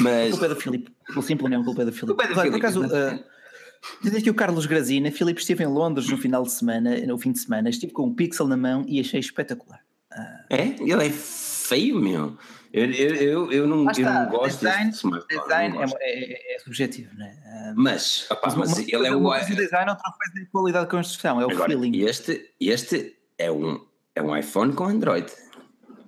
Mas... 0.00 0.28
A 0.28 0.30
culpa 0.30 0.46
é 0.46 0.48
do 0.48 0.56
Filipe. 0.56 0.92
O 1.14 1.20
simples 1.20 1.50
não, 1.50 1.60
a 1.60 1.64
culpa 1.64 1.82
é 1.82 1.84
do 1.84 1.92
Filipe. 1.92 2.24
É 2.24 2.28
do 2.28 2.34
Filipe. 2.34 2.50
Por 2.50 2.56
acaso, 2.56 2.80
uh, 2.82 3.24
Diz 4.02 4.14
aqui 4.14 4.30
o 4.30 4.34
Carlos 4.34 4.64
Grazina, 4.64 5.10
Filipe 5.10 5.40
esteve 5.40 5.64
em 5.64 5.66
Londres 5.66 6.08
no 6.08 6.16
final 6.16 6.44
de 6.44 6.52
semana, 6.52 6.96
no 7.06 7.18
fim 7.18 7.32
de 7.32 7.40
semana, 7.40 7.68
estive 7.68 7.92
com 7.92 8.06
um 8.06 8.14
pixel 8.14 8.48
na 8.48 8.56
mão 8.56 8.86
e 8.88 8.98
achei 8.98 9.20
espetacular. 9.20 9.80
Uh... 10.10 10.54
É? 10.54 10.76
Ele 10.80 11.06
é 11.06 11.10
feio, 11.10 12.00
meu. 12.00 12.38
Eu, 12.74 12.90
eu, 12.90 13.52
eu, 13.52 13.66
não, 13.68 13.86
eu 13.92 14.04
não 14.04 14.28
gosto 14.30 14.58
design, 14.58 14.86
desse 14.86 14.98
smartphone. 14.98 15.42
Design 15.42 15.78
é, 15.78 15.84
é, 16.00 16.56
é, 16.56 16.58
subjetivo, 16.58 17.14
não 17.16 17.24
é? 17.24 17.72
Mas, 17.76 18.26
opa, 18.28 18.48
mas, 18.48 18.54
mas 18.56 18.78
ele 18.80 19.06
é 19.06 19.14
o. 19.14 19.20
Uma 19.20 19.38
coisa 19.38 19.54
design, 19.54 19.90
outra 19.92 20.10
coisa 20.10 20.34
de 20.34 20.46
qualidade 20.46 20.84
de 20.86 20.90
construção, 20.90 21.40
é 21.40 21.46
o 21.46 21.50
Agora, 21.52 21.70
feeling. 21.70 22.04
Este, 22.04 22.50
este 22.58 23.16
é, 23.38 23.48
um, 23.48 23.80
é 24.12 24.20
um 24.20 24.36
iPhone 24.36 24.72
com 24.72 24.86
Android. 24.86 25.30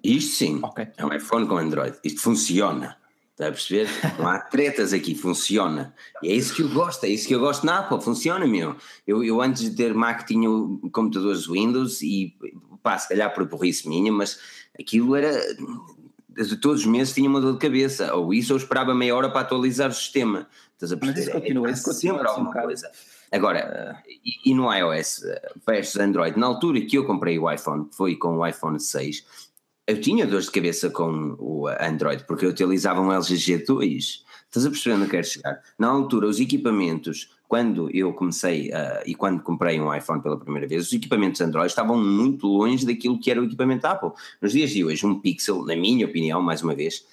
Isto 0.03 0.35
sim, 0.35 0.61
okay. 0.61 0.89
é 0.97 1.07
um 1.07 1.13
iPhone 1.13 1.47
com 1.47 1.57
Android. 1.57 1.97
Isto 2.03 2.21
funciona. 2.23 2.97
Está 3.31 3.47
a 3.47 3.53
perceber? 3.53 3.89
Não 4.19 4.27
há 4.27 4.41
tretas 4.51 4.93
aqui, 4.93 5.15
funciona. 5.15 5.95
E 6.21 6.31
é 6.31 6.35
isso 6.35 6.53
que 6.53 6.63
eu 6.63 6.69
gosto, 6.71 7.05
é 7.05 7.09
isso 7.09 7.29
que 7.29 7.35
eu 7.35 7.39
gosto 7.39 7.65
na 7.65 7.79
Apple, 7.79 8.01
funciona, 8.01 8.45
meu. 8.45 8.75
Eu, 9.07 9.23
eu 9.23 9.41
antes 9.41 9.71
de 9.71 9.77
ter 9.77 9.95
Mac 9.95 10.27
tinha 10.27 10.49
computadores 10.91 11.47
Windows 11.47 12.03
e, 12.03 12.35
pá, 12.83 12.99
se 12.99 13.09
calhar 13.09 13.33
por 13.33 13.45
burrice 13.47 13.89
minha, 13.89 14.11
mas 14.11 14.41
aquilo 14.81 15.15
era 15.15 15.39
todos 16.61 16.81
os 16.81 16.87
meses 16.87 17.15
tinha 17.15 17.29
uma 17.29 17.41
dor 17.41 17.55
de 17.55 17.59
cabeça, 17.59 18.15
ou 18.15 18.33
isso 18.33 18.53
ou 18.53 18.59
esperava 18.59 18.95
meia 18.95 19.15
hora 19.15 19.31
para 19.31 19.41
atualizar 19.41 19.91
o 19.91 19.95
sistema. 19.95 20.49
Estás 20.75 20.93
a 20.93 20.97
perceber? 20.97 21.19
Mas 21.19 21.29
isso 21.29 21.33
continua, 21.33 21.71
isso 21.71 21.85
continua 21.85 22.19
sempre 22.19 22.29
alguma 22.29 22.53
coisa. 22.53 22.91
Agora, 23.33 24.03
e, 24.07 24.51
e, 24.51 24.55
no 24.55 24.73
iOS 24.73 25.23
versus 25.67 26.01
Android, 26.01 26.39
na 26.39 26.47
altura 26.47 26.81
que 26.81 26.97
eu 26.97 27.05
comprei 27.05 27.39
o 27.39 27.51
iPhone, 27.51 27.89
foi 27.93 28.17
com 28.17 28.39
o 28.39 28.47
iPhone 28.47 28.79
6, 28.79 29.25
eu 29.87 30.01
tinha 30.01 30.27
dores 30.27 30.47
de 30.47 30.53
cabeça 30.53 30.91
com 30.91 31.37
o 31.39 31.69
Android, 31.69 32.25
porque 32.25 32.45
eu 32.45 32.51
utilizava 32.51 33.01
um 33.01 33.13
LG 33.13 33.35
G2. 33.35 34.25
Estás 34.47 34.67
a 34.67 34.71
perceber 34.71 34.97
onde 34.97 35.05
eu 35.05 35.11
quero 35.11 35.27
chegar? 35.27 35.63
Na 35.79 35.89
altura, 35.89 36.27
os 36.27 36.41
equipamentos 36.41 37.36
quando 37.49 37.89
eu 37.95 38.13
comecei 38.13 38.69
uh, 38.71 39.03
e 39.07 39.15
quando 39.15 39.43
comprei 39.43 39.81
um 39.81 39.95
iPhone 39.95 40.23
pela 40.23 40.39
primeira 40.39 40.67
vez, 40.67 40.87
os 40.87 40.93
equipamentos 40.93 41.41
Android 41.41 41.69
estavam 41.69 41.97
muito 42.03 42.47
longe 42.47 42.85
daquilo 42.85 43.19
que 43.19 43.31
era 43.31 43.41
o 43.41 43.45
equipamento 43.45 43.87
Apple. 43.87 44.11
Nos 44.41 44.53
dias 44.53 44.71
de 44.71 44.85
hoje, 44.85 45.07
um 45.07 45.21
Pixel, 45.21 45.65
na 45.65 45.77
minha 45.77 46.07
opinião, 46.07 46.43
mais 46.43 46.63
uma 46.63 46.75
vez, 46.75 47.05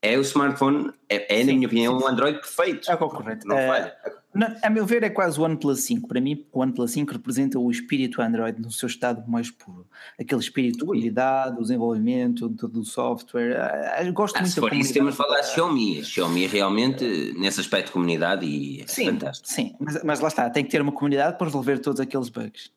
é 0.00 0.18
o 0.18 0.20
smartphone, 0.20 0.90
é, 1.08 1.40
é 1.40 1.44
na 1.44 1.52
minha 1.52 1.66
opinião, 1.66 1.98
um 1.98 2.06
Android 2.06 2.38
perfeito. 2.38 2.90
É 2.90 2.96
correto. 2.96 3.46
Não 3.46 3.56
é, 3.56 3.66
falha. 3.66 3.96
Não, 4.34 4.52
a 4.62 4.68
meu 4.68 4.84
ver, 4.84 5.04
é 5.04 5.10
quase 5.10 5.38
o 5.38 5.44
OnePlus 5.44 5.82
5. 5.82 6.08
Para 6.08 6.20
mim, 6.20 6.44
o 6.52 6.60
OnePlus 6.60 6.90
5 6.90 7.12
representa 7.12 7.58
o 7.58 7.70
espírito 7.70 8.20
Android 8.20 8.60
no 8.60 8.70
seu 8.70 8.88
estado 8.88 9.22
mais 9.30 9.48
puro. 9.50 9.86
Aquele 10.20 10.40
espírito 10.40 10.78
de 10.78 10.84
qualidade, 10.84 11.56
o 11.56 11.62
desenvolvimento, 11.62 12.48
todo 12.50 12.80
o 12.80 12.84
software. 12.84 13.56
Ah, 13.56 14.04
eu 14.04 14.12
gosto 14.12 14.36
ah, 14.36 14.40
muito 14.40 14.52
se 14.52 14.58
for 14.58 14.72
isso, 14.72 14.92
temos 14.92 15.12
de 15.12 15.16
falar 15.16 15.40
de 15.40 15.50
Xiaomi. 15.54 16.04
Xiaomi 16.04 16.46
realmente, 16.46 17.32
nesse 17.38 17.60
aspecto 17.60 17.86
de 17.86 17.92
comunidade, 17.92 18.44
e 18.44 18.82
é 18.82 18.86
sim, 18.88 19.06
fantástico. 19.06 19.48
Sim, 19.48 19.76
mas, 19.78 20.02
mas, 20.02 20.20
lá 20.20 20.28
está, 20.28 20.50
tem 20.50 20.64
que 20.64 20.70
ter 20.70 20.82
uma 20.82 20.92
comunidade 20.92 21.38
para 21.38 21.46
resolver 21.46 21.78
todos 21.78 22.00
aqueles 22.00 22.28
bugs. 22.28 22.72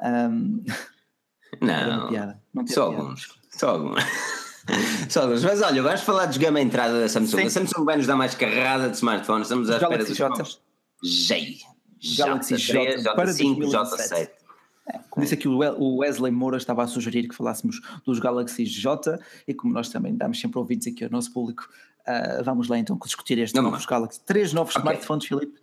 Um... 0.00 0.62
Não, 1.60 2.10
não 2.54 2.66
só 2.68 2.84
alguns. 2.84 3.34
Só 3.50 3.70
alguns. 3.70 4.04
Só. 5.10 5.26
Mas 5.26 5.62
olha, 5.62 5.82
vamos 5.82 6.00
falar 6.00 6.24
dos 6.24 6.38
gama 6.38 6.58
entrada 6.58 6.98
da 6.98 7.06
Samsung. 7.06 7.40
Sim. 7.40 7.46
A 7.46 7.50
Samsung 7.50 7.84
vai 7.84 7.98
nos 7.98 8.06
dar 8.06 8.16
mais 8.16 8.34
carrada 8.34 8.88
de 8.88 8.96
smartphones. 8.96 9.42
Estamos 9.42 9.68
à 9.68 9.76
espera 9.76 10.02
dos 10.02 10.16
J. 10.16 10.42
J. 11.04 11.58
Galaxy 12.16 12.56
J, 12.56 12.96
J5, 12.96 13.14
para 13.14 13.30
J7. 13.32 14.28
É, 14.86 14.98
como 15.08 15.24
disse 15.24 15.34
aqui 15.34 15.48
o 15.48 15.96
Wesley 15.96 16.30
Moura 16.30 16.58
estava 16.58 16.82
a 16.82 16.86
sugerir 16.86 17.26
que 17.26 17.34
falássemos 17.34 17.80
dos 18.04 18.18
Galaxy 18.18 18.66
J 18.66 19.18
e 19.48 19.54
como 19.54 19.72
nós 19.72 19.88
também 19.88 20.14
damos 20.14 20.38
sempre 20.38 20.58
ouvidos 20.58 20.86
aqui 20.86 21.04
ao 21.04 21.10
nosso 21.10 21.32
público, 21.32 21.66
uh, 22.06 22.44
vamos 22.44 22.68
lá 22.68 22.78
então 22.78 22.98
discutir 23.02 23.38
estes 23.38 23.54
Não, 23.54 23.70
novos 23.70 23.86
Galaxy. 23.86 24.20
Três 24.20 24.52
novos 24.52 24.76
okay. 24.76 24.82
smartphones, 24.82 25.26
Filipe. 25.26 25.58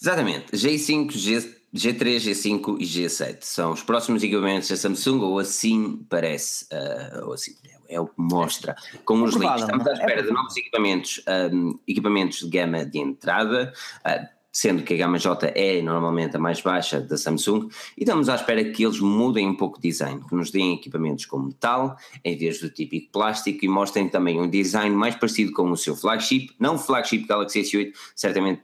Exatamente, 0.00 0.52
G5, 0.52 1.10
G, 1.12 1.56
G3, 1.74 2.16
G5 2.16 2.76
e 2.80 2.84
G7 2.84 3.38
são 3.40 3.72
os 3.72 3.82
próximos 3.82 4.22
equipamentos 4.22 4.68
da 4.68 4.76
Samsung, 4.76 5.20
ou 5.20 5.38
assim 5.38 6.04
parece, 6.08 6.66
uh, 6.66 7.26
ou 7.26 7.32
assim 7.32 7.54
é 7.88 8.00
o 8.00 8.06
que 8.06 8.14
mostra. 8.16 8.76
Com 9.04 9.22
os 9.22 9.34
links, 9.34 9.62
estamos 9.62 9.86
à 9.86 9.90
é? 9.90 9.94
espera 9.94 10.20
é 10.20 10.22
de 10.22 10.30
novos 10.30 10.56
equipamentos, 10.56 11.22
um, 11.52 11.78
equipamentos 11.86 12.38
de 12.38 12.48
gama 12.48 12.84
de 12.84 12.98
entrada, 12.98 13.72
uh, 14.06 14.33
sendo 14.54 14.84
que 14.84 14.94
a 14.94 14.96
gama 14.96 15.18
J 15.18 15.52
é 15.56 15.82
normalmente 15.82 16.36
a 16.36 16.38
mais 16.38 16.60
baixa 16.60 17.00
da 17.00 17.18
Samsung, 17.18 17.68
e 17.98 18.04
estamos 18.04 18.28
à 18.28 18.36
espera 18.36 18.64
que 18.70 18.84
eles 18.84 19.00
mudem 19.00 19.48
um 19.48 19.56
pouco 19.56 19.78
o 19.78 19.80
design, 19.80 20.22
que 20.28 20.34
nos 20.34 20.52
deem 20.52 20.74
equipamentos 20.74 21.26
com 21.26 21.40
metal 21.40 21.96
em 22.24 22.36
vez 22.36 22.60
do 22.60 22.70
típico 22.70 23.10
plástico 23.10 23.64
e 23.64 23.68
mostrem 23.68 24.08
também 24.08 24.40
um 24.40 24.48
design 24.48 24.94
mais 24.94 25.16
parecido 25.16 25.52
com 25.52 25.68
o 25.72 25.76
seu 25.76 25.96
flagship, 25.96 26.54
não 26.60 26.76
o 26.76 26.78
flagship 26.78 27.26
Galaxy 27.26 27.62
S8, 27.62 27.92
certamente 28.14 28.62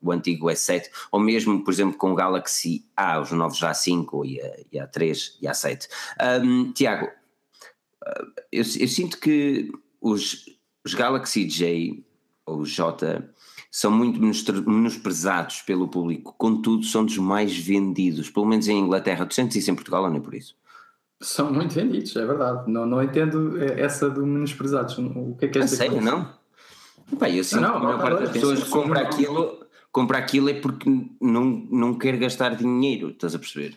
o 0.00 0.12
antigo 0.12 0.46
S7, 0.46 0.84
ou 1.10 1.18
mesmo, 1.18 1.64
por 1.64 1.72
exemplo, 1.72 1.98
com 1.98 2.12
o 2.12 2.14
Galaxy 2.14 2.86
A, 2.96 3.18
os 3.18 3.32
novos 3.32 3.58
A5 3.58 4.24
e, 4.24 4.40
a, 4.40 4.56
e 4.70 4.78
A3 4.86 5.32
e 5.42 5.46
A7. 5.46 5.88
Um, 6.44 6.72
Tiago, 6.72 7.08
eu, 8.52 8.62
eu, 8.62 8.88
sinto 8.88 9.18
que 9.18 9.72
os, 10.00 10.44
os 10.84 10.94
Galaxy 10.94 11.48
J 11.48 12.04
ou 12.46 12.64
J 12.64 13.33
são 13.74 13.90
muito 13.90 14.20
menosprezados 14.20 15.62
pelo 15.62 15.88
público, 15.88 16.32
contudo 16.38 16.84
são 16.84 17.04
dos 17.04 17.18
mais 17.18 17.58
vendidos, 17.58 18.30
pelo 18.30 18.46
menos 18.46 18.68
em 18.68 18.78
Inglaterra. 18.78 19.26
Tu 19.26 19.34
sentes 19.34 19.56
isso 19.56 19.68
em 19.68 19.74
Portugal 19.74 20.04
ou 20.04 20.10
não 20.10 20.18
é 20.18 20.20
por 20.20 20.32
isso? 20.32 20.54
São 21.20 21.52
muito 21.52 21.74
vendidos, 21.74 22.14
é 22.14 22.24
verdade. 22.24 22.70
Não, 22.70 22.86
não 22.86 23.02
entendo 23.02 23.60
essa 23.60 24.08
do 24.08 24.24
menosprezados. 24.24 24.96
O 24.96 25.34
que 25.36 25.46
é 25.46 25.48
que 25.48 25.58
é 25.58 25.62
ah, 25.62 25.66
sério, 25.66 26.00
não? 26.00 26.32
Pai, 27.18 27.36
eu 27.36 27.42
sinto 27.42 27.62
não, 27.62 27.72
que 27.72 27.76
a 27.78 27.80
maior 27.80 28.00
parte 28.00 28.20
das 28.20 28.30
pessoas 28.30 28.62
compra 28.62 29.00
aquilo, 29.00 29.66
compra 29.90 30.18
aquilo 30.18 30.48
é 30.50 30.54
porque 30.54 30.88
não, 31.20 31.44
não 31.68 31.98
quer 31.98 32.16
gastar 32.16 32.54
dinheiro, 32.54 33.08
estás 33.08 33.34
a 33.34 33.40
perceber? 33.40 33.76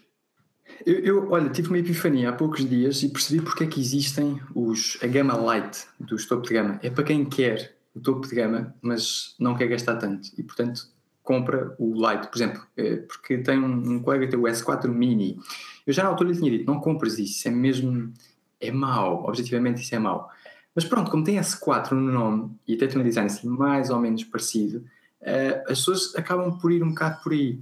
Eu, 0.85 0.99
eu, 0.99 1.31
olha, 1.31 1.49
tive 1.49 1.69
uma 1.69 1.79
epifania 1.79 2.29
há 2.29 2.33
poucos 2.33 2.69
dias 2.69 3.01
e 3.01 3.09
percebi 3.09 3.41
porque 3.41 3.63
é 3.63 3.67
que 3.67 3.79
existem 3.79 4.39
os, 4.53 4.99
a 5.01 5.07
gama 5.07 5.35
light 5.35 5.87
dos 5.99 6.27
topo 6.27 6.43
de 6.43 6.53
gama. 6.53 6.79
É 6.83 6.91
para 6.91 7.03
quem 7.03 7.25
quer 7.25 7.76
o 7.97 8.01
topo 8.01 8.27
de 8.27 8.35
gama, 8.35 8.75
mas 8.81 9.35
não 9.39 9.55
quer 9.55 9.67
gastar 9.67 9.97
tanto. 9.97 10.29
E, 10.37 10.43
portanto, 10.43 10.87
compra 11.23 11.75
o 11.77 11.99
light. 11.99 12.27
Por 12.27 12.37
exemplo, 12.37 12.61
é, 12.77 12.97
porque 12.97 13.37
tem 13.39 13.59
um, 13.59 13.99
colega 14.01 14.25
que 14.25 14.31
tem 14.31 14.39
o 14.39 14.43
S4 14.43 14.87
Mini. 14.87 15.39
Eu 15.85 15.93
já 15.93 16.03
na 16.03 16.09
altura 16.09 16.29
lhe 16.29 16.37
tinha 16.37 16.51
dito, 16.51 16.65
não 16.65 16.79
compres 16.79 17.13
isso, 17.19 17.39
isso 17.39 17.47
é 17.47 17.51
mesmo... 17.51 18.13
É 18.59 18.71
mau, 18.71 19.25
objetivamente 19.25 19.83
isso 19.83 19.93
é 19.93 19.99
mau. 19.99 20.31
Mas 20.73 20.83
pronto, 20.83 21.11
como 21.11 21.23
tem 21.23 21.37
S4 21.37 21.91
no 21.91 22.11
nome 22.11 22.55
e 22.67 22.73
até 22.73 22.87
tem 22.87 22.99
um 22.99 23.03
design 23.03 23.29
assim 23.29 23.47
mais 23.47 23.89
ou 23.89 23.99
menos 23.99 24.23
parecido, 24.23 24.85
uh, 25.21 25.61
as 25.71 25.79
pessoas 25.79 26.15
acabam 26.15 26.57
por 26.57 26.71
ir 26.71 26.83
um 26.83 26.89
bocado 26.89 27.21
por 27.21 27.33
aí. 27.33 27.59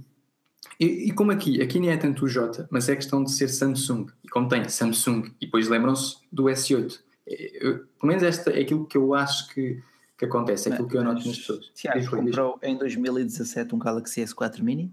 E, 0.78 1.08
e, 1.08 1.10
como 1.12 1.32
aqui, 1.32 1.62
aqui 1.62 1.80
nem 1.80 1.90
é 1.90 1.96
tanto 1.96 2.24
o 2.24 2.28
J, 2.28 2.66
mas 2.70 2.88
é 2.88 2.96
questão 2.96 3.24
de 3.24 3.32
ser 3.32 3.48
Samsung. 3.48 4.06
E 4.22 4.28
como 4.28 4.48
tem 4.48 4.68
Samsung, 4.68 5.32
e 5.40 5.46
depois 5.46 5.68
lembram-se 5.68 6.16
do 6.30 6.44
S8. 6.44 6.98
Eu, 7.26 7.78
pelo 7.98 8.08
menos 8.08 8.22
esta 8.22 8.50
é 8.50 8.60
aquilo 8.60 8.86
que 8.86 8.96
eu 8.96 9.14
acho 9.14 9.48
que, 9.52 9.82
que 10.16 10.24
acontece, 10.24 10.68
é 10.68 10.72
aquilo 10.72 10.88
que 10.88 10.96
eu 10.96 11.04
noto 11.04 11.26
nas 11.26 11.38
pessoas. 11.38 11.70
Tiago, 11.74 12.08
comprou 12.08 12.58
em 12.62 12.76
2017 12.76 13.74
um 13.74 13.78
Galaxy 13.78 14.22
S4 14.22 14.62
Mini? 14.62 14.92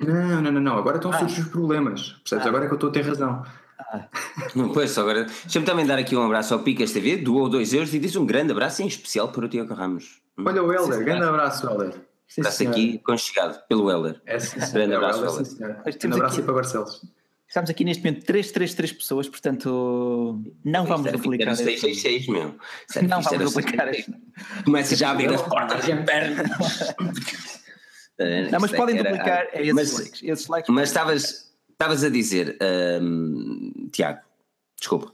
Não, 0.00 0.42
não, 0.42 0.52
não, 0.52 0.60
não. 0.60 0.78
agora 0.78 0.96
estão 0.96 1.10
a 1.10 1.18
surgir 1.18 1.42
os 1.42 1.48
problemas. 1.48 2.12
Percebes? 2.22 2.46
Ah. 2.46 2.48
Agora 2.48 2.64
é 2.64 2.68
que 2.68 2.74
eu 2.74 2.76
estou 2.76 2.90
a 2.90 2.92
ter 2.92 3.02
razão. 3.02 3.42
Ah. 3.78 4.08
Pois, 4.72 4.96
agora 4.98 5.24
deixa-me 5.24 5.64
também 5.64 5.86
dar 5.86 5.98
aqui 5.98 6.16
um 6.16 6.22
abraço 6.22 6.54
ao 6.54 6.60
Picas 6.60 6.92
TV, 6.92 7.16
doou 7.18 7.48
2 7.48 7.74
euros 7.74 7.94
e 7.94 7.98
disse 7.98 8.18
um 8.18 8.26
grande 8.26 8.52
abraço 8.52 8.82
em 8.82 8.86
especial 8.86 9.28
para 9.28 9.44
o 9.44 9.48
Tiago 9.48 9.74
Ramos. 9.74 10.20
Olha 10.38 10.62
o 10.62 10.72
Helder, 10.72 11.04
grande 11.04 11.24
abraço, 11.24 11.66
Helder. 11.66 11.92
Sim, 12.28 12.40
Está 12.40 12.68
aqui 12.68 12.98
conchegado 12.98 13.58
pelo 13.68 13.90
Heller. 13.90 14.20
É, 14.26 14.38
sim, 14.38 14.60
sim. 14.60 14.72
Grande 14.72 14.94
abraço, 14.94 15.24
Heller. 15.24 15.44
Sim, 15.44 15.58
Grande 15.58 16.16
abraço 16.16 16.34
aqui, 16.34 16.42
para 16.42 16.54
Barcelos. 16.54 17.02
Estamos 17.48 17.70
aqui 17.70 17.84
neste 17.84 18.02
momento 18.02 18.24
3, 18.24 18.50
3, 18.50 18.74
3 18.74 18.92
pessoas, 18.92 19.28
portanto 19.28 20.42
não 20.64 20.82
Isto 20.82 20.92
vamos 20.92 21.12
duplicar. 21.12 21.56
666 21.56 22.26
meu. 22.28 22.56
Não 23.08 23.22
vamos 23.22 23.52
duplicar. 23.52 23.88
Começa 24.64 24.96
já 24.96 25.08
a 25.08 25.12
abrir 25.12 25.32
as 25.32 25.42
portas 25.42 25.86
e 25.86 25.92
a 25.92 26.02
perna. 26.02 26.44
Não, 28.50 28.60
mas 28.60 28.72
podem 28.72 28.96
duplicar 28.96 29.46
é 29.52 29.62
esses, 29.62 29.74
mas, 29.74 29.92
likes, 29.92 30.22
esses 30.22 30.46
likes. 30.48 30.74
Mas 30.74 30.88
estavas, 30.88 31.52
estavas 31.70 32.02
a 32.02 32.08
dizer, 32.08 32.56
um, 33.02 33.88
Tiago, 33.92 34.20
desculpa. 34.78 35.12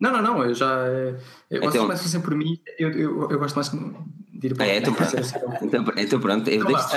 Não, 0.00 0.12
não, 0.12 0.22
não, 0.22 0.44
eu 0.44 0.54
já. 0.54 0.86
Eu, 0.86 1.18
então, 1.50 1.70
vocês 1.70 1.82
começam 1.82 2.06
sempre 2.08 2.30
por 2.30 2.36
mim, 2.36 2.60
eu, 2.78 2.90
eu, 2.90 3.30
eu 3.30 3.38
gosto 3.38 3.54
mais 3.54 3.68
de 3.68 4.46
ir 4.46 4.54
para 4.56 4.66
é, 4.66 4.78
então, 4.78 4.92
pronto. 4.92 5.16
então, 5.62 5.84
então 5.96 6.20
pronto, 6.20 6.50
eu 6.50 6.64
deixo. 6.64 6.88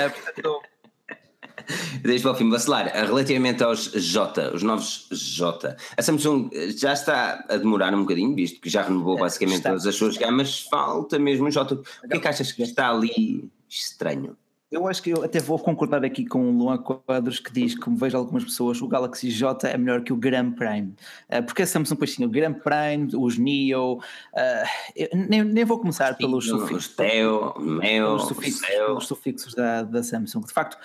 Deixa 2.02 2.22
para 2.22 2.32
o 2.32 2.34
fim 2.34 2.50
vacilar. 2.50 2.86
Relativamente 2.92 3.62
aos 3.62 3.90
J, 3.92 4.54
os 4.54 4.62
novos 4.62 5.08
J, 5.10 5.76
a 5.96 6.02
Samsung 6.02 6.50
já 6.76 6.92
está 6.92 7.44
a 7.48 7.56
demorar 7.56 7.94
um 7.94 8.02
bocadinho, 8.02 8.34
visto 8.34 8.60
que 8.60 8.68
já 8.68 8.82
renovou 8.82 9.16
é, 9.16 9.20
basicamente 9.20 9.62
todas 9.62 9.86
as 9.86 9.94
suas 9.94 10.16
gamas, 10.16 10.60
falta 10.70 11.18
mesmo 11.18 11.46
o 11.46 11.50
J. 11.50 11.74
O 11.74 12.08
que 12.08 12.16
é 12.16 12.18
que 12.18 12.28
achas 12.28 12.52
que 12.52 12.62
está 12.62 12.90
ali 12.90 13.50
estranho? 13.68 14.36
Eu 14.74 14.88
acho 14.88 15.00
que 15.00 15.10
eu 15.10 15.22
até 15.22 15.38
vou 15.38 15.56
concordar 15.56 16.04
aqui 16.04 16.26
com 16.26 16.50
o 16.50 16.58
Luan 16.58 16.78
Quadros 16.78 17.38
que 17.38 17.52
diz, 17.52 17.78
como 17.78 17.96
vejo 17.96 18.18
algumas 18.18 18.42
pessoas, 18.42 18.82
o 18.82 18.88
Galaxy 18.88 19.30
J 19.30 19.68
é 19.68 19.78
melhor 19.78 20.02
que 20.02 20.12
o 20.12 20.16
Grand 20.16 20.50
Prime. 20.50 20.96
Uh, 21.30 21.44
porque 21.46 21.62
a 21.62 21.66
Samsung 21.66 21.94
depois 21.94 22.12
tinha 22.12 22.26
o 22.26 22.30
Grand 22.30 22.54
Prime, 22.54 23.08
os 23.14 23.38
Neo, 23.38 23.98
uh, 23.98 25.16
nem, 25.28 25.44
nem 25.44 25.64
vou 25.64 25.78
começar 25.78 26.16
pelos 26.16 26.48
sufixos. 26.48 26.88
Teo, 26.88 27.54
Meo, 27.60 28.16
os 28.16 28.24
sufixos, 28.24 28.66
pelos 28.66 29.06
sufixos 29.06 29.54
da, 29.54 29.84
da 29.84 30.02
Samsung. 30.02 30.40
De 30.40 30.52
facto, 30.52 30.76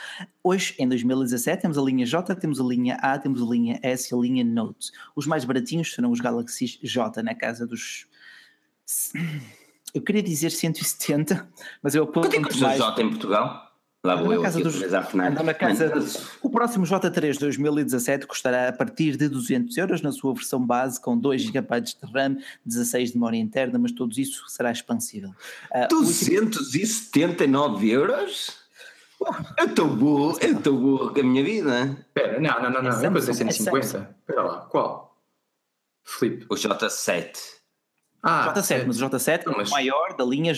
hoje 0.43 0.75
em 0.77 0.87
2017 0.87 1.59
temos 1.59 1.75
a 1.75 1.81
linha 1.81 2.05
J, 2.05 2.35
temos 2.35 2.61
a 2.61 2.63
linha 2.63 2.95
A, 3.01 3.17
temos 3.17 3.41
a 3.41 3.45
linha 3.45 3.79
S 3.81 4.13
e 4.13 4.15
a 4.15 4.21
linha 4.21 4.43
Note. 4.43 4.91
Os 5.15 5.25
mais 5.25 5.43
baratinhos 5.45 5.95
serão 5.95 6.11
os 6.11 6.19
Galaxy 6.19 6.77
J 6.83 7.23
na 7.23 7.33
casa 7.33 7.65
dos 7.65 8.07
eu 9.93 10.01
queria 10.01 10.21
dizer 10.21 10.51
170, 10.51 11.47
mas 11.81 11.95
eu 11.95 12.03
aponto. 12.03 12.29
Quanto 12.29 12.35
é 12.35 12.49
que 12.49 12.59
mais... 12.61 12.77
J 12.77 13.01
em 13.01 13.09
Portugal? 13.09 13.68
Lá 14.01 14.15
vou 14.15 14.31
eu 14.31 14.41
casa 14.41 14.61
dos, 14.61 14.79
na 14.79 15.53
casa, 15.53 15.91
o 16.41 16.49
próximo 16.49 16.85
J3 16.85 17.37
2017 17.37 18.25
custará 18.25 18.69
a 18.69 18.71
partir 18.71 19.17
de 19.17 19.27
200 19.27 19.75
euros 19.75 20.01
na 20.01 20.13
sua 20.13 20.33
versão 20.33 20.65
base 20.65 21.01
com 21.01 21.17
2 21.17 21.41
GB 21.41 21.81
de 21.81 21.97
RAM, 22.13 22.37
16 22.65 23.09
de 23.09 23.17
memória 23.17 23.35
interna, 23.35 23.77
mas 23.77 23.91
tudo 23.91 24.17
isso 24.17 24.47
será 24.47 24.71
expansível. 24.71 25.31
Uh, 25.75 25.89
279 25.89 27.89
euros? 27.89 28.57
Eu 29.57 29.65
estou 29.65 29.89
burro, 29.89 30.37
eu 30.39 30.53
estou 30.53 30.77
burro 30.77 31.13
com 31.13 31.19
a 31.19 31.23
minha 31.23 31.43
vida. 31.43 31.97
Espera, 32.07 32.39
não, 32.39 32.61
não, 32.61 32.71
não, 32.71 32.81
não, 32.81 33.03
é 33.03 33.11
pensei 33.11 33.33
150. 33.33 34.15
Espera 34.21 34.43
lá, 34.43 34.61
qual? 34.61 35.13
Flip. 36.05 36.45
O 36.47 36.55
J7. 36.55 37.37
Ah, 38.23 38.53
J7, 38.55 38.85
mas 38.87 39.01
o 39.01 39.05
J7 39.05 39.43
é 39.45 39.49
o 39.49 39.69
maior 39.69 40.15
da 40.15 40.23
linha. 40.23 40.53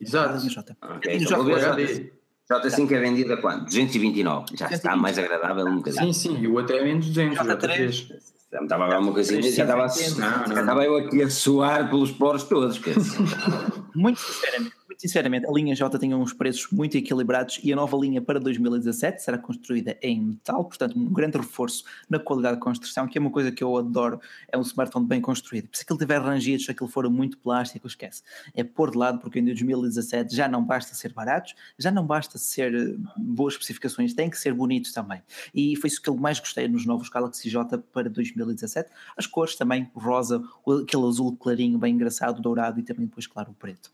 Exato. 0.00 0.34
Da 0.34 0.38
linha 0.38 0.50
J. 0.50 0.76
Okay, 0.98 1.16
então 1.16 1.44
J. 1.44 2.19
J5 2.50 2.90
é 2.92 3.00
vendido 3.00 3.32
a 3.34 3.36
quanto? 3.36 3.64
229. 3.66 4.56
Já 4.56 4.66
229. 4.66 4.74
está 4.74 4.96
mais 4.96 5.18
agradável 5.18 5.66
um 5.66 5.76
bocadinho. 5.76 6.12
Sim, 6.12 6.36
sim, 6.36 6.42
e 6.42 6.48
o 6.48 6.58
até 6.58 6.78
é 6.78 6.84
menos 6.84 7.06
200. 7.06 7.38
J3. 7.38 8.30
Já 8.52 8.58
me 8.58 8.64
estava 8.64 8.86
a 8.86 8.88
dar 8.88 8.98
uma 8.98 9.12
coisinha, 9.12 9.42
já 9.42 9.62
estava, 9.62 9.86
não, 10.18 10.48
não, 10.48 10.60
estava 10.60 10.84
eu 10.84 10.96
aqui 10.96 11.22
a 11.22 11.30
suar 11.30 11.88
pelos 11.88 12.10
poros 12.10 12.42
todos. 12.42 12.80
Muito 13.94 14.18
sinceramente, 14.18 14.74
sinceramente, 15.00 15.46
a 15.46 15.50
linha 15.50 15.74
J 15.74 15.98
tem 15.98 16.14
uns 16.14 16.34
preços 16.34 16.70
muito 16.70 16.94
equilibrados 16.94 17.58
e 17.64 17.72
a 17.72 17.76
nova 17.76 17.96
linha 17.96 18.20
para 18.20 18.38
2017 18.38 19.22
será 19.22 19.38
construída 19.38 19.96
em 20.02 20.20
metal, 20.20 20.62
portanto, 20.62 20.98
um 20.98 21.10
grande 21.10 21.38
reforço 21.38 21.84
na 22.06 22.18
qualidade 22.18 22.56
de 22.56 22.60
construção, 22.60 23.08
que 23.08 23.16
é 23.16 23.20
uma 23.20 23.30
coisa 23.30 23.50
que 23.50 23.64
eu 23.64 23.78
adoro. 23.78 24.20
É 24.52 24.58
um 24.58 24.60
smartphone 24.60 25.06
bem 25.06 25.22
construído. 25.22 25.70
Se 25.72 25.84
aquilo 25.84 25.98
tiver 25.98 26.20
rangidos, 26.20 26.66
se 26.66 26.70
aquilo 26.70 26.86
for 26.88 27.08
muito 27.08 27.38
plástico, 27.38 27.86
esquece. 27.86 28.22
É 28.54 28.62
pôr 28.62 28.90
de 28.90 28.98
lado, 28.98 29.20
porque 29.20 29.38
em 29.38 29.44
2017 29.46 30.36
já 30.36 30.46
não 30.46 30.62
basta 30.62 30.94
ser 30.94 31.14
baratos, 31.14 31.54
já 31.78 31.90
não 31.90 32.06
basta 32.06 32.36
ser 32.36 32.74
eh, 32.74 32.94
boas 33.16 33.54
especificações, 33.54 34.12
tem 34.12 34.28
que 34.28 34.38
ser 34.38 34.52
bonitos 34.52 34.92
também. 34.92 35.22
E 35.54 35.76
foi 35.76 35.88
isso 35.88 36.02
que 36.02 36.10
eu 36.10 36.16
mais 36.16 36.38
gostei 36.38 36.68
nos 36.68 36.84
novos 36.84 37.08
Galaxy 37.08 37.48
J 37.48 37.78
para 37.78 38.10
2017. 38.10 38.90
As 39.16 39.26
cores 39.26 39.56
também, 39.56 39.90
rosa, 39.94 40.44
aquele 40.82 41.06
azul 41.06 41.34
clarinho, 41.38 41.78
bem 41.78 41.94
engraçado, 41.94 42.42
dourado 42.42 42.78
e 42.78 42.82
também 42.82 43.06
depois, 43.06 43.26
claro, 43.26 43.50
o 43.50 43.54
preto. 43.54 43.90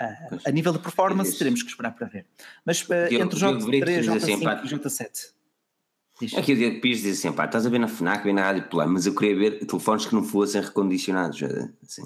Uh, 0.00 0.40
a 0.50 0.52
nível 0.52 0.72
de 0.72 0.80
performance, 0.80 1.34
é 1.34 1.38
teremos 1.38 1.62
que 1.62 1.70
esperar 1.70 1.92
para 1.92 2.06
ver. 2.08 2.26
Mas 2.64 2.82
uh, 2.82 2.94
entre 3.10 3.34
os 3.34 3.38
jogos 3.38 3.64
3, 3.64 4.06
J5 4.06 4.16
assim, 4.16 4.32
e 4.34 4.78
J7. 4.78 5.10
Diz. 6.20 6.34
Aqui 6.34 6.52
o 6.52 6.56
Diego 6.56 6.80
Pires 6.80 7.02
diz 7.02 7.18
assim: 7.18 7.32
pá, 7.32 7.46
estás 7.46 7.64
a 7.64 7.70
ver 7.70 7.78
na 7.78 7.88
FNAC, 7.88 8.24
bem 8.24 8.34
na 8.34 8.42
Rádio 8.42 8.64
Popular, 8.64 8.86
mas 8.86 9.06
eu 9.06 9.14
queria 9.14 9.36
ver 9.36 9.64
telefones 9.64 10.04
que 10.04 10.14
não 10.14 10.22
fossem 10.22 10.60
recondicionados. 10.60 11.42
Assim. 11.42 12.02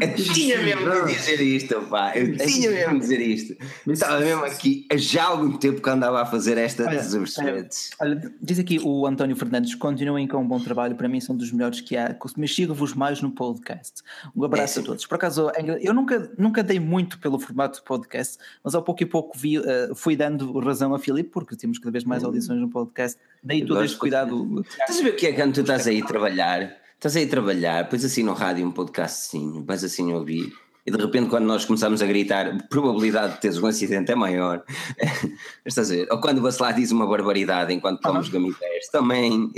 Eu 0.00 0.14
tinha 0.14 0.62
mesmo 0.62 1.06
de 1.06 1.14
dizer 1.14 1.40
isto, 1.40 1.82
pá. 1.82 2.16
Eu 2.16 2.36
tinha 2.36 2.70
mesmo 2.70 2.94
de 2.94 3.00
dizer 3.00 3.20
isto. 3.20 3.56
Estava 3.86 4.20
mesmo 4.20 4.44
aqui 4.44 4.86
já 4.94 5.24
há 5.24 5.26
algum 5.26 5.56
tempo 5.56 5.80
que 5.80 5.90
andava 5.90 6.22
a 6.22 6.26
fazer 6.26 6.56
esta 6.56 6.84
olha, 6.84 7.00
olha, 7.38 7.68
olha, 8.00 8.32
diz 8.40 8.58
aqui 8.58 8.78
o 8.82 9.06
António 9.06 9.36
Fernandes: 9.36 9.74
continuem 9.74 10.26
com 10.28 10.38
um 10.38 10.46
bom 10.46 10.60
trabalho. 10.60 10.94
Para 10.94 11.08
mim, 11.08 11.20
são 11.20 11.36
dos 11.36 11.50
melhores 11.50 11.80
que 11.80 11.96
há. 11.96 12.16
Mas 12.36 12.54
sigo-vos 12.54 12.94
mais 12.94 13.20
no 13.20 13.30
podcast. 13.30 14.02
Um 14.34 14.44
abraço 14.44 14.78
é, 14.78 14.82
a 14.82 14.84
todos. 14.84 15.06
Por 15.06 15.16
acaso, 15.16 15.50
eu 15.80 15.92
nunca, 15.92 16.32
nunca 16.38 16.62
dei 16.62 16.78
muito 16.78 17.18
pelo 17.18 17.38
formato 17.38 17.78
de 17.78 17.84
podcast, 17.84 18.38
mas 18.62 18.74
ao 18.74 18.82
pouco 18.82 19.02
e 19.02 19.06
pouco 19.06 19.36
vi, 19.36 19.58
uh, 19.58 19.94
fui 19.94 20.16
dando 20.16 20.58
razão 20.60 20.94
a 20.94 20.98
Filipe, 20.98 21.30
porque 21.30 21.56
temos 21.56 21.78
cada 21.78 21.90
vez 21.90 22.04
mais 22.04 22.22
hum. 22.22 22.26
audições 22.26 22.60
no 22.60 22.68
podcast. 22.68 23.18
Dei 23.42 23.64
todo 23.64 23.82
este 23.84 23.96
cuidado. 23.96 24.64
Estás 24.68 25.00
a 25.00 25.02
ver 25.02 25.10
o 25.10 25.16
que 25.16 25.26
é 25.26 25.32
quando 25.32 25.54
tu 25.54 25.60
estás 25.60 25.86
aí 25.86 26.00
a 26.00 26.06
trabalhar? 26.06 26.81
Estás 27.02 27.16
aí 27.16 27.24
a 27.24 27.28
trabalhar, 27.28 27.88
pões 27.88 28.04
assim 28.04 28.22
no 28.22 28.32
rádio 28.32 28.64
um 28.64 28.70
podcast 28.70 29.26
assim, 29.26 29.64
vais 29.64 29.82
assim 29.82 30.12
a 30.12 30.18
ouvir, 30.18 30.52
e 30.86 30.90
de 30.92 30.96
repente 30.96 31.28
quando 31.28 31.46
nós 31.46 31.64
começamos 31.64 32.00
a 32.00 32.06
gritar, 32.06 32.46
a 32.46 32.62
probabilidade 32.68 33.34
de 33.34 33.40
teres 33.40 33.58
um 33.58 33.66
acidente 33.66 34.12
é 34.12 34.14
maior. 34.14 34.62
Estás 35.66 35.90
a 35.90 35.94
ver? 35.96 36.06
Ou 36.12 36.20
quando 36.20 36.40
você 36.40 36.62
lá 36.62 36.70
diz 36.70 36.92
uma 36.92 37.04
barbaridade 37.04 37.72
enquanto 37.72 38.00
comes 38.00 38.28
ah, 38.28 38.30
gamités, 38.30 38.88
também. 38.92 39.50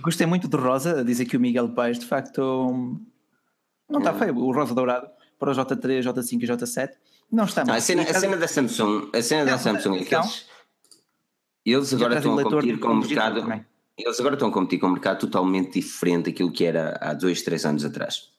Gostei 0.00 0.26
muito 0.26 0.48
do 0.48 0.56
Rosa, 0.56 1.04
diz 1.04 1.20
aqui 1.20 1.36
o 1.36 1.40
Miguel 1.40 1.68
Paes, 1.74 1.98
de 1.98 2.06
facto 2.06 2.40
não 3.86 3.98
está 3.98 4.14
feio, 4.14 4.34
o 4.38 4.50
Rosa 4.50 4.74
Dourado 4.74 5.10
para 5.38 5.50
o 5.50 5.54
J3, 5.54 6.04
J5 6.04 6.42
e 6.42 6.46
J7 6.46 6.88
não 7.30 7.44
está 7.44 7.66
mal. 7.66 7.76
a, 7.76 7.80
cena, 7.82 8.00
a 8.00 8.14
cena 8.14 8.36
da 8.38 8.48
Samsung, 8.48 9.10
a 9.14 9.20
cena 9.20 9.44
da 9.44 9.58
Samsung 9.58 9.98
é 9.98 10.04
que 10.06 10.14
eles, 10.14 10.46
eles 11.66 11.92
agora 11.92 12.16
estão 12.16 12.38
a 12.38 12.42
competir 12.42 12.78
com 12.78 12.92
o 12.92 12.96
mercado. 12.96 13.42
Também 13.42 13.75
eles 13.96 14.20
agora 14.20 14.34
estão 14.34 14.48
a 14.48 14.52
competir 14.52 14.78
com 14.78 14.88
um 14.88 14.92
mercado 14.92 15.20
totalmente 15.20 15.80
diferente 15.80 16.26
daquilo 16.26 16.52
que 16.52 16.64
era 16.64 16.98
há 17.00 17.14
dois, 17.14 17.42
três 17.42 17.64
anos 17.64 17.84
atrás. 17.84 18.30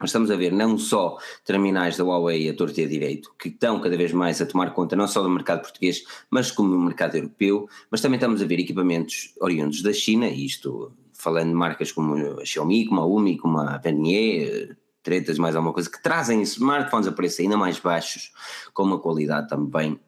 Nós 0.00 0.10
estamos 0.10 0.30
a 0.30 0.36
ver 0.36 0.52
não 0.52 0.76
só 0.76 1.16
terminais 1.44 1.96
da 1.96 2.04
Huawei 2.04 2.48
a 2.48 2.54
torto 2.54 2.80
e 2.80 2.84
a 2.84 2.88
direito, 2.88 3.32
que 3.38 3.48
estão 3.48 3.80
cada 3.80 3.96
vez 3.96 4.12
mais 4.12 4.40
a 4.40 4.46
tomar 4.46 4.72
conta 4.72 4.96
não 4.96 5.06
só 5.06 5.22
do 5.22 5.30
mercado 5.30 5.62
português, 5.62 6.02
mas 6.30 6.50
como 6.50 6.70
do 6.70 6.80
mercado 6.80 7.16
europeu, 7.16 7.68
mas 7.90 8.00
também 8.00 8.16
estamos 8.16 8.42
a 8.42 8.46
ver 8.46 8.58
equipamentos 8.58 9.32
oriundos 9.40 9.82
da 9.82 9.92
China, 9.92 10.26
e 10.26 10.46
isto 10.46 10.92
falando 11.12 11.48
de 11.48 11.54
marcas 11.54 11.92
como 11.92 12.40
a 12.40 12.44
Xiaomi, 12.44 12.86
como 12.86 13.00
a 13.00 13.06
Umi, 13.06 13.38
como 13.38 13.58
a 13.58 13.78
Venier, 13.78 14.76
tretas 15.02 15.38
mais 15.38 15.54
alguma 15.54 15.72
coisa, 15.72 15.88
que 15.88 16.02
trazem 16.02 16.42
smartphones 16.42 17.06
a 17.06 17.12
preços 17.12 17.40
ainda 17.40 17.56
mais 17.56 17.78
baixos, 17.78 18.32
com 18.72 18.82
uma 18.82 18.98
qualidade 18.98 19.48
também 19.48 20.00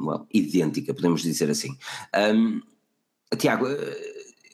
well, 0.00 0.22
eh, 0.22 0.38
idêntica, 0.38 0.94
podemos 0.94 1.22
dizer 1.22 1.50
assim. 1.50 1.76
Um, 2.34 2.62
Tiago, 3.36 3.66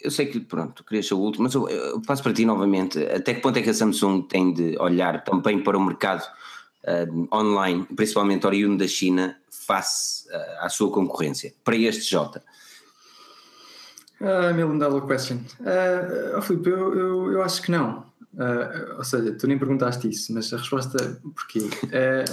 eu 0.04 0.10
sei 0.10 0.26
que 0.26 0.38
pronto, 0.38 0.84
querias 0.84 1.08
ser 1.08 1.14
o 1.14 1.18
último, 1.18 1.44
mas 1.44 1.54
eu, 1.54 1.66
eu 1.68 2.00
passo 2.02 2.22
para 2.22 2.34
ti 2.34 2.44
novamente. 2.44 3.02
Até 3.06 3.32
que 3.32 3.40
ponto 3.40 3.58
é 3.58 3.62
que 3.62 3.70
a 3.70 3.74
Samsung 3.74 4.22
tem 4.22 4.52
de 4.52 4.76
olhar 4.78 5.24
também 5.24 5.62
para 5.62 5.78
o 5.78 5.84
mercado 5.84 6.22
uh, 6.84 7.28
online, 7.34 7.86
principalmente 7.96 8.46
oriundo 8.46 8.76
da 8.76 8.86
China, 8.86 9.36
face 9.50 10.28
uh, 10.28 10.64
à 10.64 10.68
sua 10.68 10.90
concorrência, 10.90 11.54
para 11.64 11.74
este 11.74 12.10
J? 12.10 12.42
Uh, 14.20 14.54
million 14.54 14.78
dollar 14.78 15.06
question. 15.06 15.38
Uh, 15.60 16.36
oh, 16.36 16.42
Filipe, 16.42 16.68
eu, 16.68 16.94
eu, 16.94 17.32
eu, 17.32 17.42
acho 17.42 17.62
que 17.62 17.70
não. 17.70 18.04
Uh, 18.34 18.98
ou 18.98 19.04
seja, 19.04 19.32
tu 19.32 19.46
nem 19.46 19.58
perguntaste 19.58 20.08
isso, 20.08 20.34
mas 20.34 20.52
a 20.52 20.58
resposta 20.58 21.20
porquê? 21.34 21.60
Uh, 21.60 22.24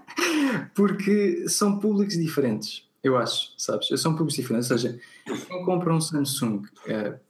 porque 0.74 1.46
são 1.48 1.78
públicos 1.78 2.16
diferentes, 2.16 2.84
eu 3.04 3.18
acho, 3.18 3.52
sabes? 3.58 3.88
São 4.00 4.12
públicos 4.12 4.34
diferentes. 4.34 4.70
Ou 4.70 4.78
seja, 4.78 4.98
quem 5.46 5.64
compra 5.64 5.92
um 5.94 6.00
Samsung 6.00 6.56
uh, 6.56 7.20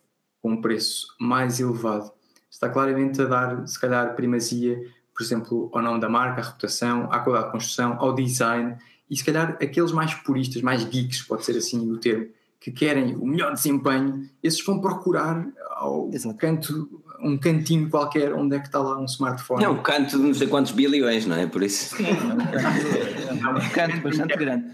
com 0.41 0.53
um 0.53 0.63
preço 0.63 1.09
mais 1.21 1.59
elevado 1.59 2.13
está 2.49 2.69
claramente 2.69 3.21
a 3.21 3.25
dar, 3.25 3.67
se 3.67 3.79
calhar, 3.79 4.15
primazia, 4.15 4.81
por 5.13 5.23
exemplo, 5.25 5.71
ao 5.75 5.83
nome 5.83 6.01
da 6.01 6.09
marca, 6.09 6.41
à 6.41 6.45
reputação, 6.45 7.11
à 7.11 7.19
qualidade 7.19 7.47
de 7.47 7.53
construção, 7.53 7.97
ao 7.99 8.15
design 8.15 8.77
e, 9.11 9.17
se 9.17 9.25
calhar, 9.25 9.59
aqueles 9.61 9.91
mais 9.91 10.15
puristas, 10.15 10.63
mais 10.63 10.85
geeks, 10.85 11.23
pode 11.23 11.45
ser 11.45 11.57
assim 11.57 11.91
o 11.91 11.99
termo, 11.99 12.29
que 12.61 12.71
querem 12.71 13.17
o 13.17 13.27
melhor 13.27 13.53
desempenho, 13.53 14.29
esses 14.43 14.65
vão 14.65 14.81
procurar 14.81 15.47
ao 15.77 16.09
Exato. 16.13 16.37
canto 16.37 17.03
um 17.21 17.37
cantinho 17.39 17.89
qualquer 17.89 18.33
onde 18.35 18.57
é 18.57 18.59
que 18.59 18.67
está 18.67 18.79
lá 18.81 18.99
um 18.99 19.05
smartphone. 19.07 19.65
É 19.65 19.69
um 19.69 19.83
canto 19.83 20.17
de 20.17 20.23
não 20.23 20.35
sei 20.35 20.47
quantos 20.47 20.73
bilhões, 20.73 21.27
não 21.27 21.37
é? 21.37 21.47
Por 21.47 21.63
isso. 21.63 21.97
Sim, 21.97 22.05
é 22.07 23.49
um 23.49 23.71
canto, 23.71 24.01
bastante 24.01 24.37
grande. 24.37 24.67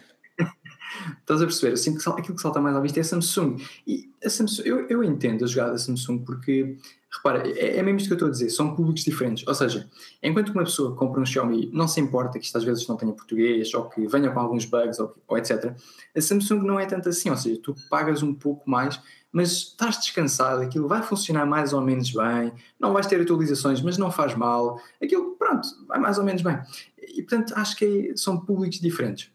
Estás 1.30 1.42
a 1.42 1.46
perceber? 1.46 1.74
Assim, 1.74 1.96
aquilo 2.18 2.34
que 2.34 2.42
salta 2.42 2.60
mais 2.60 2.74
à 2.74 2.80
vista 2.80 2.98
é 2.98 3.02
a 3.02 3.04
Samsung. 3.04 3.56
E 3.86 4.10
a 4.24 4.28
Samsung, 4.28 4.62
eu, 4.66 4.86
eu 4.88 5.04
entendo 5.04 5.44
a 5.44 5.46
jogada 5.46 5.72
da 5.72 5.78
Samsung 5.78 6.18
porque, 6.24 6.76
repara, 7.08 7.48
é, 7.48 7.76
é 7.76 7.82
mesmo 7.84 7.98
isto 7.98 8.08
que 8.08 8.14
eu 8.14 8.16
estou 8.16 8.28
a 8.28 8.32
dizer, 8.32 8.50
são 8.50 8.74
públicos 8.74 9.04
diferentes. 9.04 9.46
Ou 9.46 9.54
seja, 9.54 9.88
enquanto 10.20 10.48
uma 10.48 10.64
pessoa 10.64 10.96
compra 10.96 11.20
um 11.20 11.24
Xiaomi, 11.24 11.70
não 11.72 11.86
se 11.86 12.00
importa 12.00 12.36
que 12.36 12.44
isto 12.44 12.58
às 12.58 12.64
vezes 12.64 12.88
não 12.88 12.96
tenha 12.96 13.12
português 13.12 13.72
ou 13.74 13.88
que 13.88 14.08
venha 14.08 14.28
com 14.32 14.40
alguns 14.40 14.64
bugs 14.64 14.98
ou, 14.98 15.14
ou 15.28 15.38
etc. 15.38 15.72
A 16.16 16.20
Samsung 16.20 16.64
não 16.64 16.80
é 16.80 16.86
tanto 16.86 17.08
assim, 17.08 17.30
ou 17.30 17.36
seja, 17.36 17.60
tu 17.62 17.76
pagas 17.88 18.24
um 18.24 18.34
pouco 18.34 18.68
mais 18.68 19.00
mas 19.32 19.52
estás 19.52 19.96
descansado, 19.96 20.60
aquilo 20.60 20.88
vai 20.88 21.04
funcionar 21.04 21.46
mais 21.46 21.72
ou 21.72 21.80
menos 21.80 22.10
bem, 22.10 22.52
não 22.80 22.92
vais 22.92 23.06
ter 23.06 23.20
atualizações, 23.20 23.80
mas 23.80 23.96
não 23.96 24.10
faz 24.10 24.34
mal, 24.34 24.80
aquilo, 25.00 25.36
pronto, 25.36 25.68
vai 25.86 26.00
mais 26.00 26.18
ou 26.18 26.24
menos 26.24 26.42
bem. 26.42 26.58
E 27.00 27.22
portanto, 27.22 27.54
acho 27.56 27.76
que 27.76 28.10
é, 28.10 28.16
são 28.16 28.40
públicos 28.40 28.80
diferentes. 28.80 29.30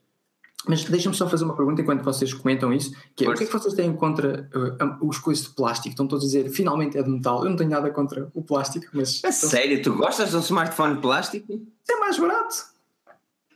Mas 0.67 0.83
deixa-me 0.83 1.15
só 1.15 1.29
fazer 1.29 1.43
uma 1.43 1.55
pergunta 1.55 1.81
enquanto 1.81 2.03
vocês 2.03 2.33
comentam 2.33 2.73
isso, 2.73 2.91
que 3.15 3.25
é, 3.25 3.29
o 3.29 3.33
que 3.33 3.43
é 3.43 3.47
que 3.47 3.53
vocês 3.53 3.73
têm 3.73 3.93
contra 3.93 4.49
uh, 4.53 5.07
os 5.07 5.17
coisas 5.17 5.45
de 5.45 5.51
plástico? 5.51 5.89
Estão 5.89 6.07
todos 6.07 6.25
a 6.25 6.27
dizer, 6.27 6.49
finalmente 6.49 6.97
é 6.97 7.03
de 7.03 7.09
metal. 7.09 7.43
Eu 7.43 7.49
não 7.49 7.57
tenho 7.57 7.69
nada 7.69 7.89
contra 7.91 8.29
o 8.33 8.41
plástico, 8.41 8.87
mas... 8.93 9.23
É 9.23 9.31
sério? 9.31 9.81
Tu 9.81 9.93
gostas 9.93 10.31
de 10.31 10.37
um 10.37 10.39
smartphone 10.39 10.95
de 10.95 11.01
plástico? 11.01 11.61
É 11.89 11.95
mais 11.97 12.17
barato. 12.17 12.75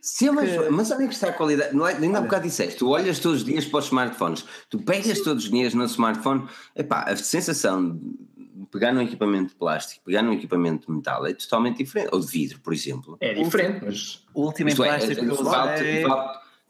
Sim, 0.02 0.32
mas, 0.32 0.50
que... 0.50 0.70
mas 0.70 0.92
onde 0.92 1.04
é 1.04 1.08
que 1.08 1.14
está 1.14 1.28
a 1.28 1.34
qualidade? 1.34 1.76
Não 1.76 1.86
é, 1.86 1.94
ainda 1.94 2.20
há 2.20 2.22
bocado 2.22 2.44
disseste, 2.44 2.78
tu 2.78 2.90
olhas 2.90 3.20
todos 3.20 3.40
os 3.40 3.46
dias 3.46 3.66
para 3.66 3.80
os 3.80 3.86
smartphones, 3.86 4.46
tu 4.70 4.80
pegas 4.80 5.20
todos 5.20 5.44
os 5.44 5.52
dias 5.52 5.74
no 5.74 5.84
smartphone, 5.86 6.48
epá, 6.76 7.04
a 7.04 7.16
sensação 7.18 8.00
de 8.00 8.66
pegar 8.72 8.94
num 8.94 9.02
equipamento 9.02 9.50
de 9.50 9.56
plástico, 9.56 10.06
pegar 10.06 10.22
num 10.22 10.34
equipamento 10.34 10.88
de 10.88 10.98
metal 10.98 11.26
é 11.26 11.34
totalmente 11.34 11.78
diferente, 11.84 12.10
ou 12.14 12.20
de 12.20 12.28
vidro, 12.28 12.60
por 12.62 12.74
exemplo. 12.74 13.18
É 13.20 13.34
diferente, 13.34 13.84
mas 13.84 14.26
o 14.34 14.46
último 14.46 14.70
em 14.70 14.74
é, 14.74 14.76
plástico 14.76 15.12
é, 15.12 15.16
que 15.16 15.26
eu 15.26 15.34
usei... 15.34 16.06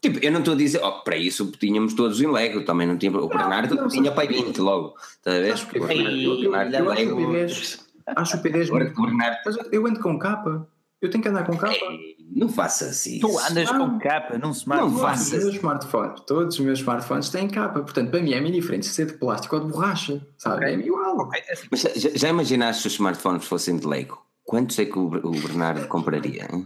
Tipo, 0.00 0.18
eu 0.24 0.32
não 0.32 0.38
estou 0.38 0.54
a 0.54 0.56
dizer, 0.56 0.80
oh, 0.82 1.02
para 1.02 1.16
isso 1.16 1.52
tínhamos 1.52 1.92
todos 1.92 2.20
em 2.20 2.26
Lego, 2.26 2.64
também 2.64 2.86
não 2.86 2.96
tinha. 2.96 3.12
O 3.12 3.28
Bernardo 3.28 3.74
não, 3.74 3.88
tinha 3.88 4.10
pai 4.10 4.26
20 4.26 4.56
logo, 4.58 4.94
estás 4.98 5.36
a 5.36 5.40
ver? 5.40 5.52
Acho 5.52 5.66
que 5.66 5.78
o 5.78 5.86
Bernardo, 5.86 6.74
eu, 6.74 6.90
acho 6.90 7.04
o 7.04 7.16
P10, 7.16 7.80
acho 8.16 8.36
o 8.36 8.42
P10 8.42 8.70
muito. 8.70 9.68
Eu 9.70 9.86
ando 9.86 10.00
com 10.00 10.18
capa. 10.18 10.66
Eu 11.02 11.10
tenho 11.10 11.22
que 11.22 11.28
andar 11.28 11.44
com 11.44 11.56
capa. 11.56 11.74
Ei, 11.74 12.16
não 12.30 12.48
faças 12.48 13.06
isso. 13.06 13.26
Tu 13.26 13.38
andas 13.38 13.70
com 13.70 13.98
capa 13.98 14.38
num 14.38 14.50
smartphone. 14.50 14.92
Não 14.92 15.00
faças. 15.00 15.30
Todos 15.30 15.44
os, 15.46 15.54
smartphones, 15.54 16.20
todos 16.26 16.54
os 16.54 16.60
meus 16.60 16.78
smartphones 16.78 17.28
têm 17.30 17.48
capa. 17.48 17.80
Portanto, 17.80 18.10
para 18.10 18.20
mim 18.20 18.32
é 18.32 18.40
diferente 18.50 18.86
se 18.86 18.92
ser 18.92 19.06
de 19.06 19.14
plástico 19.14 19.56
ou 19.56 19.64
de 19.64 19.72
borracha. 19.72 20.26
Sabe? 20.38 20.64
Okay. 20.64 20.74
É 20.74 20.78
igual. 20.78 21.18
Okay. 21.18 21.42
Mas 21.70 21.80
já, 21.80 22.10
já 22.14 22.28
imaginaste 22.28 22.82
se 22.82 22.88
os 22.88 22.94
smartphones 22.94 23.44
fossem 23.44 23.76
de 23.76 23.86
Lego? 23.86 24.22
Quantos 24.44 24.78
é 24.78 24.84
que 24.84 24.98
o, 24.98 25.06
o 25.06 25.30
Bernardo 25.30 25.86
compraria? 25.88 26.48
Hein? 26.52 26.64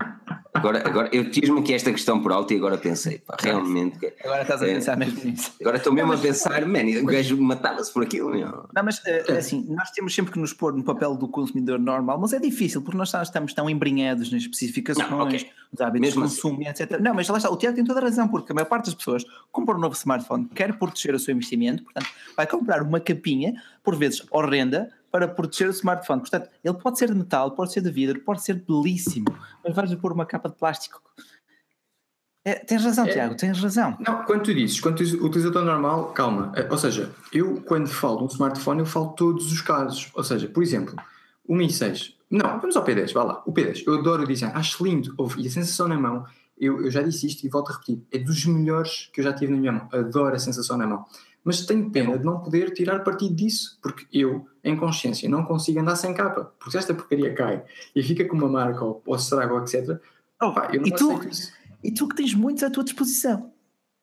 Agora, 0.54 0.82
agora 0.86 1.08
eu 1.12 1.30
tive-me 1.30 1.60
aqui 1.60 1.74
esta 1.74 1.90
questão 1.90 2.22
por 2.22 2.32
alto 2.32 2.54
e 2.54 2.56
agora 2.56 2.78
pensei, 2.78 3.18
pá, 3.18 3.36
realmente. 3.40 4.14
Agora 4.24 4.42
estás 4.42 4.62
a 4.62 4.68
é, 4.68 4.74
pensar 4.74 4.96
mesmo 4.96 5.24
nisso. 5.24 5.52
Agora 5.60 5.76
estou 5.76 5.92
mesmo 5.92 6.12
a 6.12 6.16
pensar, 6.16 6.64
man, 6.64 6.84
o 7.02 7.06
gajo 7.06 7.36
matava-se 7.36 7.92
por 7.92 8.04
aquilo, 8.04 8.30
meu. 8.30 8.68
Não, 8.72 8.84
mas 8.84 9.02
eh, 9.04 9.24
é. 9.28 9.32
assim, 9.32 9.66
nós 9.68 9.90
temos 9.90 10.14
sempre 10.14 10.32
que 10.32 10.38
nos 10.38 10.52
pôr 10.52 10.72
no 10.72 10.84
papel 10.84 11.16
do 11.16 11.26
consumidor 11.26 11.80
normal, 11.80 12.18
mas 12.20 12.32
é 12.32 12.38
difícil 12.38 12.82
porque 12.82 12.96
nós 12.96 13.12
estamos 13.12 13.52
tão 13.52 13.68
embrenhados 13.68 14.30
nas 14.30 14.42
especificações, 14.42 15.10
não, 15.10 15.20
okay. 15.22 15.50
nos 15.72 15.80
hábitos 15.80 16.00
mesmo 16.00 16.22
de 16.22 16.26
assim. 16.26 16.36
consumo, 16.36 16.68
assim. 16.68 16.82
etc. 16.82 17.00
Não, 17.00 17.12
mas 17.12 17.28
lá 17.28 17.36
está, 17.36 17.50
o 17.50 17.56
Tiago 17.56 17.74
tem 17.74 17.84
toda 17.84 17.98
a 17.98 18.04
razão, 18.04 18.28
porque 18.28 18.52
a 18.52 18.54
maior 18.54 18.66
parte 18.66 18.86
das 18.86 18.94
pessoas 18.94 19.24
compra 19.50 19.74
um 19.74 19.80
novo 19.80 19.96
smartphone, 19.96 20.48
quer 20.54 20.78
proteger 20.78 21.14
o 21.16 21.18
seu 21.18 21.34
investimento, 21.34 21.82
portanto, 21.82 22.08
vai 22.36 22.46
comprar 22.46 22.80
uma 22.82 23.00
capinha, 23.00 23.60
por 23.82 23.96
vezes 23.96 24.22
horrenda, 24.30 24.88
para 25.14 25.28
proteger 25.28 25.68
o 25.68 25.70
smartphone. 25.70 26.22
Portanto, 26.22 26.50
ele 26.64 26.74
pode 26.74 26.98
ser 26.98 27.08
de 27.08 27.14
metal, 27.14 27.52
pode 27.52 27.72
ser 27.72 27.80
de 27.80 27.88
vidro, 27.88 28.18
pode 28.22 28.42
ser 28.42 28.54
belíssimo, 28.54 29.26
mas 29.62 29.72
vais-lhe 29.72 29.96
pôr 29.96 30.10
uma 30.10 30.26
capa 30.26 30.48
de 30.48 30.56
plástico. 30.56 31.00
É, 32.44 32.54
tens 32.56 32.82
razão, 32.82 33.06
é, 33.06 33.12
Tiago, 33.12 33.36
tens 33.36 33.60
razão. 33.60 33.96
Não, 34.04 34.24
quando 34.24 34.42
tu 34.42 34.52
dizes, 34.52 34.80
quando 34.80 34.96
tu 34.96 35.24
utilizador 35.24 35.64
normal, 35.64 36.06
calma. 36.06 36.50
É, 36.56 36.68
ou 36.68 36.76
seja, 36.76 37.12
eu 37.32 37.62
quando 37.64 37.86
falo 37.86 38.16
de 38.16 38.24
um 38.24 38.26
smartphone, 38.26 38.80
eu 38.80 38.86
falo 38.86 39.10
todos 39.10 39.52
os 39.52 39.60
casos. 39.60 40.10
Ou 40.14 40.24
seja, 40.24 40.48
por 40.48 40.64
exemplo, 40.64 40.96
o 41.46 41.54
Mi 41.54 41.70
6. 41.70 42.16
Não, 42.28 42.58
vamos 42.58 42.76
ao 42.76 42.84
P10, 42.84 43.12
vá 43.12 43.22
lá. 43.22 43.42
O 43.46 43.52
P10, 43.52 43.84
eu 43.86 44.00
adoro 44.00 44.24
o 44.24 44.26
design, 44.26 44.52
acho 44.56 44.84
lindo. 44.84 45.14
E 45.38 45.46
a 45.46 45.50
sensação 45.50 45.86
na 45.86 45.96
mão, 45.96 46.26
eu, 46.58 46.82
eu 46.82 46.90
já 46.90 47.02
disse 47.02 47.28
isto 47.28 47.46
e 47.46 47.48
volto 47.48 47.70
a 47.70 47.74
repetir, 47.74 48.02
é 48.10 48.18
dos 48.18 48.44
melhores 48.46 49.10
que 49.12 49.20
eu 49.20 49.24
já 49.24 49.32
tive 49.32 49.52
na 49.52 49.60
minha 49.60 49.72
mão. 49.72 49.88
Adoro 49.92 50.34
a 50.34 50.40
sensação 50.40 50.76
na 50.76 50.88
mão 50.88 51.06
mas 51.44 51.66
tenho 51.66 51.90
pena 51.90 52.18
de 52.18 52.24
não 52.24 52.40
poder 52.40 52.72
tirar 52.72 53.00
partido 53.00 53.34
disso, 53.34 53.78
porque 53.82 54.06
eu, 54.10 54.48
em 54.64 54.74
consciência, 54.74 55.28
não 55.28 55.44
consigo 55.44 55.78
andar 55.78 55.96
sem 55.96 56.14
capa, 56.14 56.52
porque 56.58 56.70
se 56.70 56.78
esta 56.78 56.94
porcaria 56.94 57.34
cai 57.34 57.62
e 57.94 58.02
fica 58.02 58.24
com 58.24 58.34
uma 58.34 58.48
marca 58.48 58.82
ou, 58.82 59.02
ou 59.04 59.14
estraga, 59.14 59.54
etc. 59.58 60.00
Oh, 60.42 60.52
pá, 60.52 60.70
eu 60.72 60.80
não 60.80 60.88
e, 60.88 60.92
tu, 60.92 61.20
e 61.84 61.92
tu 61.92 62.08
que 62.08 62.16
tens 62.16 62.34
muitos 62.34 62.62
à 62.62 62.70
tua 62.70 62.82
disposição. 62.82 63.52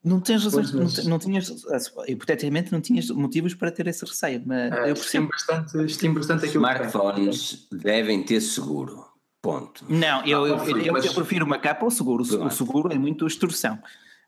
Não 0.03 0.19
tens 0.19 0.43
razões, 0.43 0.71
mas... 0.71 1.03
não, 1.03 1.11
não, 1.11 1.19
tinhas, 1.19 1.63
hipoteticamente, 2.07 2.71
não 2.71 2.81
tinhas 2.81 3.09
motivos 3.11 3.53
para 3.53 3.71
ter 3.71 3.85
esse 3.87 4.03
receio. 4.03 4.41
Mas 4.45 4.71
é, 4.71 4.89
eu 4.89 4.93
estimo 4.93 5.27
bastante, 5.27 5.85
estimo 5.85 6.15
bastante 6.15 6.45
aquilo 6.45 6.65
Smartphones 6.65 7.67
devem 7.71 8.23
ter 8.23 8.41
seguro. 8.41 9.05
Ponto. 9.41 9.83
Não, 9.89 10.23
eu, 10.25 10.45
eu, 10.47 10.57
eu, 10.57 10.97
eu, 10.97 11.13
prefiro 11.13 11.45
uma 11.45 11.57
capa 11.57 11.83
ao 11.83 11.91
seguro. 11.91 12.23
O 12.23 12.49
seguro 12.49 12.91
é 12.91 12.97
muito 12.97 13.25
extorsão. 13.25 13.79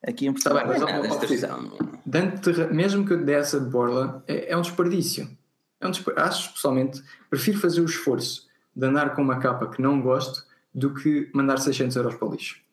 Aqui 0.06 0.28
em 0.28 0.34
Portugal. 0.34 0.60
Tá 0.60 0.66
bem, 0.68 0.80
mas, 0.80 2.60
é 2.60 2.68
mesmo 2.74 3.06
que 3.06 3.14
eu 3.14 3.24
desse 3.24 3.60
de 3.60 3.70
borla, 3.70 4.24
é, 4.28 4.52
é 4.52 4.58
um 4.58 4.62
desperdício. 4.62 5.30
É 5.80 5.88
um 5.88 5.92
desperdício. 5.92 6.28
Acho 6.28 6.54
pessoalmente, 6.54 7.02
prefiro 7.30 7.60
fazer 7.60 7.82
o 7.82 7.86
esforço 7.86 8.48
de 8.76 8.86
andar 8.86 9.16
com 9.16 9.22
uma 9.22 9.40
capa 9.40 9.68
que 9.68 9.82
não 9.82 10.02
gosto 10.02 10.44
do 10.74 10.94
que 10.94 11.30
mandar 11.34 11.58
600 11.58 11.96
euros 11.96 12.16
para 12.16 12.28
o 12.28 12.32
lixo. 12.32 12.64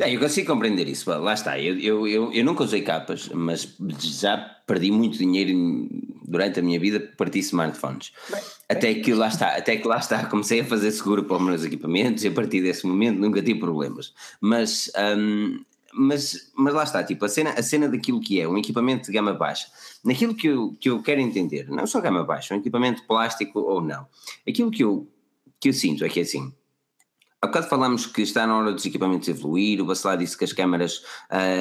É, 0.00 0.14
eu 0.14 0.20
consigo 0.20 0.46
compreender 0.46 0.88
isso, 0.88 1.08
lá 1.10 1.34
está. 1.34 1.58
Eu, 1.58 1.78
eu, 1.78 2.06
eu, 2.06 2.32
eu, 2.32 2.44
nunca 2.44 2.64
usei 2.64 2.82
capas, 2.82 3.28
mas 3.28 3.74
já 3.98 4.36
perdi 4.66 4.90
muito 4.90 5.18
dinheiro 5.18 5.88
durante 6.26 6.60
a 6.60 6.62
minha 6.62 6.78
vida 6.78 7.00
parti 7.16 7.40
smartphones. 7.40 8.12
Bem, 8.30 8.40
até 8.68 8.94
bem. 8.94 9.02
que 9.02 9.12
lá 9.12 9.28
está, 9.28 9.56
até 9.56 9.76
que 9.76 9.86
lá 9.86 9.98
está, 9.98 10.24
comecei 10.26 10.60
a 10.60 10.64
fazer 10.64 10.90
seguro 10.92 11.24
para 11.24 11.36
os 11.36 11.42
meus 11.42 11.64
equipamentos 11.64 12.24
e 12.24 12.28
a 12.28 12.32
partir 12.32 12.62
desse 12.62 12.86
momento 12.86 13.18
nunca 13.18 13.42
tive 13.42 13.60
problemas. 13.60 14.14
Mas 14.40 14.90
hum, 15.16 15.62
mas, 15.96 16.52
mas 16.56 16.74
lá 16.74 16.84
está, 16.84 17.02
tipo, 17.02 17.24
a 17.24 17.28
cena, 17.28 17.50
a 17.50 17.62
cena 17.62 17.88
daquilo 17.88 18.20
que 18.20 18.40
é 18.40 18.46
um 18.46 18.58
equipamento 18.58 19.06
de 19.06 19.12
gama 19.12 19.32
baixa, 19.32 19.66
naquilo 20.04 20.34
que 20.34 20.48
eu, 20.48 20.76
que 20.80 20.90
eu 20.90 21.02
quero 21.02 21.20
entender, 21.20 21.68
não 21.68 21.86
só 21.86 22.00
gama 22.00 22.24
baixa, 22.24 22.54
um 22.54 22.58
equipamento 22.58 23.04
plástico 23.06 23.60
ou 23.60 23.80
não, 23.80 24.06
aquilo 24.46 24.70
que 24.70 24.84
eu, 24.84 25.08
que 25.58 25.70
eu 25.70 25.72
sinto 25.72 26.04
é 26.04 26.08
que 26.08 26.20
é 26.20 26.22
assim, 26.22 26.52
Há 27.40 27.48
bocado 27.48 27.68
falámos 27.68 28.06
que 28.06 28.22
está 28.22 28.46
na 28.46 28.56
hora 28.56 28.72
dos 28.72 28.86
equipamentos 28.86 29.28
evoluir, 29.28 29.80
o 29.80 29.84
Bacelar 29.84 30.16
disse 30.16 30.36
que 30.36 30.44
as 30.44 30.54
câmaras 30.54 31.04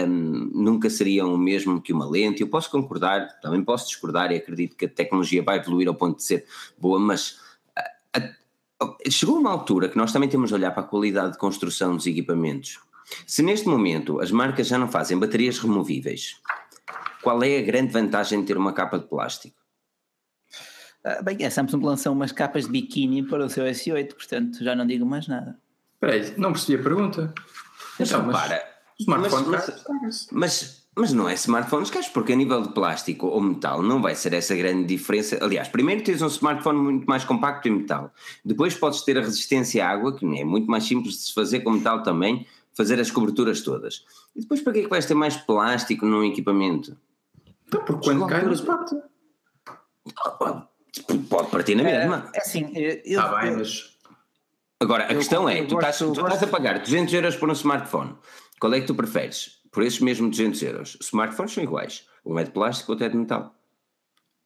hum, 0.08 0.50
nunca 0.54 0.90
seriam 0.90 1.34
o 1.34 1.38
mesmo 1.38 1.82
que 1.82 1.92
uma 1.92 2.10
lente, 2.10 2.42
eu 2.42 2.48
posso 2.48 2.72
concordar, 2.72 3.40
também 3.42 3.62
posso 3.62 3.88
discordar 3.88 4.32
e 4.32 4.38
acredito 4.38 4.76
que 4.76 4.86
a 4.86 4.90
tecnologia 4.90 5.44
vai 5.44 5.60
evoluir 5.60 5.88
ao 5.88 5.94
ponto 5.94 6.18
de 6.18 6.24
ser 6.24 6.46
boa, 6.78 6.98
mas 6.98 7.40
a, 7.76 8.20
a, 8.20 9.12
chegou 9.12 9.38
uma 9.38 9.52
altura 9.52 9.90
que 9.90 9.98
nós 9.98 10.14
também 10.14 10.30
temos 10.30 10.50
de 10.50 10.56
olhar 10.56 10.72
para 10.72 10.82
a 10.82 10.88
qualidade 10.88 11.34
de 11.34 11.38
construção 11.38 11.96
dos 11.96 12.08
equipamentos. 12.08 12.80
Se 13.26 13.44
neste 13.44 13.68
momento 13.68 14.20
as 14.20 14.32
marcas 14.32 14.68
já 14.68 14.78
não 14.78 14.88
fazem 14.88 15.18
baterias 15.18 15.60
removíveis, 15.60 16.42
qual 17.22 17.44
é 17.44 17.60
a 17.60 17.62
grande 17.62 17.92
vantagem 17.92 18.42
de 18.42 18.48
ter 18.48 18.58
uma 18.58 18.74
capa 18.74 19.00
de 19.00 19.08
plástico? 19.08 19.58
Ah, 21.04 21.22
bem, 21.22 21.46
a 21.46 21.52
Samsung 21.52 21.84
lançou 21.84 22.14
umas 22.14 22.32
capas 22.32 22.66
de 22.66 22.72
biquíni 22.72 23.24
para 23.24 23.46
o 23.46 23.50
seu 23.50 23.64
S8, 23.66 24.14
portanto 24.14 24.64
já 24.64 24.76
não 24.76 24.88
digo 24.88 25.06
mais 25.06 25.28
nada. 25.28 25.58
Espera 25.94 26.14
aí, 26.14 26.34
não 26.38 26.52
percebi 26.52 26.80
a 26.80 26.84
pergunta. 26.84 27.34
Então, 28.00 28.24
mas, 28.26 28.42
para. 28.42 28.76
Smartphone 29.00 29.48
mas, 29.48 29.86
mas, 30.02 30.28
mas 30.32 30.86
Mas 30.98 31.12
não 31.12 31.28
é 31.28 31.34
smartphones 31.34 31.90
caros, 31.90 32.08
porque 32.08 32.32
a 32.32 32.36
nível 32.36 32.62
de 32.62 32.70
plástico 32.70 33.28
ou 33.28 33.42
metal 33.42 33.84
não 33.84 34.02
vai 34.02 34.16
ser 34.16 34.34
essa 34.34 34.56
grande 34.56 34.86
diferença. 34.88 35.38
Aliás, 35.42 35.68
primeiro 35.68 36.02
tens 36.02 36.22
um 36.22 36.28
smartphone 36.28 36.80
muito 36.80 37.06
mais 37.06 37.26
compacto 37.26 37.68
em 37.68 37.72
metal. 37.72 38.14
Depois 38.46 38.74
podes 38.76 39.02
ter 39.02 39.18
a 39.18 39.22
resistência 39.22 39.86
à 39.86 39.90
água, 39.90 40.16
que 40.16 40.26
é 40.26 40.46
muito 40.46 40.72
mais 40.72 40.86
simples 40.86 41.16
de 41.16 41.22
se 41.24 41.34
fazer 41.34 41.60
com 41.60 41.72
metal 41.72 42.02
também, 42.02 42.48
fazer 42.76 43.00
as 43.00 43.10
coberturas 43.12 43.62
todas. 43.62 44.06
E 44.36 44.42
depois 44.42 44.62
para 44.62 44.74
que 44.74 44.80
é 44.80 44.84
que 44.84 44.90
vais 44.90 45.06
ter 45.06 45.14
mais 45.16 45.36
plástico 45.38 46.06
num 46.06 46.24
equipamento? 46.24 46.98
Então, 47.68 47.84
porque 47.84 48.04
quando 48.06 48.28
cai 48.28 48.44
não 48.46 48.56
se 48.56 48.64
parte. 48.64 48.96
Pode 51.30 51.50
partir 51.52 51.76
na 51.76 51.84
mesma. 51.84 52.30
É 52.34 52.40
assim, 52.40 52.72
eu, 52.76 53.02
Está 53.04 53.42
bem, 53.42 53.56
mas 53.58 53.94
Agora, 54.80 55.06
a 55.08 55.12
Eu- 55.14 55.18
questão 55.18 55.48
é, 55.48 55.64
tu 55.66 55.76
estás, 55.76 56.02
gosto- 56.02 56.14
tu 56.22 56.26
estás 56.26 56.44
a 56.44 56.48
pagar 56.48 56.80
200 56.80 57.14
euros 57.14 57.36
por 57.38 57.50
um 57.50 57.54
smartphone. 57.54 58.16
Qual 58.60 58.74
é 58.74 58.82
que 58.82 58.86
tu 58.88 58.94
preferes? 58.94 59.62
Por 59.72 59.84
esses 59.84 60.00
mesmos 60.02 60.32
200 60.32 60.62
euros. 60.64 60.96
Os 61.00 61.08
smartphones 61.08 61.54
são 61.54 61.64
iguais. 61.64 62.06
Um 62.26 62.38
é 62.38 62.44
de 62.44 62.52
plástico, 62.52 62.92
outro 62.92 63.06
é 63.06 63.10
de 63.10 63.18
metal. 63.18 63.56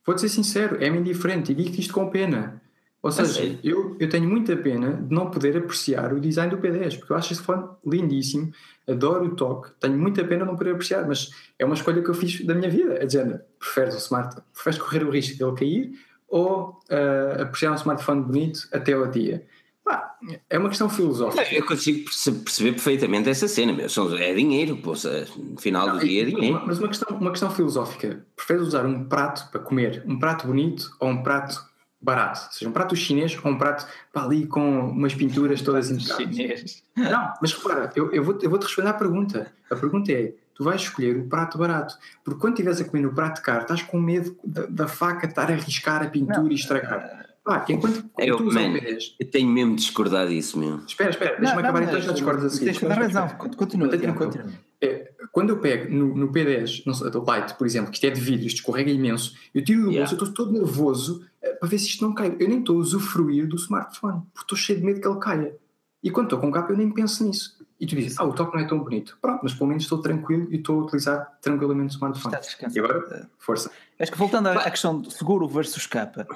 vou-te 0.06 0.22
ser 0.22 0.30
sincero, 0.30 0.84
é-me 0.84 1.00
indiferente 1.00 1.52
e 1.52 1.56
digo-te 1.56 1.82
isto 1.82 1.94
com 1.94 2.10
pena. 2.10 2.62
Ou 3.02 3.12
seja, 3.12 3.58
eu, 3.64 3.96
eu 3.98 4.10
tenho 4.10 4.28
muita 4.30 4.58
pena 4.58 4.94
de 4.94 5.14
não 5.14 5.32
poder 5.32 5.56
apreciar 5.56 6.12
o 6.14 6.20
design 6.20 6.54
do 6.54 6.62
P10, 6.62 6.98
porque 7.00 7.14
eu 7.14 7.18
acho 7.18 7.32
este 7.32 7.44
fone 7.46 7.64
lindíssimo, 7.86 8.52
adoro 8.88 9.26
o 9.26 9.36
toque, 9.36 9.72
tenho 9.80 9.98
muita 9.98 10.22
pena 10.26 10.44
de 10.44 10.52
não 10.52 10.58
poder 10.58 10.72
apreciar, 10.72 11.08
mas 11.08 11.30
é 11.58 11.64
uma 11.64 11.76
escolha 11.76 12.02
que 12.02 12.10
eu 12.10 12.14
fiz 12.14 12.44
da 12.46 12.54
minha 12.54 12.70
vida. 12.70 12.96
É 12.96 13.06
dizer, 13.06 13.42
preferes 13.58 13.96
o 13.96 13.98
smart, 14.00 14.36
preferes 14.54 14.78
correr 14.80 15.04
o 15.06 15.10
risco 15.10 15.38
dele 15.38 15.56
cair 15.56 15.92
ou 16.28 16.78
ah, 16.90 17.44
apreciar 17.44 17.72
um 17.72 17.76
smartphone 17.76 18.22
bonito 18.22 18.68
até 18.74 18.92
ao 18.94 19.08
dia? 19.08 19.46
Pá, 19.82 20.16
é 20.50 20.60
uma 20.60 20.68
questão 20.68 20.90
filosófica. 20.90 21.56
Eu 21.56 21.66
consigo 21.66 22.04
perce- 22.04 22.32
perceber 22.34 22.74
perfeitamente 22.74 23.30
essa 23.30 23.48
cena, 23.48 23.72
meu. 23.72 23.88
É 24.18 24.34
dinheiro, 24.34 24.76
poça. 24.78 25.26
No 25.38 25.58
final 25.60 25.90
do 25.92 26.00
dia 26.00 26.24
é 26.24 26.26
dinheiro. 26.26 26.62
Mas 26.66 26.78
uma 26.80 26.90
questão, 26.90 27.18
uma 27.18 27.32
questão 27.32 27.50
filosófica: 27.50 28.26
preferes 28.36 28.62
usar 28.68 28.86
um 28.86 29.06
prato 29.06 29.50
para 29.50 29.62
comer, 29.62 30.04
um 30.06 30.20
prato 30.20 30.46
bonito 30.46 30.96
ou 31.00 31.10
um 31.10 31.24
prato 31.24 31.69
barato? 32.02 32.46
Ou 32.46 32.52
seja, 32.52 32.70
um 32.70 32.74
prato 32.74 32.96
chinês 32.96 33.38
ou 33.44 33.52
um 33.52 33.58
prato 33.58 33.86
para 34.14 34.24
ali 34.24 34.46
com 34.48 34.90
umas 34.90 35.14
pinturas 35.14 35.62
todas 35.62 35.90
impecáveis? 35.92 36.36
chinês. 36.36 36.84
Não, 36.96 37.34
mas 37.42 37.54
repara, 37.54 37.92
eu, 37.96 38.12
eu 38.12 38.24
vou-te 38.24 38.44
eu 38.44 38.50
vou-te 38.50 38.64
responder 38.64 38.90
à 38.90 38.94
pergunta. 38.94 39.52
A 39.70 39.76
pergunta 39.76 40.12
é: 40.12 40.34
tu 40.56 40.64
vais 40.64 40.82
escolher 40.82 41.18
o 41.18 41.26
prato 41.28 41.58
barato, 41.58 41.96
porque 42.24 42.40
quando 42.40 42.54
estiveres 42.54 42.82
a 42.82 42.86
comer 42.86 43.04
no 43.04 43.14
prato 43.14 43.42
caro, 43.42 43.62
estás 43.62 43.82
com 43.82 44.00
medo 44.00 44.36
da, 44.44 44.66
da 44.68 44.88
faca 44.88 45.28
estar 45.28 45.52
a 45.52 45.56
riscar 45.56 46.04
a 46.04 46.08
pintura 46.10 46.42
Não. 46.44 46.52
e 46.52 46.56
estragar. 46.56 47.28
Pá, 47.44 47.66
enquanto 47.70 48.06
Eu, 48.20 48.38
tu 48.38 48.44
o 48.44 48.54
man, 48.54 48.74
P10. 48.74 49.16
eu 49.20 49.32
tenho 49.32 49.50
mesmo 49.50 49.72
de 49.76 49.82
discordar 49.82 50.28
disso, 50.28 50.60
meu. 50.60 50.78
Espera, 50.86 51.10
espera, 51.10 51.38
deixa-me 51.40 51.62
acabar 51.62 51.82
então 51.84 52.00
já 52.00 52.12
discordas 52.12 52.46
a 52.46 52.50
seguir. 52.50 52.66
Tens 52.66 52.80
toda 52.80 52.94
a 52.94 52.98
Espera, 53.06 53.24
razão. 53.24 53.38
Continua, 53.56 53.88
tranquilo. 53.88 54.14
continua. 54.16 54.52
É, 54.82 55.09
quando 55.32 55.50
eu 55.50 55.60
pego 55.60 55.94
no, 55.94 56.16
no 56.16 56.32
P10, 56.32 56.84
não 56.86 56.94
sei, 56.94 57.10
do 57.10 57.20
Lite, 57.20 57.54
por 57.56 57.66
exemplo, 57.68 57.90
que 57.92 57.98
isto 57.98 58.06
é 58.06 58.10
de 58.10 58.20
vidro, 58.22 58.46
isto 58.48 58.58
escorrega 58.58 58.90
imenso, 58.92 59.36
eu 59.54 59.64
tiro 59.64 59.84
do 59.84 59.92
Yeah. 59.92 60.10
bolso, 60.10 60.24
eu 60.24 60.30
estou 60.30 60.46
todo 60.46 60.54
nervoso 60.58 61.26
eh, 61.42 61.54
para 61.54 61.70
ver 61.70 61.78
se 61.80 61.88
isto 61.88 62.04
não 62.06 62.14
cai. 62.14 62.36
Eu 62.40 62.48
nem 62.48 62.60
estou 62.60 62.78
a 62.78 62.80
usufruir 62.80 63.48
do 63.48 63.56
smartphone, 63.56 64.22
porque 64.34 64.46
estou 64.46 64.58
cheio 64.58 64.80
de 64.80 64.86
medo 64.86 65.02
que 65.02 65.08
ele 65.08 65.20
caia. 65.20 65.56
E 66.02 66.10
quando 66.10 66.28
estou 66.28 66.40
com 66.40 66.52
capa, 66.52 66.72
eu 66.72 66.78
nem 66.78 66.90
penso 66.92 67.26
nisso. 67.26 67.58
E 67.80 67.86
tu 67.86 67.96
dizes, 67.96 68.20
ah, 68.20 68.26
o 68.26 68.34
toque 68.34 68.56
não 68.56 68.64
é 68.64 68.68
tão 68.68 68.80
bonito. 68.80 69.18
Pronto, 69.22 69.40
mas 69.44 69.54
pelo 69.54 69.68
menos 69.68 69.84
estou 69.84 70.00
tranquilo 70.02 70.48
e 70.52 70.58
estou 70.58 70.80
a 70.80 70.84
utilizar 70.84 71.38
tranquilamente 71.42 71.94
o 71.94 71.96
smartphone. 71.96 72.36
Está 72.36 72.46
descansado. 72.46 72.78
E 72.78 72.80
agora, 72.80 73.30
força. 73.38 73.72
Acho 74.00 74.12
que 74.12 74.18
voltando 74.18 74.48
à 74.48 74.70
questão 74.70 75.02
de 75.02 75.14
seguro 75.14 75.48
versus 75.48 75.86
capa, 75.88 76.28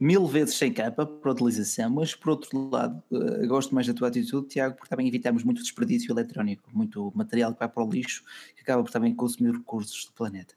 mil 0.00 0.26
vezes 0.26 0.54
sem 0.56 0.72
capa 0.72 1.04
para 1.04 1.30
utilização, 1.30 1.90
mas 1.90 2.14
por 2.14 2.30
outro 2.30 2.70
lado, 2.70 3.02
eh, 3.12 3.46
gosto 3.46 3.74
mais 3.74 3.86
da 3.86 3.92
tua 3.94 4.08
atitude, 4.08 4.48
Tiago, 4.48 4.74
porque 4.76 4.88
também 4.88 5.06
evitamos 5.06 5.44
muito 5.44 5.60
desperdício 5.62 6.10
eletrónico, 6.12 6.68
muito 6.72 7.12
material 7.14 7.52
que 7.52 7.58
vai 7.58 7.68
para 7.68 7.84
o 7.84 7.90
lixo, 7.90 8.22
que 8.56 8.62
acaba 8.62 8.82
por 8.82 8.90
também 8.90 9.14
consumir 9.14 9.52
recursos 9.52 10.06
do 10.06 10.12
planeta. 10.14 10.54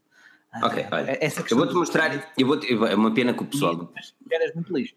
Ah, 0.52 0.68
Ok, 0.68 0.86
olha, 0.92 1.18
essa 1.20 1.44
Eu 1.50 1.58
vou-te 1.58 1.74
mostrar. 1.74 2.32
Eu 2.38 2.48
vou 2.48 2.58
é 2.88 2.96
uma 2.96 3.12
pena 3.14 3.34
que 3.34 3.44
o 3.44 3.46
pessoal. 3.46 3.76
do- 3.76 3.90
Geras 4.30 4.54
muito 4.56 4.74
lixo. 4.76 4.94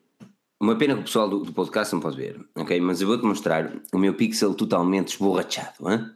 Uma 0.60 0.76
pena 0.76 0.94
que 0.94 1.00
o 1.00 1.04
pessoal 1.04 1.28
do, 1.28 1.40
do 1.40 1.52
podcast 1.52 1.92
não 1.92 2.00
pode 2.00 2.16
ver, 2.16 2.40
ok? 2.54 2.80
Mas 2.80 3.00
eu 3.00 3.08
vou-te 3.08 3.24
mostrar 3.24 3.72
o 3.92 3.98
meu 3.98 4.14
pixel 4.14 4.54
totalmente 4.54 5.08
esborrachado, 5.14 5.86
hã? 5.88 6.14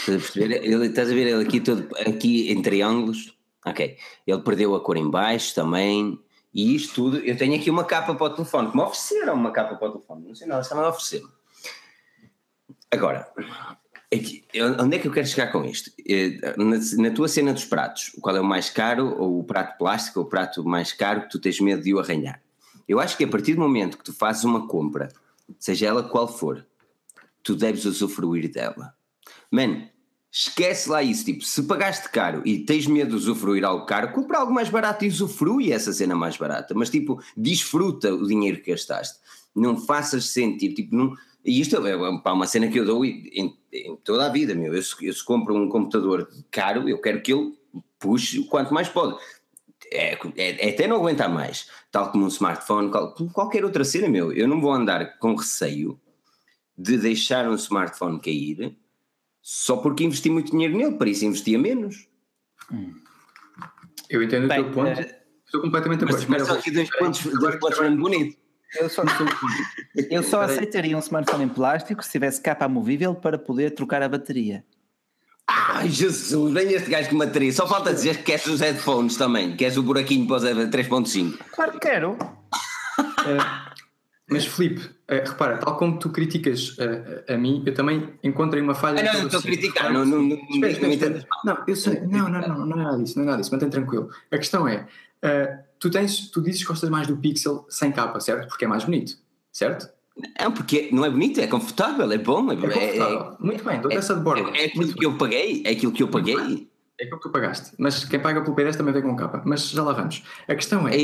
Estás 0.00 0.08
a 0.08 0.20
perceber? 0.20 0.64
Ele, 0.64 0.86
estás 0.86 1.10
a 1.10 1.14
ver 1.14 1.26
ele 1.28 1.42
aqui 1.44 1.60
todo, 1.60 1.88
aqui 1.96 2.50
em 2.52 2.60
triângulos? 2.60 3.34
Ok. 3.64 3.96
Ele 4.26 4.40
perdeu 4.42 4.74
a 4.74 4.80
cor 4.80 4.96
em 4.96 5.08
baixo 5.10 5.54
também. 5.54 6.18
E 6.54 6.74
isto 6.74 6.94
tudo, 6.94 7.18
eu 7.18 7.36
tenho 7.36 7.54
aqui 7.56 7.70
uma 7.70 7.84
capa 7.84 8.14
para 8.14 8.26
o 8.26 8.30
telefone, 8.30 8.70
que 8.70 8.76
me 8.76 8.82
ofereceram 8.82 9.34
uma 9.34 9.50
capa 9.50 9.76
para 9.76 9.88
o 9.88 9.92
telefone, 9.92 10.28
não 10.28 10.34
sei 10.34 10.46
não, 10.46 10.60
estavam 10.60 10.84
a 10.84 10.88
oferecer. 10.90 11.22
Agora, 12.90 13.26
aqui, 14.12 14.44
onde 14.78 14.96
é 14.96 14.98
que 14.98 15.08
eu 15.08 15.12
quero 15.12 15.26
chegar 15.26 15.50
com 15.50 15.64
isto? 15.64 15.90
Eh, 16.06 16.54
Na, 16.58 16.76
na 17.02 17.14
tua 17.14 17.26
cena 17.26 17.54
dos 17.54 17.64
pratos, 17.64 18.12
qual 18.20 18.36
é 18.36 18.40
o 18.40 18.44
mais 18.44 18.68
caro, 18.68 19.16
ou 19.18 19.40
o 19.40 19.44
prato 19.44 19.78
plástico, 19.78 20.20
ou 20.20 20.26
o 20.26 20.28
prato 20.28 20.62
mais 20.62 20.92
caro 20.92 21.22
que 21.22 21.30
tu 21.30 21.38
tens 21.38 21.58
medo 21.58 21.82
de 21.82 21.94
o 21.94 21.98
arranhar? 21.98 22.42
Eu 22.86 23.00
acho 23.00 23.16
que 23.16 23.24
a 23.24 23.28
partir 23.28 23.54
do 23.54 23.60
momento 23.62 23.96
que 23.96 24.04
tu 24.04 24.12
fazes 24.12 24.44
uma 24.44 24.68
compra, 24.68 25.08
seja 25.58 25.86
ela 25.86 26.02
qual 26.02 26.28
for, 26.28 26.66
tu 27.42 27.56
deves 27.56 27.86
usufruir 27.86 28.50
dela. 28.52 28.94
Mano, 29.50 29.88
esquece 30.32 30.88
lá 30.88 31.02
isso. 31.02 31.26
Tipo, 31.26 31.44
se 31.44 31.62
pagaste 31.64 32.08
caro 32.08 32.42
e 32.46 32.60
tens 32.60 32.86
medo 32.86 33.10
de 33.10 33.16
usufruir 33.16 33.62
algo 33.64 33.84
caro, 33.84 34.12
compra 34.12 34.38
algo 34.38 34.52
mais 34.52 34.70
barato 34.70 35.04
e 35.04 35.08
usufrui 35.08 35.70
essa 35.70 35.92
cena 35.92 36.16
mais 36.16 36.38
barata. 36.38 36.72
Mas, 36.74 36.88
tipo, 36.88 37.22
desfruta 37.36 38.14
o 38.14 38.26
dinheiro 38.26 38.62
que 38.62 38.70
gastaste. 38.70 39.20
Não 39.54 39.76
faças 39.76 40.30
sentir, 40.30 40.72
tipo, 40.72 40.96
não. 40.96 41.14
E 41.44 41.60
isto 41.60 41.76
é 41.86 42.20
pá, 42.20 42.32
uma 42.32 42.46
cena 42.46 42.68
que 42.68 42.80
eu 42.80 42.86
dou 42.86 43.04
em, 43.04 43.54
em 43.72 43.96
toda 43.96 44.26
a 44.26 44.30
vida, 44.30 44.54
meu. 44.54 44.74
Eu, 44.74 44.82
se, 44.82 44.94
eu 45.04 45.12
se 45.12 45.22
compro 45.22 45.54
um 45.54 45.68
computador 45.68 46.26
caro, 46.50 46.88
eu 46.88 46.98
quero 46.98 47.20
que 47.20 47.32
ele 47.32 47.52
puxe 47.98 48.38
o 48.38 48.46
quanto 48.46 48.72
mais 48.72 48.88
pode. 48.88 49.18
É, 49.90 50.14
é, 50.36 50.68
é 50.68 50.70
até 50.70 50.86
não 50.86 50.96
aguentar 50.96 51.28
mais, 51.28 51.68
tal 51.90 52.10
como 52.10 52.24
um 52.24 52.28
smartphone, 52.28 52.90
qual, 52.90 53.14
qualquer 53.34 53.62
outra 53.64 53.84
cena, 53.84 54.08
meu. 54.08 54.32
Eu 54.32 54.48
não 54.48 54.60
vou 54.60 54.72
andar 54.72 55.18
com 55.18 55.34
receio 55.34 56.00
de 56.78 56.96
deixar 56.96 57.46
um 57.46 57.54
smartphone 57.56 58.18
cair 58.18 58.74
só 59.42 59.76
porque 59.76 60.04
investi 60.04 60.30
muito 60.30 60.52
dinheiro 60.52 60.76
nele, 60.76 60.92
para 60.96 61.10
isso 61.10 61.24
investia 61.24 61.58
menos. 61.58 62.08
Eu 64.08 64.22
entendo 64.22 64.48
Bem, 64.48 64.60
o 64.60 64.64
teu 64.64 64.72
ponto. 64.72 65.00
eh, 65.00 65.18
Estou 65.44 65.60
completamente 65.60 66.04
Mas, 66.06 66.24
mas 66.24 66.46
só 66.46 66.54
aqui 66.54 66.70
dois 66.70 66.88
pontos, 66.96 67.22
dois 67.38 67.56
pontos 67.56 67.78
mesmo 67.80 67.98
bonitos. 67.98 68.36
Eu 68.80 68.88
só, 68.88 69.02
eu 70.10 70.22
só 70.22 70.40
aceitaria 70.40 70.96
um 70.96 71.00
smartphone 71.00 71.44
em 71.44 71.48
plástico 71.48 72.02
se 72.02 72.10
tivesse 72.10 72.40
capa 72.40 72.64
amovível 72.64 73.14
para 73.14 73.36
poder 73.36 73.72
trocar 73.72 74.02
a 74.02 74.08
bateria. 74.08 74.64
Ai 75.46 75.90
Jesus, 75.90 76.54
vem 76.54 76.72
este 76.72 76.88
gajo 76.88 77.10
que 77.10 77.14
mataria. 77.14 77.52
Só 77.52 77.68
falta 77.68 77.92
dizer 77.92 78.18
que 78.18 78.22
queres 78.22 78.46
os 78.46 78.60
headphones 78.60 79.16
também, 79.16 79.54
queres 79.54 79.76
o 79.76 79.82
buraquinho 79.82 80.26
para 80.26 80.36
os 80.36 80.42
3.5. 80.44 81.38
Claro 81.52 81.72
que 81.72 81.80
quero. 81.80 82.16
Mas 84.30 84.46
Filipe, 84.46 84.88
eh, 85.12 85.24
repara, 85.26 85.58
tal 85.58 85.76
como 85.76 85.98
tu 85.98 86.08
criticas 86.10 86.74
eh, 86.78 87.34
a 87.34 87.36
mim, 87.36 87.62
eu 87.66 87.74
também 87.74 88.14
encontrei 88.22 88.62
uma 88.62 88.74
falha. 88.74 89.00
Ah, 89.00 89.12
não, 89.12 89.20
não 89.20 89.26
estou 89.26 89.40
a 89.40 89.42
criticar, 89.42 89.92
não, 89.92 90.04
não, 90.06 90.22
não, 90.22 90.36
Espera, 90.36 90.72
espera, 90.72 90.88
não 90.88 91.52
espera. 91.52 91.64
eu 91.68 91.76
sei, 91.76 92.00
não, 92.00 92.28
não, 92.28 92.40
não, 92.40 92.66
não 92.66 92.80
é 92.80 92.84
nada 92.84 92.98
disso, 93.02 93.16
não 93.18 93.24
é 93.24 93.26
nada 93.26 93.38
disso, 93.42 93.52
mantém 93.52 93.68
tranquilo. 93.68 94.08
A 94.30 94.38
questão 94.38 94.66
é, 94.66 94.86
eh, 95.20 95.58
tu 95.78 95.90
tens, 95.90 96.30
tu 96.30 96.40
dizes 96.40 96.62
que 96.62 96.68
gostas 96.68 96.88
mais 96.88 97.06
do 97.06 97.16
Pixel 97.16 97.66
sem 97.68 97.92
capa, 97.92 98.20
certo? 98.20 98.48
Porque 98.48 98.64
é 98.64 98.68
mais 98.68 98.84
bonito, 98.84 99.18
certo? 99.52 99.88
Não, 100.40 100.52
porque 100.52 100.88
não 100.92 101.04
é 101.04 101.10
bonito, 101.10 101.40
é 101.40 101.46
confortável, 101.46 102.10
é 102.10 102.18
bom. 102.18 102.50
É, 102.50 102.54
É 102.54 102.56
confortável. 102.56 103.36
Muito 103.40 103.64
bem, 103.64 103.80
dou-te 103.80 103.96
essa 103.96 104.14
de 104.14 104.20
borda. 104.22 104.50
é, 104.56 104.62
é 104.62 104.66
aquilo 104.66 104.94
que 104.94 105.06
eu 105.06 105.16
paguei, 105.18 105.62
é 105.64 105.70
aquilo 105.70 105.92
que 105.92 106.02
eu 106.02 106.08
paguei. 106.08 106.71
É 107.02 107.04
aquilo 107.04 107.18
que 107.18 107.22
tu 107.24 107.30
pagaste. 107.32 107.72
Mas 107.78 108.04
quem 108.04 108.20
paga 108.20 108.40
pelo 108.42 108.54
P10 108.54 108.76
também 108.76 108.94
vem 108.94 109.02
com 109.02 109.16
capa. 109.16 109.42
Mas 109.44 109.68
já 109.70 109.82
lá 109.82 109.92
vamos. 109.92 110.22
A 110.46 110.54
questão 110.54 110.86
é, 110.86 110.94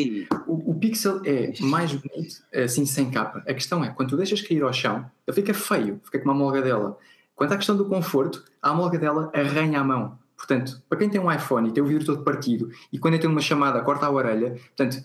o, 0.47 0.71
o 0.71 0.75
Pixel 0.79 1.21
é 1.25 1.53
mais 1.61 1.93
bonito 1.93 2.37
assim 2.55 2.87
sem 2.87 3.11
capa. 3.11 3.43
A 3.49 3.53
questão 3.53 3.85
é, 3.85 3.91
quando 3.91 4.11
tu 4.11 4.17
deixas 4.17 4.41
cair 4.41 4.63
ao 4.63 4.73
chão, 4.73 5.05
ele 5.27 5.35
fica 5.35 5.53
feio, 5.53 6.01
fica 6.05 6.21
com 6.21 6.27
uma 6.27 6.35
molgadela. 6.35 6.97
Quanto 7.35 7.53
à 7.53 7.57
questão 7.57 7.77
do 7.77 7.87
conforto, 7.87 8.45
a 8.63 8.73
molgadela 8.73 9.29
arranha 9.35 9.81
a 9.81 9.85
mão. 9.85 10.17
Portanto, 10.37 10.81
para 10.89 10.99
quem 10.99 11.11
tem 11.11 11.21
um 11.21 11.33
iPhone 11.33 11.69
e 11.69 11.73
tem 11.73 11.83
o 11.83 11.87
vidro 11.87 12.07
todo 12.07 12.23
partido 12.23 12.71
e 12.93 12.99
quando 12.99 13.19
tem 13.19 13.29
uma 13.29 13.41
chamada 13.41 13.81
corta 13.81 14.07
a 14.07 14.11
orelha, 14.11 14.57
portanto, 14.77 15.03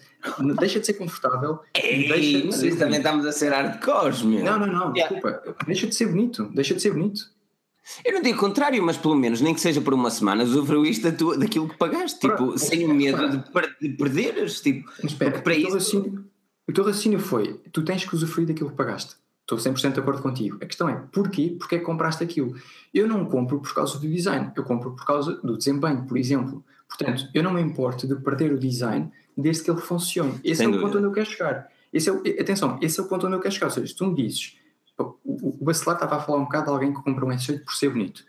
deixa 0.60 0.80
de 0.80 0.86
ser 0.86 0.94
confortável 0.94 1.60
ei, 1.74 2.08
deixa 2.08 2.38
de 2.38 2.46
mas 2.46 2.56
ser 2.58 2.68
isso 2.68 2.78
também 2.78 2.98
estamos 2.98 3.26
a 3.26 3.32
ser 3.32 3.52
hardcores, 3.52 4.22
meu. 4.22 4.44
Não, 4.46 4.60
não, 4.60 4.68
não, 4.68 4.96
Yeah. 4.96 5.12
desculpa. 5.16 5.56
Deixa 5.66 5.88
de 5.88 5.96
ser 5.96 6.06
bonito, 6.06 6.52
deixa 6.54 6.76
de 6.76 6.82
ser 6.84 6.92
bonito. 6.92 7.33
Eu 8.06 8.14
não 8.14 8.22
digo 8.22 8.40
contrário, 8.40 8.82
mas 8.84 8.98
pelo 8.98 9.16
menos, 9.16 9.42
nem 9.42 9.54
que 9.54 9.60
seja 9.62 9.82
por 9.82 9.94
uma 9.94 10.10
semana, 10.10 10.44
usufruíste 10.44 11.04
da 11.04 11.12
tua, 11.12 11.38
daquilo 11.38 11.68
que 11.68 11.78
pagaste, 11.78 12.20
tipo, 12.20 12.36
Pronto. 12.36 12.58
sem 12.58 12.86
o 12.86 12.94
medo 12.94 13.30
de, 13.30 13.52
per- 13.52 13.76
de 13.82 13.90
perderes, 13.90 14.62
tipo, 14.62 14.90
espera, 15.04 15.42
para 15.42 15.54
o, 15.54 15.56
teu 15.56 15.62
isso... 15.62 15.74
raciocínio, 15.74 16.26
o 16.68 16.72
teu 16.74 16.84
raciocínio 16.86 17.20
foi: 17.20 17.60
tu 17.72 17.84
tens 17.84 18.06
que 18.06 18.16
usufruir 18.16 18.48
daquilo 18.48 18.70
que 18.70 18.76
pagaste. 18.78 19.16
Estou 19.42 19.58
100% 19.58 19.94
de 19.94 20.00
acordo 20.00 20.22
contigo. 20.22 20.58
A 20.62 20.66
questão 20.66 20.88
é: 20.88 20.96
porquê? 21.12 21.56
Porque 21.60 21.76
é 21.76 21.80
que 21.80 21.84
compraste 21.84 22.24
aquilo? 22.24 22.56
Eu 22.94 23.06
não 23.08 23.26
compro 23.26 23.60
por 23.60 23.74
causa 23.74 24.00
do 24.00 24.08
design, 24.10 24.52
eu 24.56 24.64
compro 24.64 24.92
por 24.96 25.06
causa 25.06 25.34
do 25.44 25.58
desempenho, 25.58 26.06
por 26.06 26.18
exemplo. 26.18 26.64
Portanto, 26.88 27.28
eu 27.34 27.44
não 27.44 27.52
me 27.54 27.62
importo 27.62 28.08
de 28.08 28.16
perder 28.16 28.54
o 28.54 28.58
design 28.58 29.12
desde 29.38 29.64
que 29.64 29.72
ele 29.72 29.82
funcione. 29.82 30.40
Esse 30.44 30.58
Sem 30.58 30.66
é 30.68 30.70
o 30.70 30.72
dúvida. 30.72 30.88
ponto 30.88 30.98
onde 31.00 31.08
eu 31.08 31.12
quero 31.12 31.30
chegar. 31.30 31.68
Esse 31.92 32.08
é 32.10 32.14
o- 32.14 32.22
atenção, 32.40 32.80
esse 32.82 32.98
é 33.00 33.04
o 33.04 33.08
ponto 33.08 33.26
onde 33.28 33.36
eu 33.36 33.40
quero 33.42 33.54
chegar. 33.54 33.66
Ou 33.68 33.72
seja, 33.74 33.88
se 33.88 33.96
tu 33.96 34.06
me 34.08 34.16
dizes, 34.16 34.56
o, 34.98 35.58
Bacelar 35.62 35.96
estava 35.96 36.18
a 36.18 36.20
falar 36.20 36.40
um 36.40 36.44
bocado 36.44 36.66
de 36.66 36.72
alguém 36.72 36.94
que 36.94 37.02
compra 37.02 37.26
um 37.26 37.30
S8 37.30 37.64
por 37.64 37.74
ser 37.74 37.90
bonito. 37.90 38.24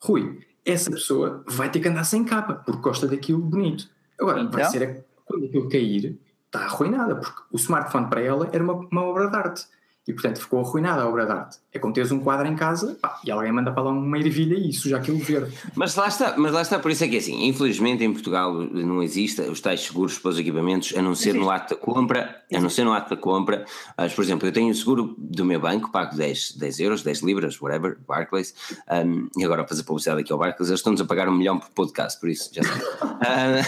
Rui, 0.00 0.40
essa 0.64 0.90
pessoa 0.90 1.44
vai 1.46 1.70
ter 1.70 1.80
que 1.80 1.88
andar 1.88 2.04
sem 2.04 2.24
capa, 2.24 2.54
porque 2.54 2.80
gosta 2.80 3.06
daquilo 3.06 3.38
bonito. 3.38 3.88
Agora, 4.18 4.40
então? 4.40 4.52
vai 4.52 4.70
ser 4.70 5.04
quando 5.24 5.46
aquilo 5.46 5.68
cair, 5.68 6.18
está 6.46 6.60
arruinada, 6.60 7.16
porque 7.16 7.42
o 7.50 7.56
smartphone 7.56 8.08
para 8.08 8.20
ela 8.20 8.48
era 8.52 8.62
uma, 8.62 8.74
uma 8.74 9.02
obra 9.02 9.28
de 9.28 9.36
arte 9.36 9.66
e 10.06 10.12
portanto 10.12 10.40
ficou 10.40 10.60
arruinada 10.60 11.02
a 11.02 11.08
obra 11.08 11.26
de 11.26 11.32
arte. 11.32 11.58
É 11.72 11.78
como 11.78 11.92
teres 11.92 12.12
um 12.12 12.20
quadro 12.20 12.46
em 12.46 12.54
casa 12.54 12.96
pá, 13.00 13.20
e 13.24 13.30
alguém 13.30 13.52
manda 13.52 13.72
para 13.72 13.84
lá 13.84 13.90
uma 13.90 14.18
ervilha 14.18 14.54
e 14.54 14.72
suja 14.72 14.98
aquilo 14.98 15.18
verde. 15.18 15.56
Mas 15.74 15.94
lá 15.94 16.08
está, 16.08 16.34
mas 16.36 16.52
lá 16.52 16.62
está, 16.62 16.78
por 16.78 16.90
isso 16.90 17.04
é 17.04 17.08
que 17.08 17.16
é 17.16 17.18
assim, 17.18 17.46
infelizmente 17.46 18.04
em 18.04 18.12
Portugal 18.12 18.52
não 18.52 19.02
existe 19.02 19.40
os 19.42 19.60
tais 19.60 19.80
seguros 19.80 20.18
para 20.18 20.30
os 20.30 20.38
equipamentos, 20.38 20.94
a 20.96 21.02
não 21.02 21.14
ser 21.14 21.34
no 21.34 21.50
ato 21.50 21.74
da 21.74 21.80
compra, 21.80 22.42
a 22.52 22.60
não 22.60 22.70
ser 22.70 22.84
no 22.84 22.92
ato 22.92 23.10
da 23.10 23.16
compra. 23.20 23.64
Mas, 23.96 24.12
por 24.14 24.22
exemplo, 24.22 24.46
eu 24.46 24.52
tenho 24.52 24.70
o 24.70 24.74
seguro 24.74 25.14
do 25.18 25.44
meu 25.44 25.60
banco, 25.60 25.90
pago 25.90 26.16
10, 26.16 26.56
10 26.56 26.80
euros, 26.80 27.02
10 27.02 27.22
libras, 27.22 27.60
whatever, 27.60 27.98
Barclays, 28.06 28.54
um, 28.90 29.28
e 29.36 29.44
agora 29.44 29.62
a 29.62 29.66
fazer 29.66 29.82
publicidade 29.82 30.20
aqui 30.20 30.32
ao 30.32 30.38
Barclays, 30.38 30.68
eles 30.68 30.80
estão-nos 30.80 31.00
a 31.00 31.04
pagar 31.04 31.28
um 31.28 31.34
milhão 31.34 31.58
por 31.58 31.70
podcast, 31.70 32.20
por 32.20 32.28
isso, 32.28 32.50
já 32.52 32.62
sei. 32.62 32.72
uh, 32.72 33.64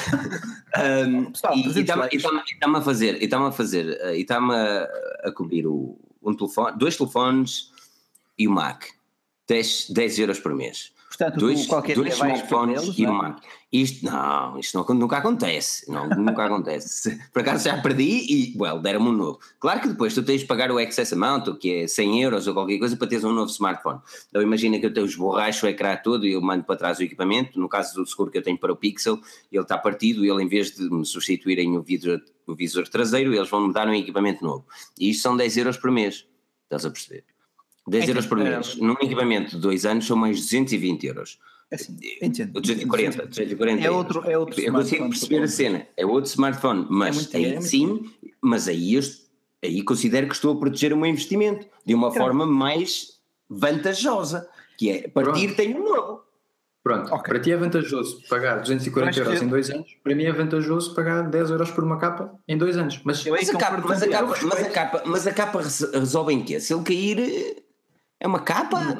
um, 1.08 1.32
e 1.56 1.80
está-me 1.80 2.76
a 2.76 2.80
fazer, 2.80 3.16
e 3.20 3.24
está-me 3.24 3.46
a 3.46 3.52
fazer, 3.52 4.14
e 4.14 4.20
está-me 4.20 4.54
a, 4.54 4.88
a 5.24 5.32
cobrir 5.32 5.66
o 5.66 5.98
um 6.26 6.36
telefone, 6.36 6.76
dois 6.76 6.96
telefones 6.96 7.70
e 8.36 8.48
o 8.48 8.50
Mac. 8.50 8.84
10, 9.46 9.90
10 9.90 10.18
euros 10.18 10.40
por 10.40 10.52
mês. 10.52 10.92
Portanto, 11.16 11.38
dois, 11.38 11.66
qualquer 11.66 11.94
dois 11.94 12.12
smartphones 12.12 12.98
e 12.98 13.06
o 13.06 13.12
Mac. 13.12 13.42
Isto 13.72 14.04
não, 14.04 14.58
isto 14.58 14.76
não, 14.76 14.94
nunca 14.94 15.16
acontece. 15.16 15.90
Não, 15.90 16.08
nunca 16.10 16.44
acontece. 16.44 17.18
Por 17.32 17.40
acaso 17.40 17.64
já 17.64 17.80
perdi 17.80 18.26
e, 18.28 18.54
well, 18.58 18.78
deram-me 18.78 19.08
um 19.08 19.12
novo. 19.12 19.38
Claro 19.58 19.80
que 19.80 19.88
depois 19.88 20.14
tu 20.14 20.22
tens 20.22 20.42
de 20.42 20.46
pagar 20.46 20.70
o 20.70 20.78
excess 20.78 21.14
amount, 21.14 21.56
que 21.58 21.72
é 21.72 21.88
100 21.88 22.22
euros 22.22 22.46
ou 22.46 22.52
qualquer 22.52 22.78
coisa, 22.78 22.96
para 22.96 23.08
teres 23.08 23.24
um 23.24 23.32
novo 23.32 23.50
smartphone. 23.50 24.00
Então 24.28 24.42
imagina 24.42 24.78
que 24.78 24.84
eu 24.84 24.92
tenho 24.92 25.06
esborracho 25.06 25.64
o 25.64 25.68
ecrã 25.68 25.96
todo 25.96 26.26
e 26.26 26.32
eu 26.32 26.42
mando 26.42 26.64
para 26.64 26.76
trás 26.76 26.98
o 26.98 27.02
equipamento. 27.02 27.58
No 27.58 27.68
caso 27.68 27.94
do 27.94 28.06
seguro 28.06 28.30
que 28.30 28.36
eu 28.36 28.42
tenho 28.42 28.58
para 28.58 28.72
o 28.72 28.76
Pixel, 28.76 29.18
ele 29.50 29.62
está 29.62 29.78
partido 29.78 30.22
e 30.22 30.28
ele, 30.28 30.42
em 30.42 30.48
vez 30.48 30.72
de 30.72 30.88
me 30.90 31.04
substituírem 31.04 31.76
o 31.78 31.82
vidro 31.82 32.20
o 32.46 32.54
visor 32.54 32.86
traseiro, 32.88 33.34
eles 33.34 33.48
vão 33.48 33.66
me 33.66 33.72
dar 33.72 33.88
um 33.88 33.94
equipamento 33.94 34.44
novo. 34.44 34.66
E 34.98 35.10
isto 35.10 35.22
são 35.22 35.36
10 35.36 35.56
euros 35.56 35.76
por 35.76 35.90
mês. 35.90 36.26
Estás 36.64 36.84
a 36.84 36.90
perceber? 36.90 37.24
10 37.86 38.04
é 38.04 38.10
euros 38.10 38.26
por 38.26 38.38
mês. 38.38 38.76
Num 38.76 38.94
equipamento 38.94 39.56
de 39.56 39.62
2 39.62 39.86
anos 39.86 40.06
são 40.06 40.16
mais 40.16 40.40
220 40.40 41.06
euros. 41.06 41.38
É 41.70 41.74
assim, 41.74 41.96
entendo. 42.22 42.60
240, 42.60 43.26
240 43.26 43.84
é 43.84 43.90
outro, 43.90 44.30
é 44.30 44.38
outro 44.38 44.60
Eu 44.60 44.72
consigo 44.72 45.08
perceber 45.08 45.42
a 45.42 45.48
cena. 45.48 45.86
É 45.96 46.06
outro 46.06 46.30
smartphone, 46.30 46.86
mas 46.88 47.34
é 47.34 47.38
aí 47.38 47.44
é 47.54 47.60
sim, 47.60 48.08
mas 48.40 48.68
aí, 48.68 48.94
eu, 48.94 49.02
aí 49.62 49.82
considero 49.82 50.28
que 50.28 50.34
estou 50.34 50.56
a 50.56 50.60
proteger 50.60 50.92
o 50.92 50.96
meu 50.96 51.06
investimento 51.06 51.66
de 51.84 51.94
uma 51.94 52.10
claro. 52.10 52.26
forma 52.26 52.46
mais 52.46 53.20
vantajosa, 53.48 54.48
que 54.78 54.90
é 54.90 55.08
partir 55.08 55.46
Pronto. 55.46 55.56
tenho 55.56 55.80
um 55.80 55.84
novo. 55.84 56.26
Pronto, 56.84 57.12
okay. 57.12 57.32
para 57.32 57.40
ti 57.40 57.50
é 57.50 57.56
vantajoso 57.56 58.22
pagar 58.28 58.60
240 58.60 59.18
euros 59.18 59.38
que... 59.40 59.44
em 59.44 59.48
dois 59.48 59.68
anos, 59.70 59.96
para 60.04 60.14
mim 60.14 60.22
é 60.22 60.32
vantajoso 60.32 60.94
pagar 60.94 61.22
10 61.22 61.50
euros 61.50 61.72
por 61.72 61.82
uma 61.82 61.98
capa 61.98 62.32
em 62.46 62.56
dois 62.56 62.76
anos. 62.76 63.00
Mas, 63.02 63.24
mas, 63.24 63.50
a, 63.50 63.58
capa, 63.58 63.82
mas, 63.84 64.02
a, 64.04 64.08
capa, 64.08 64.38
mas, 64.40 64.62
a, 64.62 64.70
capa, 64.70 65.02
mas 65.04 65.26
a 65.26 65.32
capa 65.32 65.62
resolve 65.94 66.32
em 66.32 66.44
quê? 66.44 66.60
Se 66.60 66.72
ele 66.72 66.84
cair, 66.84 67.64
é 68.20 68.26
uma 68.26 68.40
capa? 68.40 68.96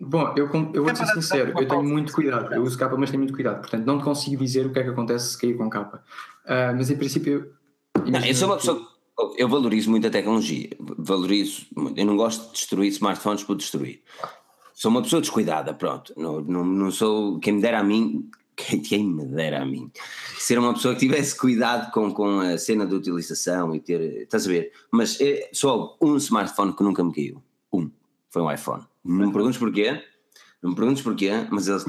Bom, 0.00 0.32
eu, 0.36 0.48
eu 0.72 0.84
vou 0.84 0.96
ser 0.96 1.06
sincero, 1.06 1.52
eu 1.58 1.68
tenho 1.68 1.84
muito 1.84 2.12
cuidado, 2.12 2.54
eu 2.54 2.62
uso 2.62 2.78
capa, 2.78 2.96
mas 2.96 3.10
tenho 3.10 3.20
muito 3.20 3.34
cuidado, 3.34 3.60
portanto 3.60 3.84
não 3.84 3.98
te 3.98 4.04
consigo 4.04 4.42
dizer 4.42 4.66
o 4.66 4.72
que 4.72 4.78
é 4.78 4.82
que 4.82 4.88
acontece 4.88 5.32
se 5.32 5.38
cair 5.38 5.56
com 5.56 5.68
capa. 5.68 6.02
Uh, 6.44 6.74
mas 6.76 6.90
em 6.90 6.96
princípio. 6.96 7.52
Não, 8.06 8.24
eu 8.24 8.34
sou 8.34 8.48
uma 8.48 8.56
pessoa. 8.56 8.88
Eu 9.36 9.48
valorizo 9.50 9.90
muito 9.90 10.06
a 10.06 10.10
tecnologia, 10.10 10.70
valorizo, 10.78 11.66
eu 11.94 12.06
não 12.06 12.16
gosto 12.16 12.46
de 12.46 12.52
destruir 12.52 12.88
smartphones 12.88 13.44
por 13.44 13.54
destruir 13.54 14.02
sou 14.80 14.90
uma 14.90 15.02
pessoa 15.02 15.20
descuidada, 15.20 15.74
pronto. 15.74 16.14
Não, 16.16 16.40
não, 16.40 16.64
não 16.64 16.90
sou. 16.90 17.38
Quem 17.38 17.52
me 17.52 17.60
dera 17.60 17.80
a 17.80 17.84
mim, 17.84 18.30
quem 18.56 19.04
me 19.04 19.26
dera 19.26 19.60
a 19.60 19.66
mim, 19.66 19.90
ser 20.38 20.58
uma 20.58 20.72
pessoa 20.72 20.94
que 20.94 21.00
tivesse 21.00 21.36
cuidado 21.36 21.92
com, 21.92 22.10
com 22.14 22.40
a 22.40 22.56
cena 22.56 22.86
de 22.86 22.94
utilização 22.94 23.74
e 23.74 23.80
ter. 23.80 24.22
Estás 24.22 24.46
a 24.46 24.48
ver? 24.48 24.72
Mas 24.90 25.20
é 25.20 25.50
só 25.52 25.98
um 26.00 26.16
smartphone 26.16 26.74
que 26.74 26.82
nunca 26.82 27.04
me 27.04 27.12
caiu. 27.12 27.42
Foi 28.30 28.42
um 28.42 28.50
iPhone. 28.50 28.84
Não 29.04 29.26
me 29.26 29.32
perguntes 29.32 29.58
porquê. 29.58 30.02
Não 30.62 30.70
me 30.70 30.76
perguntes 30.76 31.02
porquê, 31.02 31.30
mas 31.50 31.68
ele 31.68 31.80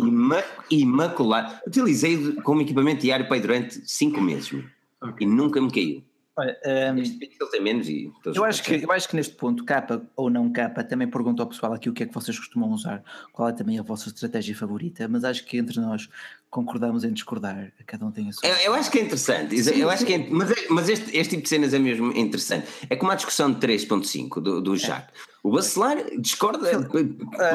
imac 0.00 0.46
imaculado. 0.70 1.54
Utilizei 1.66 2.32
como 2.42 2.60
equipamento 2.60 3.02
diário 3.02 3.28
para 3.28 3.40
durante 3.40 3.88
5 3.88 4.20
meses 4.20 4.64
okay. 5.00 5.26
e 5.26 5.30
nunca 5.30 5.60
me 5.60 5.70
caiu. 5.70 6.02
Olha, 6.38 6.54
um, 6.92 6.98
este 6.98 7.16
pixel 7.16 7.48
tem 7.48 7.62
menos 7.62 7.88
e. 7.88 8.12
Eu 8.26 8.44
acho, 8.44 8.62
que, 8.62 8.84
eu 8.84 8.92
acho 8.92 9.08
que 9.08 9.16
neste 9.16 9.34
ponto, 9.34 9.64
capa 9.64 10.02
ou 10.14 10.28
não 10.28 10.52
capa, 10.52 10.84
também 10.84 11.08
pergunto 11.08 11.40
ao 11.40 11.48
pessoal 11.48 11.72
aqui 11.72 11.88
o 11.88 11.94
que 11.94 12.02
é 12.02 12.06
que 12.06 12.12
vocês 12.12 12.38
costumam 12.38 12.70
usar, 12.72 13.02
qual 13.32 13.48
é 13.48 13.52
também 13.52 13.78
a 13.78 13.82
vossa 13.82 14.08
estratégia 14.08 14.54
favorita, 14.54 15.08
mas 15.08 15.24
acho 15.24 15.46
que 15.46 15.56
entre 15.56 15.80
nós 15.80 16.10
concordamos 16.50 17.04
em 17.04 17.12
discordar, 17.12 17.72
cada 17.86 18.04
um 18.04 18.10
tem 18.10 18.28
a 18.28 18.32
sua. 18.32 18.46
Eu, 18.46 18.54
eu 18.56 18.74
acho 18.74 18.90
que 18.90 18.98
é 18.98 19.02
interessante, 19.02 19.62
sim, 19.62 19.80
eu 19.80 19.88
acho 19.88 20.04
que 20.04 20.12
é, 20.12 20.28
mas, 20.28 20.50
é, 20.50 20.54
mas 20.68 20.90
este, 20.90 21.16
este 21.16 21.30
tipo 21.30 21.42
de 21.44 21.48
cenas 21.48 21.72
é 21.72 21.78
mesmo 21.78 22.12
interessante. 22.12 22.68
É 22.90 22.96
como 22.96 23.12
a 23.12 23.14
discussão 23.14 23.50
de 23.50 23.58
3.5 23.58 24.38
do, 24.38 24.60
do 24.60 24.76
Jacques. 24.76 25.18
O 25.46 25.50
Bacelar 25.52 25.98
discorda 26.18 26.68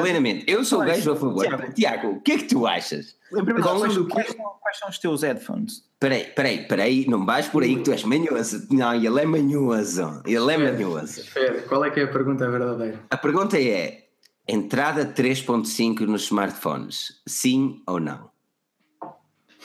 plenamente. 0.00 0.46
Eu 0.50 0.64
sou 0.64 0.80
o 0.80 0.84
gajo 0.86 1.12
a 1.12 1.14
favor. 1.14 1.44
Tiago, 1.44 1.72
Tiago, 1.74 2.08
o 2.12 2.20
que 2.22 2.32
é 2.32 2.38
que 2.38 2.44
tu 2.44 2.66
achas? 2.66 3.14
Quais, 3.30 3.98
quais, 3.98 4.34
quais 4.34 4.78
são 4.78 4.88
os 4.88 4.98
teus 4.98 5.20
headphones? 5.20 5.84
Peraí, 6.00 6.24
peraí, 6.34 6.66
peraí, 6.66 7.06
não 7.06 7.26
vais 7.26 7.48
por 7.48 7.62
aí 7.62 7.76
que 7.76 7.82
tu 7.82 7.92
és 7.92 8.02
manhoso. 8.04 8.66
Não, 8.70 8.94
ele 8.94 9.20
é 9.20 9.26
manhoso. 9.26 10.22
Ele 10.24 10.54
é 10.54 10.56
manhoso. 10.56 11.22
Qual 11.68 11.84
é 11.84 11.90
que 11.90 12.00
é 12.00 12.04
a 12.04 12.08
pergunta 12.08 12.50
verdadeira? 12.50 12.98
A 13.10 13.16
pergunta 13.18 13.60
é: 13.60 14.06
entrada 14.48 15.04
3.5 15.04 16.00
nos 16.06 16.22
smartphones, 16.22 17.20
sim 17.26 17.82
ou 17.86 18.00
não? 18.00 18.30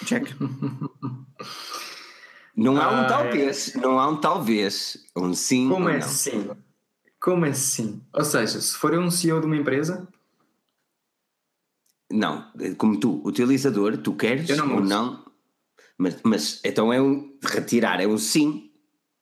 Check. 0.04 0.36
Não 2.58 2.76
há 2.82 2.92
um 2.92 3.02
ah, 3.02 3.06
talvez, 3.06 3.74
é. 3.76 3.80
não 3.80 4.00
há 4.00 4.10
um 4.10 4.18
talvez, 4.18 4.98
um 5.16 5.32
sim. 5.32 5.70
Como 5.70 5.88
é 5.88 6.02
sim? 6.02 6.50
Como 7.28 7.46
é 7.46 7.52
sim? 7.52 8.02
Ou 8.14 8.24
seja, 8.24 8.62
se 8.62 8.74
for 8.78 8.98
um 8.98 9.12
CEO 9.12 9.42
de 9.42 9.48
uma 9.48 9.58
empresa? 9.58 10.08
Não, 12.10 12.50
como 12.78 12.98
tu, 12.98 13.22
utilizador, 13.26 13.98
tu 13.98 14.14
queres 14.14 14.48
não 14.56 14.76
ou 14.76 14.82
não, 14.82 15.26
mas, 15.98 16.22
mas 16.24 16.62
então 16.64 16.94
é 16.94 17.02
um 17.02 17.38
retirar, 17.44 18.00
é 18.00 18.08
um 18.08 18.18
sim. 18.18 18.72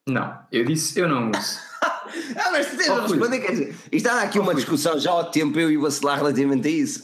Não, 0.08 0.40
eu 0.52 0.64
disse 0.64 1.00
eu 1.00 1.10
não 1.10 1.32
uso. 1.32 1.58
ah, 1.82 2.52
mas 2.52 2.68
tens 2.78 2.90
oh, 2.90 3.08
responder, 3.08 3.40
quer 3.40 3.52
dizer, 3.54 3.76
está 3.92 4.22
aqui 4.22 4.38
oh, 4.38 4.44
uma 4.44 4.52
Filipe. 4.52 4.70
discussão 4.70 5.00
já 5.00 5.10
ao 5.10 5.32
tempo 5.32 5.60
eu 5.60 5.72
e 5.72 5.78
o 5.80 5.82
Bacelar 5.82 6.20
relativamente 6.20 6.68
a 6.68 6.72
isso. 6.72 7.02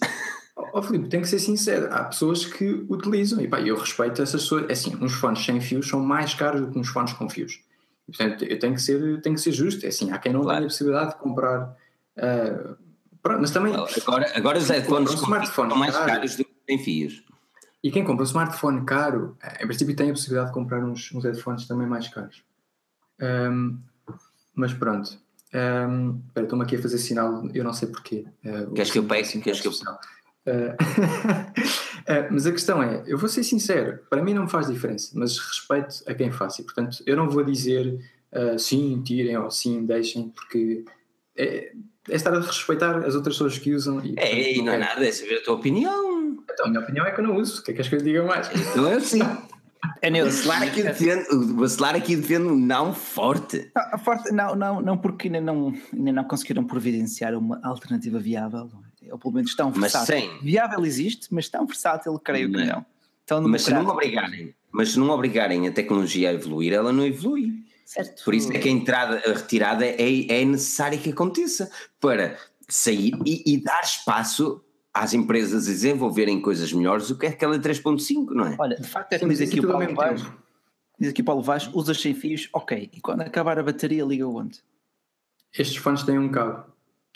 Ó 0.56 0.69
oh, 0.72 0.84
Filipe, 0.84 1.10
tenho 1.10 1.23
que 1.23 1.30
ser 1.30 1.40
sincero, 1.40 1.91
há 1.91 2.03
pessoas 2.03 2.45
que 2.45 2.86
utilizam, 2.88 3.41
e 3.41 3.48
pá, 3.48 3.60
eu 3.60 3.76
respeito 3.76 4.22
essas 4.22 4.44
pessoas, 4.44 4.69
é 4.69 4.73
assim, 4.73 4.95
uns 5.02 5.14
fones 5.14 5.44
sem 5.44 5.60
fios 5.60 5.90
são 5.90 5.99
mais 5.99 6.36
caros 6.36 6.61
do 6.61 6.72
que 6.72 6.78
uns 6.78 6.90
fones 6.90 7.14
com 7.14 7.28
fios. 7.28 7.60
Portanto, 8.16 8.44
eu 8.44 8.60
tenho 8.60 8.74
que 8.76 8.82
ser, 8.82 9.22
tenho 9.22 9.36
que 9.36 9.42
ser 9.42 9.52
justo, 9.52 9.86
é 9.86 9.90
assim, 9.90 10.12
há 10.12 10.20
quem 10.20 10.34
não 10.34 10.42
claro. 10.42 10.58
tenha 10.58 10.68
a 10.68 10.70
possibilidade 10.70 11.12
de 11.12 11.18
comprar. 11.18 11.76
Uh, 12.18 12.76
pronto, 13.22 13.42
mas 13.42 13.52
também. 13.52 13.74
Agora, 13.74 14.32
agora 14.36 14.58
os 14.58 14.70
headphones 14.70 15.14
um 15.14 15.18
são 15.18 15.30
mais 15.78 15.96
caros 15.96 16.36
do 16.36 16.46
que 16.46 16.52
sem 16.68 16.80
fios. 16.80 17.24
E 17.84 17.90
quem 17.90 18.04
compra 18.04 18.24
um 18.24 18.28
smartphone 18.28 18.86
caro, 18.86 19.36
em 19.60 19.66
princípio 19.66 19.96
tem 19.96 20.10
a 20.10 20.14
possibilidade 20.14 20.50
de 20.50 20.54
comprar 20.54 20.84
uns, 20.84 21.12
uns 21.14 21.24
headphones 21.24 21.68
também 21.68 21.88
mais 21.88 22.08
caros. 22.08 22.44
Um, 23.20 23.80
mas 24.54 24.74
pronto. 24.74 25.18
Um, 25.54 26.22
espera, 26.28 26.46
estou-me 26.46 26.64
aqui 26.64 26.76
a 26.76 26.82
fazer 26.82 26.98
sinal, 27.00 27.44
eu 27.54 27.64
não 27.64 27.74
sei 27.74 27.88
porquê. 27.88 28.26
Uh, 28.46 28.72
Queres 28.74 28.92
que 28.92 29.00
eu 29.00 29.04
pegue? 29.04 29.42
Queres 29.42 29.62
que 29.62 29.68
eu... 29.68 29.72
Uh, 30.48 30.76
mas 32.32 32.48
a 32.48 32.52
questão 32.52 32.82
é, 32.82 33.04
eu 33.06 33.18
vou 33.18 33.30
ser 33.30 33.44
sincero, 33.44 34.00
para 34.10 34.24
mim 34.24 34.34
não 34.34 34.44
me 34.44 34.50
faz 34.50 34.68
diferença, 34.68 35.12
mas 35.16 35.38
respeito 35.38 36.04
a 36.08 36.14
quem 36.14 36.32
faça. 36.32 36.62
E, 36.62 36.66
portanto, 36.66 36.98
eu 37.06 37.16
não 37.16 37.30
vou 37.30 37.44
dizer 37.44 38.00
uh, 38.34 38.58
sim, 38.58 39.02
tirem 39.04 39.38
ou 39.38 39.52
sim, 39.52 39.86
deixem, 39.86 40.30
porque 40.30 40.84
é, 41.36 41.72
é 42.10 42.16
estar 42.16 42.34
a 42.34 42.40
respeitar 42.40 42.98
as 43.06 43.16
outras 43.16 43.36
pessoas 43.36 43.58
que 43.58 43.74
usam. 43.74 44.04
E, 44.04 44.16
é, 44.18 44.58
e 44.58 44.62
não 44.62 44.74
é 44.74 44.78
nada, 44.78 45.06
é 45.06 45.12
saber 45.12 45.40
a 45.40 45.44
tua 45.44 45.56
opinião. 45.56 46.38
Então, 46.44 46.66
a 46.66 46.70
minha 46.70 46.82
opinião 46.82 47.06
é 47.06 47.12
que 47.12 47.20
eu 47.20 47.24
não 47.24 47.38
uso. 47.38 47.62
O 47.62 47.64
que 47.64 47.72
é 47.72 47.74
que 47.74 47.82
és 47.82 47.88
que 47.88 47.96
eu 47.96 48.02
diga 48.02 48.24
mais? 48.24 48.50
Então 48.54 48.88
é 48.88 48.96
assim. 48.96 49.22
É 50.02 50.10
o 50.10 50.26
Bacelar 50.26 50.64
aqui 50.64 50.84
defende, 50.84 51.30
o 51.34 51.54
Bacelar 51.56 51.96
aqui 51.96 52.16
defende 52.16 52.48
um 52.48 52.56
não 52.56 52.94
forte. 52.94 53.72
Não, 53.76 54.00
forte, 54.00 54.32
não, 54.32 54.56
não, 54.56 54.82
não 54.82 54.98
porque 54.98 55.28
ainda 55.28 55.42
não, 55.42 55.74
ainda 55.94 56.12
não 56.12 56.24
conseguiram 56.24 56.64
providenciar 56.64 57.34
uma 57.36 57.60
alternativa 57.64 58.20
viável. 58.20 58.70
Ou 59.10 59.18
pelo 59.18 59.34
menos 59.34 59.56
tão 59.56 59.72
versátil. 59.72 60.15
Mas 60.15 60.23
sem. 60.23 60.40
Viável 60.44 60.86
existe, 60.86 61.28
mas 61.32 61.49
tão 61.49 61.65
versátil, 61.65 62.18
creio 62.19 62.49
não. 62.49 62.60
que 62.60 62.65
não. 62.65 62.86
Tão 63.26 63.48
mas 63.48 63.64
se 63.64 63.73
não 63.73 63.88
obrigarem, 63.88 64.53
mas 64.72 64.91
se 64.91 64.99
não 64.99 65.10
obrigarem 65.10 65.68
a 65.68 65.72
tecnologia 65.72 66.30
a 66.30 66.34
evoluir, 66.34 66.73
ela 66.73 66.91
não 66.91 67.06
evolui. 67.06 67.53
Certo. 67.86 68.23
Por 68.23 68.34
isso 68.34 68.52
é 68.53 68.60
que 68.60 68.69
a 68.69 68.72
entrada, 68.72 69.22
a 69.26 69.34
retirada 69.34 69.86
é, 69.86 70.41
é 70.41 70.45
necessária 70.45 70.98
que 70.98 71.10
aconteça 71.10 71.69
para 71.99 72.38
sair 72.69 73.14
e, 73.26 73.53
e 73.53 73.61
dar 73.61 73.82
espaço 73.82 74.64
às 74.94 75.14
empresas 75.14 75.65
desenvolverem 75.65 76.41
coisas 76.41 76.72
melhores 76.72 77.10
do 77.10 77.18
que 77.18 77.26
aquela 77.26 77.57
3.5, 77.57 78.32
não 78.32 78.48
é? 78.48 78.56
Olha, 78.57 78.78
de 78.78 78.88
facto 78.88 79.14
é 79.14 79.19
que 79.19 79.28
diz 79.28 79.41
aqui 79.41 79.60
o 79.60 79.68
Paulo 79.68 79.95
Vaz, 79.95 80.26
diz 80.99 81.10
aqui 81.10 81.22
o 81.22 81.26
Paulo 81.26 81.41
Vaz, 81.41 81.69
usas 81.73 81.99
sem 81.99 82.14
fios, 82.14 82.49
ok, 82.53 82.90
e 82.94 83.02
quando 83.02 83.22
acabar 83.22 83.60
a 83.60 83.64
bateria 83.64 84.03
liga 84.03 84.28
onde? 84.28 84.60
Estes 85.57 85.78
fones 85.78 86.03
têm 86.03 86.18
um 86.18 86.30
cabo, 86.30 86.70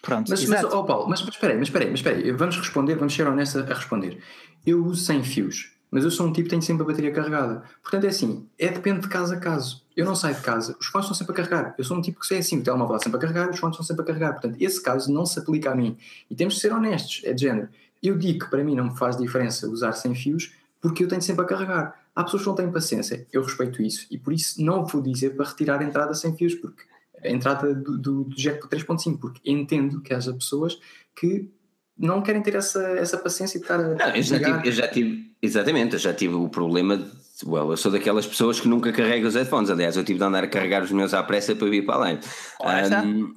Pronto, 0.05 0.29
mas, 0.29 0.45
mas, 0.45 0.63
oh 0.65 0.83
Paulo, 0.83 1.09
mas, 1.09 1.19
mas 1.23 1.33
espera 1.33 1.53
aí, 1.53 1.59
mas 1.59 1.71
mas 1.71 2.37
vamos 2.37 2.57
responder, 2.57 2.95
vamos 2.95 3.15
ser 3.15 3.25
honestos 3.25 3.59
a 3.59 3.73
responder. 3.73 4.19
Eu 4.63 4.85
uso 4.85 5.03
sem 5.03 5.23
fios, 5.23 5.71
mas 5.89 6.03
eu 6.03 6.11
sou 6.11 6.27
um 6.27 6.31
tipo 6.31 6.43
que 6.43 6.51
tem 6.51 6.61
sempre 6.61 6.83
a 6.83 6.85
bateria 6.85 7.11
carregada. 7.11 7.63
Portanto, 7.81 8.03
é 8.03 8.09
assim, 8.09 8.47
é 8.59 8.69
depende 8.69 9.01
de 9.01 9.07
caso 9.07 9.33
a 9.33 9.37
caso. 9.37 9.83
Eu 9.97 10.05
não 10.05 10.13
saio 10.13 10.35
de 10.35 10.41
casa, 10.41 10.77
os 10.79 10.85
fones 10.85 11.05
estão 11.05 11.15
sempre 11.15 11.33
a 11.33 11.35
carregar. 11.35 11.75
Eu 11.75 11.83
sou 11.83 11.97
um 11.97 12.01
tipo 12.01 12.19
que 12.19 12.35
é 12.35 12.37
assim, 12.37 12.59
o 12.59 12.63
telemóvel 12.63 12.97
está 12.97 13.05
sempre 13.05 13.17
a 13.17 13.21
carregar, 13.21 13.49
os 13.49 13.59
fones 13.59 13.73
estão 13.73 13.83
sempre 13.83 14.03
a 14.03 14.05
carregar. 14.05 14.33
Portanto, 14.33 14.57
esse 14.59 14.79
caso 14.79 15.11
não 15.11 15.25
se 15.25 15.39
aplica 15.39 15.71
a 15.71 15.75
mim. 15.75 15.97
E 16.29 16.35
temos 16.35 16.53
de 16.53 16.59
ser 16.59 16.71
honestos, 16.71 17.21
é 17.23 17.33
de 17.33 17.41
género. 17.41 17.69
Eu 18.03 18.15
digo 18.15 18.45
que 18.45 18.51
para 18.51 18.63
mim 18.63 18.75
não 18.75 18.91
me 18.91 18.95
faz 18.95 19.17
diferença 19.17 19.67
usar 19.67 19.93
sem 19.93 20.13
fios, 20.13 20.53
porque 20.79 21.03
eu 21.03 21.07
tenho 21.07 21.21
sempre 21.23 21.43
a 21.43 21.47
carregar. 21.47 21.99
Há 22.15 22.23
pessoas 22.23 22.43
que 22.43 22.47
não 22.47 22.55
têm 22.55 22.71
paciência, 22.71 23.25
eu 23.33 23.41
respeito 23.41 23.81
isso, 23.81 24.05
e 24.11 24.19
por 24.19 24.31
isso 24.31 24.61
não 24.61 24.85
vou 24.85 25.01
dizer 25.01 25.31
para 25.31 25.47
retirar 25.47 25.81
a 25.81 25.83
entrada 25.83 26.13
sem 26.13 26.35
fios, 26.37 26.53
porque 26.53 26.83
a 27.25 27.31
entrada 27.31 27.73
do, 27.73 27.97
do, 27.97 28.23
do 28.23 28.35
Jack 28.35 28.67
3.5, 28.67 29.19
porque 29.19 29.41
entendo 29.49 30.01
que 30.01 30.13
haja 30.13 30.33
pessoas 30.33 30.79
que 31.15 31.49
não 31.97 32.21
querem 32.21 32.41
ter 32.41 32.55
essa, 32.55 32.81
essa 32.91 33.17
paciência 33.17 33.59
de 33.59 33.65
estar 33.65 33.79
a. 33.79 33.95
Não, 33.95 34.15
eu, 34.15 34.21
já 34.21 34.39
tive, 34.39 34.67
eu 34.67 34.71
já 34.71 34.87
tive, 34.87 35.31
exatamente, 35.41 35.93
eu 35.93 35.99
já 35.99 36.13
tive 36.13 36.35
o 36.35 36.49
problema 36.49 36.97
de. 36.97 37.25
Well, 37.45 37.71
eu 37.71 37.77
sou 37.77 37.91
daquelas 37.91 38.25
pessoas 38.25 38.61
que 38.61 38.67
nunca 38.67 38.93
carregam 38.93 39.27
os 39.27 39.35
headphones. 39.35 39.69
Aliás, 39.69 39.97
eu 39.97 40.05
tive 40.05 40.17
de 40.17 40.23
andar 40.23 40.45
a 40.45 40.47
carregar 40.47 40.83
os 40.83 40.91
meus 40.91 41.13
à 41.13 41.21
pressa 41.21 41.53
para 41.53 41.69
vir 41.69 41.85
para 41.85 41.95
além. 41.95 42.19
Um, 42.61 43.35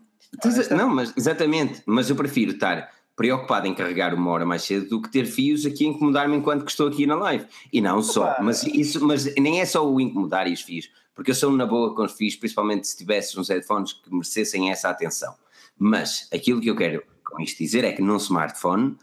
não, 0.77 0.89
mas 0.89 1.12
exatamente, 1.16 1.82
mas 1.85 2.09
eu 2.09 2.15
prefiro 2.15 2.52
estar 2.52 2.89
preocupado 3.16 3.66
em 3.66 3.74
carregar 3.74 4.15
uma 4.15 4.31
hora 4.31 4.47
mais 4.47 4.62
cedo 4.62 4.89
do 4.89 5.02
que 5.02 5.10
ter 5.10 5.27
fios 5.27 5.66
aqui 5.66 5.85
a 5.85 5.89
incomodar-me 5.89 6.36
enquanto 6.36 6.65
que 6.65 6.70
estou 6.70 6.86
aqui 6.86 7.05
na 7.05 7.16
live. 7.16 7.44
E 7.73 7.81
não 7.81 8.01
só, 8.01 8.36
mas 8.40 8.62
isso, 8.62 9.05
mas 9.05 9.35
nem 9.35 9.60
é 9.60 9.66
só 9.66 9.85
o 9.85 10.01
incomodar 10.01 10.47
e 10.47 10.52
os 10.52 10.62
fios, 10.62 10.89
porque 11.18 11.32
eu 11.32 11.34
sou 11.34 11.50
na 11.50 11.66
boa 11.66 11.96
com 11.96 12.04
os 12.04 12.12
fios, 12.12 12.36
principalmente 12.36 12.86
se 12.86 12.96
tivesse 12.96 13.36
uns 13.40 13.48
headphones 13.48 13.92
que 13.92 14.08
merecessem 14.08 14.70
essa 14.70 14.88
atenção. 14.88 15.34
Mas 15.76 16.28
aquilo 16.32 16.60
que 16.60 16.70
eu 16.70 16.76
quero 16.76 17.02
com 17.24 17.42
isto 17.42 17.58
dizer 17.58 17.82
é 17.82 17.90
que 17.90 18.00
num 18.00 18.18
smartphone 18.18 18.96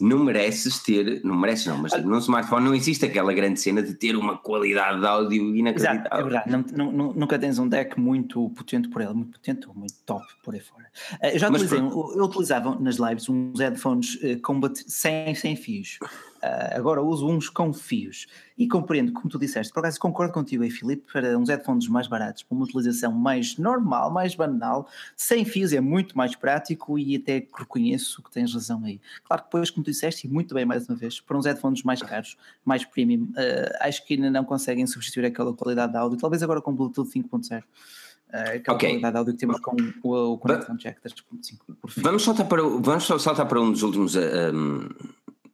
não 0.00 0.24
mereces 0.24 0.78
ter, 0.78 1.20
não 1.22 1.36
mereces 1.36 1.66
não, 1.66 1.76
mas 1.76 2.02
num 2.02 2.16
smartphone 2.16 2.64
não 2.64 2.74
existe 2.74 3.04
aquela 3.04 3.34
grande 3.34 3.60
cena 3.60 3.82
de 3.82 3.92
ter 3.92 4.16
uma 4.16 4.38
qualidade 4.38 5.00
de 5.00 5.06
áudio 5.06 5.54
inacreditável. 5.54 6.00
Exato, 6.00 6.16
é 6.16 6.22
verdade, 6.22 6.72
não, 6.74 6.90
não, 6.90 7.12
nunca 7.12 7.38
tens 7.38 7.58
um 7.58 7.68
deck 7.68 8.00
muito 8.00 8.48
potente 8.48 8.88
por 8.88 9.02
ele, 9.02 9.12
muito 9.12 9.32
potente 9.32 9.68
ou 9.68 9.74
muito 9.74 9.96
top 10.06 10.24
por 10.42 10.54
aí 10.54 10.60
fora. 10.60 10.86
Eh, 11.20 11.34
eu 11.34 11.38
já 11.38 11.50
utilizei, 11.50 11.78
eu 11.78 12.24
utilizava 12.24 12.74
nas 12.80 12.96
lives 12.96 13.28
uns 13.28 13.60
headphones 13.60 14.18
eh, 14.22 14.36
com 14.36 14.58
sem, 14.86 15.34
sem 15.34 15.54
fios. 15.56 15.98
Uh, 16.38 16.76
agora 16.76 17.02
uso 17.02 17.26
uns 17.28 17.48
com 17.48 17.72
fios 17.72 18.28
e 18.56 18.68
compreendo, 18.68 19.12
como 19.12 19.28
tu 19.28 19.38
disseste, 19.38 19.72
por 19.72 19.80
acaso 19.80 19.98
concordo 19.98 20.32
contigo 20.32 20.62
aí, 20.62 20.70
Filipe, 20.70 21.04
para 21.12 21.36
uns 21.36 21.48
headphones 21.48 21.88
mais 21.88 22.06
baratos, 22.06 22.44
para 22.44 22.54
uma 22.54 22.64
utilização 22.64 23.10
mais 23.10 23.56
normal, 23.56 24.10
mais 24.12 24.36
banal, 24.36 24.88
sem 25.16 25.44
fios 25.44 25.72
é 25.72 25.80
muito 25.80 26.16
mais 26.16 26.36
prático 26.36 26.96
e 26.96 27.16
até 27.16 27.44
reconheço 27.56 28.22
que 28.22 28.30
tens 28.30 28.54
razão 28.54 28.84
aí. 28.84 29.00
Claro 29.24 29.42
que 29.42 29.48
depois, 29.48 29.70
como 29.70 29.84
tu 29.84 29.90
disseste, 29.90 30.28
e 30.28 30.30
muito 30.30 30.54
bem 30.54 30.64
mais 30.64 30.88
uma 30.88 30.96
vez, 30.96 31.20
para 31.20 31.36
uns 31.36 31.44
headphones 31.44 31.82
mais 31.82 32.00
caros, 32.02 32.36
mais 32.64 32.84
premium, 32.84 33.24
uh, 33.24 33.76
acho 33.80 34.06
que 34.06 34.14
ainda 34.14 34.30
não 34.30 34.44
conseguem 34.44 34.86
substituir 34.86 35.26
aquela 35.26 35.52
qualidade 35.52 35.92
de 35.92 35.98
áudio, 35.98 36.18
talvez 36.18 36.40
agora 36.42 36.60
com 36.60 36.72
Bluetooth 36.72 37.10
5.0. 37.10 37.62
Uh, 37.62 38.56
aquela 38.56 38.76
okay. 38.76 38.90
qualidade 38.90 39.12
de 39.12 39.18
áudio 39.18 39.34
que 39.34 39.40
temos 39.40 39.60
com 39.60 39.76
o, 40.02 40.32
o 40.34 40.38
Connection 40.38 40.76
Jack 40.76 41.00
3.5. 41.00 41.58
Vamos 41.96 42.22
saltar 42.22 42.46
para, 42.46 42.62
vamos 42.62 43.04
saltar 43.04 43.48
para 43.48 43.60
um 43.60 43.72
dos 43.72 43.82
últimos 43.82 44.14
um, 44.14 44.88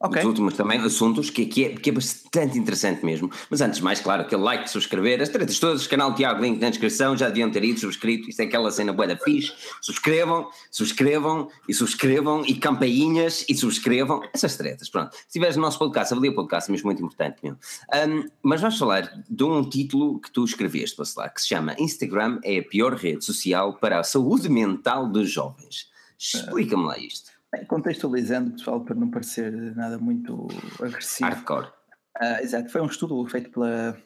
Okay. 0.04 0.20
Os 0.20 0.26
últimos 0.26 0.52
também 0.52 0.78
assuntos, 0.80 1.30
que, 1.30 1.46
que, 1.46 1.64
é, 1.64 1.68
que 1.70 1.88
é 1.88 1.92
bastante 1.92 2.58
interessante 2.58 3.02
mesmo. 3.02 3.30
Mas 3.48 3.62
antes 3.62 3.78
de 3.78 3.84
mais, 3.84 4.00
claro, 4.00 4.20
aquele 4.20 4.42
like, 4.42 4.68
subscrever, 4.68 5.22
as 5.22 5.30
tretas 5.30 5.58
todas, 5.58 5.86
canal 5.86 6.14
Tiago, 6.14 6.42
link 6.42 6.60
na 6.60 6.68
descrição, 6.68 7.16
já 7.16 7.28
deviam 7.28 7.50
ter 7.50 7.64
ido, 7.64 7.80
subscrito, 7.80 8.28
isto 8.28 8.40
é 8.40 8.44
aquela 8.44 8.70
cena 8.70 8.92
boa 8.92 9.08
da 9.08 9.16
fixe. 9.16 9.54
Subscrevam, 9.80 10.50
subscrevam 10.70 11.48
e 11.66 11.72
subscrevam 11.72 12.44
e 12.46 12.54
campainhas 12.54 13.46
e 13.48 13.54
subscrevam, 13.54 14.20
essas 14.34 14.56
tretas, 14.58 14.90
pronto. 14.90 15.14
Se 15.14 15.22
estiveres 15.28 15.56
no 15.56 15.62
nosso 15.62 15.78
podcast, 15.78 16.12
avalia 16.12 16.32
o 16.32 16.34
podcast, 16.34 16.70
é 16.70 16.72
mesmo 16.72 16.86
muito 16.86 17.02
importante 17.02 17.38
mesmo. 17.42 17.58
Um, 17.94 18.28
mas 18.42 18.60
vamos 18.60 18.78
falar 18.78 19.10
de 19.26 19.44
um 19.44 19.66
título 19.66 20.20
que 20.20 20.30
tu 20.30 20.44
escreveste, 20.44 21.00
lá, 21.16 21.30
que 21.30 21.40
se 21.40 21.48
chama 21.48 21.74
Instagram 21.78 22.40
é 22.44 22.58
a 22.58 22.62
pior 22.62 22.94
rede 22.94 23.24
social 23.24 23.78
para 23.78 24.00
a 24.00 24.04
saúde 24.04 24.50
mental 24.50 25.08
dos 25.08 25.30
jovens. 25.30 25.88
Explica-me 26.18 26.84
lá 26.84 26.98
isto. 26.98 27.33
Contextualizando, 27.66 28.52
pessoal, 28.52 28.80
para 28.80 28.94
não 28.94 29.10
parecer 29.10 29.52
nada 29.74 29.98
muito 29.98 30.48
agressivo. 30.80 31.30
Hardcore. 31.30 31.66
Uh, 32.20 32.42
exato, 32.42 32.70
foi 32.70 32.80
um 32.80 32.86
estudo 32.86 33.26
feito 33.26 33.50
pela 33.50 33.96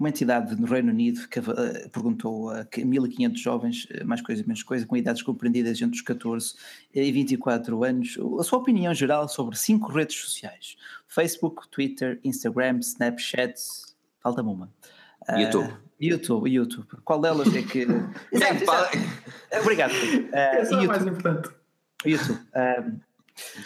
uma 0.00 0.08
entidade 0.08 0.58
no 0.58 0.66
Reino 0.66 0.90
Unido 0.90 1.28
que 1.28 1.38
uh, 1.38 1.90
perguntou 1.92 2.48
a 2.48 2.64
1.500 2.64 3.36
jovens, 3.36 3.86
eh, 3.90 4.02
mais 4.02 4.22
coisa 4.22 4.42
menos 4.46 4.62
coisa, 4.62 4.86
com 4.86 4.96
idades 4.96 5.20
compreendidas 5.20 5.78
entre 5.82 5.94
os 5.94 6.00
14 6.00 6.54
e 6.94 7.12
24 7.12 7.84
anos, 7.84 8.18
a 8.38 8.42
sua 8.42 8.60
opinião 8.60 8.94
geral 8.94 9.28
sobre 9.28 9.58
cinco 9.58 9.92
redes 9.92 10.16
sociais: 10.16 10.78
Facebook, 11.06 11.68
Twitter, 11.68 12.18
Instagram, 12.24 12.78
Snapchat, 12.78 13.60
falta-me 14.22 14.48
uma. 14.48 14.72
Uh, 15.28 15.38
YouTube. 15.38 15.74
YouTube, 16.00 16.50
YouTube. 16.50 16.88
Qual 17.04 17.20
delas 17.20 17.54
é 17.54 17.60
que. 17.60 17.80
exato, 18.32 18.62
exato. 18.62 18.98
Obrigado. 19.60 19.92
Uh, 19.92 20.34
é 20.34 20.62
a 20.62 20.86
mais 20.86 21.06
importante. 21.06 21.59
YouTube. 22.04 22.40
Um, 22.54 23.00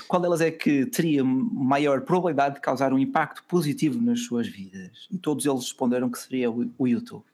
qual 0.07 0.21
delas 0.21 0.41
é 0.41 0.51
que 0.51 0.87
teria 0.87 1.25
maior 1.25 2.03
probabilidade 2.03 2.57
de 2.57 2.61
causar 2.61 2.93
um 2.93 2.99
impacto 2.99 3.43
positivo 3.49 4.01
nas 4.01 4.21
suas 4.21 4.47
vidas? 4.47 5.09
E 5.11 5.19
todos 5.19 5.47
eles 5.47 5.63
responderam 5.63 6.11
que 6.11 6.19
seria 6.19 6.51
o, 6.51 6.87
YouTube. 6.87 7.25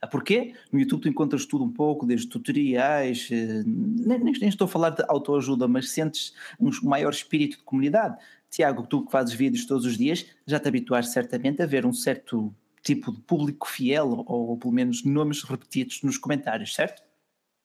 Ah, 0.00 0.06
porquê? 0.06 0.54
No 0.72 0.80
YouTube 0.80 1.02
tu 1.02 1.08
encontras 1.08 1.44
tudo 1.44 1.64
um 1.64 1.70
pouco, 1.70 2.06
desde 2.06 2.26
tutoriais, 2.26 3.28
eh, 3.30 3.62
nem, 3.66 4.18
nem 4.18 4.48
estou 4.48 4.64
a 4.64 4.68
falar 4.68 4.90
de 4.90 5.04
autoajuda, 5.06 5.68
mas 5.68 5.90
sentes 5.90 6.32
um 6.58 6.70
maior 6.82 7.12
espírito 7.12 7.58
de 7.58 7.64
comunidade. 7.64 8.16
Tiago, 8.50 8.86
tu 8.86 9.04
que 9.04 9.12
fazes 9.12 9.34
vídeos 9.34 9.66
todos 9.66 9.84
os 9.84 9.96
dias, 9.98 10.26
já 10.46 10.58
te 10.58 10.68
habituaste 10.68 11.12
certamente 11.12 11.62
a 11.62 11.66
ver 11.66 11.84
um 11.84 11.92
certo 11.92 12.52
tipo 12.82 13.12
de 13.12 13.20
público 13.20 13.68
fiel, 13.68 14.24
ou, 14.26 14.50
ou 14.50 14.56
pelo 14.56 14.72
menos 14.72 15.04
nomes 15.04 15.42
repetidos 15.42 16.02
nos 16.02 16.16
comentários, 16.16 16.74
certo? 16.74 17.02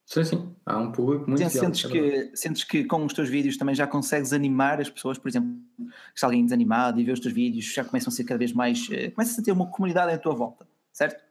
Sim, 0.05 0.23
sim, 0.23 0.55
há 0.63 0.77
um 0.77 0.91
público 0.91 1.27
muito 1.27 1.49
fiel. 1.49 1.63
Sentes, 1.63 1.83
que, 1.83 2.31
sentes 2.35 2.63
que 2.63 2.83
com 2.83 3.03
os 3.03 3.13
teus 3.13 3.27
vídeos 3.27 3.57
também 3.57 3.73
já 3.73 3.87
consegues 3.87 4.33
animar 4.33 4.79
as 4.79 4.89
pessoas, 4.89 5.17
por 5.17 5.27
exemplo, 5.27 5.49
se 6.13 6.23
alguém 6.23 6.43
desanimado 6.43 6.99
e 6.99 7.03
vê 7.03 7.11
os 7.11 7.19
teus 7.19 7.33
vídeos, 7.33 7.73
já 7.73 7.83
começam 7.83 8.11
a 8.11 8.15
ser 8.15 8.23
cada 8.23 8.37
vez 8.37 8.53
mais. 8.53 8.87
Uh, 8.87 9.11
começas 9.15 9.37
a 9.39 9.41
ter 9.41 9.51
uma 9.51 9.65
comunidade 9.65 10.13
à 10.13 10.17
tua 10.17 10.35
volta, 10.35 10.67
certo? 10.93 11.23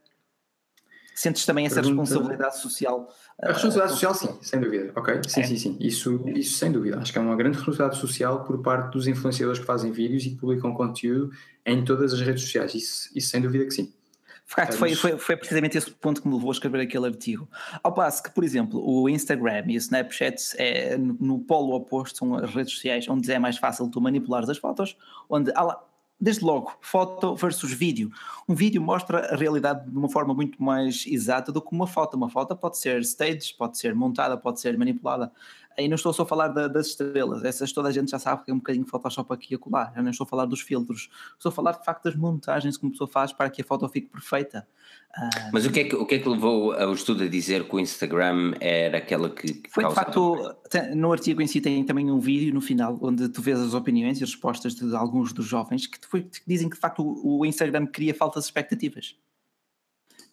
Sentes 1.14 1.46
também 1.46 1.64
essa 1.64 1.76
Pergunta... 1.76 2.00
responsabilidade 2.00 2.60
social? 2.60 3.08
A 3.40 3.52
responsabilidade 3.52 3.92
uh, 3.92 3.94
social, 3.94 4.14
sim, 4.14 4.38
sem 4.42 4.60
dúvida. 4.60 4.92
Ok, 4.96 5.20
sim, 5.28 5.40
é. 5.40 5.44
sim, 5.44 5.56
sim. 5.56 5.76
Isso, 5.78 6.28
isso 6.34 6.58
sem 6.58 6.72
dúvida. 6.72 6.98
Acho 6.98 7.12
que 7.12 7.18
é 7.18 7.20
uma 7.20 7.36
grande 7.36 7.56
responsabilidade 7.56 8.00
social 8.00 8.42
por 8.42 8.60
parte 8.60 8.92
dos 8.92 9.06
influenciadores 9.06 9.60
que 9.60 9.66
fazem 9.66 9.92
vídeos 9.92 10.26
e 10.26 10.30
publicam 10.30 10.74
conteúdo 10.74 11.30
em 11.64 11.84
todas 11.84 12.12
as 12.12 12.20
redes 12.20 12.42
sociais. 12.42 12.74
Isso, 12.74 13.08
isso 13.14 13.28
sem 13.28 13.40
dúvida 13.40 13.64
que 13.64 13.70
sim. 13.70 13.92
Facto, 14.46 14.76
foi, 14.76 14.94
foi, 14.94 15.16
foi 15.16 15.36
precisamente 15.36 15.78
esse 15.78 15.90
ponto 15.90 16.20
que 16.20 16.28
me 16.28 16.34
levou 16.34 16.50
a 16.50 16.52
escrever 16.52 16.80
aquele 16.80 17.06
artigo. 17.06 17.48
Ao 17.82 17.92
passo 17.92 18.22
que, 18.22 18.30
por 18.30 18.44
exemplo, 18.44 18.80
o 18.86 19.08
Instagram 19.08 19.64
e 19.68 19.76
o 19.76 19.78
Snapchat 19.78 20.54
é 20.58 20.98
no, 20.98 21.16
no 21.18 21.38
polo 21.38 21.74
oposto, 21.74 22.18
são 22.18 22.34
as 22.34 22.54
redes 22.54 22.74
sociais 22.74 23.08
onde 23.08 23.32
é 23.32 23.38
mais 23.38 23.56
fácil 23.56 23.88
tu 23.88 24.00
manipular 24.00 24.48
as 24.48 24.58
fotos, 24.58 24.96
onde 25.30 25.50
há 25.54 25.62
lá, 25.62 25.82
desde 26.20 26.44
logo, 26.44 26.76
foto 26.80 27.34
versus 27.34 27.72
vídeo. 27.72 28.10
Um 28.48 28.54
vídeo 28.54 28.80
mostra 28.80 29.32
a 29.32 29.36
realidade 29.36 29.90
de 29.90 29.96
uma 29.96 30.08
forma 30.08 30.34
muito 30.34 30.62
mais 30.62 31.04
exata 31.06 31.50
do 31.50 31.60
que 31.60 31.72
uma 31.72 31.86
foto. 31.86 32.14
Uma 32.14 32.28
foto 32.28 32.54
pode 32.54 32.78
ser 32.78 33.00
staged, 33.00 33.54
pode 33.58 33.78
ser 33.78 33.94
montada, 33.94 34.36
pode 34.36 34.60
ser 34.60 34.76
manipulada. 34.76 35.32
Aí 35.76 35.88
não 35.88 35.96
estou 35.96 36.12
só 36.12 36.22
a 36.22 36.26
falar 36.26 36.48
da, 36.48 36.68
das 36.68 36.88
estrelas, 36.88 37.44
essas 37.44 37.72
toda 37.72 37.88
a 37.88 37.92
gente 37.92 38.10
já 38.10 38.18
sabe 38.18 38.44
que 38.44 38.50
é 38.50 38.54
um 38.54 38.58
bocadinho 38.58 38.86
Photoshop 38.86 39.32
aqui 39.32 39.52
e 39.52 39.56
acolá. 39.56 39.92
Eu 39.96 40.02
não 40.02 40.10
estou 40.10 40.24
a 40.24 40.28
falar 40.28 40.46
dos 40.46 40.60
filtros, 40.60 41.08
estou 41.32 41.50
a 41.50 41.52
falar 41.52 41.72
de 41.72 41.84
facto 41.84 42.04
das 42.04 42.16
montagens 42.16 42.76
que 42.76 42.84
uma 42.84 42.92
pessoa 42.92 43.08
faz 43.08 43.32
para 43.32 43.50
que 43.50 43.62
a 43.62 43.64
foto 43.64 43.88
fique 43.88 44.08
perfeita. 44.08 44.66
Uh, 45.16 45.50
Mas 45.52 45.66
o 45.66 45.70
que, 45.70 45.80
é 45.80 45.84
que, 45.84 45.94
o 45.94 46.06
que 46.06 46.16
é 46.16 46.18
que 46.18 46.28
levou 46.28 46.74
o 46.74 46.92
estudo 46.92 47.24
a 47.24 47.28
dizer 47.28 47.68
que 47.68 47.74
o 47.74 47.80
Instagram 47.80 48.54
era 48.60 48.98
aquela 48.98 49.30
que. 49.30 49.62
foi 49.70 49.86
de 49.86 49.94
facto, 49.94 50.56
no 50.94 51.12
artigo 51.12 51.40
em 51.40 51.46
si 51.46 51.60
tem 51.60 51.84
também 51.84 52.10
um 52.10 52.18
vídeo 52.18 52.52
no 52.52 52.60
final 52.60 52.98
onde 53.00 53.28
tu 53.28 53.42
vês 53.42 53.60
as 53.60 53.74
opiniões 53.74 54.20
e 54.20 54.24
as 54.24 54.30
respostas 54.30 54.74
de 54.74 54.94
alguns 54.94 55.32
dos 55.32 55.46
jovens 55.46 55.86
que, 55.86 55.98
que 55.98 56.40
dizem 56.46 56.68
que 56.68 56.76
de 56.76 56.80
facto 56.80 57.02
o 57.02 57.44
Instagram 57.44 57.86
cria 57.86 58.14
faltas 58.14 58.44
expectativas. 58.44 59.16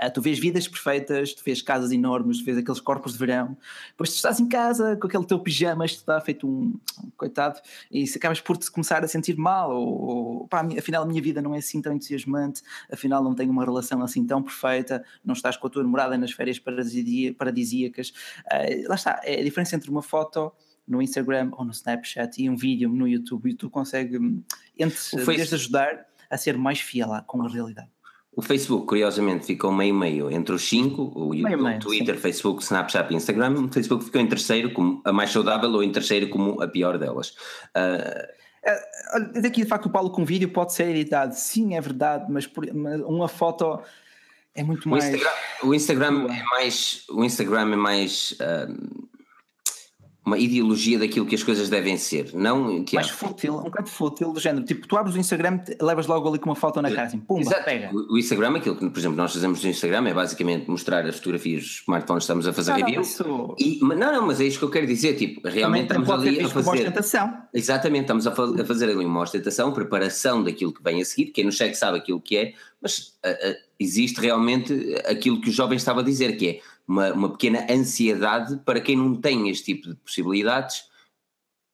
Uh, 0.02 0.12
tu 0.12 0.22
vês 0.22 0.40
vidas 0.40 0.68
perfeitas, 0.68 1.34
tu 1.34 1.44
vês 1.44 1.62
casas 1.62 1.92
enormes, 1.92 2.40
tu 2.40 2.46
vês 2.46 2.58
aqueles 2.58 2.80
corpos 2.80 3.14
de 3.14 3.20
verão, 3.20 3.58
depois 3.90 4.10
tu 4.12 4.16
estás 4.16 4.40
em 4.40 4.48
casa 4.48 4.96
com 4.98 5.08
aquele 5.08 5.26
teu 5.26 5.40
pijama, 5.40 5.86
está 5.86 6.20
feito 6.22 6.48
um, 6.48 6.80
um 7.04 7.10
coitado, 7.18 7.60
e 7.92 8.08
se 8.08 8.18
acabas 8.18 8.42
por 8.42 8.58
te 8.58 8.70
começar 8.72 9.04
a 9.04 9.08
sentir 9.08 9.38
mal, 9.38 9.72
ou, 9.72 10.02
ou 10.02 10.48
pá, 10.48 10.66
afinal 10.78 11.04
a 11.04 11.06
minha 11.06 11.22
vida 11.22 11.42
não 11.42 11.54
é 11.54 11.60
assim 11.60 11.82
tão 11.82 11.94
entusiasmante, 11.94 12.62
afinal 12.92 13.24
não 13.24 13.36
tenho 13.36 13.52
uma 13.52 13.64
relação 13.64 14.02
assim 14.02 14.26
tão 14.26 14.42
perfeita, 14.42 15.04
não 15.24 15.34
estás 15.34 15.58
com 15.58 15.68
a 15.68 15.70
tua 15.70 15.84
namorada 15.84 16.18
nas 16.18 16.32
férias 16.32 16.60
paradisíacas. 16.60 18.10
Uh, 18.52 18.88
lá 18.90 18.96
está, 18.96 19.22
é 19.24 19.40
a 19.40 19.44
diferença 19.44 19.76
entre 19.76 19.90
uma 19.90 20.02
foto 20.02 20.52
no 20.88 21.02
Instagram 21.02 21.52
ou 21.54 21.64
no 21.64 21.72
Snapchat 21.72 22.42
e 22.42 22.50
um 22.50 22.56
vídeo 22.56 22.90
no 22.90 23.08
YouTube, 23.08 23.52
e 23.52 23.54
tu 23.54 23.70
consegue, 23.70 24.18
hum, 24.18 24.44
entre, 24.78 24.98
desde 25.26 25.56
ajudar 25.56 26.06
a 26.30 26.38
ser 26.38 26.58
mais 26.58 26.80
fiel 26.80 27.10
com 27.28 27.42
a 27.44 27.48
realidade. 27.48 27.90
O 28.34 28.42
Facebook, 28.42 28.88
curiosamente, 28.88 29.46
ficou 29.46 29.74
meio-meio 29.74 30.32
entre 30.32 30.56
os 30.56 30.68
cinco, 30.68 31.12
o, 31.14 31.30
Meio, 31.32 31.60
o 31.60 31.64
meio, 31.64 31.80
Twitter, 31.80 32.16
sim. 32.16 32.22
Facebook, 32.22 32.64
Snapchat 32.64 33.12
e 33.12 33.16
Instagram. 33.16 33.66
O 33.66 33.68
Facebook 33.72 34.06
ficou 34.06 34.22
em 34.22 34.28
terceiro 34.28 34.72
como 34.72 35.02
a 35.04 35.12
mais 35.12 35.32
saudável 35.32 35.70
ou 35.70 35.84
em 35.84 35.92
terceiro 35.92 36.30
como 36.30 36.62
a 36.62 36.68
pior 36.68 36.98
delas. 36.98 37.36
Olha, 39.14 39.28
daqui 39.42 39.64
de 39.64 39.68
facto 39.68 39.88
o 39.88 39.90
Paulo 39.90 40.10
com 40.12 40.24
vídeo 40.24 40.50
pode 40.50 40.72
ser 40.74 40.88
editado, 40.90 41.34
sim, 41.36 41.76
é 41.76 41.82
verdade, 41.82 42.26
mas, 42.32 42.46
por- 42.48 42.72
mas 42.74 43.02
uma 43.02 43.28
foto 43.28 43.80
é 44.56 44.64
muito 44.64 44.86
o, 44.86 44.90
mais. 44.90 45.04
Instagram, 45.04 45.32
o 45.64 45.74
Instagram 45.74 46.28
é 46.32 46.44
mais. 46.44 47.04
O 47.10 47.24
Instagram 47.26 47.74
é 47.74 47.76
mais. 47.76 48.36
ah, 48.40 48.68
uma 50.32 50.38
ideologia 50.38 50.98
daquilo 50.98 51.26
que 51.26 51.36
as 51.36 51.44
coisas 51.44 51.68
devem 51.70 51.98
ser, 51.98 52.32
não 52.34 52.84
que 52.84 52.96
mais 52.96 53.10
fútil, 53.10 53.58
um 53.58 53.64
bocado 53.64 53.90
fútil 53.90 54.32
do 54.32 54.40
género. 54.40 54.66
Tipo, 54.66 54.88
tu 54.88 54.96
abres 54.98 55.16
o 55.16 55.20
Instagram, 55.20 55.60
levas 55.82 56.08
logo 56.08 56.28
ali 56.30 56.40
com 56.40 56.50
uma 56.50 56.56
foto 56.56 56.82
na 56.82 56.90
cara, 56.90 57.08
assim, 57.08 57.20
pumba, 57.20 57.42
Exato. 57.42 57.66
pega. 57.66 57.92
O 57.94 58.18
Instagram, 58.18 58.56
aquilo 58.56 58.76
que, 58.76 58.90
por 58.90 58.98
exemplo, 58.98 59.18
nós 59.18 59.34
fazemos 59.34 59.62
no 59.64 59.70
Instagram 59.70 60.08
é 60.08 60.14
basicamente 60.14 60.70
mostrar 60.70 61.06
as 61.06 61.18
fotografias 61.18 61.62
dos 61.64 61.72
smartphones 61.82 62.22
que 62.22 62.24
estamos 62.24 62.48
a 62.48 62.54
fazer 62.54 62.72
Não, 62.72 62.80
não, 62.80 62.86
review. 62.86 63.02
isso 63.02 63.56
E, 63.60 63.80
mas 63.82 64.00
não, 64.00 64.12
não, 64.14 64.28
mas 64.28 64.40
é 64.40 64.46
isto 64.46 64.60
que 64.60 64.66
eu 64.66 64.70
quero 64.70 64.88
dizer, 64.88 65.16
tipo, 65.16 65.48
realmente 65.48 65.84
estamos 65.88 66.10
ali 66.10 66.40
a 66.40 66.48
fazer. 66.50 66.70
ostentação. 66.70 67.34
Exatamente, 67.54 68.02
estamos 68.04 68.26
a, 68.28 68.32
fa- 68.32 68.62
a 68.62 68.66
fazer 68.66 68.86
ali 68.90 69.04
uma 69.06 69.22
ostentação, 69.22 69.72
preparação 69.74 70.44
daquilo 70.44 70.74
que 70.74 70.82
vem 70.82 71.02
a 71.02 71.06
seguir. 71.06 71.32
Quem 71.32 71.44
nos 71.46 71.58
segue 71.58 71.76
sabe 71.76 71.98
aquilo 71.98 72.22
que 72.22 72.38
é, 72.38 72.54
mas 72.82 73.14
ah, 73.24 73.30
ah, 73.30 73.56
existe 73.80 74.20
realmente 74.22 74.96
aquilo 75.06 75.42
que 75.42 75.50
o 75.50 75.52
jovem 75.52 75.76
estava 75.76 76.00
a 76.02 76.04
dizer, 76.04 76.38
que 76.38 76.48
é 76.48 76.60
uma, 76.88 77.12
uma 77.14 77.30
pequena 77.30 77.66
ansiedade 77.70 78.58
para 78.66 78.82
quem 78.82 78.96
não 78.96 79.16
tem 79.16 79.50
este 79.50 79.74
tipo 79.74 79.90
de 79.90 79.96
possibilidades, 79.96 80.84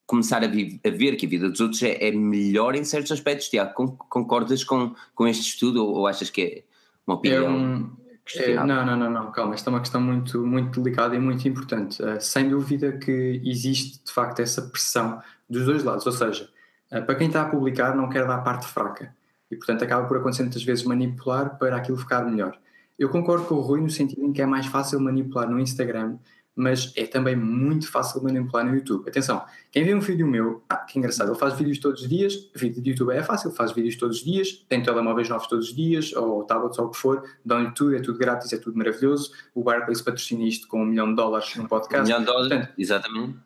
começar 0.06 0.44
a, 0.44 0.48
a 0.48 0.92
ver 0.92 1.16
que 1.18 1.26
a 1.26 1.30
vida 1.30 1.50
dos 1.50 1.60
outros 1.60 1.84
é, 1.84 2.08
é 2.08 2.12
melhor 2.12 2.76
em 2.76 2.84
certos 2.84 3.12
aspectos. 3.12 3.50
Tiago, 3.50 3.74
con- 3.74 3.98
concordas 4.10 4.64
com, 4.64 4.96
com 5.14 5.28
este 5.28 5.44
estudo 5.44 5.86
ou, 5.86 5.96
ou 5.96 6.08
achas 6.08 6.30
que 6.30 6.42
é 6.42 6.64
uma 7.06 7.16
É 7.16 7.18
opinião? 7.18 7.58
um- 7.58 8.08
é, 8.36 8.56
não, 8.56 8.86
não, 8.86 8.98
não, 8.98 9.10
não, 9.10 9.32
calma, 9.32 9.54
esta 9.54 9.70
é 9.70 9.72
uma 9.72 9.80
questão 9.80 10.02
muito, 10.02 10.46
muito 10.46 10.82
delicada 10.82 11.16
e 11.16 11.20
muito 11.20 11.48
importante. 11.48 12.04
Uh, 12.04 12.20
sem 12.20 12.50
dúvida 12.50 12.92
que 12.98 13.42
existe 13.46 14.04
de 14.04 14.12
facto 14.12 14.42
essa 14.42 14.62
pressão 14.64 15.22
dos 15.50 15.66
dois 15.66 15.82
lados, 15.82 16.06
ou 16.06 16.12
seja, 16.12 16.50
uh, 16.92 17.06
para 17.06 17.16
quem 17.16 17.28
está 17.28 17.44
a 17.44 17.50
publicar 17.50 17.96
não 17.96 18.10
quer 18.10 18.28
dar 18.28 18.36
a 18.36 18.42
parte 18.42 18.66
fraca 18.68 19.16
e 19.50 19.56
portanto 19.56 19.84
acaba 19.84 20.06
por 20.06 20.18
acontecer 20.18 20.44
muitas 20.44 20.62
vezes 20.62 20.84
manipular 20.84 21.58
para 21.58 21.78
aquilo 21.78 21.98
ficar 21.98 22.26
melhor. 22.26 22.60
Eu 22.98 23.10
concordo 23.10 23.46
com 23.46 23.56
o 23.56 23.62
Rui 23.62 23.82
no 23.82 23.90
sentido 23.90 24.24
em 24.24 24.34
que 24.34 24.42
é 24.42 24.46
mais 24.46 24.66
fácil 24.66 25.00
manipular 25.00 25.50
no 25.50 25.60
Instagram, 25.60 26.18
mas 26.56 26.92
é 26.96 27.06
também 27.06 27.36
muito 27.36 27.92
fácil 27.92 28.24
manipular 28.24 28.66
no 28.66 28.74
YouTube. 28.74 29.08
Atenção, 29.08 29.44
quem 29.72 29.84
vê 29.84 29.94
um 29.94 30.00
vídeo 30.00 30.26
meu, 30.26 30.64
ah, 30.68 30.78
que 30.78 30.98
engraçado, 30.98 31.30
ele 31.30 31.38
faz 31.38 31.54
vídeos 31.54 31.78
todos 31.78 32.02
os 32.02 32.10
dias, 32.10 32.50
vídeo 32.56 32.82
de 32.82 32.90
YouTube 32.90 33.12
é 33.12 33.22
fácil, 33.22 33.52
faz 33.52 33.72
vídeos 33.72 33.96
todos 33.96 34.18
os 34.18 34.24
dias, 34.24 34.66
tem 34.68 34.82
telemóveis 34.82 35.30
novos 35.30 35.46
todos 35.46 35.70
os 35.70 35.76
dias, 35.76 36.12
ou 36.14 36.44
tablets, 36.46 36.80
ou 36.80 36.88
o 36.88 36.90
que 36.90 36.98
for, 36.98 37.24
dão-lhe 37.46 37.72
tudo, 37.76 37.96
é 37.96 38.00
tudo 38.00 38.18
grátis, 38.18 38.52
é 38.52 38.58
tudo 38.58 38.76
maravilhoso. 38.76 39.32
O 39.54 39.64
Barclays 39.64 40.02
patrocina 40.02 40.44
isto 40.46 40.68
com 40.68 40.82
um 40.82 40.86
milhão 40.86 41.10
de 41.10 41.16
dólares 41.16 41.56
num 41.56 41.66
Um 41.66 41.68
podcast. 41.68 42.04
milhão 42.04 42.22
de 42.22 42.26
dólares, 42.26 42.48
Portanto, 42.48 42.74
exatamente. 42.80 43.38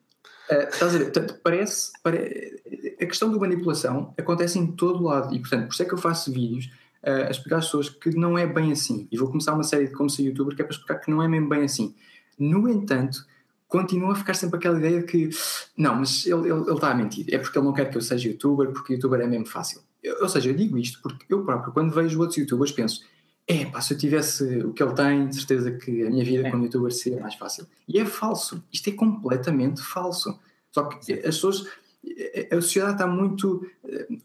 Uh, 0.49 0.68
estás 0.69 0.95
a 0.95 0.98
ver? 0.98 1.03
Portanto, 1.11 1.40
parece, 1.44 1.91
pare- 2.02 2.61
A 3.02 3.06
questão 3.06 3.30
da 3.32 3.38
manipulação 3.38 4.14
acontece 4.18 4.57
em 4.57 4.68
todo 4.68 5.03
lado 5.03 5.36
e, 5.36 5.40
portanto, 5.40 5.65
por 5.68 5.73
isso 5.73 5.84
é 5.84 5.86
que 5.86 5.94
eu 5.94 5.98
faço 5.98 6.32
vídeos 6.32 6.69
uh, 7.03 7.28
a 7.28 7.32
explicar 7.32 7.57
às 7.57 7.65
pessoas 7.65 7.90
que 7.90 8.10
não 8.15 8.38
é 8.38 8.45
bem 8.48 8.72
assim. 8.72 9.07
E 9.11 9.18
vou 9.18 9.28
começar 9.28 9.53
uma 9.53 9.64
série 9.64 9.88
de 9.88 9.94
como 9.94 10.10
ser 10.10 10.23
youtuber 10.23 10.56
que 10.56 10.61
é 10.61 10.65
para 10.65 10.73
explicar 10.73 10.95
que 10.99 11.10
não 11.11 11.22
é 11.22 11.28
mesmo 11.28 11.49
bem 11.49 11.64
assim. 11.64 11.94
No 12.40 12.68
entanto, 12.69 13.26
continua 13.68 14.11
a 14.14 14.15
ficar 14.15 14.34
sempre 14.34 14.57
aquela 14.57 14.78
ideia 14.78 14.99
de 14.99 15.06
que 15.06 15.30
não, 15.78 15.95
mas 15.95 16.26
ele, 16.26 16.49
ele, 16.49 16.61
ele 16.61 16.72
está 16.73 16.91
a 16.91 16.95
mentir. 16.95 17.26
É 17.34 17.38
porque 17.38 17.57
ele 17.57 17.65
não 17.65 17.73
quer 17.73 17.90
que 17.90 17.98
eu 17.98 18.02
seja 18.02 18.28
youtuber, 18.30 18.72
porque 18.72 18.94
youtuber 18.94 19.22
é 19.22 19.28
mesmo 19.28 19.45
fácil. 19.45 19.82
Eu- 20.03 20.18
ou 20.22 20.30
seja, 20.30 20.49
eu 20.49 20.53
digo 20.56 20.78
isto 20.78 20.99
porque 21.02 21.26
eu 21.34 21.44
próprio, 21.45 21.72
quando 21.73 21.94
vejo 21.94 22.19
outros 22.19 22.38
youtubers, 22.38 22.72
penso. 22.72 23.02
É, 23.48 23.65
pá, 23.65 23.82
se 23.82 23.94
eu 23.94 23.98
tivesse 23.98 24.44
o 24.64 24.72
que 24.72 24.82
ele 24.84 24.94
tem, 24.94 25.28
de 25.28 25.36
certeza 25.36 25.72
que 25.72 26.03
a 26.06 26.10
minha 26.10 26.23
vida 26.23 26.48
É. 26.48 26.52
como 26.52 26.64
youtuber 26.64 26.91
seria 26.91 27.19
mais 27.19 27.36
fácil. 27.36 27.65
E 27.88 27.99
é 27.99 28.06
falso. 28.06 28.64
Isto 28.72 28.90
é 28.90 28.94
completamente 28.94 29.82
falso. 29.82 30.40
Só 30.72 30.84
que 30.86 31.14
as 31.14 31.19
pessoas, 31.22 31.65
a 32.52 32.56
sociedade 32.56 32.94
está 32.94 33.07
muito, 33.07 33.65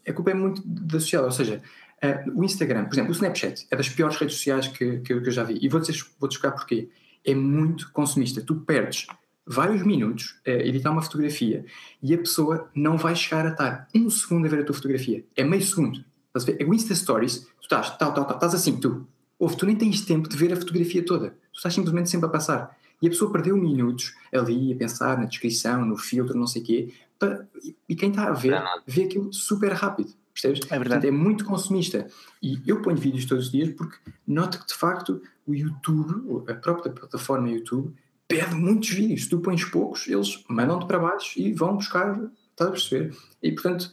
a 0.07 0.13
culpa 0.13 0.31
é 0.31 0.33
muito 0.33 0.61
da 0.65 0.99
sociedade, 0.99 1.25
ou 1.25 1.31
seja, 1.31 1.61
eh, 2.01 2.23
o 2.33 2.43
Instagram, 2.43 2.85
por 2.85 2.93
exemplo, 2.93 3.11
o 3.11 3.13
Snapchat 3.15 3.67
é 3.71 3.75
das 3.75 3.89
piores 3.89 4.17
redes 4.17 4.35
sociais 4.35 4.67
que, 4.67 4.99
que, 4.99 5.13
eu- 5.13 5.21
que 5.21 5.27
eu 5.29 5.31
já 5.31 5.43
vi, 5.43 5.57
e 5.61 5.67
vou-te 5.69 5.91
vou 6.19 6.29
explicar 6.29 6.51
porquê. 6.51 6.89
É 7.25 7.33
muito 7.35 7.91
consumista, 7.91 8.41
tu 8.41 8.55
perdes 8.55 9.07
vários 9.45 9.81
minutos 9.83 10.39
a 10.45 10.51
editar 10.51 10.91
uma 10.91 11.01
fotografia 11.01 11.65
e 12.01 12.13
a 12.13 12.17
pessoa 12.17 12.69
não 12.75 12.97
vai 12.97 13.15
chegar 13.15 13.45
a 13.45 13.49
estar 13.51 13.87
um 13.95 14.09
segundo 14.09 14.45
a 14.45 14.49
ver 14.49 14.59
a 14.61 14.63
tua 14.63 14.75
fotografia, 14.75 15.25
é 15.35 15.43
meio 15.43 15.63
segundo. 15.63 16.03
Estás 16.27 16.43
a 16.43 16.45
ver? 16.45 16.61
É 16.61 16.65
o 16.65 16.73
Insta 16.73 16.93
Stories, 16.93 17.39
tu 17.39 17.63
estás, 17.63 17.97
tal, 17.97 18.13
tal, 18.13 18.25
tal, 18.25 18.35
estás 18.35 18.53
assim, 18.53 18.77
tu, 18.79 19.07
ouve, 19.39 19.55
tu 19.57 19.65
nem 19.65 19.75
tens 19.75 20.01
tempo 20.01 20.29
de 20.29 20.37
ver 20.37 20.53
a 20.53 20.55
fotografia 20.57 21.03
toda, 21.03 21.31
tu 21.51 21.57
estás 21.57 21.73
simplesmente 21.73 22.09
sempre 22.09 22.27
a 22.27 22.29
passar. 22.29 22.77
E 23.01 23.07
a 23.07 23.09
pessoa 23.09 23.31
perdeu 23.31 23.55
minutos 23.57 24.13
ali 24.33 24.73
a 24.73 24.75
pensar 24.75 25.17
na 25.17 25.25
descrição, 25.25 25.85
no 25.85 25.97
filtro, 25.97 26.37
não 26.37 26.47
sei 26.47 26.61
o 26.61 26.65
quê, 26.65 26.93
para- 27.19 27.47
e- 27.89 27.95
quem 27.95 28.09
está 28.09 28.27
a 28.27 28.31
ver, 28.33 28.51
não. 28.51 28.81
vê 28.85 29.03
aquilo 29.03 29.31
super 29.33 29.71
rápido, 29.71 30.13
percebes? 30.41 30.59
É 30.71 30.77
verdade. 30.77 31.01
Portanto, 31.01 31.05
é 31.05 31.11
muito 31.11 31.45
consumista. 31.45 32.07
E 32.41 32.61
eu 32.65 32.81
ponho 32.81 32.97
vídeos 32.97 33.25
todos 33.25 33.45
os 33.45 33.51
dias 33.51 33.69
porque 33.75 33.97
noto 34.25 34.59
que, 34.59 34.67
de 34.67 34.73
facto, 34.73 35.21
o 35.45 35.53
YouTube, 35.55 36.49
a 36.49 36.53
própria 36.53 36.91
plataforma 36.91 37.49
YouTube, 37.49 37.93
pede 38.27 38.53
muitos 38.55 38.89
vídeos. 38.89 39.23
Se 39.23 39.29
tu 39.29 39.39
pões 39.39 39.63
poucos, 39.65 40.07
eles 40.07 40.43
mandam-te 40.49 40.85
para 40.85 40.99
baixo 40.99 41.39
e 41.39 41.53
vão 41.53 41.75
buscar, 41.75 42.19
estás 42.51 42.69
a 42.69 42.71
perceber? 42.71 43.15
E, 43.41 43.51
portanto, 43.51 43.89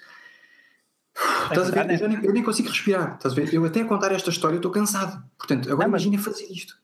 estás 1.15 1.59
a 1.69 1.71
ver? 1.71 1.73
verdade, 1.87 2.03
Eu, 2.03 2.09
nem, 2.09 2.25
eu 2.25 2.33
nem 2.33 2.43
consigo 2.43 2.69
respirar, 2.69 3.15
estás 3.15 3.33
a 3.33 3.37
ver? 3.37 3.53
Eu 3.55 3.65
até 3.65 3.81
a 3.81 3.85
contar 3.85 4.13
esta 4.13 4.31
história 4.31 4.57
estou 4.57 4.71
cansado. 4.71 5.23
Portanto, 5.39 5.71
agora 5.71 5.87
Não, 5.87 5.93
mas- 5.93 6.03
imagina 6.05 6.23
fazer 6.23 6.47
isto. 6.53 6.77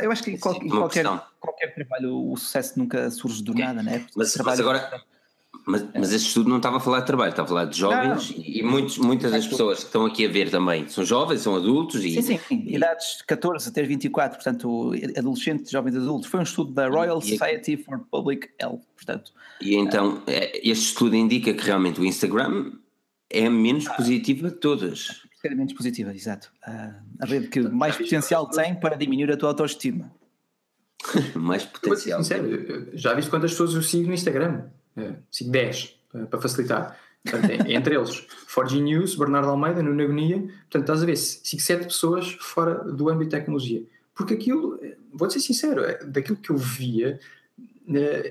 Eu 0.00 0.12
acho 0.12 0.22
que 0.22 0.30
em 0.30 0.38
qual- 0.38 0.60
qualquer, 0.60 1.04
qualquer 1.40 1.74
trabalho 1.74 2.30
o 2.30 2.36
sucesso 2.36 2.78
nunca 2.78 3.10
surge 3.10 3.42
do 3.42 3.52
nada, 3.52 3.82
né? 3.82 3.98
Mas, 4.04 4.10
mas 4.16 4.32
Trabalho- 4.32 4.60
agora, 4.60 5.02
mas, 5.66 5.86
mas 5.94 6.12
este 6.12 6.28
estudo 6.28 6.48
não 6.48 6.56
estava 6.56 6.78
a 6.78 6.80
falar 6.80 7.00
de 7.00 7.06
trabalho, 7.06 7.30
estava 7.30 7.46
a 7.46 7.48
falar 7.48 7.64
de 7.66 7.78
jovens 7.78 8.30
e, 8.36 8.58
e 8.58 8.62
muitos, 8.62 8.98
muitas 8.98 9.30
das 9.30 9.46
pessoas 9.46 9.80
que 9.80 9.84
estão 9.86 10.06
aqui 10.06 10.26
a 10.26 10.28
ver 10.28 10.50
também 10.50 10.88
são 10.88 11.04
jovens, 11.04 11.40
são 11.42 11.54
adultos 11.54 12.04
e, 12.04 12.20
Sim, 12.20 12.38
sim, 12.38 12.64
idades 12.68 13.18
de 13.18 13.24
14 13.26 13.68
até 13.68 13.82
24, 13.82 14.36
portanto, 14.38 14.92
adolescentes, 15.16 15.70
jovens 15.70 15.94
adultos. 15.96 16.28
Foi 16.28 16.40
um 16.40 16.42
estudo 16.42 16.72
da 16.72 16.88
Royal 16.88 17.20
E- 17.22 17.26
e- 17.26 17.38
Society 17.38 17.76
for 17.76 18.00
Public 18.10 18.48
Health, 18.60 18.80
portanto. 18.96 19.32
e 19.60 19.76
então 19.76 20.22
é, 20.26 20.56
este 20.68 20.86
estudo 20.86 21.14
indica 21.14 21.52
que 21.54 21.62
realmente 21.64 22.00
o 22.00 22.04
Instagram 22.04 22.72
é 23.30 23.46
a 23.46 23.50
menos 23.50 23.86
positiva 23.88 24.48
de 24.50 24.56
todas. 24.56 25.22
Extremamente 25.32 25.74
positiva, 25.74 26.14
exato. 26.14 26.50
Ah, 26.64 26.94
a 27.20 27.26
rede 27.26 27.48
que 27.48 27.60
mais 27.60 27.96
potencial 27.96 28.48
tem 28.48 28.74
para 28.74 28.96
diminuir 28.96 29.30
a 29.32 29.36
tua 29.36 29.50
autoestima. 29.50 30.10
Mais 31.34 31.64
potencial. 31.64 32.22
sincero, 32.22 32.46
eu- 32.46 32.88
já 32.96 33.12
viste 33.14 33.28
quantas 33.30 33.50
pessoas 33.52 33.74
eu 33.74 33.82
sigo 33.82 34.06
no 34.08 34.14
Instagram? 34.14 34.64
Eh, 34.96 35.14
Sigo 35.30 35.50
10, 35.50 35.96
eh, 36.14 36.24
para 36.26 36.40
facilitar. 36.40 36.98
Portanto, 37.22 37.50
é- 37.50 37.72
entre 37.72 37.94
eles, 37.94 38.26
4G 38.52 38.80
News, 38.80 39.14
Bernardo 39.14 39.48
Almeida, 39.48 39.82
Nuno 39.82 40.02
Agonia. 40.02 40.38
Portanto, 40.38 40.80
estás 40.82 41.02
a 41.02 41.06
ver, 41.06 41.16
sigo 41.16 41.62
7 41.62 41.84
pessoas 41.84 42.36
fora 42.40 42.74
do 42.84 43.08
âmbito 43.08 43.30
de 43.30 43.36
tecnologia. 43.36 43.82
Porque 44.14 44.34
aquilo, 44.34 44.78
vou 45.12 45.30
ser 45.30 45.40
sincero, 45.40 45.84
é- 45.84 46.04
daquilo 46.04 46.36
que 46.36 46.50
eu 46.50 46.56
via, 46.56 47.18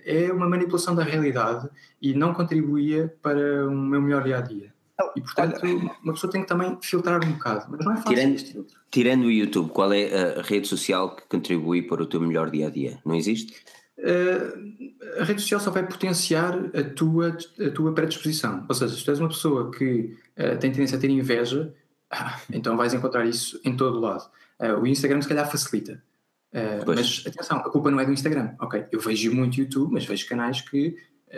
é 0.06 0.32
uma 0.32 0.48
manipulação 0.48 0.96
da 0.96 1.04
realidade 1.04 1.70
e 2.02 2.14
não 2.14 2.34
contribuía 2.34 3.14
para 3.22 3.68
o 3.68 3.72
meu 3.72 4.02
melhor 4.02 4.24
dia 4.24 4.38
a 4.38 4.42
dia. 4.42 4.74
E, 5.16 5.22
portanto, 5.22 5.60
uma 6.04 6.14
pessoa 6.14 6.32
tem 6.32 6.42
que 6.42 6.48
também 6.48 6.78
filtrar 6.82 7.24
um 7.26 7.32
bocado. 7.32 7.66
Mas 7.72 7.84
não 7.84 7.94
é 7.94 7.98
fácil 7.98 8.14
Tirando-. 8.14 8.68
Tirando 8.92 9.24
o 9.24 9.32
YouTube, 9.32 9.72
qual 9.72 9.92
é 9.92 10.38
a 10.40 10.42
rede 10.44 10.68
social 10.68 11.16
que 11.16 11.24
contribui 11.28 11.82
para 11.82 12.04
o 12.04 12.06
teu 12.06 12.22
melhor 12.22 12.52
dia 12.52 12.68
a 12.68 12.70
dia? 12.70 13.00
Não 13.04 13.16
existe? 13.16 13.56
Uh, 14.02 15.22
a 15.22 15.24
rede 15.24 15.42
social 15.42 15.60
só 15.60 15.70
vai 15.70 15.86
potenciar 15.86 16.56
a 16.76 16.84
tua, 16.84 17.38
a 17.60 17.70
tua 17.70 17.94
predisposição. 17.94 18.66
Ou 18.68 18.74
seja, 18.74 18.96
se 18.96 19.06
tu 19.06 19.12
és 19.12 19.20
uma 19.20 19.30
pessoa 19.30 19.70
que 19.72 20.18
uh, 20.38 20.58
tem 20.60 20.72
tendência 20.72 20.98
a 20.98 21.00
ter 21.00 21.10
inveja, 21.10 21.72
ah, 22.10 22.40
então 22.52 22.76
vais 22.76 22.94
encontrar 22.94 23.26
isso 23.26 23.62
em 23.64 23.78
todo 23.78 23.98
o 23.98 24.02
lado. 24.02 24.28
Uh, 24.60 24.82
o 24.82 24.88
Instagram, 24.88 25.22
se 25.22 25.28
calhar, 25.28 25.50
facilita. 25.50 26.04
Uh, 26.52 26.84
mas 26.88 27.24
atenção, 27.28 27.60
a 27.60 27.70
culpa 27.70 27.92
não 27.92 28.00
é 28.00 28.06
do 28.06 28.12
Instagram. 28.12 28.56
Ok, 28.60 28.86
eu 28.92 29.00
vejo 29.00 29.34
muito 29.34 29.60
YouTube, 29.60 29.94
mas 29.94 30.06
vejo 30.06 30.28
canais 30.28 30.62
que 30.62 30.98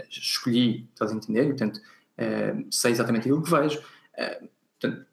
escolhi, 0.09 0.87
estás 0.93 1.11
a 1.11 1.15
entender? 1.15 1.43
E, 1.43 1.47
portanto, 1.49 1.79
sei 2.71 2.91
exatamente 2.91 3.23
aquilo 3.23 3.43
que 3.43 3.51
vejo. 3.51 3.79
Portanto, 4.79 5.05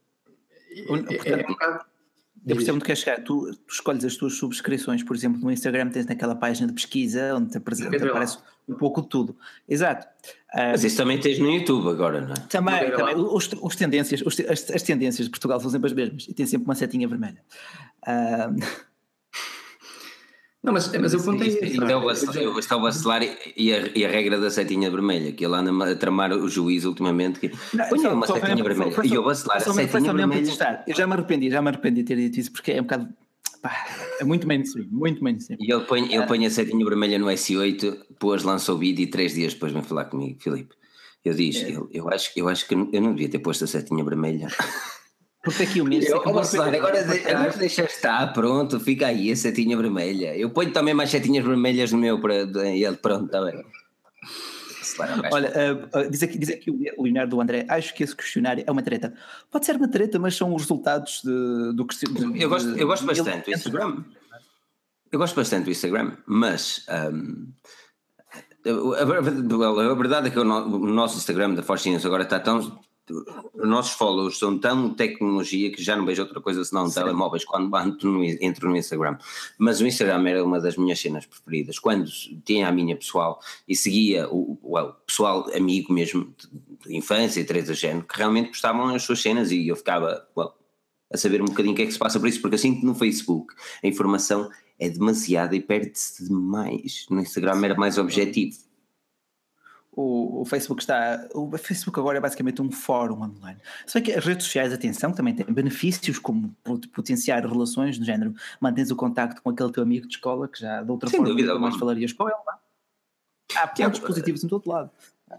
é, 0.70 0.81
é 0.81 0.86
portanto, 0.86 1.44
um 1.44 1.52
bocado. 1.52 1.89
Eu 2.46 2.56
percebo 2.56 2.76
onde 2.76 2.84
queres 2.84 3.00
chegar. 3.00 3.22
Tu, 3.22 3.54
tu 3.66 3.72
escolhes 3.72 4.04
as 4.04 4.16
tuas 4.16 4.34
subscrições, 4.34 5.02
por 5.02 5.14
exemplo, 5.14 5.40
no 5.40 5.50
Instagram 5.50 5.90
tens 5.90 6.06
naquela 6.06 6.34
página 6.34 6.66
de 6.66 6.72
pesquisa 6.72 7.34
onde 7.36 7.50
te, 7.50 7.58
lá. 7.58 8.10
aparece 8.10 8.38
um 8.68 8.74
pouco 8.74 9.02
de 9.02 9.08
tudo. 9.08 9.36
Exato. 9.68 10.06
Ah, 10.52 10.70
Mas 10.70 10.84
isso 10.84 10.96
também 10.96 11.20
tens 11.20 11.38
no 11.38 11.50
YouTube 11.50 11.88
agora, 11.88 12.20
não 12.20 12.32
é? 12.32 12.34
Também, 12.48 12.90
também. 12.92 13.16
Os, 13.16 13.50
os 13.60 13.76
tendências, 13.76 14.22
os 14.22 14.40
as, 14.40 14.70
as 14.70 14.82
tendências 14.82 15.26
de 15.26 15.30
Portugal 15.30 15.60
são 15.60 15.70
sempre 15.70 15.88
as 15.88 15.92
mesmas 15.92 16.26
e 16.28 16.34
tem 16.34 16.46
sempre 16.46 16.64
uma 16.64 16.74
setinha 16.74 17.06
vermelha. 17.06 17.42
Ah, 18.06 18.50
Não, 20.62 20.74
mas, 20.74 20.93
mas 20.93 21.15
eu 21.15 21.23
contei 21.23 21.49
Isto, 21.49 21.65
isto 21.65 21.85
é 21.85 21.97
o 21.97 22.03
vacilar, 22.05 22.37
isto 22.59 22.74
é 22.74 22.77
o 22.77 22.82
vacilar 22.82 23.23
e, 23.57 23.73
a, 23.73 23.91
e 23.95 24.05
a 24.05 24.09
regra 24.11 24.39
da 24.39 24.51
setinha 24.51 24.91
vermelha, 24.91 25.32
que 25.32 25.43
ele 25.43 25.55
anda 25.55 25.91
a 25.93 25.97
tramar 25.97 26.32
o 26.32 26.49
juiz 26.49 26.85
ultimamente. 26.85 27.41
Que, 27.41 27.51
Não, 27.73 27.89
Põe 27.89 27.99
só- 27.99 28.12
uma 28.12 28.27
só 28.27 28.35
setinha 28.35 28.62
vermelha. 28.62 28.95
e 29.05 29.15
eu 29.15 29.23
vacilar 29.24 29.57
a 29.57 29.61
setinha 29.61 30.12
vermelha. 30.12 30.85
Eu 30.87 30.95
já 30.95 31.07
me 31.07 31.15
arrependi, 31.15 31.51
já 31.51 31.62
me 31.62 31.69
arrependi 31.69 32.03
de 32.03 32.09
ter 32.09 32.16
dito 32.16 32.39
isso 32.41 32.53
porque 32.53 32.73
é 32.73 32.81
um 32.81 32.82
bocado. 32.85 33.09
pá, 33.62 33.87
é 34.20 34.24
muito 34.24 34.47
mainstream, 34.47 34.87
muito 34.91 35.24
mainstream. 35.24 35.57
E 35.62 35.73
ele 35.73 35.82
põe, 35.85 36.12
ele 36.12 36.27
põe 36.27 36.45
a 36.45 36.51
setinha 36.51 36.85
vermelha 36.85 37.19
no 37.19 37.27
S8, 37.28 37.97
pôs, 38.19 38.43
lançou 38.43 38.77
o 38.77 38.78
vídeo 38.78 39.03
e 39.03 39.07
três 39.07 39.32
dias 39.32 39.55
depois 39.55 39.73
vem 39.73 39.82
falar 39.82 40.05
comigo, 40.07 40.39
Filipe. 40.43 40.74
Eu 41.24 41.32
disse, 41.35 41.65
É. 41.65 41.70
eu, 41.77 41.89
eu, 41.93 42.09
acho, 42.11 42.31
eu 42.37 42.49
acho 42.49 42.66
que 42.69 42.74
eu 42.74 43.01
não 43.01 43.15
devia 43.15 43.31
ter 43.31 43.39
posto 43.39 43.65
a 43.65 43.66
setinha 43.66 44.05
vermelha. 44.05 44.49
Porque 45.42 45.62
aqui 45.62 45.80
o 45.80 45.84
mês. 45.86 46.06
Eu, 46.06 46.18
ó, 46.24 46.32
Vacilar, 46.32 46.74
agora, 46.74 47.02
de, 47.02 47.18
agora 47.26 47.56
deixa 47.56 47.84
estar, 47.84 48.30
pronto, 48.34 48.78
fica 48.78 49.06
aí 49.06 49.32
a 49.32 49.36
setinha 49.36 49.76
vermelha. 49.76 50.36
Eu 50.36 50.50
ponho 50.50 50.70
também 50.72 50.92
mais 50.92 51.08
setinhas 51.10 51.44
vermelhas 51.44 51.90
no 51.92 51.98
meu 51.98 52.20
para 52.20 52.34
ele, 52.68 52.96
pronto, 52.96 53.24
está 53.26 53.42
bem. 53.42 53.54
É 53.54 55.14
um 55.14 55.22
Olha, 55.32 55.52
ah, 55.94 55.98
ah, 56.00 56.02
diz, 56.04 56.22
aqui, 56.22 56.36
diz 56.38 56.50
aqui 56.50 56.70
o 56.70 57.02
Leonardo 57.04 57.36
do 57.36 57.40
André, 57.40 57.64
acho 57.70 57.94
que 57.94 58.02
esse 58.02 58.14
questionário 58.14 58.62
é 58.66 58.70
uma 58.70 58.82
treta. 58.82 59.14
Pode 59.50 59.64
ser 59.64 59.76
uma 59.76 59.88
treta, 59.88 60.18
mas 60.18 60.34
são 60.36 60.54
os 60.54 60.62
resultados 60.62 61.22
de- 61.24 61.72
do 61.74 61.86
questionário. 61.86 62.36
Eu 62.36 62.48
gosto, 62.50 62.68
eu 62.76 62.86
gosto 62.86 63.06
bastante 63.06 63.46
do 63.46 63.52
Instagram. 63.56 64.04
Eu 65.10 65.18
gosto 65.18 65.34
bastante 65.36 65.64
do 65.64 65.70
Instagram, 65.70 66.12
mas 66.26 66.84
hum, 67.14 67.48
a, 68.66 69.00
a- 69.00 69.90
a 69.90 69.94
verdade 69.94 70.28
é 70.28 70.30
que 70.30 70.38
o, 70.38 70.44
no- 70.44 70.66
o 70.66 70.86
nosso 70.86 71.16
Instagram 71.16 71.54
da 71.54 71.62
Force 71.62 71.88
News 71.88 72.04
agora 72.04 72.24
está 72.24 72.38
tão. 72.38 72.78
Os 73.11 73.69
nossos 73.69 73.93
followers 73.93 74.39
são 74.39 74.59
tão 74.59 74.95
tecnologia 74.95 75.70
que 75.70 75.82
já 75.82 75.97
não 75.97 76.07
vejo 76.07 76.23
outra 76.23 76.41
coisa 76.41 76.65
senão 76.65 76.91
telemóveis 76.91 77.45
quando 77.45 77.74
entro 77.78 78.11
no, 78.11 78.24
entro 78.24 78.70
no 78.70 78.77
Instagram. 78.77 79.19
Mas 79.59 79.81
o 79.81 79.87
Instagram 79.87 80.28
era 80.28 80.45
uma 80.45 80.61
das 80.61 80.77
minhas 80.77 81.01
cenas 81.01 81.27
preferidas. 81.27 81.78
Quando 81.78 82.11
tinha 82.45 82.69
a 82.69 82.73
minha 82.73 82.97
pessoal 82.97 83.41
e 83.66 83.74
seguia 83.74 84.28
o, 84.28 84.59
o 84.62 84.93
pessoal 85.07 85.51
amigo 85.55 85.93
mesmo 85.93 86.35
de, 86.87 86.97
infância 86.97 87.41
e 87.41 87.45
três 87.45 87.69
a 87.69 87.74
género, 87.74 88.07
que 88.07 88.16
realmente 88.16 88.49
gostavam 88.49 88.93
das 88.93 89.03
suas 89.03 89.20
cenas 89.20 89.51
e 89.51 89.69
eu 89.69 89.77
ficava 89.77 90.27
well, 90.37 90.53
a 91.12 91.16
saber 91.16 91.43
um 91.43 91.47
bocadinho 91.47 91.74
o 91.74 91.77
que 91.77 91.82
é 91.82 91.87
que 91.87 91.93
se 91.93 91.99
passa 91.99 92.19
por 92.19 92.28
isso, 92.28 92.41
porque 92.41 92.57
que 92.57 92.85
no 92.85 92.95
Facebook 92.95 93.55
a 93.82 93.87
informação 93.87 94.49
é 94.78 94.89
demasiada 94.89 95.55
e 95.55 95.61
perde-se 95.61 96.27
demais. 96.27 97.07
No 97.11 97.20
Instagram 97.20 97.65
era 97.65 97.74
mais 97.74 97.99
objetivo. 97.99 98.57
O, 100.02 100.40
o 100.40 100.44
Facebook 100.47 100.81
está. 100.82 101.28
O 101.35 101.51
Facebook 101.59 101.98
agora 102.01 102.16
é 102.16 102.20
basicamente 102.20 102.62
um 102.62 102.70
fórum 102.70 103.22
online. 103.22 103.59
Se 103.86 103.94
bem 103.94 104.02
que 104.05 104.12
as 104.18 104.24
redes 104.24 104.47
sociais, 104.47 104.72
atenção, 104.72 105.12
também 105.12 105.35
têm 105.35 105.44
benefícios 105.52 106.18
como 106.18 106.56
pot- 106.64 106.89
potenciar 106.89 107.44
relações 107.44 107.98
do 107.98 108.05
género, 108.05 108.32
mantens 108.59 108.90
o 108.90 108.97
contacto 108.97 109.43
com 109.43 109.51
aquele 109.51 109.70
teu 109.70 109.82
amigo 109.82 110.06
de 110.06 110.14
escola 110.14 110.48
que 110.48 110.59
já 110.60 110.82
de 110.82 110.90
outra 110.90 111.10
Sem 111.10 111.18
forma 111.18 111.35
dúvida 111.35 111.59
mais 111.59 111.77
falarias 111.77 112.12
com 112.14 112.24
ele. 112.28 112.36
não 112.47 112.55
é? 112.55 112.56
Há 113.59 113.66
pontos 113.66 113.77
Tiago, 113.77 114.06
positivos 114.06 114.43
em 114.43 114.48
todo 114.48 114.66
lado. 114.68 114.90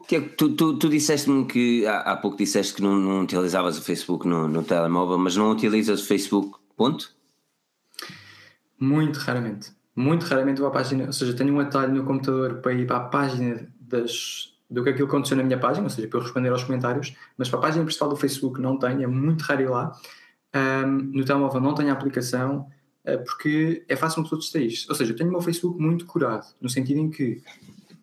Tiago, 0.08 0.30
tu, 0.38 0.56
tu, 0.56 0.78
tu 0.78 0.90
disseste-me 0.90 1.46
que 1.46 1.88
há, 1.88 2.02
há 2.02 2.18
pouco 2.18 2.38
disseste 2.38 2.76
que 2.76 2.82
não, 2.84 2.94
não 2.96 3.24
utilizavas 3.24 3.78
o 3.80 3.82
Facebook 3.82 4.28
no, 4.28 4.48
no 4.48 4.64
telemóvel, 4.64 5.18
mas 5.18 5.36
não 5.36 5.50
utilizas 5.52 6.02
o 6.04 6.06
Facebook, 6.06 6.60
ponto? 6.78 7.12
Muito 8.80 9.18
raramente. 9.18 9.72
Muito 9.96 10.26
raramente 10.26 10.60
vou 10.60 10.68
à 10.70 10.72
página, 10.72 11.06
ou 11.08 11.14
seja, 11.14 11.34
tenho 11.34 11.54
um 11.54 11.60
atalho 11.60 11.94
no 11.94 12.06
computador 12.06 12.62
para 12.62 12.74
ir 12.74 12.86
para 12.88 12.98
a 12.98 13.02
página 13.02 13.68
das, 13.80 14.51
do 14.72 14.84
que 14.84 14.90
aquilo 14.90 15.08
que 15.08 15.14
aconteceu 15.14 15.36
na 15.36 15.44
minha 15.44 15.60
página, 15.60 15.84
ou 15.84 15.90
seja, 15.90 16.08
para 16.08 16.20
eu 16.20 16.24
responder 16.24 16.50
aos 16.50 16.64
comentários, 16.64 17.14
mas 17.38 17.50
para 17.50 17.60
a 17.60 17.62
página 17.62 17.84
principal 17.84 18.08
do 18.08 18.16
Facebook 18.16 18.62
não 18.62 18.80
tenho, 18.80 19.04
é 19.04 19.08
muito 19.08 19.42
raro 19.42 19.62
ir 19.62 19.70
lá. 19.70 19.92
Ahm, 20.54 21.12
no 21.14 21.26
telemóvel 21.26 21.60
não 21.60 21.76
tenho 21.76 21.90
a 21.90 21.94
aplicação, 21.94 22.68
eh, 23.04 23.18
porque 23.18 23.84
é 23.88 23.96
fácil 23.96 24.20
uma 24.20 24.24
pessoa 24.24 24.40
distrair 24.40 24.74
Ou 24.90 24.96
seja, 24.96 25.12
eu 25.12 25.16
tenho 25.16 25.30
o 25.30 25.32
meu 25.34 25.42
Facebook 25.42 25.80
muito 25.80 26.06
curado, 26.06 26.46
no 26.62 26.70
sentido 26.70 27.00
em 27.00 27.10
que 27.10 27.42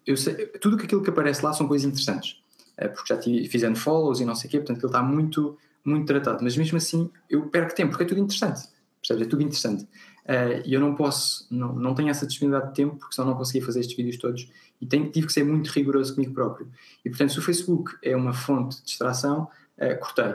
eu 0.06 0.16
sei, 0.16 0.46
tudo 0.60 0.76
aquilo 0.76 1.02
que 1.02 1.10
aparece 1.10 1.44
lá 1.44 1.52
são 1.52 1.66
coisas 1.66 1.86
interessantes, 1.86 2.36
eh, 2.76 2.88
porque 2.88 3.14
já 3.14 3.20
tive, 3.20 3.74
follows 3.74 4.20
e 4.20 4.24
não 4.24 4.34
sei 4.34 4.48
o 4.48 4.50
quê, 4.50 4.58
portanto 4.58 4.78
ele 4.78 4.86
está 4.86 5.02
muito, 5.02 5.56
muito 5.84 6.06
tratado, 6.06 6.42
mas 6.42 6.56
mesmo 6.56 6.76
assim 6.76 7.10
eu 7.30 7.48
perco 7.48 7.74
tempo, 7.74 7.90
porque 7.90 8.04
é 8.04 8.06
tudo 8.06 8.20
interessante, 8.20 8.68
percebes? 9.00 9.26
É 9.26 9.30
tudo 9.30 9.42
interessante. 9.42 9.88
Eh, 10.28 10.62
E 10.66 10.74
eu 10.74 10.80
não 10.80 10.94
posso, 10.94 11.46
não, 11.50 11.72
não 11.72 11.94
tenho 11.94 12.10
essa 12.10 12.26
disponibilidade 12.26 12.70
de 12.70 12.76
tempo, 12.76 12.96
porque 12.96 13.14
senão 13.14 13.30
não 13.30 13.36
conseguia 13.36 13.64
fazer 13.64 13.80
estes 13.80 13.96
vídeos 13.96 14.18
todos 14.18 14.48
e 14.80 14.86
tenho, 14.86 15.10
tive 15.10 15.26
que 15.26 15.32
ser 15.32 15.42
muito 15.44 15.68
rigoroso 15.68 16.14
comigo 16.14 16.34
próprio. 16.34 16.68
E 17.04 17.08
portanto, 17.08 17.32
se 17.32 17.38
o 17.38 17.42
Facebook 17.42 17.96
é 18.02 18.14
uma 18.14 18.34
fonte 18.34 18.76
de 18.76 18.84
distração, 18.84 19.48
eh, 19.78 19.94
cortei. 19.94 20.34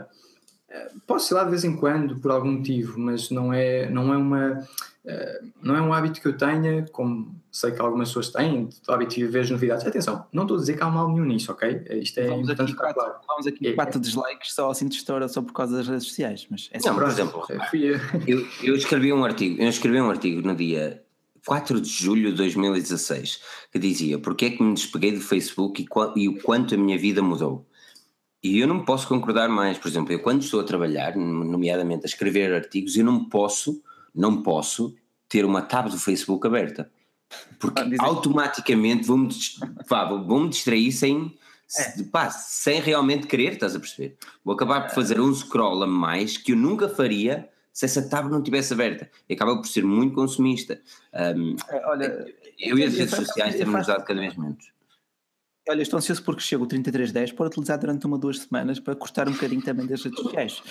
Eh, 0.70 0.91
Posso 1.06 1.32
ir 1.32 1.36
lá 1.36 1.44
de 1.44 1.52
vez 1.52 1.64
em 1.64 1.76
quando 1.76 2.20
por 2.20 2.32
algum 2.32 2.52
motivo, 2.53 2.99
mas 2.99 3.30
não 3.30 3.53
é, 3.53 3.88
não 3.90 4.11
é 4.14 4.18
uma 4.18 4.68
não 5.62 5.76
é 5.76 5.82
um 5.82 5.92
hábito 5.94 6.22
que 6.22 6.28
eu 6.28 6.38
tenha, 6.38 6.86
como 6.92 7.36
sei 7.52 7.72
que 7.72 7.82
algumas 7.82 8.08
pessoas 8.10 8.30
têm, 8.30 8.70
o 8.88 8.92
hábito 8.92 9.16
de 9.16 9.28
ver 9.28 9.42
as 9.42 9.50
novidades. 9.50 9.86
Atenção, 9.86 10.26
não 10.32 10.44
estou 10.44 10.56
a 10.58 10.60
dizer 10.62 10.78
que 10.78 10.84
há 10.84 10.90
mal 10.90 11.10
nenhum 11.12 11.26
nisso, 11.26 11.52
ok? 11.52 11.82
Eh, 11.88 11.98
Isto 11.98 12.20
é 12.22 12.28
Vamos 12.28 12.44
importante 12.44 12.62
aqui, 12.70 12.72
ficar 12.72 12.94
quatro, 12.94 13.12
claro. 13.12 13.26
vamos 13.28 13.48
aqui 13.48 13.68
É- 13.68 13.74
quatro 13.74 14.00
dislikes 14.00 14.54
só 14.54 14.72
assim 14.72 14.88
de 14.88 14.96
estoura 14.96 15.28
só 15.28 15.42
por 15.42 15.52
causa 15.54 15.76
das 15.76 15.88
redes 15.88 16.06
sociais. 16.08 16.48
Mas 16.50 16.70
é 16.72 16.78
Não, 16.86 16.96
por 16.96 17.08
exemplo, 17.08 17.44
Eh, 17.50 17.58
eu. 18.28 18.48
eu, 18.64 18.76
escrevi 18.76 19.12
um 19.12 19.26
artigo, 19.26 19.62
eu 19.62 19.68
escrevi 19.68 20.00
um 20.00 20.10
artigo 20.10 20.42
no 20.48 20.56
dia 20.56 21.04
4 21.46 21.82
de 21.82 21.90
julho 21.90 22.32
de 22.32 22.38
2016 22.38 23.42
que 23.72 23.78
dizia 23.80 24.18
porque 24.18 24.46
é 24.46 24.50
que 24.52 24.64
me 24.64 24.74
despeguei 24.74 25.12
do 25.12 25.20
Facebook 25.20 25.82
e, 25.82 25.86
qua- 25.86 26.14
e 26.16 26.30
o 26.30 26.42
quanto 26.42 26.76
a 26.76 26.78
minha 26.78 26.98
vida 26.98 27.22
mudou. 27.22 27.68
E 28.42 28.60
eu 28.60 28.68
não 28.68 28.84
posso 28.86 29.08
concordar 29.08 29.48
mais, 29.50 29.78
por 29.78 29.88
exemplo, 29.90 30.14
eu 30.14 30.20
quando 30.20 30.42
estou 30.44 30.60
a 30.62 30.64
trabalhar, 30.64 31.16
nomeadamente 31.18 32.06
a 32.06 32.08
escrever 32.08 32.54
artigos, 32.54 32.96
eu 32.98 33.04
não 33.06 33.26
posso, 33.26 33.82
não 34.14 34.41
posso 34.44 34.95
ter 35.27 35.45
uma 35.45 35.61
tab 35.61 35.90
do 35.90 35.98
Facebook 35.99 36.45
aberta. 36.45 36.90
Porque 37.60 37.81
Ah, 37.81 38.06
automaticamente 38.06 39.06
vou-me 39.07 39.27
vou- 40.27 40.48
distrair 40.49 40.91
sem, 40.91 41.35
se- 41.68 42.03
pá, 42.06 42.30
sem 42.30 42.80
realmente 42.80 43.26
querer, 43.26 43.53
estás 43.53 43.76
a 43.76 43.80
perceber? 43.80 44.15
Vou 44.45 44.53
acabar 44.53 44.81
por 44.88 44.94
fazer 44.94 45.19
um 45.19 45.34
scroll 45.34 45.81
a 45.84 45.88
mais 45.88 46.38
que 46.38 46.52
eu 46.52 46.56
nunca 46.57 46.88
faria 46.88 47.49
se 47.72 47.85
essa 47.85 48.07
tab 48.07 48.30
não 48.30 48.38
estivesse 48.38 48.72
aberta. 48.73 49.10
E 49.27 49.34
acaba 49.34 49.56
por 49.57 49.65
ser 49.65 49.84
muito 49.84 50.14
consumista. 50.14 50.80
Um, 51.35 51.56
É, 51.69 51.88
Olha, 51.88 52.34
eu 52.60 52.77
e 52.77 52.84
as 52.84 52.94
redes 52.94 53.15
sociais 53.15 53.56
temos 53.56 53.81
usado 53.81 54.03
cada 54.06 54.19
vez 54.19 54.35
menos. 54.38 54.72
Olha, 55.69 55.81
estou 55.81 55.98
ansioso 55.98 56.22
porque 56.23 56.41
chega 56.41 56.61
o 56.61 56.68
3310 56.68 57.31
para 57.31 57.48
utilizar 57.48 57.80
durante 57.80 58.06
uma 58.06 58.15
ou 58.18 58.19
duas 58.22 58.40
semanas 58.40 58.80
para 58.80 58.95
cortar 58.95 59.30
um 59.30 59.31
bocadinho 59.31 59.61
também 59.61 59.85
das 59.88 60.03
redes 60.03 60.19
sociais. 60.19 60.61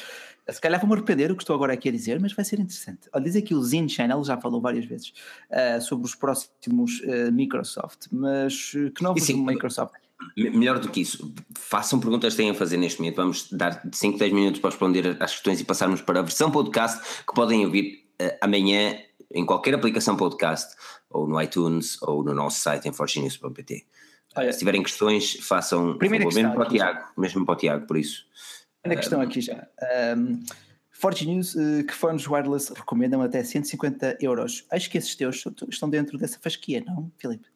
Se 0.50 0.60
calhar 0.60 0.78
vou-me 0.80 0.94
arrepender 0.94 1.30
o 1.32 1.36
que 1.36 1.42
estou 1.42 1.54
agora 1.56 1.72
aqui 1.72 1.88
a 1.88 1.92
dizer, 1.92 2.20
mas 2.20 2.32
vai 2.34 2.44
ser 2.44 2.58
interessante. 2.60 3.08
Olha, 3.12 3.24
diz 3.24 3.34
aqui 3.36 3.54
o 3.54 3.62
Zin 3.62 3.88
Channel, 3.88 4.22
já 4.22 4.36
falou 4.36 4.60
várias 4.60 4.84
vezes, 4.84 5.12
ah, 5.50 5.80
sobre 5.80 6.04
os 6.04 6.14
próximos 6.14 7.00
ah, 7.06 7.30
Microsoft, 7.30 8.06
mas 8.12 8.72
ah, 8.76 8.90
que 8.94 9.02
novos 9.02 9.22
sim, 9.22 9.42
Microsoft? 9.42 9.94
Me- 10.36 10.50
Melhor 10.50 10.78
do 10.78 10.88
que 10.90 11.00
isso, 11.00 11.32
façam 11.56 11.98
perguntas 11.98 12.34
que 12.34 12.42
têm 12.42 12.50
a 12.50 12.54
fazer 12.54 12.76
neste 12.76 13.00
momento. 13.00 13.16
Vamos 13.16 13.48
dar 13.50 13.82
5, 13.92 14.18
10 14.18 14.32
minutos 14.32 14.60
para 14.60 14.70
responder 14.70 15.16
às 15.20 15.32
questões 15.32 15.60
e 15.60 15.64
passarmos 15.64 16.02
para 16.02 16.18
a 16.20 16.22
versão 16.22 16.50
podcast 16.50 17.24
que 17.26 17.32
podem 17.34 17.64
ouvir 17.64 18.04
eh, 18.18 18.36
amanhã 18.42 18.98
em 19.34 19.46
qualquer 19.46 19.74
aplicação 19.74 20.16
podcast, 20.16 20.74
ou 21.08 21.26
no 21.26 21.40
iTunes, 21.40 21.96
ou 22.02 22.22
no 22.22 22.34
nosso 22.34 22.60
site 22.60 22.86
em 22.88 22.92
forginews.pt. 22.92 23.86
Olha, 24.34 24.52
Se 24.52 24.58
tiverem 24.60 24.82
questões, 24.82 25.34
façam 25.40 25.96
Primeira 25.98 26.24
favor, 26.24 26.34
mesmo 26.36 26.52
para 26.54 26.60
o 26.60 26.66
aqui 26.66 26.78
já. 26.78 26.92
Tiago, 26.92 27.08
mesmo 27.20 27.44
para 27.46 27.52
o 27.52 27.56
Tiago, 27.56 27.86
por 27.86 27.96
isso. 27.96 28.24
Olha 28.84 28.94
a 28.94 28.96
questão 28.96 29.20
aqui 29.20 29.40
já. 29.40 29.66
Um, 30.16 30.42
Forge 30.90 31.26
News, 31.26 31.56
eh, 31.56 31.82
que 31.82 31.92
fones 31.92 32.26
wireless 32.28 32.72
recomendam 32.72 33.22
até 33.22 33.42
150 33.42 34.18
euros. 34.20 34.64
Acho 34.70 34.88
que 34.88 34.96
esses 34.98 35.14
teus 35.16 35.44
estão 35.68 35.90
dentro 35.90 36.16
dessa 36.16 36.38
fasquia, 36.40 36.82
não, 36.86 37.10
Filipe? 37.18 37.46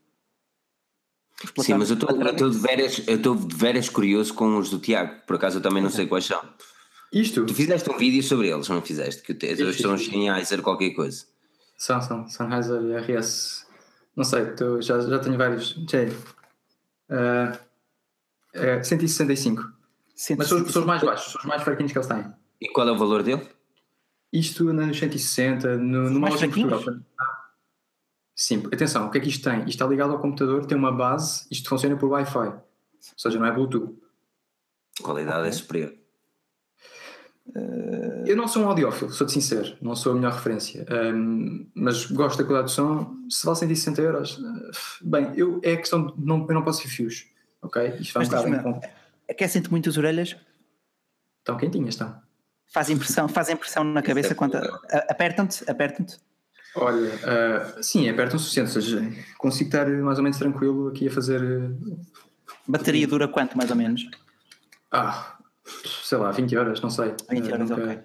Sim, 1.61 1.75
mas 1.75 1.91
eu 1.91 1.95
estou- 1.95 2.09
de 2.51 2.59
veras- 2.59 3.03
eu 3.07 3.17
estou 3.17 3.37
de 3.37 3.55
veras 3.55 3.89
curioso 3.89 4.33
com 4.35 4.57
os 4.59 4.71
do 4.71 4.79
Tiago, 4.79 5.21
por 5.27 5.37
acaso 5.37 5.59
eu 5.59 5.63
também 5.63 5.83
não 5.83 5.91
sei 5.91 6.07
quais 6.07 6.25
são. 6.25 6.43
Isto 7.13 7.47
Tu 7.47 7.55
fizeste 7.55 7.89
um 7.91 7.97
vídeo 7.97 8.23
sobre 8.23 8.49
eles, 8.49 8.69
não 8.69 8.83
fizeste? 8.83 9.23
Que 9.23 9.33
te- 9.35 9.47
eles 9.47 9.77
são 9.81 9.97
era 10.51 10.63
qualquer 10.63 10.91
coisa. 10.91 11.25
são, 11.77 12.01
são 12.01 12.27
Sennheiser 12.29 12.83
e 12.83 12.95
RS. 12.97 13.65
Não 14.17 14.25
sei, 14.25 14.47
tô- 14.55 14.81
já, 14.81 14.99
já 15.01 15.19
tenho 15.19 15.37
vários. 15.37 15.77
Já. 15.89 15.99
Uh, 17.11 17.59
é 18.53 18.83
165. 18.83 19.63
Mas 20.37 20.49
são 20.49 20.63
os, 20.63 20.73
são 20.73 20.83
os 20.83 20.87
mais 20.87 21.03
baixos, 21.03 21.33
são 21.33 21.41
os 21.41 21.47
mais 21.47 21.63
fraquinhos 21.63 21.93
que 21.93 21.99
eles 21.99 22.09
têm. 22.09 22.25
E 22.61 22.69
qual 22.73 22.89
é 22.89 22.93
o 22.93 22.97
valor 22.97 23.23
dele? 23.23 23.47
Isto 24.33 24.69
anda 24.69 24.87
nos 24.87 24.99
160, 24.99 25.77
no, 25.77 26.11
numa 26.11 26.21
mais 26.29 26.35
loja 26.35 26.47
em? 26.47 26.51
Portugal. 26.51 27.01
Sim, 28.35 28.65
atenção, 28.73 29.07
o 29.07 29.11
que 29.11 29.19
é 29.19 29.21
que 29.21 29.29
isto 29.29 29.45
tem? 29.45 29.61
Isto 29.61 29.69
está 29.71 29.87
ligado 29.87 30.13
ao 30.13 30.19
computador, 30.21 30.67
tem 30.67 30.77
uma 30.77 30.93
base, 30.93 31.47
isto 31.51 31.69
funciona 31.69 31.97
por 31.97 32.11
Wi-Fi. 32.11 32.49
Ou 32.49 32.63
seja, 33.17 33.39
não 33.39 33.47
é 33.47 33.53
Bluetooth. 33.53 33.97
A 35.01 35.03
qualidade 35.03 35.39
Ok. 35.39 35.49
é 35.49 35.53
superior. 35.53 35.95
Eu 38.27 38.37
não 38.37 38.49
sou 38.49 38.63
um 38.65 38.69
audiófilo, 38.69 39.11
sou-te 39.11 39.33
sincero, 39.33 39.77
não 39.81 39.95
sou 39.95 40.13
a 40.13 40.15
melhor 40.15 40.33
referência. 40.33 40.85
Ahm, 40.91 41.67
mas 41.75 42.05
gosto 42.07 42.39
da 42.39 42.45
qualidade 42.45 42.73
do 42.73 42.75
som. 42.75 43.17
Se 43.31 43.47
vale 43.47 43.59
160 43.59 44.03
euros, 44.03 44.39
eh, 44.43 44.71
bem, 45.03 45.33
eu, 45.37 45.61
é 45.63 45.77
questão 45.77 46.07
de 46.07 46.13
não, 46.19 46.45
eu 46.49 46.55
não 46.55 46.63
posso 46.63 46.83
ver 46.83 46.89
fios. 46.89 47.27
Ok? 47.63 47.97
Isto 48.01 48.15
vai 48.15 48.27
um 48.27 48.31
Mas 48.31 48.43
diz-me, 48.43 48.81
aquecem-te 49.31 49.71
muito 49.71 49.89
as 49.89 49.97
orelhas? 49.97 50.37
Estão 51.39 51.57
quentinhas, 51.57 51.91
estão. 51.95 52.21
Fazem 52.73 52.99
pressão, 52.99 53.29
fazem 53.29 53.57
pressão 53.57 53.85
na 53.85 54.03
cabeça 54.03 54.33
é 54.33 54.35
quando 54.35 54.53
problema. 54.53 54.81
a- 54.91 55.07
apertam-te, 55.13 55.65
apertam-te. 55.71 56.19
Olha, 56.75 57.09
uh, 57.79 57.83
sim, 57.83 58.13
perto 58.13 58.35
o 58.35 58.39
suficiente, 58.39 58.77
ou 58.77 58.83
seja, 58.83 59.09
consigo 59.39 59.69
estar 59.69 59.89
mais 59.89 60.19
ou 60.19 60.25
menos 60.25 60.37
tranquilo 60.37 60.89
aqui 60.89 61.09
a 61.09 61.11
fazer. 61.11 61.41
Uh, 61.43 61.99
Bateria 62.69 63.07
dura 63.07 63.29
quanto, 63.29 63.57
mais 63.57 63.71
ou 63.71 63.77
menos? 63.77 64.07
Ah, 64.93 65.36
sei 66.03 66.19
lá, 66.19 66.31
20 66.31 66.57
horas, 66.57 66.81
não 66.81 66.91
sei. 66.91 67.15
20 67.31 67.53
horas, 67.53 67.71
uh, 67.71 67.77
nunca, 67.77 67.83
ok. 67.83 67.99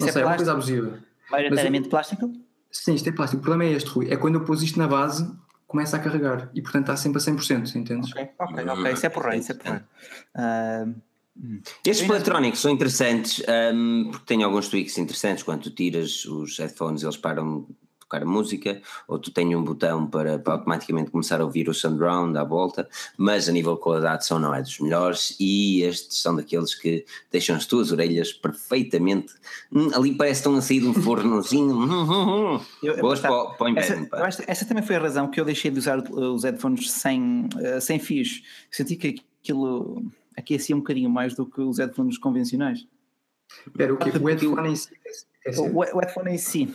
Não 0.00 0.08
sei, 0.08 0.22
é 0.22 0.26
uma 0.26 0.36
coisa 0.36 0.52
abusiva. 0.52 0.98
Maioritariamente 1.30 1.88
plástico? 1.88 2.32
Sim, 2.70 2.94
isto 2.94 3.08
é 3.08 3.12
plástico. 3.12 3.40
O 3.40 3.44
problema 3.44 3.70
é 3.70 3.74
este, 3.74 3.90
Rui. 3.90 4.10
É 4.10 4.16
quando 4.16 4.36
eu 4.36 4.44
pus 4.44 4.62
isto 4.62 4.78
na 4.78 4.88
base, 4.88 5.30
começa 5.66 5.96
a 5.96 6.00
carregar 6.00 6.50
e 6.54 6.62
portanto 6.62 6.84
está 6.84 6.96
sempre 6.96 7.18
a 7.18 7.24
100%, 7.24 7.74
entendes? 7.76 8.10
Ok, 8.12 8.28
ok, 8.38 8.64
ok. 8.68 8.92
Isso 8.92 9.06
é 9.06 9.08
porreiro, 9.08 9.38
isso 9.38 9.52
é 9.52 9.54
porreiro. 9.54 9.84
Uh, 10.36 10.94
estes 11.86 12.08
eletrónicos 12.08 12.60
são 12.60 12.70
interessantes 12.70 13.42
um, 13.74 14.10
porque 14.10 14.26
têm 14.26 14.42
alguns 14.42 14.68
tweaks 14.68 14.98
interessantes. 14.98 15.42
Quando 15.42 15.62
tu 15.62 15.70
tiras 15.70 16.24
os 16.26 16.58
headphones, 16.58 17.02
eles 17.02 17.16
param 17.16 17.66
tocar 18.12 18.24
música, 18.26 18.80
ou 19.08 19.18
tu 19.18 19.30
tens 19.30 19.54
um 19.56 19.64
botão 19.64 20.06
para, 20.06 20.38
para, 20.38 20.54
automaticamente 20.54 21.10
começar 21.10 21.40
a 21.40 21.44
ouvir 21.44 21.68
o 21.68 21.74
surround 21.74 22.36
à 22.36 22.44
volta, 22.44 22.88
mas 23.16 23.48
a 23.48 23.52
nível 23.52 23.74
de 23.74 23.80
qualidade 23.80 24.26
som 24.26 24.38
não 24.38 24.54
é 24.54 24.60
dos 24.60 24.78
melhores 24.78 25.34
e 25.40 25.82
estes 25.82 26.20
são 26.20 26.36
daqueles 26.36 26.74
que 26.74 27.04
deixam 27.30 27.56
as 27.56 27.64
tuas 27.64 27.90
orelhas 27.90 28.32
perfeitamente, 28.32 29.32
hum, 29.72 29.90
ali 29.94 30.14
parece 30.14 30.42
que 30.42 30.48
estão 30.48 30.56
a 30.56 30.62
sair 30.62 30.80
de 30.80 30.88
um 30.88 30.94
fornozinho, 30.94 31.74
hum, 31.80 32.56
hum, 32.56 33.00
boas 33.00 33.20
para, 33.20 33.44
para 33.46 33.64
o 33.64 33.68
inverno. 33.68 34.08
Essa, 34.12 34.44
essa, 34.46 34.64
também 34.66 34.84
foi 34.84 34.96
a 34.96 35.00
razão 35.00 35.30
que 35.30 35.40
eu 35.40 35.44
deixei 35.44 35.70
de 35.70 35.78
usar 35.78 35.98
os 35.98 36.44
headphones 36.44 36.90
sem, 36.90 37.48
uh, 37.54 37.80
sem 37.80 37.98
fios, 37.98 38.42
senti 38.70 38.96
que 38.96 39.22
aquilo 39.42 40.04
aquecia 40.36 40.76
um 40.76 40.80
bocadinho 40.80 41.10
mais 41.10 41.34
do 41.34 41.46
que 41.46 41.60
os 41.60 41.78
headphones 41.78 42.18
convencionais. 42.18 42.86
Espera, 43.66 43.92
o 43.92 43.98
que? 43.98 44.08
O 44.08 44.26
headphone 44.26 44.70
em 44.70 44.76
si? 44.76 44.90
O 45.74 45.98
headphone 45.98 46.30
em 46.30 46.38
si 46.38 46.74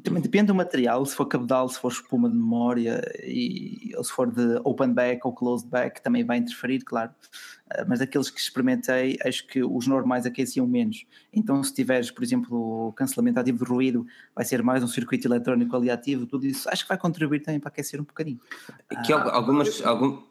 também 0.00 0.20
depende 0.20 0.46
do 0.46 0.54
material, 0.54 1.06
se 1.06 1.14
for 1.14 1.26
cabedal, 1.26 1.68
se 1.68 1.78
for 1.78 1.92
espuma 1.92 2.28
de 2.28 2.34
memória, 2.34 3.00
e, 3.22 3.92
ou 3.96 4.02
se 4.02 4.10
for 4.10 4.30
de 4.30 4.60
open 4.64 4.92
back 4.92 5.20
ou 5.24 5.32
closed 5.32 5.68
back, 5.68 6.02
também 6.02 6.24
vai 6.24 6.38
interferir, 6.38 6.80
claro. 6.80 7.12
Uh, 7.66 7.84
mas 7.86 8.00
daqueles 8.00 8.28
que 8.28 8.40
experimentei, 8.40 9.16
acho 9.24 9.46
que 9.46 9.62
os 9.62 9.86
normais 9.86 10.26
aqueciam 10.26 10.66
menos. 10.66 11.06
Então, 11.32 11.62
se 11.62 11.72
tiveres, 11.72 12.10
por 12.10 12.24
exemplo, 12.24 12.92
cancelamento 12.96 13.38
ativo 13.38 13.64
de 13.64 13.70
ruído, 13.70 14.06
vai 14.34 14.44
ser 14.44 14.62
mais 14.62 14.82
um 14.82 14.88
circuito 14.88 15.28
eletrónico 15.28 15.76
ali 15.76 15.90
ativo, 15.90 16.26
tudo 16.26 16.44
isso 16.44 16.68
acho 16.68 16.82
que 16.82 16.88
vai 16.88 16.98
contribuir 16.98 17.40
também 17.40 17.60
para 17.60 17.68
aquecer 17.68 18.00
um 18.00 18.04
bocadinho. 18.04 18.40
Que 19.06 19.12
uh, 19.12 19.18
algumas. 19.18 19.80
Algum... 19.84 20.22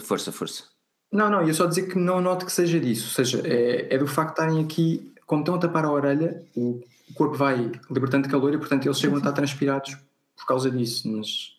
Força, 0.00 0.30
força. 0.30 0.64
Não, 1.10 1.30
não, 1.30 1.42
eu 1.42 1.54
só 1.54 1.64
dizer 1.64 1.88
que 1.88 1.98
não 1.98 2.20
noto 2.20 2.44
que 2.44 2.52
seja 2.52 2.78
disso, 2.78 3.06
ou 3.06 3.24
seja, 3.24 3.42
é, 3.46 3.94
é 3.94 3.96
do 3.96 4.06
facto 4.06 4.36
de 4.36 4.42
estarem 4.42 4.62
aqui, 4.62 5.14
como 5.26 5.40
estão 5.40 5.54
a 5.54 5.58
tapar 5.58 5.86
a 5.86 5.90
orelha, 5.90 6.44
o 6.54 6.82
o 7.10 7.14
corpo 7.14 7.36
vai 7.36 7.70
libertando 7.90 8.28
calor 8.28 8.54
e, 8.54 8.58
portanto, 8.58 8.86
eles 8.86 8.98
chegam 8.98 9.16
a 9.16 9.18
estar 9.18 9.32
transpirados 9.32 9.96
por 10.36 10.46
causa 10.46 10.70
disso. 10.70 11.08
Mas 11.08 11.58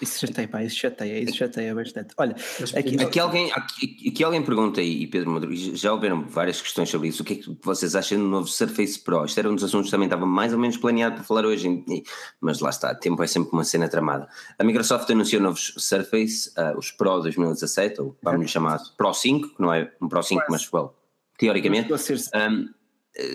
isso 0.00 0.26
chateia, 0.26 0.46
pá, 0.46 0.62
isso 0.62 0.76
chateia, 0.76 1.18
isso 1.18 1.36
chateia 1.36 1.74
bastante. 1.74 2.14
Olha, 2.18 2.36
aqui, 2.76 3.00
aqui 3.00 3.18
alguém, 3.18 3.50
aqui, 3.52 4.08
aqui, 4.08 4.24
alguém 4.24 4.42
pergunta, 4.42 4.82
e 4.82 5.06
Pedro 5.06 5.32
Rodrigues, 5.32 5.80
já 5.80 5.92
houveram 5.92 6.22
várias 6.26 6.60
questões 6.60 6.90
sobre 6.90 7.08
isso. 7.08 7.22
O 7.22 7.24
que 7.24 7.32
é 7.34 7.36
que 7.36 7.58
vocês 7.62 7.96
acham 7.96 8.18
do 8.18 8.26
novo 8.26 8.46
Surface 8.46 8.98
Pro? 8.98 9.24
Isto 9.24 9.38
era 9.38 9.50
um 9.50 9.54
dos 9.54 9.64
assuntos 9.64 9.86
que 9.86 9.90
também 9.92 10.06
estava 10.06 10.26
mais 10.26 10.52
ou 10.52 10.58
menos 10.58 10.76
planeado 10.76 11.16
para 11.16 11.24
falar 11.24 11.46
hoje, 11.46 11.84
mas 12.40 12.60
lá 12.60 12.70
está, 12.70 12.94
tempo 12.94 13.22
é 13.22 13.26
sempre 13.26 13.50
uma 13.52 13.64
cena 13.64 13.88
tramada. 13.88 14.28
A 14.58 14.64
Microsoft 14.64 15.08
anunciou 15.10 15.40
novos 15.40 15.72
Surface, 15.78 16.50
uh, 16.58 16.78
os 16.78 16.90
Pro 16.90 17.20
2017, 17.20 18.00
ou 18.00 18.16
vamos 18.22 18.42
lhe 18.42 18.48
chamar 18.48 18.80
Pro 18.96 19.14
5, 19.14 19.56
que 19.56 19.62
não 19.62 19.72
é 19.72 19.90
um 20.00 20.08
Pro 20.08 20.22
5, 20.22 20.44
mas 20.50 20.70
well, 20.72 20.94
teoricamente. 21.38 21.90
Um, 21.92 22.75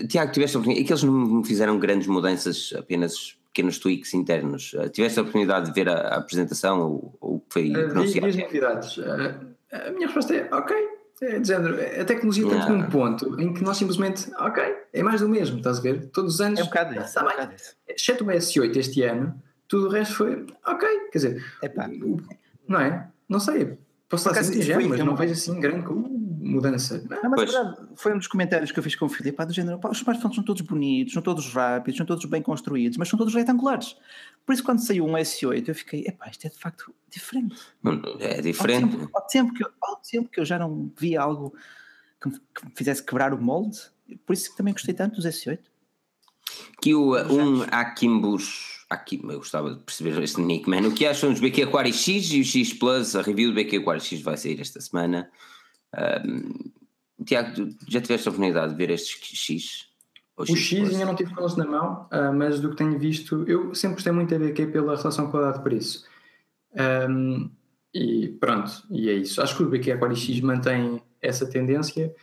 Tiago, 0.07 0.31
tiveste 0.31 0.55
a 0.55 0.59
oportunidade, 0.59 0.83
é 0.83 0.87
que 0.87 0.93
eles 0.93 1.03
não 1.03 1.43
fizeram 1.43 1.79
grandes 1.79 2.07
mudanças, 2.07 2.73
apenas 2.77 3.37
pequenos 3.53 3.79
tweaks 3.79 4.13
internos. 4.13 4.73
Uh, 4.73 4.89
tiveste 4.89 5.19
a 5.19 5.21
oportunidade 5.21 5.67
de 5.67 5.73
ver 5.73 5.89
a, 5.89 5.93
a 5.93 6.17
apresentação 6.17 6.81
ou, 6.81 7.17
ou 7.19 7.45
foi 7.49 7.71
uh, 7.71 8.01
Vi, 8.01 8.19
vi 8.19 8.43
novidades. 8.43 8.97
Uh, 8.97 9.51
a 9.71 9.91
minha 9.91 10.07
resposta 10.07 10.35
é 10.35 10.49
ok. 10.53 10.75
É, 11.21 11.39
dizendo, 11.39 11.69
a 11.69 12.03
tecnologia 12.03 12.47
tem 12.47 12.69
num 12.69 12.89
ponto 12.89 13.39
em 13.39 13.53
que 13.53 13.63
nós 13.63 13.77
simplesmente, 13.77 14.31
ok, 14.39 14.63
é 14.91 15.03
mais 15.03 15.21
do 15.21 15.29
mesmo, 15.29 15.57
estás 15.57 15.77
a 15.77 15.81
ver? 15.81 16.07
Todos 16.07 16.35
os 16.35 16.41
anos. 16.41 16.59
É 16.59 16.63
um 16.63 16.65
bocado 16.65 16.99
isso. 16.99 17.13
Tá 17.13 17.21
é 17.37 17.45
um 17.45 17.93
Exceto 17.95 18.23
o 18.23 18.27
S8 18.27 18.75
este 18.75 19.03
ano, 19.03 19.39
tudo 19.67 19.85
o 19.85 19.89
resto 19.91 20.15
foi 20.15 20.47
ok. 20.65 20.89
Quer 21.11 21.17
dizer, 21.17 21.45
Epá. 21.61 21.87
não 22.67 22.79
é? 22.79 23.07
Não 23.29 23.39
sei. 23.39 23.77
Posso 24.09 24.27
estar 24.27 24.41
assim, 24.41 24.87
mas 24.89 24.99
não 24.99 25.15
vejo 25.15 25.33
assim 25.33 25.59
grande 25.59 25.85
mudança. 26.51 27.03
Não, 27.23 27.29
mas 27.29 27.51
verdade, 27.51 27.77
foi 27.95 28.13
um 28.13 28.17
dos 28.17 28.27
comentários 28.27 28.71
que 28.71 28.79
eu 28.79 28.83
fiz 28.83 28.95
com 28.95 29.05
o 29.05 29.09
Filipe, 29.09 29.35
pá, 29.35 29.45
do 29.45 29.53
género, 29.53 29.79
pá, 29.79 29.89
os 29.89 29.97
smartphones 29.97 30.35
são 30.35 30.43
todos 30.43 30.61
bonitos, 30.61 31.13
são 31.13 31.21
todos 31.21 31.51
rápidos, 31.53 31.97
são 31.97 32.05
todos 32.05 32.25
bem 32.25 32.41
construídos, 32.41 32.97
mas 32.97 33.07
são 33.07 33.17
todos 33.17 33.33
retangulares. 33.33 33.95
Por 34.45 34.53
isso, 34.53 34.63
quando 34.63 34.79
saiu 34.79 35.05
um 35.05 35.13
S8, 35.13 35.67
eu 35.67 35.75
fiquei, 35.75 36.05
epá, 36.07 36.29
isto 36.29 36.45
é 36.45 36.49
de 36.49 36.57
facto 36.57 36.93
diferente. 37.09 37.55
É 38.19 38.41
diferente. 38.41 38.83
Ao 38.83 38.89
tempo, 38.89 39.09
ao 39.13 39.27
tempo, 39.27 39.53
que, 39.53 39.63
eu, 39.63 39.69
ao 39.81 39.95
tempo 39.97 40.29
que 40.29 40.39
eu 40.39 40.45
já 40.45 40.59
não 40.59 40.91
vi 40.97 41.15
algo 41.17 41.53
que 42.21 42.29
me, 42.29 42.35
que 42.35 42.65
me 42.65 42.71
fizesse 42.75 43.03
quebrar 43.03 43.33
o 43.33 43.41
molde, 43.41 43.79
por 44.25 44.33
isso 44.33 44.51
que 44.51 44.57
também 44.57 44.73
gostei 44.73 44.93
tanto 44.93 45.15
dos 45.15 45.25
S8. 45.25 45.59
Que 46.81 46.93
o, 46.93 47.15
um 47.31 47.63
Akimbus, 47.71 48.85
aqui, 48.89 49.19
eu 49.23 49.37
gostava 49.37 49.73
de 49.73 49.83
perceber 49.83 50.21
este 50.21 50.41
nickman, 50.41 50.85
o 50.87 50.93
que 50.93 51.05
acham 51.05 51.31
dos 51.31 51.39
BQ 51.39 51.63
Aquarius 51.63 51.97
X 51.97 52.31
e 52.31 52.41
o 52.41 52.43
X 52.43 52.73
Plus, 52.73 53.15
a 53.15 53.21
review 53.21 53.51
do 53.51 53.55
BQ 53.55 53.77
Aquarius 53.77 54.05
X 54.05 54.21
vai 54.21 54.37
sair 54.37 54.59
esta 54.59 54.81
semana. 54.81 55.29
Um, 56.26 56.72
Tiago, 57.26 57.69
já 57.88 58.01
tiveste 58.01 58.27
a 58.27 58.31
oportunidade 58.31 58.72
de 58.72 58.77
ver 58.77 58.89
estes 58.89 59.19
X? 59.38 59.88
O 60.38 60.45
X, 60.45 60.59
X 60.59 60.89
ainda 60.89 61.05
não 61.05 61.15
tive 61.15 61.34
com 61.34 61.41
eles 61.41 61.55
na 61.55 61.65
mão, 61.65 62.07
uh, 62.11 62.34
mas 62.34 62.59
do 62.59 62.72
que 62.72 62.77
tenho 62.77 62.97
visto, 62.97 63.43
eu 63.47 63.76
sempre 63.76 63.95
gostei 63.95 64.11
muito 64.11 64.30
da 64.30 64.39
BQ 64.39 64.68
pela 64.68 64.95
relação 64.95 65.30
qualidade-preço. 65.30 66.05
Um, 67.09 67.49
e 67.93 68.30
pronto, 68.39 68.72
e 68.89 69.09
é 69.09 69.13
isso. 69.13 69.41
Acho 69.41 69.57
que 69.57 69.63
o 69.63 69.69
BQ 69.69 69.91
Aquarius 69.91 70.19
X 70.19 70.39
mantém 70.41 71.01
essa 71.22 71.45
tendência. 71.45 72.15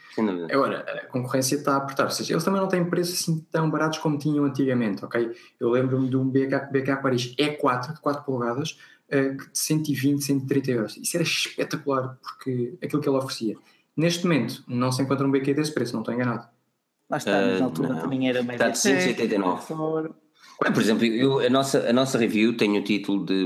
Agora, 0.51 0.81
a 0.81 1.07
concorrência 1.07 1.55
está 1.55 1.75
a 1.75 1.77
apertar, 1.77 2.05
ou 2.05 2.11
seja, 2.11 2.33
eles 2.33 2.43
também 2.43 2.61
não 2.61 2.69
têm 2.69 2.85
preços 2.85 3.21
assim 3.21 3.47
tão 3.51 3.71
baratos 3.71 3.99
como 3.99 4.19
tinham 4.19 4.45
antigamente, 4.45 5.05
ok? 5.05 5.31
Eu 5.61 5.71
lembro-me 5.71 6.09
de 6.09 6.17
um 6.17 6.29
BK, 6.29 6.73
BK 6.73 6.91
Aquarius 6.91 7.35
E4 7.37 7.95
de 7.95 8.01
4 8.01 8.25
polegadas 8.25 8.79
de 9.11 9.37
120, 9.53 10.23
130 10.23 10.71
euros. 10.71 10.97
Isso 10.97 11.17
era 11.17 11.25
espetacular, 11.25 12.19
porque 12.23 12.75
aquilo 12.83 13.01
que 13.01 13.09
ele 13.09 13.17
oferecia. 13.17 13.57
Neste 13.97 14.25
momento, 14.25 14.63
não 14.69 14.93
se 14.93 15.03
encontra 15.03 15.27
um 15.27 15.31
BQ 15.31 15.55
desse 15.55 15.73
preço, 15.73 15.95
não 15.95 16.03
estou 16.03 16.15
enganado. 16.15 16.47
Lá 17.11 17.17
está, 17.17 17.31
uh, 17.31 17.59
na 17.59 17.65
altura 17.65 17.89
não. 17.89 18.01
também 18.01 18.29
era 18.29 18.43
meio. 18.43 18.53
Está 18.53 18.69
de 18.69 18.79
179. 18.79 20.13
por 20.59 20.83
exemplo, 20.83 21.05
eu, 21.05 21.41
a, 21.41 21.49
nossa, 21.49 21.89
a 21.89 21.93
nossa 21.93 22.19
review 22.19 22.57
tem 22.57 22.79
o 22.79 22.85
título 22.85 23.25
de 23.25 23.45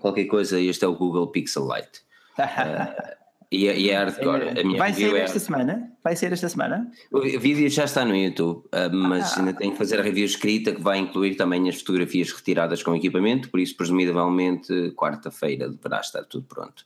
qualquer 0.00 0.26
coisa, 0.26 0.60
este 0.60 0.84
é 0.84 0.88
o 0.88 0.94
Google 0.94 1.26
Pixel 1.28 1.68
Lite. 1.68 2.00
Uh, 2.38 3.14
E, 3.50 3.66
e 3.66 3.90
é 3.90 3.96
hardcore. 3.96 4.58
É, 4.58 4.76
vai 4.76 4.92
ser 4.92 5.14
é 5.14 5.20
esta 5.20 5.38
semana? 5.38 5.92
Vai 6.02 6.16
ser 6.16 6.32
esta 6.32 6.48
semana? 6.48 6.90
O 7.12 7.20
vídeo 7.20 7.68
já 7.68 7.84
está 7.84 8.04
no 8.04 8.16
YouTube, 8.16 8.64
ah, 8.72 8.88
mas 8.92 9.32
ah. 9.32 9.40
ainda 9.40 9.52
tenho 9.52 9.72
que 9.72 9.78
fazer 9.78 10.00
a 10.00 10.02
review 10.02 10.24
escrita 10.24 10.72
que 10.72 10.80
vai 10.80 10.98
incluir 10.98 11.36
também 11.36 11.68
as 11.68 11.76
fotografias 11.76 12.32
retiradas 12.32 12.82
com 12.82 12.94
equipamento, 12.94 13.50
por 13.50 13.60
isso, 13.60 13.76
presumivelmente, 13.76 14.92
quarta-feira 14.96 15.68
deverá 15.68 16.00
estar 16.00 16.24
tudo 16.24 16.46
pronto. 16.46 16.84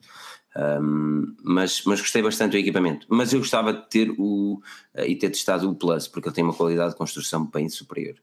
Um, 0.56 1.36
mas, 1.42 1.82
mas 1.84 2.00
gostei 2.00 2.22
bastante 2.22 2.52
do 2.52 2.58
equipamento. 2.58 3.06
Mas 3.08 3.32
eu 3.32 3.38
gostava 3.38 3.72
de 3.72 3.88
ter 3.88 4.14
o 4.18 4.60
e 4.96 5.14
ter 5.14 5.30
testado 5.30 5.70
o 5.70 5.74
Plus, 5.74 6.08
porque 6.08 6.28
ele 6.28 6.34
tem 6.34 6.44
uma 6.44 6.54
qualidade 6.54 6.90
de 6.90 6.96
construção 6.96 7.46
bem 7.46 7.68
superior. 7.68 8.16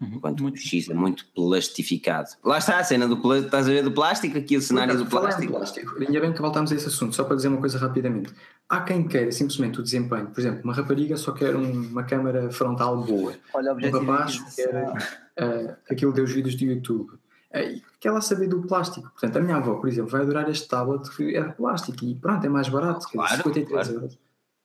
Uhum. 0.00 0.14
Enquanto 0.14 0.42
muito 0.42 0.56
o 0.56 0.60
X 0.60 0.88
é 0.88 0.94
muito 0.94 1.26
plastificado. 1.34 2.28
Lá 2.44 2.58
está 2.58 2.78
a 2.78 2.84
cena 2.84 3.08
do 3.08 3.16
plástico, 3.16 3.46
estás 3.46 3.68
a 3.68 3.72
ver 3.72 3.82
do 3.82 3.90
plástico, 3.90 4.38
aqui 4.38 4.56
o 4.56 4.62
cenário 4.62 4.96
do 4.96 5.06
plástico. 5.06 5.52
plástico. 5.52 5.98
Ainda 6.00 6.20
bem 6.20 6.32
que 6.32 6.40
voltámos 6.40 6.70
a 6.70 6.76
esse 6.76 6.86
assunto, 6.86 7.16
só 7.16 7.24
para 7.24 7.34
dizer 7.34 7.48
uma 7.48 7.58
coisa 7.58 7.78
rapidamente. 7.78 8.32
Há 8.68 8.82
quem 8.82 9.08
queira 9.08 9.32
simplesmente 9.32 9.80
o 9.80 9.82
desempenho, 9.82 10.28
por 10.28 10.38
exemplo, 10.38 10.60
uma 10.62 10.72
rapariga 10.72 11.16
só 11.16 11.32
quer 11.32 11.56
uma 11.56 12.04
câmara 12.04 12.50
frontal 12.52 13.02
boa. 13.02 13.34
Olha, 13.52 13.72
o 13.72 13.76
um 13.76 13.90
rapaz 13.90 14.38
quer 14.54 14.84
uh, 14.84 15.76
aquilo 15.90 16.12
de 16.12 16.20
os 16.20 16.30
vídeos 16.30 16.54
do 16.54 16.64
YouTube. 16.64 17.10
Uh, 17.50 17.82
quer 17.98 18.12
lá 18.12 18.20
saber 18.20 18.46
do 18.46 18.60
plástico. 18.62 19.10
Portanto, 19.10 19.36
a 19.38 19.40
minha 19.40 19.56
avó, 19.56 19.74
por 19.76 19.88
exemplo, 19.88 20.10
vai 20.10 20.20
adorar 20.20 20.48
este 20.48 20.68
tablet 20.68 21.08
que 21.16 21.34
é 21.34 21.42
de 21.42 21.54
plástico 21.54 22.04
e 22.04 22.14
pronto, 22.14 22.44
é 22.46 22.48
mais 22.48 22.68
barato, 22.68 23.08
claro, 23.08 23.36
53 23.36 23.68
claro. 23.68 23.92
euros. 23.94 24.18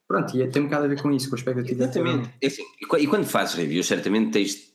Pronto, 0.06 0.36
e 0.36 0.46
tem 0.46 0.62
um 0.62 0.66
bocado 0.66 0.84
a 0.84 0.88
ver 0.88 1.02
com 1.02 1.10
isso, 1.10 1.28
com 1.28 1.34
a 1.34 1.38
expectativa. 1.38 1.82
Exatamente. 1.82 2.30
É 2.40 2.46
assim, 2.46 2.62
e 2.78 3.06
quando 3.06 3.24
fazes 3.24 3.54
reviews, 3.54 3.86
certamente 3.86 4.30
tens 4.30 4.73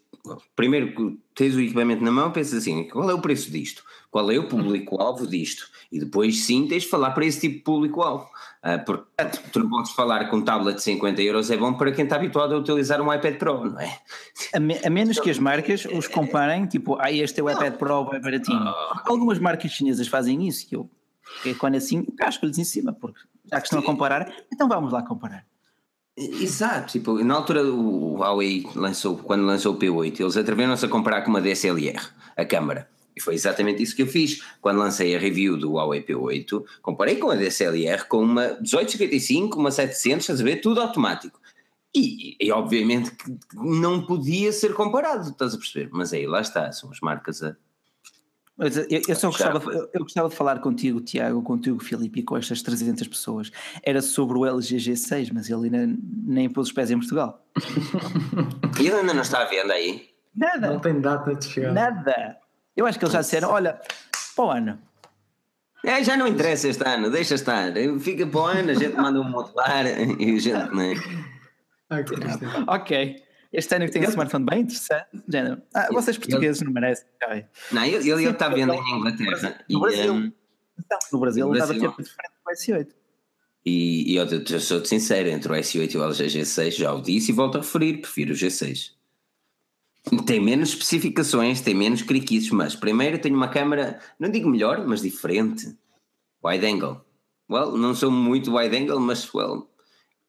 primeiro 0.55 0.93
que 0.93 1.19
tens 1.35 1.55
o 1.55 1.61
equipamento 1.61 2.03
na 2.03 2.11
mão, 2.11 2.31
pensas 2.31 2.59
assim: 2.59 2.87
qual 2.87 3.09
é 3.09 3.13
o 3.13 3.21
preço 3.21 3.51
disto? 3.51 3.83
Qual 4.11 4.29
é 4.31 4.39
o 4.39 4.47
público-alvo 4.47 5.27
disto? 5.27 5.69
E 5.91 5.99
depois 5.99 6.43
sim 6.43 6.67
tens 6.67 6.83
de 6.83 6.89
falar 6.89 7.11
para 7.11 7.25
esse 7.25 7.41
tipo 7.41 7.57
de 7.57 7.63
público-alvo. 7.63 8.27
Uh, 8.63 8.83
porque 8.83 9.05
tu 9.51 9.59
não 9.59 9.69
podes 9.69 9.91
falar 9.91 10.29
com 10.29 10.37
um 10.37 10.41
tablet 10.41 10.75
de 10.75 10.83
50 10.83 11.21
euros, 11.21 11.49
é 11.49 11.57
bom 11.57 11.73
para 11.73 11.91
quem 11.91 12.03
está 12.03 12.17
habituado 12.17 12.53
a 12.53 12.57
utilizar 12.57 13.01
um 13.01 13.13
iPad 13.13 13.37
Pro, 13.37 13.65
não 13.65 13.79
é? 13.79 13.99
A, 14.53 14.59
me, 14.59 14.77
a 14.83 14.89
menos 14.89 15.19
que 15.19 15.29
as 15.29 15.39
marcas 15.39 15.85
os 15.85 16.07
comparem, 16.07 16.65
tipo, 16.65 16.97
ah, 16.99 17.11
este 17.11 17.39
é 17.39 17.43
o 17.43 17.49
iPad 17.49 17.75
Pro, 17.75 18.09
é 18.13 18.19
baratinho. 18.19 18.59
Ah. 18.59 19.03
Algumas 19.05 19.39
marcas 19.39 19.71
chinesas 19.71 20.07
fazem 20.07 20.45
isso, 20.47 20.67
que 20.67 20.75
eu, 20.75 20.89
que 21.41 21.53
quando 21.55 21.75
assim, 21.75 22.03
casco-lhes 22.03 22.57
em 22.57 22.63
cima, 22.63 22.91
porque 22.91 23.21
já 23.49 23.61
que 23.61 23.67
estão 23.67 23.79
a 23.79 23.83
comparar, 23.83 24.29
então 24.51 24.67
vamos 24.67 24.91
lá 24.91 25.03
comparar. 25.03 25.45
Exato, 26.19 26.91
tipo, 26.91 27.23
na 27.23 27.33
altura 27.33 27.63
o 27.63 28.17
Huawei 28.17 28.65
lançou, 28.75 29.15
quando 29.17 29.45
lançou 29.45 29.73
o 29.73 29.79
P8, 29.79 30.19
eles 30.19 30.35
atreveram-se 30.35 30.85
a 30.85 30.89
comparar 30.89 31.21
com 31.21 31.29
uma 31.29 31.39
DSLR, 31.39 31.97
a 32.35 32.43
câmara. 32.43 32.89
E 33.15 33.21
foi 33.21 33.35
exatamente 33.35 33.81
isso 33.81 33.95
que 33.95 34.01
eu 34.01 34.07
fiz. 34.07 34.43
Quando 34.61 34.79
lancei 34.79 35.15
a 35.15 35.19
review 35.19 35.57
do 35.57 35.73
Huawei 35.73 36.03
P8, 36.03 36.63
comparei 36.81 37.15
com 37.15 37.29
a 37.29 37.35
DSLR 37.35 38.05
com 38.05 38.21
uma 38.21 38.47
1855, 38.59 39.57
uma 39.57 39.71
700, 39.71 40.21
estás 40.21 40.41
a 40.41 40.43
ver? 40.43 40.57
Tudo 40.57 40.81
automático. 40.81 41.39
E, 41.95 42.35
e, 42.39 42.51
obviamente 42.51 43.11
não 43.55 44.05
podia 44.05 44.51
ser 44.51 44.73
comparado, 44.73 45.29
estás 45.29 45.55
a 45.55 45.57
perceber? 45.57 45.89
Mas 45.91 46.13
aí 46.13 46.27
lá 46.27 46.41
está, 46.41 46.71
são 46.71 46.91
as 46.91 46.99
marcas 46.99 47.41
a. 47.41 47.55
Mas 48.59 48.75
eu, 48.75 48.85
eu 49.07 49.15
só 49.15 49.29
gostava, 49.29 49.71
eu, 49.71 49.89
eu 49.93 50.01
gostava 50.01 50.27
de 50.27 50.35
falar 50.35 50.59
contigo, 50.59 50.99
Tiago, 50.99 51.41
contigo, 51.41 51.81
Filipe, 51.81 52.19
e 52.19 52.23
com 52.23 52.35
estas 52.35 52.61
300 52.61 53.07
pessoas. 53.07 53.49
Era 53.81 54.01
sobre 54.01 54.37
o 54.37 54.45
LG 54.45 54.75
G6, 54.75 55.31
mas 55.33 55.49
ele 55.49 55.73
ainda 55.73 55.97
nem 56.25 56.49
pôs 56.49 56.67
os 56.67 56.73
pés 56.73 56.91
em 56.91 56.97
Portugal. 56.97 57.41
e 58.77 58.83
ele 58.85 58.97
ainda 58.97 59.13
não 59.13 59.21
está 59.21 59.43
à 59.43 59.45
venda 59.45 59.73
aí? 59.73 60.09
Nada. 60.35 60.71
Não 60.71 60.79
tem 60.79 60.99
data 60.99 61.33
de 61.33 61.45
chegar. 61.45 61.71
Nada. 61.71 62.37
Eu 62.75 62.85
acho 62.85 62.99
que 62.99 63.05
eles 63.05 63.13
já 63.13 63.21
disseram: 63.21 63.49
olha, 63.49 63.79
para 64.35 64.45
o 64.45 64.51
ano. 64.51 64.79
É, 65.85 66.03
já 66.03 66.17
não 66.17 66.27
interessa 66.27 66.67
este 66.67 66.85
ano, 66.85 67.09
deixa 67.09 67.35
estar. 67.35 67.71
Fica 68.01 68.27
para 68.27 68.39
o 68.41 68.43
ano, 68.43 68.71
a 68.71 68.73
gente 68.73 68.97
manda 68.97 69.21
um 69.21 69.23
modelar 69.23 69.85
e 69.87 70.35
a 70.35 70.39
gente. 70.39 70.75
Não 70.75 70.81
é? 70.81 70.95
ok. 72.67 73.23
Este 73.51 73.75
ano 73.75 73.85
que 73.85 73.91
tem 73.91 74.03
um 74.03 74.09
smartphone 74.09 74.45
bem 74.45 74.61
interessante. 74.61 75.07
Género. 75.27 75.61
Ah, 75.73 75.89
vocês 75.91 76.17
portugueses 76.17 76.61
não 76.61 76.71
merecem. 76.71 77.05
Não, 77.71 77.83
ele, 77.83 78.09
ele 78.09 78.29
está 78.29 78.47
vendo 78.47 78.73
em 78.73 78.97
Inglaterra. 78.97 79.65
No 79.69 79.79
Brasil. 79.79 80.13
Um, 80.13 80.31
no 81.11 81.19
Brasil 81.19 81.47
ele 81.47 81.59
estava 81.59 81.73
a 81.73 81.75
ter 81.75 82.03
diferente 82.03 82.31
do 82.45 82.51
S8. 82.51 82.99
E, 83.65 84.13
e 84.13 84.15
eu, 84.15 84.25
eu 84.25 84.59
sou 84.59 84.83
sincero, 84.85 85.29
entre 85.29 85.51
o 85.51 85.55
S8 85.55 85.93
e 85.93 85.97
o 85.97 86.03
LG 86.03 86.25
G6, 86.27 86.71
já 86.71 86.93
o 86.93 87.01
disse 87.01 87.31
e 87.31 87.35
volto 87.35 87.57
a 87.57 87.61
referir, 87.61 88.01
prefiro 88.01 88.33
o 88.33 88.35
G6. 88.35 88.91
Tem 90.25 90.39
menos 90.39 90.69
especificações, 90.69 91.61
tem 91.61 91.75
menos 91.75 92.01
criquices, 92.01 92.49
mas 92.51 92.75
primeiro 92.75 93.19
tenho 93.19 93.35
uma 93.35 93.49
câmera, 93.49 93.99
não 94.17 94.29
digo 94.29 94.49
melhor, 94.49 94.85
mas 94.87 95.01
diferente. 95.01 95.77
Wide 96.43 96.65
angle. 96.65 97.01
Well, 97.51 97.77
não 97.77 97.93
sou 97.93 98.09
muito 98.09 98.55
wide 98.55 98.75
angle, 98.75 98.99
mas 98.99 99.31
well, 99.33 99.69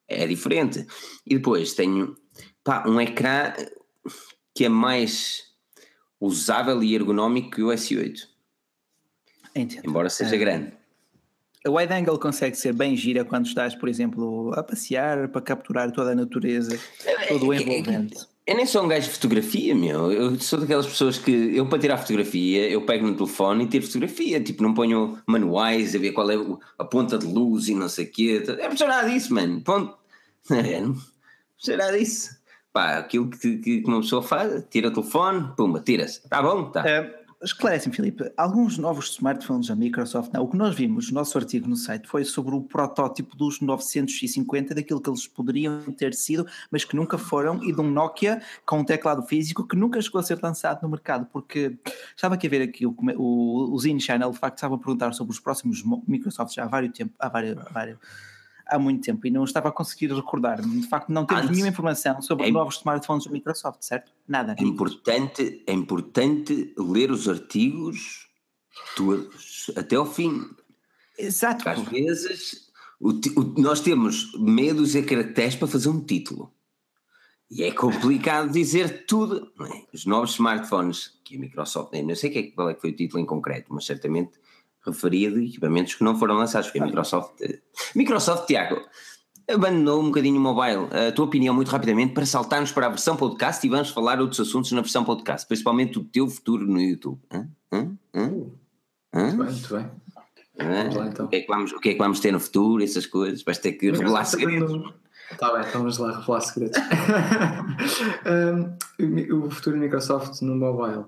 é 0.09 0.27
diferente. 0.27 0.87
E 1.25 1.37
depois 1.37 1.75
tenho 1.75 2.17
pá, 2.65 2.85
um 2.87 3.01
ecrã 3.01 3.53
que 4.55 4.65
é 4.65 4.69
mais 4.69 5.45
usável 6.21 6.83
e 6.83 6.95
ergonómico 6.95 7.51
que 7.51 7.63
o 7.63 7.69
S8. 7.69 8.29
Entendo. 9.55 9.87
Embora 9.87 10.09
seja 10.11 10.35
é. 10.35 10.39
grande. 10.39 10.73
A 11.65 11.71
wide 11.71 11.93
angle 11.93 12.19
consegue 12.19 12.57
ser 12.57 12.73
bem 12.73 12.97
gira 12.97 13.25
quando 13.25 13.47
estás, 13.47 13.75
por 13.75 13.89
exemplo, 13.89 14.53
a 14.55 14.63
passear 14.63 15.29
para 15.29 15.43
capturar 15.43 15.93
toda 15.93 16.13
a 16.13 16.15
natureza, 16.15 16.79
é, 17.05 17.27
todo 17.27 17.49
o 17.49 17.53
é, 17.53 17.59
envolvente. 17.61 18.27
Eu 18.47 18.57
nem 18.57 18.65
sou 18.65 18.83
um 18.83 18.89
gajo 18.89 19.07
de 19.07 19.13
fotografia, 19.13 19.75
meu. 19.75 20.11
Eu 20.11 20.41
sou 20.41 20.59
daquelas 20.59 20.87
pessoas 20.87 21.19
que 21.19 21.31
eu 21.31 21.67
para 21.69 21.79
tirar 21.79 21.99
fotografia, 21.99 22.69
eu 22.69 22.85
pego 22.87 23.07
no 23.07 23.15
telefone 23.15 23.65
e 23.65 23.69
tiro 23.69 23.87
fotografia. 23.87 24.41
Tipo, 24.43 24.63
não 24.63 24.73
ponho 24.73 25.19
manuais 25.27 25.95
a 25.95 25.99
ver 25.99 26.13
qual 26.13 26.31
é 26.31 26.37
a 26.79 26.85
ponta 26.85 27.19
de 27.19 27.27
luz 27.27 27.69
e 27.69 27.75
não 27.75 27.89
sei 27.89 28.07
o 28.07 28.11
quê. 28.11 28.43
É 28.59 28.87
nada 28.87 29.09
disso, 29.09 29.35
mano. 29.35 29.61
Ponto. 29.61 29.99
É, 30.51 30.81
não 30.81 30.97
precisa 31.55 31.77
nada 31.77 31.99
disso. 31.99 32.40
Pá, 32.73 32.99
aquilo 32.99 33.29
que, 33.29 33.59
que 33.59 33.83
uma 33.87 34.01
pessoa 34.01 34.23
faz, 34.23 34.65
tira 34.71 34.89
o 34.89 34.93
telefone, 34.93 35.53
pumba, 35.57 35.81
tira-se. 35.81 36.29
Tá 36.29 36.41
bom? 36.41 36.71
Tá. 36.71 36.89
É, 36.89 37.21
Esclarece-me, 37.43 37.97
Filipe, 37.97 38.31
alguns 38.37 38.77
novos 38.77 39.13
smartphones 39.13 39.69
da 39.69 39.75
Microsoft, 39.75 40.31
não, 40.31 40.43
o 40.43 40.49
que 40.49 40.59
nós 40.59 40.75
vimos 40.75 41.11
no 41.11 41.15
nosso 41.15 41.39
artigo 41.39 41.67
no 41.67 41.75
site 41.75 42.07
foi 42.07 42.23
sobre 42.23 42.55
o 42.55 42.61
protótipo 42.61 43.35
dos 43.35 43.63
950, 43.63 44.75
daquilo 44.75 45.01
que 45.01 45.09
eles 45.09 45.27
poderiam 45.27 45.81
ter 45.93 46.13
sido, 46.13 46.47
mas 46.71 46.85
que 46.85 46.95
nunca 46.95 47.17
foram, 47.17 47.65
e 47.65 47.73
de 47.73 47.81
um 47.81 47.91
Nokia 47.91 48.43
com 48.67 48.81
um 48.81 48.85
teclado 48.85 49.23
físico 49.23 49.67
que 49.67 49.75
nunca 49.75 50.03
chegou 50.03 50.19
a 50.19 50.23
ser 50.23 50.39
lançado 50.43 50.83
no 50.83 50.91
mercado, 50.91 51.27
porque 51.33 51.79
estava 52.15 52.35
aqui 52.35 52.47
a 52.47 52.51
ver 52.51 52.61
aqui 52.61 52.85
o, 52.85 52.95
o, 53.17 53.73
o 53.73 53.79
Zine 53.79 54.03
Channel, 54.03 54.33
de 54.33 54.39
facto, 54.39 54.59
estava 54.59 54.75
a 54.75 54.79
perguntar 54.79 55.15
sobre 55.15 55.33
os 55.33 55.41
próximos 55.41 55.83
Microsoft 56.07 56.55
já 56.55 56.65
há 56.65 56.69
vários 56.69 56.93
tempo, 56.93 57.15
há 57.19 57.31
vários, 57.31 57.57
vários 57.73 57.99
há 58.71 58.79
muito 58.79 59.05
tempo 59.05 59.27
e 59.27 59.31
não 59.31 59.45
estava 59.45 59.69
a 59.69 59.73
conseguir 59.73 60.13
recordar-me. 60.13 60.81
De 60.81 60.89
facto, 60.89 61.11
não 61.11 61.27
temos 61.27 61.45
Antes, 61.45 61.57
nenhuma 61.57 61.71
informação 61.71 62.23
sobre 62.23 62.49
é, 62.49 62.51
novos 62.51 62.77
smartphones 62.77 63.25
da 63.25 63.31
Microsoft, 63.31 63.83
certo? 63.83 64.13
Nada. 64.27 64.55
É 64.59 64.63
importante, 64.63 65.63
é 65.67 65.73
importante 65.73 66.73
ler 66.79 67.11
os 67.11 67.29
artigos 67.29 68.29
todos, 68.97 69.71
até 69.77 69.97
ao 69.97 70.07
fim. 70.07 70.49
Exato. 71.19 71.69
Às 71.69 71.81
vezes 71.83 72.71
o, 73.01 73.11
o, 73.11 73.61
nós 73.61 73.81
temos 73.81 74.33
medos 74.39 74.95
e 74.95 75.03
caracteres 75.03 75.57
para 75.57 75.69
fazer 75.69 75.89
um 75.89 76.01
título. 76.01 76.53
E 77.51 77.65
é 77.65 77.73
complicado 77.73 78.51
dizer 78.53 79.07
tudo. 79.07 79.51
É? 79.61 79.87
Os 79.93 80.05
novos 80.05 80.33
smartphones 80.33 81.19
que 81.25 81.37
a 81.37 81.41
Microsoft, 81.41 81.93
não 81.95 82.15
sei 82.15 82.39
é, 82.39 82.43
qual 82.51 82.69
é 82.69 82.75
que 82.75 82.81
foi 82.81 82.91
o 82.91 82.97
título 82.97 83.23
em 83.23 83.27
concreto, 83.27 83.73
mas 83.73 83.87
certamente 83.87 84.39
referia 84.85 85.31
de 85.31 85.45
equipamentos 85.47 85.95
que 85.95 86.05
não 86.05 86.19
foram 86.19 86.37
lançados, 86.37 86.69
porque 86.69 86.81
a 86.81 86.87
Microsoft. 86.87 87.41
Microsoft, 87.95 88.47
Tiago, 88.47 88.81
abandonou 89.49 90.01
um 90.01 90.07
bocadinho 90.07 90.39
o 90.39 90.41
mobile. 90.41 90.89
A 91.09 91.13
tua 91.13 91.27
opinião, 91.27 91.55
muito 91.55 91.71
rapidamente, 91.71 92.15
para 92.15 92.25
saltarmos 92.25 92.73
para 92.73 92.87
a 92.87 92.89
versão 92.91 93.17
podcast 93.17 93.67
e 93.67 93.71
vamos 93.71 93.91
falar 93.91 94.21
outros 94.21 94.41
assuntos 94.41 94.73
na 94.73 94.81
versão 94.81 95.05
podcast, 95.05 95.47
principalmente 95.47 95.99
o 95.99 96.05
teu 96.05 96.29
futuro 96.29 96.67
no 96.67 96.81
YouTube. 96.81 97.21
Hã? 97.33 97.49
Hã? 97.73 97.93
Hã? 98.15 98.33
Hã? 99.13 99.35
Muito 99.35 99.45
bem, 99.45 99.47
muito 99.47 99.75
bem. 99.75 99.91
Lá, 100.61 101.07
então. 101.07 101.27
o, 101.27 101.29
que 101.29 101.37
é 101.37 101.41
que 101.41 101.49
vamos, 101.49 101.73
o 101.73 101.81
que 101.81 101.89
é 101.89 101.93
que 101.93 101.99
vamos 101.99 102.21
ter 102.21 102.33
no 102.33 102.41
futuro, 102.41 102.83
essas 102.83 103.07
coisas? 103.07 103.43
Vais 103.43 103.59
ter 103.59 103.73
que 103.73 103.91
revelar 103.91 104.25
segredos. 104.25 104.93
Está 105.31 105.53
bem, 105.53 105.63
então 105.67 105.81
vamos 105.81 105.99
lá 105.99 106.19
revelar 106.19 106.41
segredos. 106.41 106.79
um, 109.01 109.47
o 109.47 109.51
futuro 109.51 109.77
da 109.77 109.83
Microsoft 109.83 110.43
no 110.43 110.55
mobile. 110.55 111.07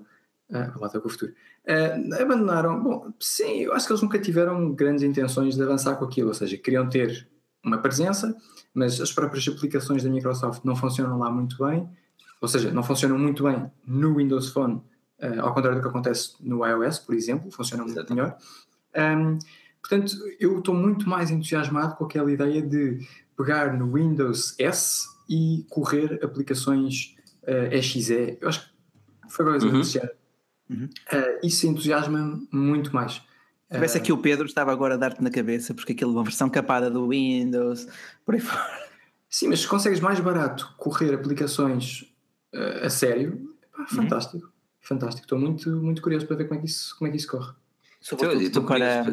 Uh, 0.53 0.79
lá 0.79 0.85
está 0.85 0.99
com 0.99 1.07
o 1.07 1.11
futuro. 1.11 1.33
Uh, 1.67 2.21
abandonaram. 2.21 2.81
Bom, 2.81 3.11
sim, 3.19 3.61
eu 3.61 3.73
acho 3.73 3.87
que 3.87 3.93
eles 3.93 4.03
nunca 4.03 4.19
tiveram 4.19 4.71
grandes 4.71 5.03
intenções 5.03 5.55
de 5.55 5.63
avançar 5.63 5.95
com 5.95 6.05
aquilo, 6.05 6.27
ou 6.27 6.33
seja, 6.33 6.55
queriam 6.57 6.87
ter 6.87 7.27
uma 7.65 7.79
presença, 7.79 8.37
mas 8.73 9.01
as 9.01 9.11
próprias 9.11 9.47
aplicações 9.47 10.03
da 10.03 10.09
Microsoft 10.09 10.63
não 10.63 10.75
funcionam 10.75 11.17
lá 11.17 11.31
muito 11.31 11.57
bem, 11.65 11.89
ou 12.39 12.47
seja, 12.47 12.71
não 12.71 12.83
funcionam 12.83 13.17
muito 13.17 13.43
bem 13.43 13.71
no 13.87 14.15
Windows 14.15 14.49
Phone, 14.49 14.75
uh, 14.75 15.41
ao 15.41 15.53
contrário 15.55 15.79
do 15.79 15.81
que 15.81 15.89
acontece 15.89 16.35
no 16.39 16.65
iOS, 16.65 16.99
por 16.99 17.15
exemplo, 17.15 17.49
funcionam 17.49 17.85
muito 17.85 18.13
melhor. 18.13 18.37
Um, 18.95 19.39
portanto, 19.81 20.13
eu 20.39 20.59
estou 20.59 20.75
muito 20.75 21.09
mais 21.09 21.31
entusiasmado 21.31 21.95
com 21.95 22.05
aquela 22.05 22.31
ideia 22.31 22.61
de 22.61 22.99
pegar 23.35 23.73
no 23.75 23.91
Windows 23.91 24.53
S 24.59 25.07
e 25.27 25.65
correr 25.69 26.19
aplicações 26.21 27.15
uh, 27.43 27.73
EXE. 27.73 28.37
Eu 28.39 28.49
acho 28.49 28.61
que 28.61 28.73
foi 29.29 29.45
coisa 29.45 29.65
uhum. 29.65 29.81
Uhum. 30.69 30.85
Uh, 31.11 31.45
isso 31.45 31.67
entusiasma 31.67 32.41
muito 32.51 32.93
mais. 32.93 33.13
Se 33.13 33.77
tivesse 33.77 33.97
aqui 33.97 34.11
o 34.11 34.17
Pedro, 34.17 34.45
estava 34.45 34.71
agora 34.71 34.93
a 34.93 34.97
dar-te 34.97 35.21
na 35.23 35.31
cabeça, 35.31 35.73
porque 35.73 35.93
aquilo 35.93 36.11
é 36.11 36.15
uma 36.15 36.23
versão 36.23 36.49
capada 36.49 36.91
do 36.91 37.07
Windows, 37.09 37.87
por 38.25 38.35
aí 38.35 38.41
fora. 38.41 38.83
Sim, 39.29 39.47
mas 39.47 39.61
se 39.61 39.67
consegues 39.67 39.99
mais 39.99 40.19
barato 40.19 40.73
correr 40.77 41.13
aplicações 41.13 42.03
uh, 42.53 42.85
a 42.85 42.89
sério, 42.89 43.55
pá, 43.71 43.79
uhum. 43.79 43.87
fantástico. 43.87 44.53
Fantástico. 44.79 45.25
Estou 45.25 45.39
muito, 45.39 45.69
muito 45.77 46.01
curioso 46.01 46.27
para 46.27 46.35
ver 46.35 46.47
como 46.47 46.59
é 46.59 46.61
que 46.61 46.69
isso, 46.69 46.95
como 46.97 47.07
é 47.07 47.11
que 47.11 47.17
isso 47.17 47.27
corre. 47.27 47.53
Sobretudo, 48.03 48.63
para, 48.65 49.05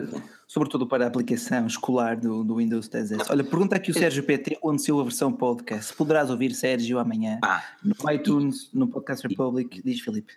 sobretudo 0.49 0.87
para 0.87 1.05
a 1.05 1.07
aplicação 1.07 1.65
escolar 1.65 2.17
do, 2.17 2.43
do 2.43 2.57
Windows 2.57 2.89
10 2.89 3.31
Olha, 3.31 3.45
pergunta 3.45 3.77
aqui 3.77 3.93
o 3.93 3.95
Sérgio 3.95 4.25
PT 4.25 4.59
onde 4.61 4.83
saiu 4.83 4.99
a 4.99 5.05
versão 5.05 5.33
podcast. 5.33 5.95
Poderás 5.95 6.29
ouvir 6.29 6.53
Sérgio 6.55 6.99
amanhã 6.99 7.39
ah, 7.45 7.63
no 7.85 7.95
iTunes, 8.11 8.69
no 8.75 8.89
Podcast 8.89 9.27
Republic, 9.29 9.81
diz 9.85 10.01
Felipe. 10.01 10.33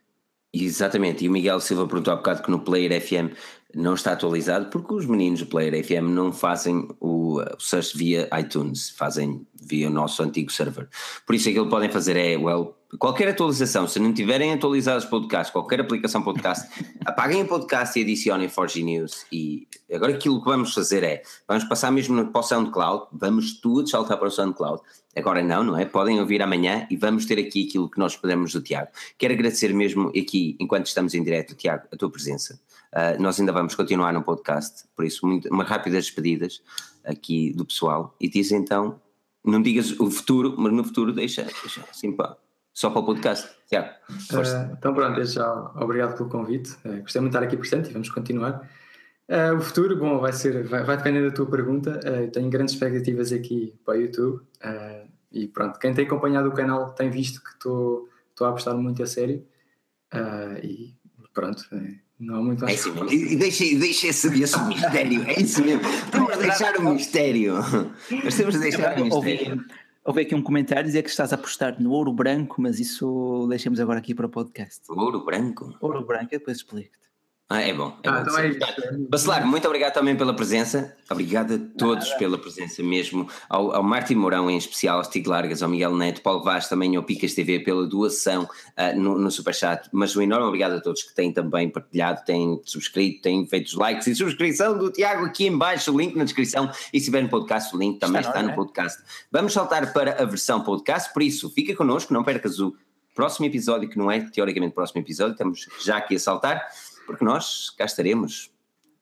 Exatamente, 0.55 1.25
e 1.25 1.27
o 1.27 1.31
Miguel 1.31 1.59
Silva 1.59 1.87
perguntou 1.87 2.13
há 2.13 2.17
bocado 2.17 2.43
que 2.43 2.51
no 2.51 2.59
Player 2.59 3.01
FM 3.01 3.33
não 3.75 3.93
está 3.93 4.13
atualizado 4.13 4.67
porque 4.67 4.93
os 4.93 5.05
meninos 5.05 5.39
do 5.39 5.45
Player 5.47 5.83
FM 5.83 6.09
não 6.09 6.31
fazem 6.31 6.87
o, 6.99 7.39
o 7.39 7.59
search 7.59 7.97
via 7.97 8.29
iTunes, 8.39 8.89
fazem 8.91 9.45
via 9.53 9.87
o 9.87 9.91
nosso 9.91 10.21
antigo 10.21 10.51
server. 10.51 10.87
Por 11.25 11.35
isso 11.35 11.49
aquilo 11.49 11.65
que 11.65 11.71
podem 11.71 11.89
fazer 11.89 12.15
é, 12.15 12.37
well, 12.37 12.75
qualquer 12.99 13.29
atualização, 13.29 13.87
se 13.87 13.99
não 13.99 14.13
tiverem 14.13 14.53
atualizados 14.53 15.05
podcasts, 15.05 15.51
qualquer 15.51 15.81
aplicação 15.81 16.21
podcast, 16.21 16.67
apaguem 17.05 17.41
o 17.41 17.47
podcast 17.47 17.97
e 17.97 18.03
adicionem 18.03 18.47
Forge 18.47 18.83
News. 18.83 19.25
E 19.31 19.67
agora 19.91 20.13
aquilo 20.13 20.39
que 20.39 20.49
vamos 20.49 20.73
fazer 20.73 21.03
é, 21.03 21.23
vamos 21.47 21.63
passar 21.63 21.91
mesmo 21.91 22.27
para 22.27 22.39
o 22.39 22.43
SoundCloud, 22.43 23.07
vamos 23.11 23.59
todos 23.59 23.89
saltar 23.89 24.17
para 24.17 24.27
o 24.27 24.31
SoundCloud 24.31 24.81
Agora 25.15 25.43
não, 25.43 25.63
não 25.63 25.77
é? 25.77 25.85
Podem 25.85 26.19
ouvir 26.19 26.41
amanhã 26.41 26.87
e 26.89 26.97
vamos 26.97 27.25
ter 27.25 27.37
aqui 27.39 27.67
aquilo 27.67 27.89
que 27.89 27.99
nós 27.99 28.15
podemos 28.15 28.51
do 28.51 28.61
Tiago. 28.61 28.89
Quero 29.17 29.33
agradecer 29.33 29.73
mesmo 29.73 30.09
aqui, 30.09 30.57
enquanto 30.59 30.87
estamos 30.87 31.13
em 31.13 31.23
direto, 31.23 31.55
Tiago, 31.55 31.83
a 31.91 31.95
tua 31.95 32.09
presença. 32.09 32.59
Uh, 32.93 33.19
nós 33.19 33.39
ainda 33.39 33.51
vamos 33.51 33.73
continuar 33.73 34.13
no 34.13 34.21
podcast, 34.21 34.85
por 34.95 35.03
isso, 35.03 35.25
muito, 35.25 35.49
umas 35.49 35.67
rápidas 35.67 36.05
despedidas 36.05 36.61
aqui 37.03 37.51
do 37.53 37.65
pessoal. 37.65 38.15
E 38.21 38.29
diz 38.29 38.51
então, 38.51 39.01
não 39.43 39.61
digas 39.61 39.99
o 39.99 40.11
futuro, 40.11 40.55
mas 40.57 40.71
no 40.71 40.83
futuro 40.83 41.11
deixa, 41.11 41.41
deixa 41.41 41.83
assim 41.89 42.11
pá, 42.11 42.37
só 42.71 42.91
para 42.91 42.99
o 42.99 43.05
podcast. 43.05 43.49
Tiago, 43.67 43.89
uh, 44.09 44.73
então 44.77 44.93
pronto, 44.93 45.23
já 45.25 45.71
obrigado 45.75 46.15
pelo 46.15 46.29
convite. 46.29 46.71
Uh, 46.85 47.01
gostei 47.01 47.19
muito 47.19 47.31
de 47.31 47.37
estar 47.37 47.43
aqui 47.43 47.57
presente 47.57 47.89
e 47.89 47.93
vamos 47.93 48.09
continuar. 48.09 48.69
Uh, 49.27 49.57
o 49.57 49.61
futuro, 49.61 49.97
bom, 49.97 50.19
vai 50.19 50.33
ser, 50.33 50.63
vai, 50.67 50.83
vai, 50.83 50.97
depender 50.97 51.27
da 51.27 51.33
tua 51.33 51.49
pergunta. 51.49 51.99
Uh, 51.99 52.29
tenho 52.29 52.49
grandes 52.49 52.75
expectativas 52.75 53.31
aqui 53.31 53.73
para 53.83 53.95
o 53.95 54.01
YouTube. 54.01 54.43
Uh, 54.63 55.07
E 55.31 55.47
pronto, 55.47 55.79
quem 55.79 55.93
tem 55.93 56.05
acompanhado 56.05 56.49
o 56.49 56.53
canal 56.53 56.93
tem 56.93 57.09
visto 57.09 57.41
que 57.43 57.49
estou 57.49 58.07
a 58.41 58.49
apostar 58.49 58.77
muito 58.77 59.01
a 59.01 59.07
sério. 59.07 59.43
E 60.61 60.93
pronto, 61.33 61.63
é, 61.71 61.95
não 62.25 62.43
muito. 62.43 62.65
É 62.65 62.73
isso 62.73 62.93
mesmo. 62.93 63.11
E 63.11 63.35
deixa, 63.35 63.63
deixa 63.63 64.07
esse, 64.07 64.41
esse 64.41 64.63
mistério. 64.63 65.23
É 65.27 65.39
isso 65.39 65.63
mesmo. 65.63 65.81
Temos 66.11 66.33
de 66.33 66.39
deixar 66.39 66.77
o 66.77 66.93
mistério. 66.93 67.55
Nós 68.23 68.35
temos 68.35 68.53
de 68.55 68.59
deixar 68.59 68.99
o 68.99 69.05
mistério. 69.05 69.65
Houve 70.05 70.21
aqui 70.21 70.35
um 70.35 70.41
comentário 70.41 70.83
dizer 70.83 71.01
que 71.01 71.09
estás 71.09 71.31
a 71.31 71.35
apostar 71.35 71.81
no 71.81 71.91
ouro 71.91 72.11
branco, 72.11 72.61
mas 72.61 72.77
isso 72.79 73.47
deixamos 73.49 73.79
agora 73.79 73.99
aqui 73.99 74.13
para 74.13 74.25
o 74.25 74.29
podcast. 74.29 74.81
Ouro 74.89 75.23
branco? 75.23 75.73
Ouro 75.79 76.05
branco, 76.05 76.33
eu 76.33 76.39
depois 76.39 76.57
explico-te. 76.57 77.12
Ah, 77.49 77.61
é 77.61 77.73
bom. 77.73 77.95
É 78.01 78.09
ah, 78.09 78.13
bom 78.13 78.21
então 78.21 78.37
é 78.39 78.97
Bacelar, 79.09 79.45
muito 79.45 79.67
obrigado 79.67 79.93
também 79.93 80.15
pela 80.15 80.33
presença. 80.33 80.95
Obrigado 81.09 81.53
a 81.53 81.77
todos 81.77 82.07
Nada. 82.07 82.19
pela 82.19 82.37
presença 82.37 82.81
mesmo. 82.81 83.27
Ao, 83.49 83.75
ao 83.75 83.83
Martim 83.83 84.15
Mourão 84.15 84.49
em 84.49 84.57
especial, 84.57 84.97
ao 84.97 85.03
Stig 85.03 85.27
Largas, 85.27 85.61
ao 85.61 85.69
Miguel 85.69 85.95
Neto, 85.95 86.21
Paulo 86.21 86.43
Vaz, 86.43 86.67
também 86.67 86.95
ao 86.95 87.03
Picas 87.03 87.33
TV 87.33 87.59
pela 87.59 87.85
doação 87.85 88.43
uh, 88.43 88.99
no, 88.99 89.19
no 89.19 89.29
Superchat. 89.29 89.87
Mas 89.91 90.15
um 90.15 90.21
enorme 90.21 90.47
obrigado 90.47 90.73
a 90.73 90.81
todos 90.81 91.03
que 91.03 91.13
têm 91.13 91.31
também 91.31 91.69
partilhado, 91.69 92.23
têm 92.25 92.59
subscrito, 92.65 93.21
têm 93.21 93.45
feito 93.45 93.67
os 93.67 93.73
likes 93.75 94.07
e 94.07 94.15
subscrição 94.15 94.77
do 94.77 94.89
Tiago 94.89 95.25
aqui 95.25 95.45
em 95.45 95.55
baixo, 95.55 95.93
o 95.93 95.97
link 95.97 96.15
na 96.15 96.23
descrição. 96.23 96.71
E 96.91 96.99
se 96.99 97.05
tiver 97.05 97.21
no 97.21 97.29
podcast, 97.29 97.75
o 97.75 97.77
link 97.77 97.99
também 97.99 98.21
está, 98.21 98.31
está 98.31 98.41
no 98.41 98.51
é? 98.51 98.55
podcast. 98.55 99.03
Vamos 99.31 99.53
saltar 99.53 99.93
para 99.93 100.23
a 100.23 100.25
versão 100.25 100.63
podcast, 100.63 101.13
por 101.13 101.21
isso 101.21 101.49
fica 101.51 101.75
connosco, 101.75 102.13
não 102.13 102.23
percas 102.23 102.59
o 102.59 102.73
próximo 103.13 103.45
episódio, 103.45 103.87
que 103.87 103.97
não 103.97 104.09
é 104.09 104.21
teoricamente 104.21 104.71
o 104.71 104.75
próximo 104.75 105.01
episódio, 105.01 105.33
estamos 105.33 105.67
já 105.83 105.97
aqui 105.97 106.15
a 106.15 106.19
saltar 106.19 106.67
porque 107.05 107.23
nós 107.23 107.69
cá 107.71 107.85
estaremos. 107.85 108.49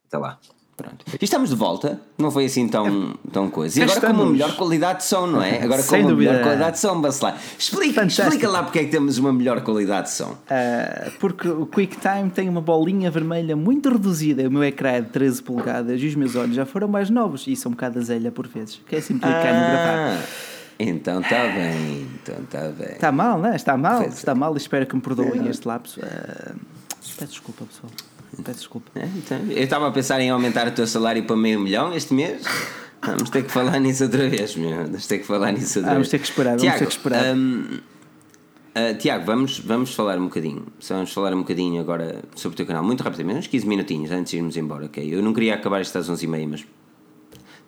Até 0.08 0.18
lá. 0.18 0.40
Pronto. 0.82 1.06
E 1.20 1.24
estamos 1.24 1.50
de 1.50 1.56
volta, 1.56 2.02
não 2.18 2.32
foi 2.32 2.46
assim 2.46 2.68
tão, 2.68 3.14
tão 3.32 3.50
coisa. 3.50 3.80
E 3.80 3.84
agora 3.84 3.98
estamos. 3.98 4.18
com 4.18 4.24
uma 4.24 4.32
melhor 4.32 4.56
qualidade 4.56 5.00
de 5.00 5.06
som, 5.06 5.28
não 5.28 5.42
é? 5.42 5.62
Agora 5.64 5.84
com 5.84 5.90
Sem 5.90 6.02
uma 6.02 6.10
dúvida. 6.10 6.32
melhor 6.32 6.44
qualidade 6.44 6.72
de 6.72 6.80
som, 6.80 7.02
Bacelar. 7.02 7.38
Explica, 7.58 8.04
explica 8.04 8.50
lá 8.50 8.64
porque 8.64 8.80
é 8.80 8.84
que 8.86 8.90
temos 8.90 9.18
uma 9.20 9.32
melhor 9.32 9.62
qualidade 9.62 10.08
de 10.08 10.14
som. 10.14 10.32
Uh, 10.32 11.12
porque 11.20 11.48
o 11.48 11.68
QuickTime 11.68 12.32
tem 12.32 12.50
uma 12.50 12.62
bolinha 12.62 13.12
vermelha 13.12 13.56
muito 13.56 13.90
reduzida. 13.90 14.48
O 14.48 14.52
meu 14.52 14.64
ecrã 14.64 14.92
é 14.92 15.02
de 15.02 15.10
13 15.10 15.44
polegadas 15.44 16.02
e 16.02 16.08
os 16.08 16.16
meus 16.16 16.36
olhos 16.36 16.56
já 16.56 16.66
foram 16.66 16.88
mais 16.88 17.10
novos 17.10 17.46
e 17.46 17.56
são 17.56 17.72
um 17.72 17.76
bocado 17.76 18.00
azelha 18.00 18.32
por 18.32 18.48
vezes. 18.48 18.82
Que 18.88 18.96
é 18.96 19.00
assim 19.00 19.20
clicar 19.20 19.48
ah. 19.48 19.54
no 19.54 19.72
gravar. 19.72 20.28
Então 20.80 21.22
está 21.22 21.44
bem, 21.44 22.08
então 22.16 22.36
está 22.44 22.70
bem. 22.70 22.94
Está 22.94 23.12
mal, 23.12 23.40
não 23.40 23.50
é? 23.50 23.56
Está 23.56 23.78
mal, 23.78 24.02
está 24.04 24.34
mal. 24.34 24.58
Espero 24.58 24.88
que 24.88 24.96
me 24.96 25.02
perdoem 25.02 25.48
este 25.48 25.68
lapso. 25.68 26.00
Uh, 26.00 26.81
Peço 27.18 27.32
desculpa, 27.32 27.66
pessoal. 27.66 27.92
Peço 28.44 28.60
desculpa. 28.60 28.92
É, 28.96 29.06
então, 29.06 29.38
eu 29.50 29.64
estava 29.64 29.88
a 29.88 29.92
pensar 29.92 30.22
em 30.22 30.30
aumentar 30.30 30.68
o 30.68 30.72
teu 30.72 30.86
salário 30.88 31.24
para 31.26 31.36
meio 31.36 31.60
milhão 31.60 31.94
este 31.94 32.14
mês. 32.14 32.44
Vamos 33.04 33.32
ter 33.32 33.44
que 33.44 33.52
falar 33.52 33.80
nisso 33.80 34.04
outra 34.04 34.30
vez, 34.30 34.56
meu. 34.56 34.70
Vamos 34.70 35.08
ter 35.08 35.18
que 35.18 35.26
falar 35.26 35.52
nisso 35.52 35.80
outra 35.80 35.94
ah, 35.94 35.96
vez. 35.96 36.08
Vamos 36.08 36.10
ter 36.10 36.20
que 36.20 36.26
esperar, 36.26 36.58
Tiago, 36.58 36.78
vamos 36.78 36.80
ter 36.80 36.86
que 36.86 36.92
esperar. 36.92 37.36
Um, 37.36 37.80
uh, 38.76 38.98
Tiago, 39.00 39.26
vamos, 39.26 39.60
vamos 39.60 39.96
falar 39.96 40.20
um 40.20 40.26
bocadinho. 40.26 40.68
Vamos 40.88 41.12
falar 41.12 41.34
um 41.34 41.40
bocadinho 41.40 41.82
agora 41.82 42.22
sobre 42.36 42.54
o 42.54 42.58
teu 42.58 42.66
canal, 42.68 42.84
muito 42.84 43.02
rapidamente, 43.02 43.40
uns 43.40 43.48
15 43.48 43.68
minutinhos 43.68 44.12
antes 44.12 44.30
de 44.30 44.38
irmos 44.38 44.56
embora, 44.56 44.86
ok? 44.86 45.16
Eu 45.16 45.24
não 45.24 45.34
queria 45.34 45.56
acabar 45.56 45.82
isto 45.82 45.98
às 45.98 46.12
11h30, 46.12 46.48
mas 46.48 46.66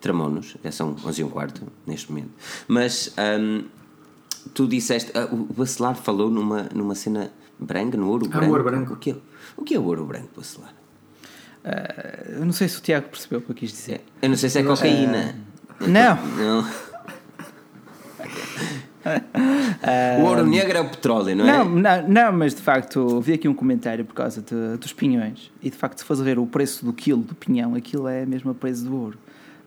tramou-nos, 0.00 0.56
já 0.62 0.70
são 0.70 0.94
11 1.04 1.24
h 1.24 1.46
15 1.46 1.66
neste 1.84 2.12
momento. 2.12 2.30
Mas 2.68 3.12
um, 3.40 3.64
tu 4.54 4.68
disseste, 4.68 5.10
uh, 5.18 5.34
o 5.34 5.52
Bacelar 5.52 5.96
falou 5.96 6.30
numa, 6.30 6.68
numa 6.72 6.94
cena 6.94 7.32
branca, 7.58 7.96
no 7.96 8.08
ouro 8.08 8.28
branco. 8.28 8.44
Ah, 8.44 8.48
ouro 8.48 8.64
branco. 8.64 8.94
O 8.94 8.96
que 8.96 9.10
é? 9.12 9.16
O 9.56 9.62
que 9.62 9.74
é 9.74 9.78
o 9.78 9.84
ouro 9.84 10.04
branco, 10.04 10.28
Bacelar? 10.36 10.74
Uh, 11.64 12.40
eu 12.40 12.44
não 12.44 12.52
sei 12.52 12.68
se 12.68 12.78
o 12.78 12.82
Tiago 12.82 13.08
percebeu 13.08 13.38
o 13.38 13.42
que 13.42 13.50
eu 13.50 13.54
quis 13.54 13.70
dizer. 13.70 14.02
Eu 14.20 14.28
não 14.28 14.36
sei 14.36 14.50
se 14.50 14.58
é 14.58 14.62
cocaína. 14.62 15.34
Uh, 15.80 15.88
não. 15.88 16.18
não. 16.36 16.68
o 20.18 20.26
ouro 20.26 20.46
negro 20.46 20.78
é 20.78 20.80
o 20.80 20.88
petróleo, 20.88 21.36
não 21.36 21.46
é? 21.46 21.58
Não, 21.58 21.64
não, 21.64 22.08
não, 22.08 22.32
mas 22.32 22.54
de 22.54 22.62
facto 22.62 23.20
vi 23.20 23.34
aqui 23.34 23.48
um 23.48 23.54
comentário 23.54 24.04
por 24.04 24.14
causa 24.14 24.42
de, 24.42 24.76
dos 24.78 24.92
pinhões 24.92 25.50
e 25.62 25.70
de 25.70 25.76
facto 25.76 25.98
se 25.98 26.04
fores 26.04 26.22
ver 26.22 26.38
o 26.38 26.46
preço 26.46 26.84
do 26.84 26.92
quilo 26.92 27.22
do 27.22 27.34
pinhão, 27.34 27.74
aquilo 27.74 28.08
é 28.08 28.24
mesmo 28.24 28.50
o 28.50 28.54
preço 28.54 28.84
do 28.84 28.96
ouro. 28.96 29.18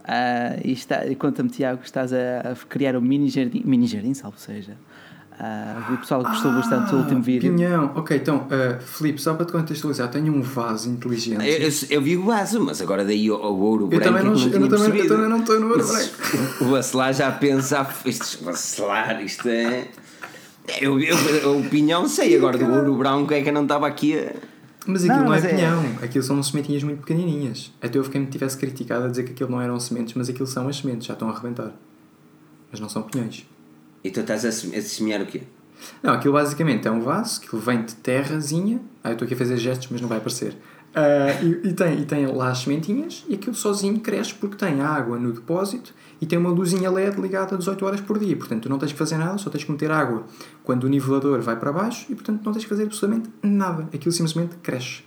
Uh, 0.08 0.62
e, 0.64 0.72
está, 0.72 1.06
e 1.06 1.16
conta-me, 1.16 1.50
Tiago, 1.50 1.80
que 1.80 1.86
estás 1.86 2.14
a, 2.14 2.52
a, 2.52 2.56
criar 2.70 2.96
um 2.96 3.02
mini 3.02 3.30
jardim, 3.30 3.62
mini 3.66 3.88
jardim, 3.88 4.14
salvo 4.14 4.40
seja, 4.40 4.78
Uh, 5.40 5.94
o 5.94 5.98
pessoal 5.98 6.24
gostou 6.24 6.50
ah, 6.50 6.56
bastante 6.56 6.90
do 6.90 6.98
último 6.98 7.22
vídeo. 7.22 7.54
Pinhão, 7.54 7.92
ok, 7.94 8.18
então, 8.18 8.48
uh, 8.48 8.82
Filipe, 8.82 9.22
só 9.22 9.36
para 9.36 9.46
te 9.46 9.52
contextualizar, 9.52 10.10
tenho 10.10 10.34
um 10.34 10.42
vaso 10.42 10.90
inteligente. 10.90 11.46
Eu, 11.46 11.58
eu, 11.58 11.72
eu 11.92 12.02
vi 12.02 12.18
o 12.18 12.24
vaso, 12.24 12.60
mas 12.60 12.82
agora 12.82 13.06
daí 13.06 13.30
o, 13.30 13.36
o 13.36 13.60
ouro 13.62 13.84
eu 13.84 13.88
branco. 13.88 14.04
Também 14.04 14.24
não, 14.24 14.34
não 14.34 14.42
eu, 14.42 14.52
também, 14.68 15.00
eu 15.00 15.08
também 15.08 15.30
não 15.30 15.40
estou 15.42 15.60
no 15.60 15.70
ouro 15.70 15.86
branco. 15.86 16.64
O 16.64 16.66
Bacelar 16.72 17.14
já 17.14 17.32
pensa, 17.32 17.88
isto, 18.04 18.44
Bacelar, 18.44 19.24
isto 19.24 19.48
é. 19.48 19.88
Eu, 20.82 21.00
eu, 21.00 21.60
o 21.60 21.70
pinhão 21.70 22.08
sei, 22.08 22.36
agora 22.36 22.58
do 22.58 22.66
ouro 22.66 22.96
branco 22.96 23.32
é 23.32 23.42
que 23.44 23.50
eu 23.50 23.54
não 23.54 23.64
estava 23.64 23.86
aqui 23.86 24.18
a. 24.18 24.34
Mas 24.88 25.04
aquilo 25.04 25.20
não, 25.20 25.26
não 25.26 25.34
é, 25.36 25.38
é 25.38 25.42
pinhão, 25.42 25.86
aquilo 26.02 26.24
são 26.24 26.42
sementinhas 26.42 26.82
muito 26.82 27.02
pequenininhas. 27.02 27.72
Até 27.80 28.00
eu 28.00 28.04
fiquei 28.04 28.22
me 28.22 28.28
tivesse 28.28 28.58
criticado 28.58 29.06
a 29.06 29.08
dizer 29.08 29.24
que 29.24 29.34
aquilo 29.34 29.52
não 29.52 29.62
eram 29.62 29.80
sementes, 29.80 30.16
mas 30.16 30.30
aquilo 30.30 30.48
são 30.48 30.68
as 30.68 30.78
sementes, 30.78 31.06
já 31.06 31.14
estão 31.14 31.30
a 31.30 31.32
arrebentar. 31.32 31.74
Mas 32.72 32.80
não 32.80 32.90
são 32.90 33.04
pinhões. 33.04 33.46
E 34.08 34.10
tu 34.10 34.22
estás 34.22 34.46
a 34.46 34.52
semear 34.54 35.22
o 35.22 35.26
quê? 35.26 35.42
Não, 36.02 36.14
aquilo 36.14 36.34
basicamente 36.34 36.88
é 36.88 36.92
um 36.92 37.02
vaso 37.02 37.42
que 37.42 37.54
vem 37.58 37.84
de 37.84 37.94
terrazinha. 37.96 38.80
Ah, 39.04 39.10
eu 39.10 39.14
estou 39.14 39.26
aqui 39.26 39.34
a 39.34 39.38
fazer 39.38 39.58
gestos, 39.58 39.90
mas 39.92 40.00
não 40.00 40.08
vai 40.08 40.18
aparecer. 40.18 40.54
Uh, 40.54 41.46
e, 41.46 41.68
e, 41.68 41.74
tem, 41.74 42.00
e 42.00 42.06
tem 42.06 42.26
lá 42.26 42.50
as 42.50 42.60
sementinhas 42.60 43.26
e 43.28 43.36
aquilo 43.36 43.54
sozinho 43.54 44.00
cresce 44.00 44.34
porque 44.34 44.56
tem 44.56 44.80
água 44.80 45.20
no 45.20 45.34
depósito 45.34 45.94
e 46.22 46.26
tem 46.26 46.40
uma 46.40 46.50
luzinha 46.50 46.90
LED 46.90 47.20
ligada 47.20 47.58
18 47.58 47.86
horas 47.86 48.00
por 48.02 48.18
dia. 48.18 48.36
Portanto, 48.38 48.64
tu 48.64 48.70
não 48.70 48.80
tens 48.80 48.94
que 48.94 48.98
fazer 48.98 49.18
nada, 49.18 49.38
só 49.38 49.50
tens 49.50 49.66
que 49.66 49.72
meter 49.72 49.92
água 49.92 50.24
quando 50.64 50.86
o 50.86 50.88
nivelador 50.88 51.42
vai 51.42 51.58
para 51.58 51.74
baixo 51.74 52.06
e, 52.10 52.16
portanto, 52.16 52.42
não 52.46 52.54
tens 52.54 52.64
que 52.64 52.70
fazer 52.70 52.84
absolutamente 52.84 53.30
nada. 53.44 53.90
Aquilo 53.94 54.14
simplesmente 54.14 54.56
cresce. 54.64 55.04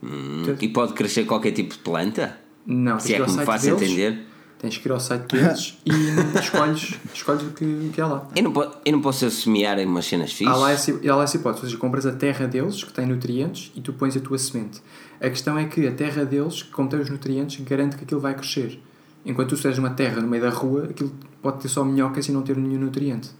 Hum, 0.00 0.36
portanto, 0.36 0.62
e 0.62 0.68
pode 0.68 0.92
crescer 0.92 1.24
qualquer 1.24 1.50
tipo 1.50 1.74
de 1.74 1.80
planta? 1.80 2.38
Não, 2.64 3.00
se 3.00 3.12
é 3.12 3.20
que 3.20 3.28
me 3.28 3.44
faço 3.44 3.70
entender. 3.70 4.24
Tens 4.58 4.76
que 4.76 4.88
ir 4.88 4.92
ao 4.92 4.98
site 4.98 5.36
deles 5.36 5.78
e 5.86 6.38
escolhes, 6.38 6.94
escolhes 7.14 7.42
o 7.42 7.50
que, 7.50 7.64
o 7.64 7.90
que 7.90 8.00
há 8.00 8.06
lá. 8.06 8.28
Eu 8.34 8.42
não, 8.42 8.52
po 8.52 8.66
eu 8.84 8.92
não 8.92 9.00
posso 9.00 9.30
semear 9.30 9.78
em 9.78 9.86
umas 9.86 10.06
cenas 10.06 10.32
fixas? 10.32 10.54
Há 10.54 10.58
lá, 10.58 10.72
essa, 10.72 10.90
há 10.92 11.16
lá 11.16 11.22
essa 11.22 11.36
hipótese, 11.36 11.62
ou 11.62 11.68
seja, 11.68 11.80
compras 11.80 12.06
a 12.06 12.12
terra 12.12 12.46
deles, 12.46 12.82
que 12.82 12.92
tem 12.92 13.06
nutrientes, 13.06 13.70
e 13.76 13.80
tu 13.80 13.92
pões 13.92 14.16
a 14.16 14.20
tua 14.20 14.36
semente. 14.36 14.82
A 15.20 15.28
questão 15.28 15.56
é 15.56 15.64
que 15.64 15.86
a 15.86 15.92
terra 15.92 16.24
deles, 16.24 16.62
como 16.62 16.88
tem 16.88 16.98
os 16.98 17.08
nutrientes, 17.08 17.64
garante 17.64 17.96
que 17.96 18.04
aquilo 18.04 18.20
vai 18.20 18.34
crescer. 18.34 18.80
Enquanto 19.24 19.56
tu 19.56 19.62
tens 19.62 19.78
uma 19.78 19.90
terra 19.90 20.20
no 20.20 20.26
meio 20.26 20.42
da 20.42 20.50
rua, 20.50 20.84
aquilo 20.90 21.12
pode 21.42 21.60
ter 21.60 21.68
só 21.68 21.84
minhocas 21.84 22.26
e 22.26 22.32
não 22.32 22.42
ter 22.42 22.56
nenhum 22.56 22.80
nutriente. 22.80 23.30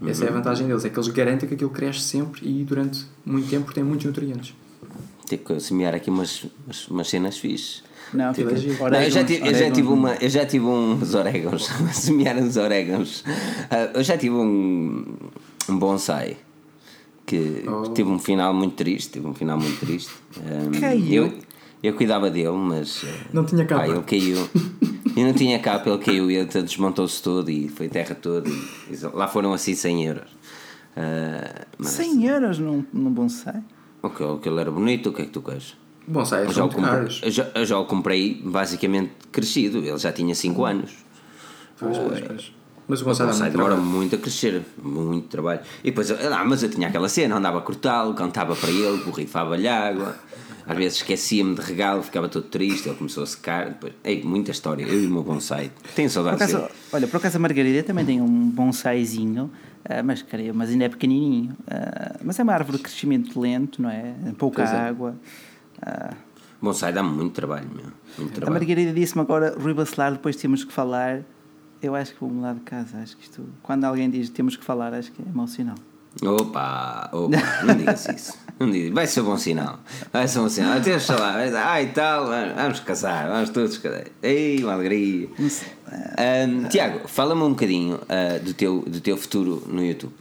Uhum. 0.00 0.08
Essa 0.08 0.24
é 0.24 0.28
a 0.28 0.32
vantagem 0.32 0.66
deles, 0.66 0.84
é 0.84 0.90
que 0.90 0.98
eles 0.98 1.08
garantem 1.08 1.48
que 1.48 1.54
aquilo 1.54 1.70
cresce 1.70 2.00
sempre 2.00 2.48
e 2.48 2.64
durante 2.64 3.06
muito 3.24 3.48
tempo 3.48 3.72
tem 3.72 3.82
muitos 3.82 4.06
nutrientes. 4.06 4.54
Tenho 5.26 5.42
que 5.42 5.60
semear 5.60 5.94
aqui 5.94 6.08
umas, 6.08 6.46
umas, 6.64 6.88
umas 6.88 7.08
cenas 7.08 7.38
fixes. 7.38 7.82
Não, 8.12 8.32
tipo, 8.32 8.50
não, 8.50 9.02
eu, 9.02 9.10
já 9.10 9.24
tive, 9.24 9.48
eu, 9.48 9.54
já 9.54 9.70
tive 9.70 9.88
uma, 9.88 10.14
eu 10.14 10.30
já 10.30 10.46
tive 10.46 10.64
uns 10.64 11.14
orégãos, 11.14 11.68
semear 11.92 12.36
uns 12.38 12.56
orégãos. 12.56 13.20
Uh, 13.20 13.96
eu 13.98 14.02
já 14.02 14.16
tive 14.16 14.34
um, 14.34 15.04
um 15.68 15.78
bonsai 15.78 16.36
que 17.28 17.64
oh. 17.68 17.90
teve 17.90 18.08
um 18.08 18.18
final 18.18 18.54
muito 18.54 18.74
triste. 18.74 19.10
Teve 19.10 19.26
um 19.26 19.34
final 19.34 19.58
muito 19.58 19.78
triste. 19.78 20.10
Um, 20.38 20.80
caiu. 20.80 21.26
Eu, 21.26 21.38
eu 21.82 21.94
cuidava 21.94 22.30
dele, 22.30 22.52
mas. 22.52 23.04
Ah, 23.04 23.26
não 23.32 23.44
tinha 23.44 23.64
capa. 23.64 23.82
Pá, 23.82 23.88
ele 23.88 24.02
caiu. 24.02 24.48
e 25.16 25.24
não 25.24 25.32
tinha 25.32 25.58
capa, 25.58 25.90
ele 25.90 25.98
caiu 25.98 26.30
e 26.30 26.44
desmontou-se 26.44 27.20
todo 27.20 27.50
e 27.50 27.68
foi 27.68 27.88
terra 27.88 28.14
toda. 28.14 28.48
E, 28.48 28.96
lá 29.12 29.26
foram 29.26 29.52
assim 29.52 29.74
100 29.74 30.04
euros. 30.04 30.30
Uh, 30.96 31.66
mas, 31.76 31.90
100 31.90 32.26
euros 32.26 32.58
num, 32.58 32.84
num 32.92 33.10
bonsai? 33.10 33.62
Ok, 34.02 34.24
aquele 34.36 34.60
era 34.60 34.70
bonito, 34.70 35.10
o 35.10 35.12
que 35.12 35.22
é 35.22 35.24
que 35.24 35.32
tu 35.32 35.42
queres? 35.42 35.76
Bonsai 36.08 36.46
eu 36.46 36.52
já, 36.52 36.64
o 36.64 36.68
comprei, 36.70 37.18
eu, 37.22 37.30
já, 37.30 37.50
eu 37.54 37.66
já 37.66 37.78
o 37.78 37.84
comprei 37.84 38.40
basicamente 38.42 39.12
crescido, 39.30 39.78
ele 39.78 39.98
já 39.98 40.10
tinha 40.10 40.34
5 40.34 40.64
anos. 40.64 40.90
Pois, 41.78 41.98
pois, 41.98 42.20
pois. 42.20 42.52
Mas 42.88 43.02
o 43.02 43.04
bonsai, 43.04 43.26
o 43.26 43.30
bonsai 43.30 43.50
demora 43.50 43.74
trabalho. 43.74 43.90
muito 43.90 44.14
a 44.14 44.18
crescer, 44.18 44.62
muito 44.82 45.28
trabalho. 45.28 45.60
E 45.84 45.90
depois, 45.90 46.10
ah, 46.10 46.44
mas 46.46 46.62
eu 46.62 46.70
tinha 46.70 46.88
aquela 46.88 47.08
cena, 47.10 47.36
andava 47.36 47.58
a 47.58 47.60
cortá-lo, 47.60 48.14
cantava 48.14 48.56
para 48.56 48.70
ele, 48.70 49.04
borrifava-lhe 49.04 49.68
água. 49.68 50.16
Às 50.66 50.76
vezes 50.76 50.98
esquecia-me 50.98 51.54
de 51.54 51.60
regalo, 51.60 52.02
ficava 52.02 52.28
todo 52.28 52.46
triste, 52.46 52.88
ele 52.88 52.96
começou 52.96 53.22
a 53.22 53.26
secar. 53.26 53.68
Depois, 53.68 53.92
ei, 54.02 54.22
muita 54.22 54.50
história, 54.50 54.84
eu 54.84 55.02
e 55.02 55.06
o 55.06 55.10
meu 55.10 55.22
bonsai. 55.22 55.70
Tenho 55.94 56.08
saudades 56.08 56.50
por 56.50 56.70
Olha, 56.92 57.06
por 57.06 57.18
acaso 57.18 57.36
a 57.36 57.40
Margarida 57.40 57.82
também 57.82 58.04
tem 58.06 58.20
um 58.22 58.50
bonsaizinho, 58.50 59.44
uh, 59.84 60.04
mas, 60.04 60.22
creio, 60.22 60.54
mas 60.54 60.70
ainda 60.70 60.84
é 60.84 60.88
pequenininho. 60.88 61.52
Uh, 61.62 62.20
mas 62.24 62.38
é 62.38 62.42
uma 62.42 62.54
árvore 62.54 62.78
de 62.78 62.82
crescimento 62.84 63.38
lento, 63.38 63.82
não 63.82 63.90
é? 63.90 64.14
Pouca 64.38 64.62
pois 64.62 64.74
é. 64.74 64.76
água. 64.78 65.14
É. 65.44 65.47
Ah. 65.82 66.14
Bonsai 66.60 66.92
dá 66.92 67.02
muito 67.02 67.34
trabalho, 67.34 67.68
meu. 67.72 67.86
Muito 68.18 68.34
trabalho. 68.34 68.56
A 68.56 68.60
Margarida 68.60 68.92
disse-me 68.92 69.22
agora, 69.22 69.54
Rui 69.58 69.74
Bacelar, 69.74 70.12
depois 70.12 70.36
temos 70.36 70.64
que 70.64 70.72
falar. 70.72 71.22
Eu 71.80 71.94
acho 71.94 72.12
que 72.14 72.20
vou 72.20 72.28
mudar 72.28 72.54
de 72.54 72.60
casa. 72.60 72.98
Acho 72.98 73.16
que 73.16 73.22
isto, 73.22 73.48
quando 73.62 73.84
alguém 73.84 74.10
diz 74.10 74.28
temos 74.28 74.56
que 74.56 74.64
falar, 74.64 74.92
acho 74.92 75.12
que 75.12 75.22
é 75.22 75.24
mau 75.32 75.46
sinal. 75.46 75.76
Opa, 76.20 77.10
opa, 77.12 77.36
não 77.64 77.76
digas 77.76 78.08
isso. 78.08 78.36
Não 78.58 78.68
digas. 78.68 78.92
Vai 78.92 79.06
ser 79.06 79.20
um 79.20 79.24
bom 79.24 79.38
sinal. 79.38 79.78
Vai 80.12 80.26
ser 80.26 80.40
um 80.40 80.42
bom 80.42 80.48
sinal. 80.48 80.78
Até 80.78 80.96
dizer, 80.96 81.56
ai 81.56 81.92
tal, 81.92 82.26
vamos 82.56 82.80
casar, 82.80 83.28
vamos 83.28 83.50
todos 83.50 83.78
casar. 83.78 84.06
Ei, 84.20 84.64
uma 84.64 84.72
alegria. 84.72 85.28
Um, 85.38 86.64
Tiago, 86.64 87.06
fala-me 87.06 87.42
um 87.42 87.50
bocadinho 87.50 87.96
uh, 87.96 88.44
do, 88.44 88.52
teu, 88.52 88.80
do 88.80 89.00
teu 89.00 89.16
futuro 89.16 89.62
no 89.68 89.84
YouTube. 89.84 90.12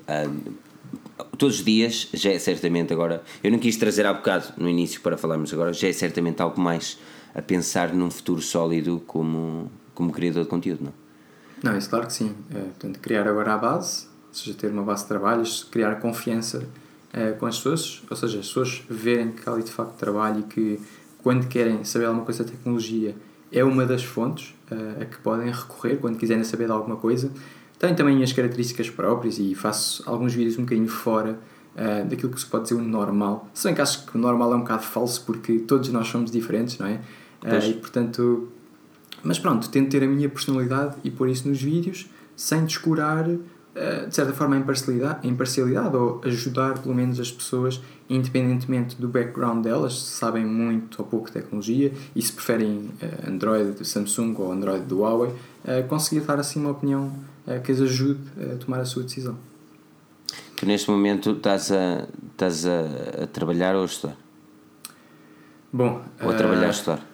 Todos 1.37 1.59
os 1.59 1.65
dias, 1.65 2.07
já 2.13 2.31
é 2.31 2.39
certamente 2.39 2.93
agora. 2.93 3.23
Eu 3.43 3.51
não 3.51 3.59
quis 3.59 3.77
trazer 3.77 4.05
há 4.05 4.13
bocado 4.13 4.53
no 4.57 4.69
início 4.69 5.01
para 5.01 5.17
falarmos 5.17 5.53
agora, 5.53 5.73
já 5.73 5.87
é 5.87 5.93
certamente 5.93 6.41
algo 6.41 6.59
mais 6.59 6.97
a 7.33 7.41
pensar 7.41 7.93
num 7.93 8.09
futuro 8.09 8.41
sólido 8.41 9.01
como, 9.05 9.71
como 9.93 10.11
criador 10.11 10.43
de 10.43 10.49
conteúdo, 10.49 10.85
não? 10.85 10.93
Não, 11.63 11.77
isso 11.77 11.89
claro 11.89 12.05
que 12.05 12.13
sim. 12.13 12.35
É, 12.53 12.59
portanto, 12.59 12.99
criar 12.99 13.27
agora 13.27 13.53
a 13.53 13.57
base, 13.57 14.07
ou 14.27 14.33
seja, 14.33 14.55
ter 14.55 14.71
uma 14.71 14.83
base 14.83 15.03
de 15.03 15.07
trabalhos, 15.07 15.63
criar 15.63 15.95
confiança 15.95 16.67
é, 17.11 17.31
com 17.31 17.45
as 17.45 17.57
pessoas, 17.57 18.03
ou 18.09 18.15
seja, 18.15 18.39
as 18.39 18.47
pessoas 18.47 18.83
verem 18.89 19.31
que 19.31 19.47
ali 19.49 19.63
de 19.63 19.71
facto 19.71 19.95
trabalho 19.95 20.41
e 20.41 20.43
que 20.43 20.79
quando 21.23 21.47
querem 21.47 21.83
saber 21.83 22.05
alguma 22.05 22.25
coisa 22.25 22.43
da 22.43 22.51
tecnologia 22.51 23.15
é 23.51 23.63
uma 23.63 23.85
das 23.85 24.03
fontes 24.03 24.53
é, 24.69 25.03
a 25.03 25.05
que 25.05 25.17
podem 25.19 25.51
recorrer 25.51 25.97
quando 25.97 26.17
quiserem 26.17 26.43
saber 26.43 26.65
de 26.65 26.71
alguma 26.71 26.97
coisa. 26.97 27.31
Tenho 27.79 27.95
também 27.95 28.23
as 28.23 28.33
características 28.33 28.89
próprias 28.89 29.37
e 29.37 29.53
faço 29.53 30.03
alguns 30.09 30.33
vídeos 30.33 30.57
um 30.57 30.63
bocadinho 30.63 30.87
fora 30.87 31.37
uh, 31.75 32.07
daquilo 32.07 32.31
que 32.31 32.39
se 32.39 32.45
pode 32.45 32.63
dizer 32.63 32.75
o 32.75 32.81
normal. 32.81 33.47
Se 33.53 33.67
bem 33.67 33.75
que 33.75 33.81
acho 33.81 34.05
que 34.05 34.17
o 34.17 34.19
normal 34.19 34.53
é 34.53 34.55
um 34.55 34.61
bocado 34.61 34.83
falso 34.83 35.23
porque 35.25 35.59
todos 35.59 35.89
nós 35.89 36.07
somos 36.07 36.31
diferentes, 36.31 36.77
não 36.79 36.87
é? 36.87 36.99
Uh, 37.43 37.69
e 37.69 37.73
portanto. 37.73 38.49
Mas 39.23 39.39
pronto, 39.39 39.69
tento 39.69 39.89
ter 39.89 40.03
a 40.03 40.07
minha 40.07 40.29
personalidade 40.29 40.95
e 41.03 41.09
pôr 41.09 41.27
isso 41.29 41.47
nos 41.47 41.61
vídeos 41.61 42.07
sem 42.35 42.65
descurar, 42.65 43.27
uh, 43.27 44.07
de 44.07 44.15
certa 44.15 44.33
forma, 44.33 44.55
a 44.55 44.59
imparcialidade, 44.59 45.27
a 45.27 45.29
imparcialidade 45.29 45.95
ou 45.95 46.21
ajudar 46.25 46.79
pelo 46.79 46.95
menos 46.95 47.19
as 47.19 47.31
pessoas, 47.31 47.79
independentemente 48.09 48.95
do 48.99 49.07
background 49.07 49.63
delas, 49.63 50.01
se 50.01 50.17
sabem 50.17 50.45
muito 50.45 50.99
ou 50.99 51.05
pouco 51.05 51.31
tecnologia 51.31 51.91
e 52.15 52.21
se 52.23 52.31
preferem 52.31 52.89
Android 53.27 53.71
do 53.71 53.85
Samsung 53.85 54.35
ou 54.37 54.51
Android 54.51 54.85
do 54.85 54.99
Huawei, 54.99 55.31
conseguir 55.87 56.21
dar 56.21 56.39
assim 56.39 56.59
uma 56.59 56.71
opinião 56.71 57.11
que 57.63 57.71
as 57.71 57.81
ajude 57.81 58.19
a 58.53 58.57
tomar 58.57 58.79
a 58.79 58.85
sua 58.85 59.03
decisão. 59.03 59.37
Tu 60.55 60.65
neste 60.65 60.89
momento 60.89 61.31
estás 61.31 61.71
a, 61.71 62.07
estás 62.31 62.65
a, 62.65 63.23
a 63.23 63.27
trabalhar 63.27 63.75
ou 63.75 63.83
a 63.83 63.85
estudar? 63.85 64.17
Bom, 65.71 66.01
ou 66.21 66.29
a 66.29 66.33
trabalhar 66.33 66.65
uh, 66.65 66.67
a 66.67 66.71
estudar? 66.71 67.05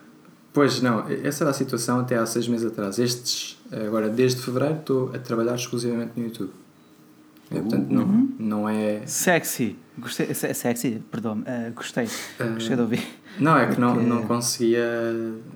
Pois 0.54 0.82
não, 0.82 1.06
essa 1.10 1.44
era 1.44 1.52
a 1.52 1.54
situação 1.54 2.00
até 2.00 2.16
há 2.16 2.26
seis 2.26 2.48
meses 2.48 2.66
atrás. 2.72 3.00
Estes, 3.00 3.60
agora 3.72 4.08
desde 4.08 4.42
fevereiro 4.42 4.80
estou 4.80 5.12
a 5.14 5.20
trabalhar 5.20 5.56
exclusivamente 5.56 6.12
no 6.16 6.26
YouTube. 6.26 6.52
Uh, 7.52 7.62
portanto, 7.62 7.90
não, 7.90 8.04
uhum. 8.04 8.36
não 8.40 8.70
é. 8.70 9.06
Sexy, 9.06 9.76
gostei, 9.98 10.28
é 10.30 10.34
sexy, 10.34 11.02
perdão, 11.12 11.40
uh, 11.40 11.74
gostei, 11.74 12.06
uh, 12.06 12.54
gostei 12.54 12.76
de 12.76 12.82
ouvir. 12.82 13.08
Não, 13.40 13.58
é 13.58 13.68
que 13.68 13.80
não, 13.80 13.96
não 13.96 14.24
conseguia. 14.24 14.86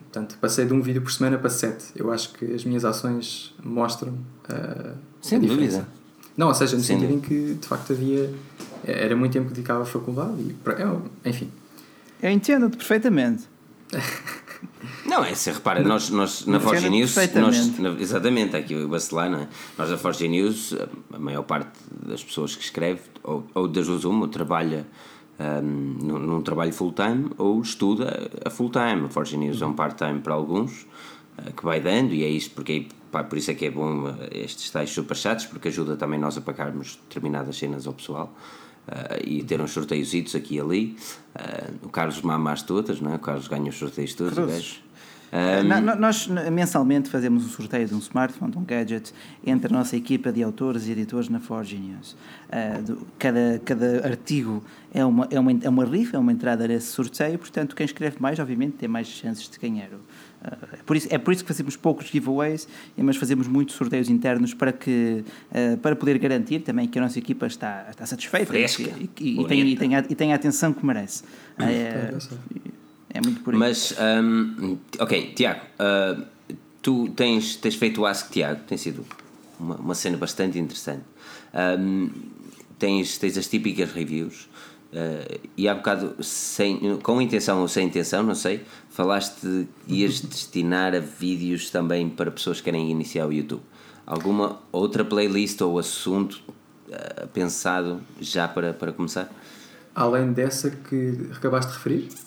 Portanto, 0.03 0.37
passei 0.41 0.65
de 0.65 0.73
um 0.73 0.81
vídeo 0.81 1.01
por 1.01 1.11
semana 1.11 1.37
para 1.37 1.49
sete. 1.49 1.85
Eu 1.95 2.11
acho 2.11 2.33
que 2.33 2.45
as 2.53 2.63
minhas 2.65 2.83
ações 2.83 3.53
mostram 3.63 4.13
uh, 4.13 4.95
Sem 5.21 5.39
dúvida. 5.39 5.87
Não, 6.35 6.47
ou 6.47 6.53
seja, 6.53 6.75
no 6.75 6.83
Sem 6.83 6.99
sentido 6.99 7.13
em 7.13 7.19
que 7.19 7.53
de 7.55 7.67
facto 7.67 7.93
havia. 7.93 8.31
Era 8.83 9.15
muito 9.15 9.33
tempo 9.33 9.49
dedicado 9.49 9.81
à 9.81 9.85
faculdade 9.85 10.39
e. 10.39 10.55
Enfim. 11.29 11.51
Eu 12.21 12.31
entendo-te 12.31 12.77
perfeitamente. 12.77 13.43
Não, 15.05 15.23
é 15.23 15.33
se 15.35 15.51
repara, 15.51 15.81
nós, 15.81 16.09
nós 16.09 16.45
na 16.45 16.59
Forge 16.59 16.89
News, 16.89 17.15
nós, 17.35 17.79
na, 17.79 17.89
exatamente, 17.91 18.55
aqui 18.55 18.75
o 18.75 18.87
Bacelar, 18.87 19.29
não 19.29 19.39
é? 19.39 19.47
Nós 19.77 19.89
na 19.89 19.97
Forge 19.97 20.27
News, 20.27 20.75
a 21.13 21.19
maior 21.19 21.43
parte 21.43 21.71
das 22.05 22.23
pessoas 22.23 22.55
que 22.55 22.63
escreve, 22.63 23.01
ou, 23.23 23.47
ou 23.53 23.67
das 23.67 23.87
duas 23.87 24.03
uma, 24.03 24.21
ou 24.21 24.27
trabalha 24.27 24.85
um, 25.39 25.61
num, 25.61 26.19
num, 26.19 26.41
trabalho 26.41 26.73
full-time 26.73 27.29
ou 27.37 27.61
estuda 27.61 28.29
a 28.45 28.49
full-time. 28.49 29.05
A 29.05 29.09
Forge 29.09 29.37
News 29.37 29.61
é 29.61 29.65
um 29.65 29.73
part-time 29.73 30.19
para 30.19 30.33
alguns, 30.33 30.87
uh, 31.37 31.53
que 31.55 31.63
vai 31.63 31.79
dando, 31.79 32.13
e 32.13 32.23
é 32.23 32.29
isso, 32.29 32.51
porque 32.51 32.87
pá, 33.11 33.23
por 33.23 33.37
isso 33.37 33.51
é 33.51 33.53
que 33.53 33.65
é 33.65 33.71
bom 33.71 34.09
uh, 34.09 34.15
estes 34.31 34.69
tais 34.69 34.89
superchats, 34.89 35.45
porque 35.45 35.67
ajuda 35.67 35.95
também 35.95 36.19
nós 36.19 36.37
a 36.37 36.41
pagarmos 36.41 36.99
determinadas 37.07 37.57
cenas 37.57 37.87
ao 37.87 37.93
pessoal. 37.93 38.33
Uh, 38.87 39.21
e 39.25 39.43
ter 39.43 39.59
uns 39.59 39.71
sorteios 39.71 40.13
aqui 40.33 40.55
e 40.55 40.59
ali. 40.61 40.97
o 41.83 41.89
Carlos 41.89 42.21
mama 42.21 42.53
as 42.53 42.61
todas, 42.61 43.01
não 43.01 43.11
é? 43.11 43.15
O 43.15 43.19
Carlos 43.19 43.47
ganha 43.49 43.69
os 43.69 43.77
sorteios 43.77 44.13
todos. 44.13 44.81
Um... 45.31 45.95
Nós 45.97 46.27
mensalmente 46.27 47.09
fazemos 47.09 47.45
um 47.45 47.49
sorteio 47.49 47.87
de 47.87 47.93
um 47.93 47.99
smartphone, 47.99 48.51
de 48.51 48.57
um 48.57 48.63
gadget, 48.63 49.13
entre 49.45 49.73
a 49.73 49.77
nossa 49.77 49.95
equipa 49.95 50.31
de 50.31 50.41
autores 50.41 50.87
e 50.87 50.91
editores 50.91 51.29
na 51.29 51.39
Forge 51.39 51.77
News. 51.77 52.13
Uh, 52.13 53.05
cada, 53.19 53.61
cada 53.65 54.07
artigo 54.07 54.63
é 54.93 55.03
uma, 55.03 55.27
é, 55.29 55.39
uma, 55.39 55.51
é 55.51 55.69
uma 55.69 55.85
rifa, 55.85 56.15
é 56.15 56.19
uma 56.19 56.31
entrada 56.31 56.67
nesse 56.67 56.87
sorteio, 56.87 57.37
portanto, 57.37 57.75
quem 57.75 57.85
escreve 57.85 58.17
mais, 58.19 58.39
obviamente, 58.39 58.73
tem 58.73 58.87
mais 58.87 59.07
chances 59.07 59.49
de 59.49 59.59
ganhar. 59.59 59.89
Uh, 59.89 59.99
é, 60.71 60.77
por 60.85 60.95
isso, 60.95 61.07
é 61.11 61.17
por 61.17 61.33
isso 61.33 61.43
que 61.43 61.47
fazemos 61.49 61.75
poucos 61.75 62.07
giveaways, 62.07 62.67
mas 62.95 63.17
fazemos 63.17 63.47
muitos 63.47 63.75
sorteios 63.75 64.09
internos 64.09 64.53
para, 64.53 64.71
que, 64.71 65.25
uh, 65.51 65.77
para 65.77 65.95
poder 65.95 66.17
garantir 66.19 66.59
também 66.61 66.87
que 66.87 66.97
a 66.97 67.01
nossa 67.01 67.19
equipa 67.19 67.47
está, 67.47 67.87
está 67.89 68.05
satisfeita 68.05 68.45
Fresca, 68.45 68.83
e, 68.83 69.09
e, 69.19 69.41
e, 69.41 69.45
tem, 69.45 69.67
e, 69.67 69.75
tem 69.75 69.95
a, 69.95 69.99
e 69.99 70.15
tem 70.15 70.31
a 70.31 70.35
atenção 70.35 70.71
que 70.71 70.85
merece. 70.85 71.23
É, 71.59 72.13
é 73.17 73.21
muito 73.21 73.41
por 73.41 73.53
aí. 73.53 73.59
Mas, 73.59 73.93
um, 73.99 74.77
ok, 74.99 75.33
Tiago, 75.33 75.61
uh, 75.79 76.23
tu 76.81 77.09
tens, 77.09 77.55
tens 77.55 77.75
feito 77.75 78.01
o 78.01 78.05
Ask 78.05 78.31
Tiago, 78.31 78.61
tem 78.67 78.77
sido 78.77 79.03
uma, 79.59 79.75
uma 79.75 79.95
cena 79.95 80.17
bastante 80.17 80.59
interessante. 80.59 81.03
Um, 81.79 82.09
tens, 82.77 83.17
tens 83.17 83.37
as 83.37 83.47
típicas 83.47 83.91
reviews. 83.91 84.47
Uh, 84.93 85.39
e 85.57 85.67
há 85.67 85.73
bocado, 85.73 86.23
sem, 86.23 86.97
com 86.99 87.21
intenção 87.21 87.61
ou 87.61 87.67
sem 87.67 87.87
intenção, 87.87 88.23
não 88.23 88.35
sei, 88.35 88.63
falaste 88.89 89.41
que 89.41 89.67
ias 89.87 90.21
destinar 90.21 90.95
a 90.95 90.99
vídeos 90.99 91.69
também 91.69 92.07
para 92.09 92.31
pessoas 92.31 92.59
que 92.59 92.65
querem 92.65 92.91
iniciar 92.91 93.25
o 93.25 93.33
YouTube. 93.33 93.63
Alguma 94.05 94.59
outra 94.71 95.03
playlist 95.03 95.59
ou 95.61 95.77
assunto 95.77 96.41
uh, 96.87 97.27
pensado 97.33 97.99
já 98.21 98.47
para, 98.47 98.73
para 98.73 98.93
começar? 98.93 99.29
Além 99.93 100.31
dessa 100.31 100.69
que 100.69 101.31
acabaste 101.33 101.71
de 101.71 101.77
referir? 101.77 102.26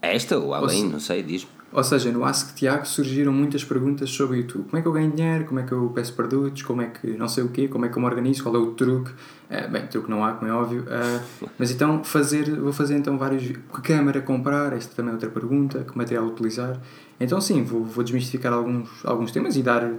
Esta 0.00 0.38
ou 0.38 0.54
além, 0.54 0.84
ou 0.84 0.90
não 0.92 1.00
sei, 1.00 1.22
diz-me. 1.22 1.58
Ou 1.70 1.84
seja, 1.84 2.10
no 2.10 2.24
Ask 2.24 2.54
Tiago 2.54 2.86
surgiram 2.86 3.30
muitas 3.30 3.62
perguntas 3.62 4.08
sobre 4.08 4.38
o 4.38 4.40
YouTube. 4.40 4.64
Como 4.70 4.78
é 4.78 4.82
que 4.82 4.88
eu 4.88 4.92
ganho 4.92 5.10
dinheiro? 5.10 5.44
Como 5.44 5.60
é 5.60 5.64
que 5.64 5.72
eu 5.72 5.90
peço 5.94 6.14
produtos? 6.14 6.62
Como 6.62 6.80
é 6.80 6.86
que 6.86 7.08
não 7.08 7.28
sei 7.28 7.44
o 7.44 7.50
quê? 7.50 7.68
Como 7.68 7.84
é 7.84 7.90
que 7.90 7.98
eu 7.98 8.00
me 8.00 8.08
organizo? 8.08 8.42
Qual 8.42 8.54
é 8.54 8.58
o 8.58 8.72
truque? 8.72 9.10
Uh, 9.10 9.70
bem, 9.70 9.86
truque 9.86 10.10
não 10.10 10.24
há, 10.24 10.32
como 10.32 10.50
é 10.50 10.54
óbvio. 10.54 10.84
Uh, 10.84 11.48
mas 11.58 11.70
então, 11.70 12.02
fazer, 12.02 12.58
vou 12.58 12.72
fazer 12.72 12.96
então 12.96 13.18
vários. 13.18 13.42
Que 13.42 13.82
câmera 13.82 14.22
comprar? 14.22 14.72
Esta 14.72 14.94
também 14.94 15.10
é 15.10 15.14
outra 15.14 15.28
pergunta. 15.28 15.84
Que 15.84 15.96
material 15.96 16.24
utilizar? 16.24 16.80
Então, 17.20 17.38
sim, 17.38 17.62
vou, 17.62 17.84
vou 17.84 18.02
desmistificar 18.02 18.54
alguns, 18.54 18.88
alguns 19.04 19.30
temas 19.30 19.54
e 19.54 19.62
dar. 19.62 19.90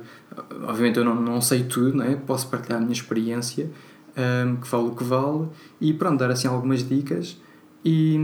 Obviamente, 0.64 0.98
eu 0.98 1.06
não, 1.06 1.14
não 1.14 1.40
sei 1.40 1.66
tudo, 1.66 1.98
não 1.98 2.06
é? 2.06 2.16
Posso 2.16 2.48
partilhar 2.48 2.80
a 2.80 2.82
minha 2.82 2.94
experiência, 2.94 3.70
um, 4.18 4.56
que 4.56 4.68
vale 4.68 4.88
o 4.88 4.96
que 4.96 5.04
vale, 5.04 5.50
e 5.80 5.94
pronto, 5.94 6.18
dar 6.18 6.32
assim 6.32 6.48
algumas 6.48 6.88
dicas 6.88 7.38
e, 7.84 8.18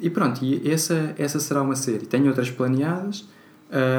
e 0.00 0.10
pronto, 0.10 0.44
e 0.44 0.70
essa, 0.70 1.14
essa 1.16 1.40
será 1.40 1.62
uma 1.62 1.76
série. 1.76 2.06
Tenho 2.06 2.28
outras 2.28 2.50
planeadas, 2.50 3.24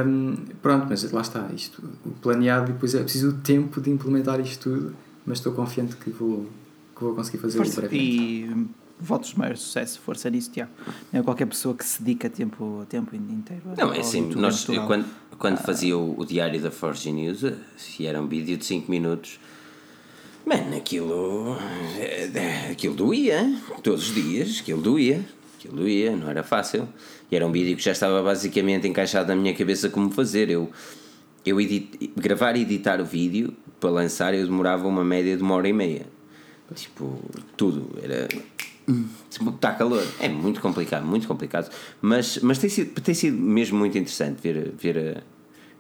um, 0.06 0.36
pronto, 0.62 0.86
mas 0.90 1.12
lá 1.12 1.22
está, 1.22 1.50
isto, 1.54 1.84
o 2.06 2.12
planeado 2.12 2.72
depois 2.72 2.94
é 2.94 3.02
preciso 3.02 3.30
o 3.30 3.34
tempo 3.34 3.82
de 3.82 3.90
implementar 3.90 4.40
isto 4.40 4.70
tudo, 4.70 4.96
mas 5.26 5.40
estou 5.40 5.54
confiante 5.54 5.96
que 5.96 6.12
vou, 6.12 6.48
que 6.96 7.04
vou 7.04 7.16
conseguir 7.16 7.40
fazer 7.40 7.58
força, 7.58 7.88
E 7.92 8.68
votos 9.00 9.32
de 9.32 9.40
maior 9.40 9.58
sucesso, 9.58 10.00
força 10.00 10.30
nisso, 10.30 10.52
Tiago. 10.52 10.72
Não 11.12 11.22
é 11.22 11.24
qualquer 11.24 11.48
pessoa 11.48 11.76
que 11.76 11.84
se 11.84 12.02
dedica 12.04 12.30
tempo, 12.30 12.86
tempo 12.88 13.16
inteiro. 13.16 13.64
Não, 13.76 13.92
é 13.94 14.00
assim, 14.00 14.30
nós, 14.36 14.66
quando, 14.66 15.06
quando 15.40 15.56
ah. 15.56 15.64
fazia 15.64 15.98
o, 15.98 16.20
o 16.20 16.26
diário 16.26 16.62
da 16.62 16.70
Forge 16.70 17.12
News, 17.12 17.44
se 17.76 18.06
era 18.06 18.22
um 18.22 18.28
vídeo 18.28 18.56
de 18.56 18.66
5 18.66 18.92
minutos 18.92 19.40
Mano, 20.46 20.76
aquilo. 20.76 21.58
Eh, 21.98 22.72
aquilo 22.72 22.96
doía. 22.96 23.62
Todos 23.82 24.10
os 24.10 24.16
dias, 24.16 24.60
aquilo 24.60 24.82
doía. 24.82 25.24
Aquilo 25.58 25.78
doía, 25.78 26.16
não 26.16 26.30
era 26.30 26.44
fácil. 26.44 26.88
E 27.32 27.36
era 27.36 27.48
um 27.48 27.52
vídeo 27.52 27.76
que 27.78 27.84
já 27.84 27.94
estava 27.94 28.22
basicamente 28.22 28.88
encaixado 28.88 29.30
na 29.30 29.36
minha 29.36 29.54
cabeça 29.56 29.90
como 29.90 30.12
fazer. 30.12 30.50
Eu, 30.50 30.70
eu 31.46 31.60
edit, 31.62 32.12
gravar 32.16 32.58
e 32.58 32.62
editar 32.62 33.00
o 33.00 33.06
vídeo 33.06 33.54
para 33.80 33.90
lançar, 33.90 34.34
eu 34.34 34.46
demorava 34.46 34.88
uma 34.88 35.04
média 35.04 35.36
de 35.38 35.44
uma 35.44 35.56
hora 35.56 35.68
e 35.68 35.74
meia. 35.74 36.06
Tipo, 36.76 37.20
tudo. 37.56 37.90
Era. 38.02 38.28
Está 39.30 39.74
calor. 39.74 40.06
É 40.20 40.28
muito 40.28 40.60
complicado, 40.60 41.06
muito 41.06 41.28
complicado. 41.28 41.72
Mas, 42.02 42.40
mas 42.40 42.58
tem, 42.58 42.70
sido, 42.70 43.00
tem 43.00 43.16
sido 43.16 43.38
mesmo 43.38 43.78
muito 43.78 43.98
interessante 43.98 44.42
ver, 44.42 44.74
ver 44.78 45.24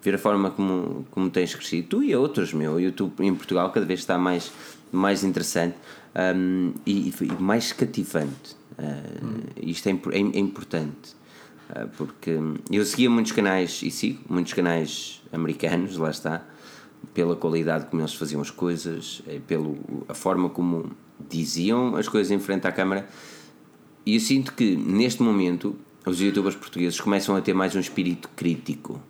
ver 0.03 0.15
a 0.15 0.17
forma 0.17 0.51
como, 0.51 1.07
como 1.11 1.29
tens 1.29 1.55
crescido, 1.55 1.87
tu 1.87 2.03
e 2.03 2.13
outros, 2.15 2.53
meu. 2.53 2.73
O 2.73 2.79
YouTube 2.79 3.25
em 3.25 3.33
Portugal 3.33 3.71
cada 3.71 3.85
vez 3.85 4.01
está 4.01 4.17
mais, 4.17 4.51
mais 4.91 5.23
interessante 5.23 5.77
um, 6.35 6.73
e, 6.85 7.09
e, 7.09 7.41
mais 7.41 7.71
cativante. 7.71 8.55
Uh, 8.77 9.25
hum. 9.25 9.39
Isto 9.61 9.87
é, 9.87 9.91
é, 9.91 10.17
é 10.17 10.39
importante. 10.39 11.15
Uh, 11.69 11.87
porque 11.97 12.37
eu 12.69 12.83
seguia 12.85 13.09
muitos 13.09 13.31
canais 13.31 13.81
e 13.81 13.89
sigo 13.89 14.19
muitos 14.29 14.51
canais 14.53 15.21
americanos, 15.31 15.95
lá 15.95 16.09
está, 16.09 16.45
pela 17.13 17.35
qualidade 17.35 17.85
como 17.85 18.01
eles 18.01 18.13
faziam 18.13 18.41
as 18.41 18.51
coisas, 18.51 19.21
é 19.25 19.39
pela 19.39 19.73
a 20.09 20.13
forma 20.13 20.49
como 20.49 20.91
diziam 21.29 21.95
as 21.95 22.09
coisas 22.09 22.29
em 22.29 22.39
frente 22.39 22.67
à 22.67 22.71
câmara. 22.73 23.07
E 24.05 24.15
eu 24.15 24.19
sinto 24.19 24.53
que 24.53 24.75
neste 24.75 25.23
momento 25.23 25.77
os 26.05 26.19
youtubers 26.19 26.57
portugueses 26.57 26.99
começam 26.99 27.37
a 27.37 27.41
ter 27.41 27.53
mais 27.53 27.73
um 27.73 27.79
espírito 27.79 28.29
crítico 28.35 29.01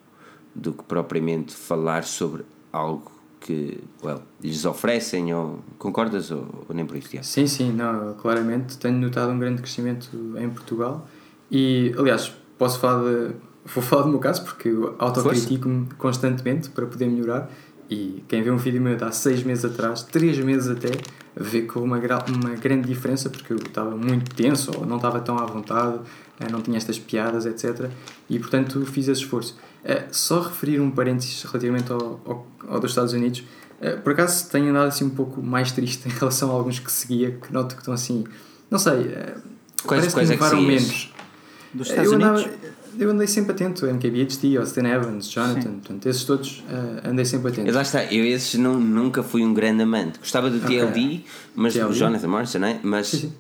do 0.55 0.73
que 0.73 0.84
propriamente 0.84 1.53
falar 1.53 2.03
sobre 2.03 2.43
algo 2.71 3.11
que 3.39 3.80
well, 4.01 4.21
lhes 4.41 4.65
oferecem 4.65 5.34
ou 5.34 5.59
concordas 5.77 6.31
ou, 6.31 6.65
ou 6.67 6.75
nem 6.75 6.85
por 6.85 6.95
isso 6.95 7.09
Tiago? 7.09 7.25
Sim, 7.25 7.45
sim, 7.45 7.71
não, 7.71 8.13
claramente. 8.13 8.77
Tenho 8.77 8.97
notado 8.97 9.31
um 9.31 9.39
grande 9.39 9.61
crescimento 9.61 10.09
em 10.38 10.49
Portugal. 10.49 11.07
E 11.51 11.93
aliás 11.97 12.34
posso 12.57 12.80
falar 12.80 13.03
de, 13.03 13.35
vou 13.65 13.84
falar 13.84 14.03
do 14.03 14.09
meu 14.09 14.19
caso 14.19 14.43
porque 14.43 14.69
autocritico-me 14.97 15.88
constantemente 15.97 16.69
para 16.69 16.85
poder 16.85 17.07
melhorar. 17.07 17.49
E 17.89 18.23
quem 18.27 18.41
vê 18.41 18.49
um 18.49 18.57
vídeo 18.57 18.81
meu 18.81 18.95
de 18.95 19.03
há 19.03 19.11
seis 19.11 19.43
meses 19.43 19.65
atrás, 19.65 20.03
três 20.03 20.38
meses 20.39 20.69
até, 20.69 20.89
vê 21.35 21.61
que 21.61 21.77
houve 21.77 21.89
uma, 21.89 21.97
uma 21.97 22.55
grande 22.55 22.88
diferença 22.88 23.30
porque 23.30 23.53
eu 23.53 23.57
estava 23.57 23.95
muito 23.95 24.34
tenso 24.35 24.72
ou 24.77 24.85
não 24.85 24.97
estava 24.97 25.19
tão 25.19 25.38
à 25.38 25.45
vontade, 25.45 25.99
eh, 26.39 26.47
não 26.51 26.61
tinha 26.61 26.77
estas 26.77 26.99
piadas, 26.99 27.45
etc. 27.45 27.89
E 28.30 28.39
portanto 28.39 28.85
fiz 28.85 29.07
esse 29.07 29.22
esforço. 29.22 29.57
Eh, 29.84 30.05
só 30.11 30.41
referir 30.41 30.80
um 30.80 30.91
parênteses 30.91 31.43
relativamente 31.43 31.91
ao, 31.91 32.22
ao, 32.26 32.47
ao 32.68 32.80
dos 32.80 32.91
Estados 32.91 33.14
Unidos, 33.14 33.43
eh, 33.81 33.95
por 33.95 34.14
acaso 34.14 34.49
tenho 34.49 34.69
andado 34.69 34.88
assim 34.88 35.05
um 35.05 35.10
pouco 35.10 35.41
mais 35.41 35.72
triste 35.72 36.07
em 36.10 36.11
relação 36.11 36.51
a 36.51 36.53
alguns 36.53 36.80
que 36.80 36.91
seguia, 36.91 37.31
que 37.31 37.51
noto 37.51 37.76
que 37.76 37.81
estão 37.81 37.93
assim, 37.93 38.23
não 38.69 38.80
sei, 38.80 39.15
quais, 39.85 40.14
quais 40.14 40.30
é 40.30 40.38
que 40.38 40.55
menos. 40.55 41.14
Dos 41.73 41.89
Estados 41.89 42.11
eu 42.11 42.19
Unidos? 42.19 42.47
Eu 42.97 43.09
andei 43.09 43.27
sempre 43.27 43.53
atento, 43.53 43.85
MKBHD, 43.85 44.57
Austin 44.57 44.85
Evans, 44.85 45.29
Jonathan, 45.29 45.71
portanto, 45.71 46.07
esses 46.07 46.23
todos 46.23 46.63
uh, 46.69 47.09
andei 47.09 47.25
sempre 47.25 47.51
atento. 47.51 47.67
Eu 47.67 47.73
lá 47.73 47.81
está, 47.81 48.03
eu 48.05 48.23
esses 48.25 48.59
não, 48.59 48.79
nunca 48.79 49.23
fui 49.23 49.43
um 49.43 49.53
grande 49.53 49.83
amante. 49.83 50.19
Gostava 50.19 50.49
do 50.49 50.59
TLD, 50.59 50.99
okay. 50.99 51.25
mas 51.55 51.73
TLD? 51.73 51.91
o 51.91 51.95
Jonathan 51.95 52.27
Morrison, 52.27 52.59
não 52.59 52.67
é? 52.67 52.79
Mas 52.83 53.07
sim, 53.07 53.17
sim. 53.19 53.33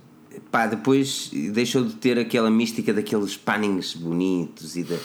pá, 0.51 0.67
depois 0.67 1.31
deixou 1.51 1.83
de 1.83 1.93
ter 1.93 2.17
aquela 2.17 2.49
mística 2.49 2.93
daqueles 2.93 3.37
pannings 3.37 3.93
bonitos 3.93 4.75
e, 4.75 4.83
de, 4.83 4.97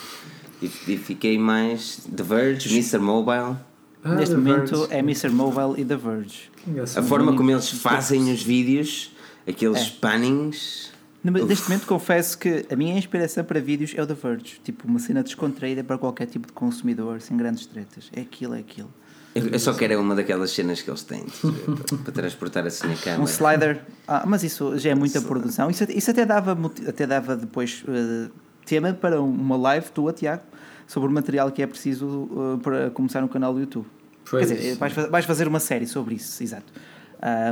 e, 0.63 0.67
e 0.89 0.97
fiquei 0.97 1.39
mais 1.39 2.01
The 2.15 2.23
Verge, 2.23 2.75
Mr. 2.75 2.99
Mobile. 2.99 3.57
Ah, 4.03 4.15
Neste 4.15 4.35
momento 4.35 4.87
Verge. 4.87 4.95
é 4.95 4.99
Mr. 5.01 5.31
Mobile 5.31 5.81
e 5.81 5.85
The 5.85 5.97
Verge. 5.97 6.51
A 6.97 7.03
forma 7.03 7.35
como 7.35 7.51
eles 7.51 7.71
fazem 7.71 8.33
os 8.33 8.43
vídeos, 8.43 9.13
aqueles 9.47 9.79
é. 9.79 9.93
pannings 10.01 10.91
Neste 11.31 11.69
momento 11.69 11.87
confesso 11.87 12.39
que 12.39 12.67
a 12.71 12.77
minha 12.77 12.97
inspiração 12.97 13.45
para 13.45 13.61
vídeos 13.61 13.93
é 13.97 14.03
o 14.03 14.07
The 14.07 14.15
Verge. 14.15 14.61
Tipo, 14.63 14.87
uma 14.87 14.99
cena 14.99 15.23
descontraída 15.23 15.85
para 15.85 15.99
qualquer 15.99 16.27
tipo 16.27 16.47
de 16.47 16.53
consumidor, 16.53 17.21
sem 17.21 17.37
grandes 17.37 17.67
tretas. 17.67 18.11
É 18.15 18.21
aquilo, 18.21 18.55
é 18.55 18.61
aquilo. 18.61 18.91
Eu, 19.35 19.59
só 19.59 19.73
quero 19.75 20.01
uma 20.01 20.15
daquelas 20.15 20.51
cenas 20.51 20.83
que 20.83 20.91
eles 20.91 21.03
têm 21.03 21.25
para, 21.25 21.99
para, 21.99 22.13
transportar 22.13 22.67
assim 22.67 22.91
a 22.91 22.97
câmera. 22.97 23.23
Um 23.23 23.25
slider. 23.25 23.83
Ah, 24.07 24.25
mas 24.27 24.43
isso 24.43 24.77
já 24.79 24.91
é 24.91 24.95
muita 24.95 25.21
produção. 25.21 25.71
Isso, 25.71 25.85
isso 25.91 26.11
até, 26.11 26.25
dava, 26.25 26.59
até 26.87 27.07
dava 27.07 27.37
depois 27.37 27.85
uh, 27.87 28.31
tema 28.65 28.93
para 28.93 29.21
uma 29.21 29.57
live 29.57 29.91
tua, 29.91 30.13
Tiago, 30.13 30.43
sobre 30.87 31.09
o 31.09 31.13
material 31.13 31.53
que 31.53 31.63
é 31.63 31.67
preciso 31.67 32.07
uh, 32.07 32.59
para 32.63 32.91
começar 32.91 33.21
no 33.21 33.29
canal 33.29 33.53
do 33.53 33.61
YouTube. 33.61 33.87
Foi 34.25 34.41
Quer 34.45 34.55
dizer, 34.55 34.77
vais, 34.77 34.93
vais, 34.93 35.25
fazer 35.25 35.47
uma 35.47 35.61
série 35.61 35.87
sobre 35.87 36.17
isso, 36.17 36.43
exato. 36.43 36.73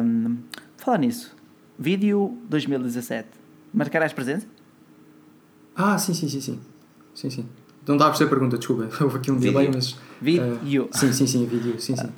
Um, 0.03 0.39
falar 0.77 0.99
nisso. 0.99 1.37
Vídeo 1.79 2.37
2017 2.49 3.46
Marcarás 3.77 4.15
presença? 4.15 4.47
Ah, 5.77 5.99
sim, 5.99 6.15
sim, 6.15 6.27
sim, 6.31 6.41
sim. 6.41 6.61
Sim, 7.15 7.29
sim. 7.29 7.47
Não 7.87 7.99
dá 7.99 8.07
a 8.07 8.09
perceber 8.09 8.29
a 8.29 8.31
pergunta, 8.31 8.57
desculpa. 8.57 8.89
Houve 9.05 9.19
aqui 9.19 9.31
um 9.31 9.37
vídeo. 9.37 9.53
delay, 9.53 9.71
mas. 9.73 9.97
Vídeo. 10.19 10.85
Uh, 10.87 10.99
sim, 10.99 11.13
sim, 11.13 11.27
sim, 11.27 11.45
vídeo, 11.45 11.79
sim, 11.79 11.95
sim. 11.95 12.09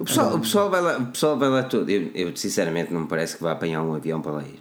O 0.00 0.04
pessoal, 0.04 0.34
o 0.34 0.40
pessoal 0.40 0.68
vai 0.68 0.80
lá, 0.80 0.98
o 0.98 1.06
pessoal 1.06 1.38
vai 1.38 1.48
lá 1.48 1.62
todo. 1.62 1.88
Eu, 1.88 2.10
eu, 2.12 2.36
sinceramente 2.36 2.92
não 2.92 3.02
me 3.02 3.06
parece 3.06 3.36
que 3.36 3.42
vá 3.42 3.52
apanhar 3.52 3.84
um 3.84 3.94
avião 3.94 4.20
para 4.20 4.32
lá 4.32 4.42
ir. 4.42 4.60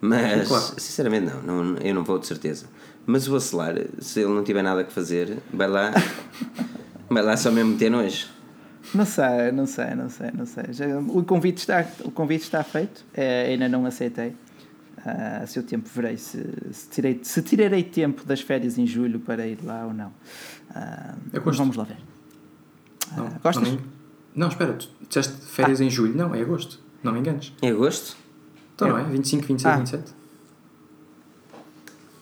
Mas 0.00 0.48
claro. 0.48 0.64
sinceramente 0.78 1.32
não, 1.32 1.42
não, 1.42 1.78
eu 1.78 1.94
não 1.94 2.02
vou 2.02 2.18
de 2.18 2.26
certeza. 2.26 2.66
Mas 3.06 3.28
o 3.28 3.32
Bacelar, 3.32 3.76
se 4.00 4.20
ele 4.20 4.34
não 4.34 4.42
tiver 4.42 4.62
nada 4.62 4.82
que 4.82 4.92
fazer, 4.92 5.38
vai 5.54 5.68
lá, 5.68 5.92
vai 7.08 7.22
lá 7.22 7.36
só 7.36 7.52
mesmo 7.52 7.78
ter 7.78 7.88
nojo. 7.88 8.26
Não 8.92 9.04
sei, 9.04 9.52
não 9.52 9.66
sei, 9.66 9.94
não 9.94 10.08
sei, 10.08 10.30
não 10.34 10.46
sei. 10.46 10.64
Já, 10.70 10.98
o, 10.98 11.22
convite 11.22 11.58
está, 11.58 11.86
o 12.04 12.10
convite 12.10 12.42
está 12.42 12.64
feito, 12.64 13.04
é, 13.14 13.46
ainda 13.46 13.68
não 13.68 13.86
aceitei. 13.86 14.34
A 15.04 15.46
seu 15.46 15.62
tempo 15.62 15.88
verei 15.94 16.16
se, 16.16 16.44
se, 16.72 16.88
tirei, 16.88 17.20
se 17.22 17.40
tirarei 17.42 17.84
tempo 17.84 18.24
das 18.24 18.40
férias 18.40 18.78
em 18.78 18.86
julho 18.86 19.20
para 19.20 19.46
ir 19.46 19.58
lá 19.62 19.86
ou 19.86 19.94
não. 19.94 20.08
Uh, 20.70 21.52
vamos 21.52 21.76
lá 21.76 21.84
ver. 21.84 21.98
Não, 23.16 23.26
uh, 23.26 23.30
gostas? 23.42 23.68
Não, 23.68 23.78
não, 24.34 24.48
espera, 24.48 24.74
tu 24.74 24.88
disseste 25.08 25.46
férias 25.46 25.80
ah. 25.80 25.84
em 25.84 25.90
julho? 25.90 26.16
Não, 26.16 26.34
é 26.34 26.40
agosto. 26.40 26.80
Não 27.02 27.12
me 27.12 27.20
enganes. 27.20 27.52
É 27.62 27.68
agosto? 27.68 28.16
Então 28.74 28.88
é. 28.88 28.90
não 28.90 28.98
é? 28.98 29.04
25, 29.04 29.46
26, 29.46 29.74
ah. 29.74 29.78
27? 29.78 30.18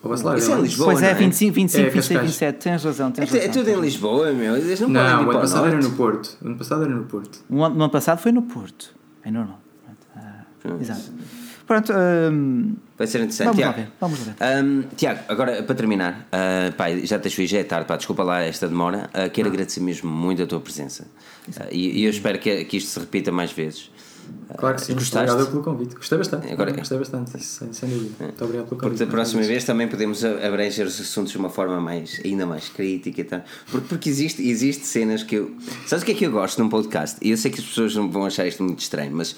Ou 0.03 0.23
lá, 0.23 0.37
Isso 0.37 0.51
é, 0.51 0.55
é 0.55 0.61
Lisboa. 0.61 0.91
Pois 0.91 1.03
é, 1.03 1.13
25, 1.13 1.53
25, 1.53 1.87
é, 1.87 1.89
26, 1.89 2.21
27. 2.21 2.63
Tens 2.63 2.83
razão. 2.83 3.11
Tens 3.11 3.33
é, 3.33 3.37
razão. 3.37 3.49
é 3.49 3.53
tudo 3.53 3.69
em 3.69 3.81
Lisboa, 3.81 4.31
meu. 4.31 4.55
Eles 4.55 4.79
não, 4.79 4.89
não 4.89 5.25
podem 5.25 5.25
ir 5.25 5.27
o 5.27 5.31
ano 5.31 5.39
passado 5.41 5.67
era 5.67 5.81
no 5.81 5.91
Porto. 5.91 6.37
O 6.41 6.47
ano 6.47 6.57
passado 6.57 6.83
era 6.83 6.95
no 6.95 7.03
Porto. 7.05 7.43
O 7.49 7.63
ano, 7.63 7.75
ano 7.75 7.89
passado 7.89 8.19
foi 8.19 8.31
no 8.31 8.43
Porto. 8.43 8.95
É 9.23 9.31
normal. 9.31 9.59
exato. 10.79 11.11
Pronto. 11.67 11.93
Um, 11.93 12.75
Vai 12.97 13.05
ser 13.05 13.17
interessante. 13.17 13.47
Vamos 13.47 13.57
Tiago, 13.57 13.77
lá 13.77 13.83
ver. 13.83 13.91
Vamos 13.99 14.19
ver. 14.19 14.35
Um, 14.63 14.83
Tiago, 14.95 15.19
agora 15.27 15.61
para 15.61 15.75
terminar, 15.75 16.27
uh, 16.31 16.73
pai, 16.75 17.05
já 17.05 17.19
te 17.19 17.29
já 17.45 17.59
é 17.59 17.63
tarde, 17.65 17.85
pá, 17.85 17.97
desculpa 17.97 18.23
lá 18.23 18.41
esta 18.41 18.67
demora. 18.67 19.09
Uh, 19.13 19.29
quero 19.29 19.49
agradecer 19.49 19.81
mesmo 19.81 20.09
muito 20.09 20.41
a 20.41 20.47
tua 20.47 20.61
presença. 20.61 21.05
Uh, 21.49 21.67
e, 21.69 21.99
e, 21.99 22.03
eu 22.05 22.09
espero 22.09 22.39
que, 22.39 22.63
que 22.63 22.77
isto 22.77 22.89
se 22.89 22.99
repita 22.99 23.31
mais 23.33 23.51
vezes. 23.51 23.91
Claro 24.57 24.75
que 24.75 24.81
sim, 24.81 24.93
gostaste? 24.93 25.29
obrigado 25.29 25.51
pelo 25.51 25.63
convite. 25.63 25.95
Gostei 25.95 26.17
bastante. 26.17 26.51
Agora, 26.51 26.71
gostei 26.71 26.97
bastante, 26.97 27.43
sem, 27.43 27.73
sem 27.73 27.89
dúvida. 27.89 28.15
É. 28.19 28.23
Muito 28.23 28.43
obrigado 28.43 28.67
pelo 28.67 28.81
convite. 28.81 28.97
Porque 28.97 29.05
da 29.05 29.11
próxima 29.11 29.41
vez 29.43 29.63
também 29.65 29.87
podemos 29.87 30.23
abranger 30.23 30.85
os 30.85 30.99
assuntos 30.99 31.31
de 31.31 31.37
uma 31.37 31.49
forma 31.49 31.79
mais, 31.79 32.21
ainda 32.25 32.45
mais 32.45 32.69
crítica 32.69 33.21
e 33.21 33.23
tal. 33.23 33.41
Porque, 33.69 33.87
porque 33.87 34.09
existe, 34.09 34.41
existe 34.47 34.85
cenas 34.85 35.21
que 35.23 35.35
eu. 35.35 35.55
Sabes 35.85 36.03
o 36.03 36.05
que 36.05 36.13
é 36.13 36.15
que 36.15 36.25
eu 36.25 36.31
gosto 36.31 36.61
num 36.61 36.69
podcast? 36.69 37.17
E 37.21 37.31
eu 37.31 37.37
sei 37.37 37.51
que 37.51 37.59
as 37.59 37.65
pessoas 37.65 37.95
não 37.95 38.09
vão 38.09 38.25
achar 38.25 38.47
isto 38.47 38.63
muito 38.63 38.79
estranho, 38.79 39.15
mas 39.15 39.35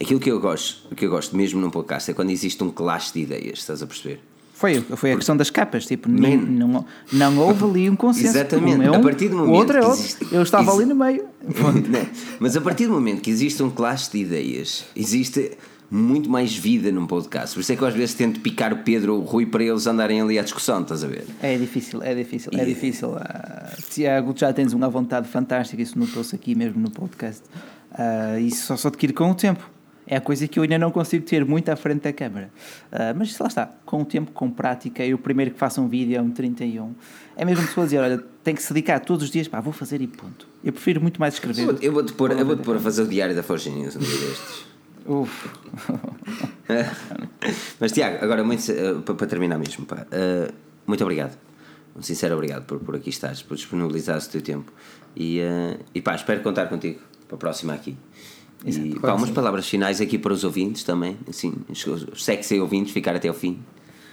Aquilo 0.00 0.18
que 0.18 0.30
eu 0.30 0.40
gosto, 0.40 0.94
que 0.94 1.04
eu 1.04 1.10
gosto 1.10 1.36
mesmo 1.36 1.60
num 1.60 1.68
podcast 1.68 2.10
é 2.10 2.14
quando 2.14 2.30
existe 2.30 2.64
um 2.64 2.70
clash 2.70 3.12
de 3.12 3.20
ideias, 3.20 3.58
estás 3.58 3.82
a 3.82 3.86
perceber? 3.86 4.20
Foi, 4.54 4.80
foi 4.80 5.12
a 5.12 5.16
questão 5.16 5.36
das 5.36 5.50
capas, 5.50 5.86
tipo, 5.86 6.08
nem, 6.08 6.38
não, 6.38 6.84
não 7.12 7.38
houve 7.38 7.64
ali 7.64 7.90
um 7.90 7.96
consenso. 7.96 8.28
Exatamente, 8.28 8.84
é 8.84 8.90
um, 8.90 8.94
a 8.94 8.98
partir 8.98 9.28
do 9.28 9.36
momento. 9.36 9.54
Outro 9.54 9.76
é 9.78 9.86
outro. 9.86 10.00
Existe, 10.00 10.26
eu 10.32 10.42
estava 10.42 10.64
existe, 10.64 10.82
ali 10.82 10.88
no 10.88 10.94
meio. 10.94 11.24
Mas 12.40 12.56
a 12.56 12.60
partir 12.62 12.86
do 12.86 12.92
momento 12.92 13.20
que 13.20 13.30
existe 13.30 13.62
um 13.62 13.70
clash 13.70 14.08
de 14.08 14.18
ideias, 14.18 14.84
existe 14.96 15.52
muito 15.90 16.30
mais 16.30 16.54
vida 16.54 16.90
num 16.90 17.06
podcast. 17.06 17.54
Por 17.54 17.60
isso 17.60 17.72
é 17.72 17.76
que 17.76 17.82
eu 17.82 17.88
às 17.88 17.94
vezes 17.94 18.14
tento 18.14 18.40
picar 18.40 18.72
o 18.72 18.78
Pedro 18.78 19.14
ou 19.14 19.20
o 19.20 19.24
Rui 19.24 19.44
para 19.44 19.64
eles 19.64 19.86
andarem 19.86 20.20
ali 20.20 20.38
à 20.38 20.42
discussão, 20.42 20.80
estás 20.80 21.04
a 21.04 21.08
ver? 21.08 21.24
É 21.42 21.56
difícil, 21.58 22.02
é 22.02 22.14
difícil, 22.14 22.52
é 22.54 22.64
difícil. 22.64 23.10
Uh, 23.10 23.82
Tiago, 23.90 24.34
já 24.36 24.52
tens 24.52 24.72
uma 24.72 24.88
vontade 24.88 25.28
fantástica, 25.28 25.82
isso 25.82 25.98
notou-se 25.98 26.34
aqui 26.34 26.54
mesmo 26.54 26.80
no 26.80 26.90
podcast. 26.90 27.42
Uh, 27.92 28.38
isso 28.40 28.66
só, 28.66 28.76
só 28.76 28.88
adquire 28.88 29.12
com 29.12 29.30
o 29.30 29.34
tempo 29.34 29.79
é 30.10 30.16
a 30.16 30.20
coisa 30.20 30.48
que 30.48 30.58
eu 30.58 30.64
ainda 30.64 30.76
não 30.76 30.90
consigo 30.90 31.24
ter 31.24 31.44
muito 31.44 31.68
à 31.68 31.76
frente 31.76 32.02
da 32.02 32.12
câmara. 32.12 32.50
Uh, 32.90 33.14
mas 33.16 33.38
lá 33.38 33.46
está, 33.46 33.70
com 33.86 34.02
o 34.02 34.04
tempo, 34.04 34.32
com 34.32 34.50
prática, 34.50 35.06
eu 35.06 35.16
primeiro 35.16 35.52
que 35.52 35.58
faço 35.58 35.80
um 35.80 35.86
vídeo 35.86 36.18
é 36.18 36.20
um 36.20 36.32
31. 36.32 36.92
É 37.36 37.44
mesmo 37.44 37.64
pessoa 37.64 37.86
dizer, 37.86 38.00
olha, 38.00 38.20
tem 38.42 38.52
que 38.52 38.60
se 38.60 38.74
dedicar 38.74 38.98
todos 38.98 39.26
os 39.26 39.30
dias, 39.30 39.46
pá, 39.46 39.60
vou 39.60 39.72
fazer 39.72 40.02
e 40.02 40.08
ponto. 40.08 40.48
Eu 40.64 40.72
prefiro 40.72 41.00
muito 41.00 41.20
mais 41.20 41.34
escrever. 41.34 41.78
Eu 41.80 41.92
vou-te 41.92 42.12
pôr, 42.12 42.32
eu 42.32 42.44
vou 42.44 42.56
-te 42.56 42.62
pôr 42.64 42.76
a 42.76 42.80
fazer 42.80 43.02
o 43.02 43.06
diário 43.06 43.36
da 43.36 43.44
Forge 43.44 43.70
News 43.70 43.94
um 43.94 44.00
dia 44.00 44.18
destes. 44.18 44.66
Uf. 45.06 45.48
mas 47.78 47.92
Tiago, 47.92 48.24
agora 48.24 48.42
muito, 48.42 48.62
uh, 48.72 49.00
para, 49.02 49.14
para, 49.14 49.26
terminar 49.28 49.58
mesmo, 49.58 49.86
pá, 49.86 50.04
uh, 50.10 50.52
muito 50.88 51.04
obrigado. 51.04 51.38
Um 51.94 52.02
sincero 52.02 52.34
obrigado 52.34 52.64
por, 52.64 52.80
por 52.80 52.96
aqui 52.96 53.10
estares, 53.10 53.42
por 53.42 53.56
disponibilizares 53.56 54.26
o 54.26 54.30
teu 54.30 54.42
tempo. 54.42 54.72
E, 55.16 55.38
e 55.94 56.00
pá, 56.02 56.16
espero 56.16 56.40
contar 56.40 56.66
contigo 56.66 56.98
para 57.28 57.36
a 57.36 57.38
próxima 57.38 57.74
aqui. 57.74 57.96
Exato, 58.64 58.86
e 58.86 58.98
pá, 58.98 59.14
umas 59.14 59.30
palavras 59.30 59.66
finais 59.68 60.00
aqui 60.00 60.18
para 60.18 60.32
os 60.32 60.44
ouvintes 60.44 60.84
também, 60.84 61.16
assim, 61.28 61.54
os 61.68 62.24
sexy 62.24 62.60
ouvintes, 62.60 62.92
ficar 62.92 63.16
até 63.16 63.28
ao 63.28 63.34
fim. 63.34 63.58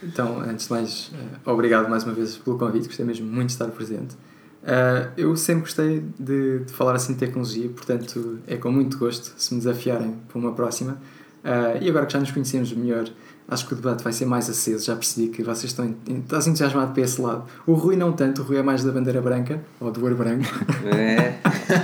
Então, 0.01 0.39
antes 0.39 0.67
de 0.67 0.71
mais, 0.71 1.07
uh, 1.07 1.51
obrigado 1.51 1.89
mais 1.89 2.03
uma 2.03 2.13
vez 2.13 2.37
pelo 2.37 2.57
convite, 2.57 2.87
gostei 2.87 3.05
mesmo 3.05 3.25
muito 3.25 3.47
de 3.47 3.53
estar 3.53 3.67
presente. 3.67 4.15
Uh, 4.63 5.11
eu 5.17 5.35
sempre 5.35 5.61
gostei 5.61 6.03
de, 6.19 6.59
de, 6.59 6.71
falar 6.71 6.95
assim 6.95 7.13
de 7.13 7.19
tecnologia, 7.19 7.69
portanto 7.69 8.39
é 8.47 8.57
com 8.57 8.71
muito 8.71 8.97
gosto 8.97 9.33
se 9.37 9.53
me 9.53 9.59
desafiarem 9.59 10.15
para 10.27 10.37
uma 10.37 10.53
próxima. 10.53 10.97
Uh, 11.43 11.81
e 11.81 11.89
agora 11.89 12.05
que 12.05 12.13
já 12.13 12.19
nos 12.19 12.31
conhecemos 12.31 12.71
melhor, 12.73 13.09
acho 13.47 13.65
que 13.65 13.73
o 13.73 13.75
debate 13.75 14.03
vai 14.03 14.11
ser 14.11 14.25
mais 14.25 14.49
aceso. 14.49 14.85
Já 14.85 14.95
percebi 14.95 15.29
que 15.29 15.43
vocês 15.43 15.71
estão, 15.71 15.85
estão 15.85 16.39
entusiasmados 16.39 16.93
para 16.93 17.03
esse 17.03 17.21
lado. 17.21 17.45
O 17.65 17.73
Rui 17.73 17.95
não 17.95 18.11
tanto, 18.11 18.41
o 18.41 18.45
Rui 18.45 18.57
é 18.57 18.63
mais 18.63 18.83
da 18.83 18.91
bandeira 18.91 19.21
branca, 19.21 19.61
ou 19.79 19.91
do 19.91 20.03
ouro 20.03 20.15
branco. 20.15 20.45
É. 20.85 21.37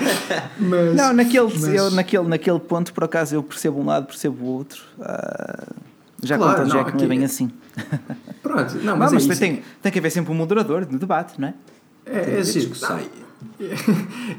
mas, 0.60 0.96
não, 0.96 1.14
naquele, 1.14 1.46
mas... 1.46 1.64
Eu, 1.74 1.92
naquele, 1.92 2.28
naquele 2.28 2.60
ponto, 2.60 2.94
por 2.94 3.04
acaso, 3.06 3.36
eu 3.36 3.44
percebo 3.44 3.80
um 3.80 3.86
lado, 3.86 4.08
percebo 4.08 4.44
o 4.44 4.48
outro. 4.48 4.84
Uh, 5.00 5.74
já 6.22 6.38
claro, 6.38 6.64
conta 6.64 6.70
já 6.70 6.84
que 6.84 6.98
não 6.98 7.04
é 7.04 7.08
bem 7.08 7.22
é- 7.22 7.26
assim. 7.26 7.52
Pronto, 8.42 8.76
não, 8.78 8.98
mas, 8.98 9.12
não, 9.12 9.28
mas 9.28 9.30
é 9.30 9.36
tem, 9.36 9.64
tem 9.82 9.92
que 9.92 10.00
haver 10.00 10.12
sempre 10.12 10.32
um 10.32 10.36
moderador 10.36 10.88
no 10.90 11.00
debate, 11.00 11.40
não 11.40 11.48
é? 11.48 11.54
É, 12.06 12.36
é 12.36 12.40
assim, 12.40 12.72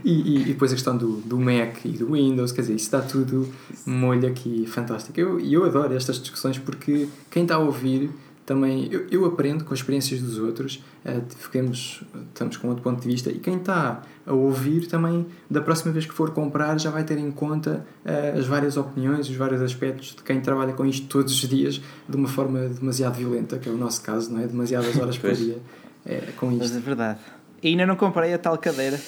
e, 0.05 0.11
e, 0.11 0.43
e, 0.43 0.45
depois 0.45 0.73
a 0.73 0.75
questão 0.75 0.97
do, 0.97 1.17
do 1.19 1.39
Mac 1.39 1.85
e 1.85 1.91
do 1.91 2.13
Windows, 2.13 2.53
quer 2.53 2.63
dizer, 2.63 2.75
isso 2.75 2.85
está 2.85 3.01
tudo 3.01 3.49
molho 3.87 4.29
aqui 4.29 4.67
fantástico. 4.67 5.19
E 5.19 5.23
eu, 5.23 5.41
eu 5.41 5.65
adoro 5.65 5.95
estas 5.95 6.21
discussões 6.21 6.59
porque 6.59 7.09
quem 7.31 7.43
está 7.43 7.57
a 7.57 7.59
ouvir 7.59 8.11
também 8.47 8.89
eu, 8.91 9.07
eu 9.11 9.25
aprendo 9.25 9.65
com 9.65 9.73
as 9.73 9.81
experiências 9.81 10.21
dos 10.21 10.39
outros, 10.39 10.83
uh, 11.05 11.23
ficamos, 11.37 12.03
estamos 12.29 12.57
com 12.57 12.69
outro 12.69 12.83
ponto 12.83 13.01
de 13.01 13.09
vista, 13.09 13.31
e 13.31 13.39
quem 13.39 13.57
está 13.57 14.03
a 14.27 14.33
ouvir 14.33 14.87
também, 14.87 15.27
da 15.49 15.61
próxima 15.61 15.93
vez 15.93 16.05
que 16.05 16.13
for 16.13 16.31
comprar, 16.31 16.79
já 16.79 16.91
vai 16.91 17.05
ter 17.05 17.19
em 17.19 17.31
conta 17.31 17.87
uh, 18.05 18.39
as 18.39 18.47
várias 18.47 18.77
opiniões, 18.77 19.29
os 19.29 19.37
vários 19.37 19.63
aspectos 19.63 20.15
de 20.15 20.23
quem 20.23 20.41
trabalha 20.41 20.73
com 20.73 20.85
isto 20.85 21.07
todos 21.07 21.33
os 21.33 21.49
dias 21.49 21.81
de 22.09 22.17
uma 22.17 22.29
forma 22.29 22.69
demasiado 22.69 23.15
violenta, 23.15 23.59
que 23.59 23.69
é 23.69 23.73
o 23.73 23.77
nosso 23.77 24.03
caso, 24.03 24.33
não 24.33 24.41
é? 24.41 24.47
Demasiadas 24.47 24.97
horas 25.01 25.17
por 25.17 25.33
dia 25.33 25.59
é, 26.07 26.33
com 26.37 26.51
isto. 26.51 26.61
Mas 26.61 26.77
é 26.77 26.81
verdade. 26.81 27.19
E 27.65 27.69
ainda 27.69 27.87
não 27.87 27.97
comprei 27.97 28.35
a 28.35 28.39
tal 28.39 28.59
cadeira. 28.59 29.01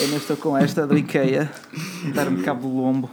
Ainda 0.00 0.16
estou 0.16 0.34
com 0.38 0.56
esta 0.56 0.86
do 0.86 0.96
IKEA, 0.96 1.52
dar-me 2.14 2.42
cabo 2.42 2.66
do 2.66 2.74
lombo. 2.74 3.10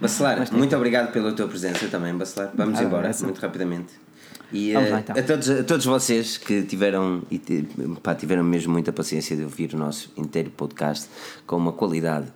Bacelar, 0.00 0.46
muito 0.52 0.74
obrigado 0.76 1.12
pela 1.12 1.32
tua 1.32 1.48
presença 1.48 1.88
também, 1.88 2.14
Bacelar. 2.14 2.52
Vamos 2.54 2.78
ah, 2.78 2.84
embora, 2.84 3.10
muito 3.22 3.40
rapidamente. 3.40 3.92
E 4.52 4.72
lá, 4.72 5.00
então. 5.00 5.16
a, 5.18 5.22
todos, 5.22 5.50
a 5.50 5.64
todos 5.64 5.84
vocês 5.84 6.36
que 6.38 6.62
tiveram, 6.62 7.22
e 7.28 7.40
pá, 8.00 8.14
tiveram 8.14 8.44
mesmo 8.44 8.72
muita 8.72 8.92
paciência 8.92 9.36
de 9.36 9.42
ouvir 9.42 9.74
o 9.74 9.76
nosso 9.76 10.12
inteiro 10.16 10.50
podcast 10.50 11.08
com 11.44 11.56
uma 11.56 11.72
qualidade 11.72 12.28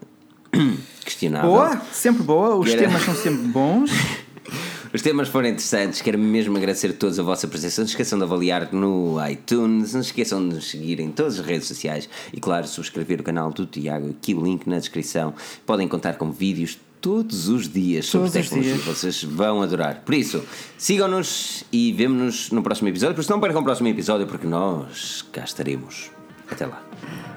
questionável. 1.05 1.51
Boa, 1.51 1.81
sempre 1.93 2.25
boa, 2.25 2.57
os 2.57 2.69
era... 2.69 2.83
temas 2.83 3.03
são 3.03 3.15
sempre 3.15 3.47
bons. 3.47 3.93
Os 4.97 5.03
temas 5.03 5.29
foram 5.29 5.49
interessantes, 5.49 6.01
quero 6.01 6.19
mesmo 6.19 6.57
agradecer 6.57 6.89
a 6.89 6.93
todos 6.95 7.21
a 7.21 7.23
vossa 7.23 7.47
presença. 7.47 7.83
Não 7.83 7.87
se 7.87 7.93
esqueçam 7.93 8.19
de 8.19 8.25
avaliar 8.25 8.73
no 8.73 9.19
iTunes, 9.29 9.93
não 9.93 10.03
se 10.03 10.09
esqueçam 10.09 10.41
de 10.49 10.55
nos 10.55 10.71
seguir 10.71 11.01
em 11.01 11.11
todas 11.11 11.39
as 11.39 11.45
redes 11.45 11.69
sociais 11.69 12.09
e, 12.33 12.41
claro, 12.41 12.67
subscrever 12.67 13.21
o 13.21 13.23
canal 13.23 13.53
do 13.53 13.67
Tiago. 13.67 14.09
Aqui 14.09 14.33
o 14.33 14.43
link 14.43 14.67
na 14.67 14.79
descrição. 14.79 15.35
Podem 15.67 15.87
contar 15.87 16.15
com 16.15 16.33
vídeos 16.33 16.79
todos 16.99 17.47
os 17.47 17.71
dias 17.71 18.07
sobre 18.07 18.31
todos 18.31 18.49
tecnologia. 18.49 18.77
Vocês 18.87 19.23
vão 19.23 19.61
adorar. 19.61 20.01
Por 20.03 20.15
isso, 20.15 20.43
sigam-nos 20.79 21.63
e 21.71 21.93
vemo-nos 21.93 22.51
no 22.51 22.63
próximo 22.63 22.89
episódio. 22.89 23.15
Por 23.15 23.21
isso, 23.21 23.31
não 23.31 23.39
percam 23.39 23.61
o 23.61 23.65
próximo 23.65 23.89
episódio, 23.89 24.27
porque 24.27 24.47
nós 24.47 25.21
cá 25.31 25.45
estaremos. 25.45 26.11
Até 26.51 26.65
lá. 26.65 26.83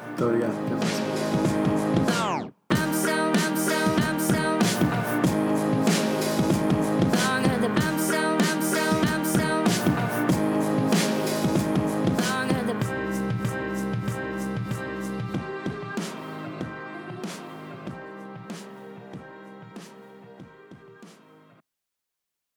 Muito 0.07 0.23
obrigado. 0.23 1.78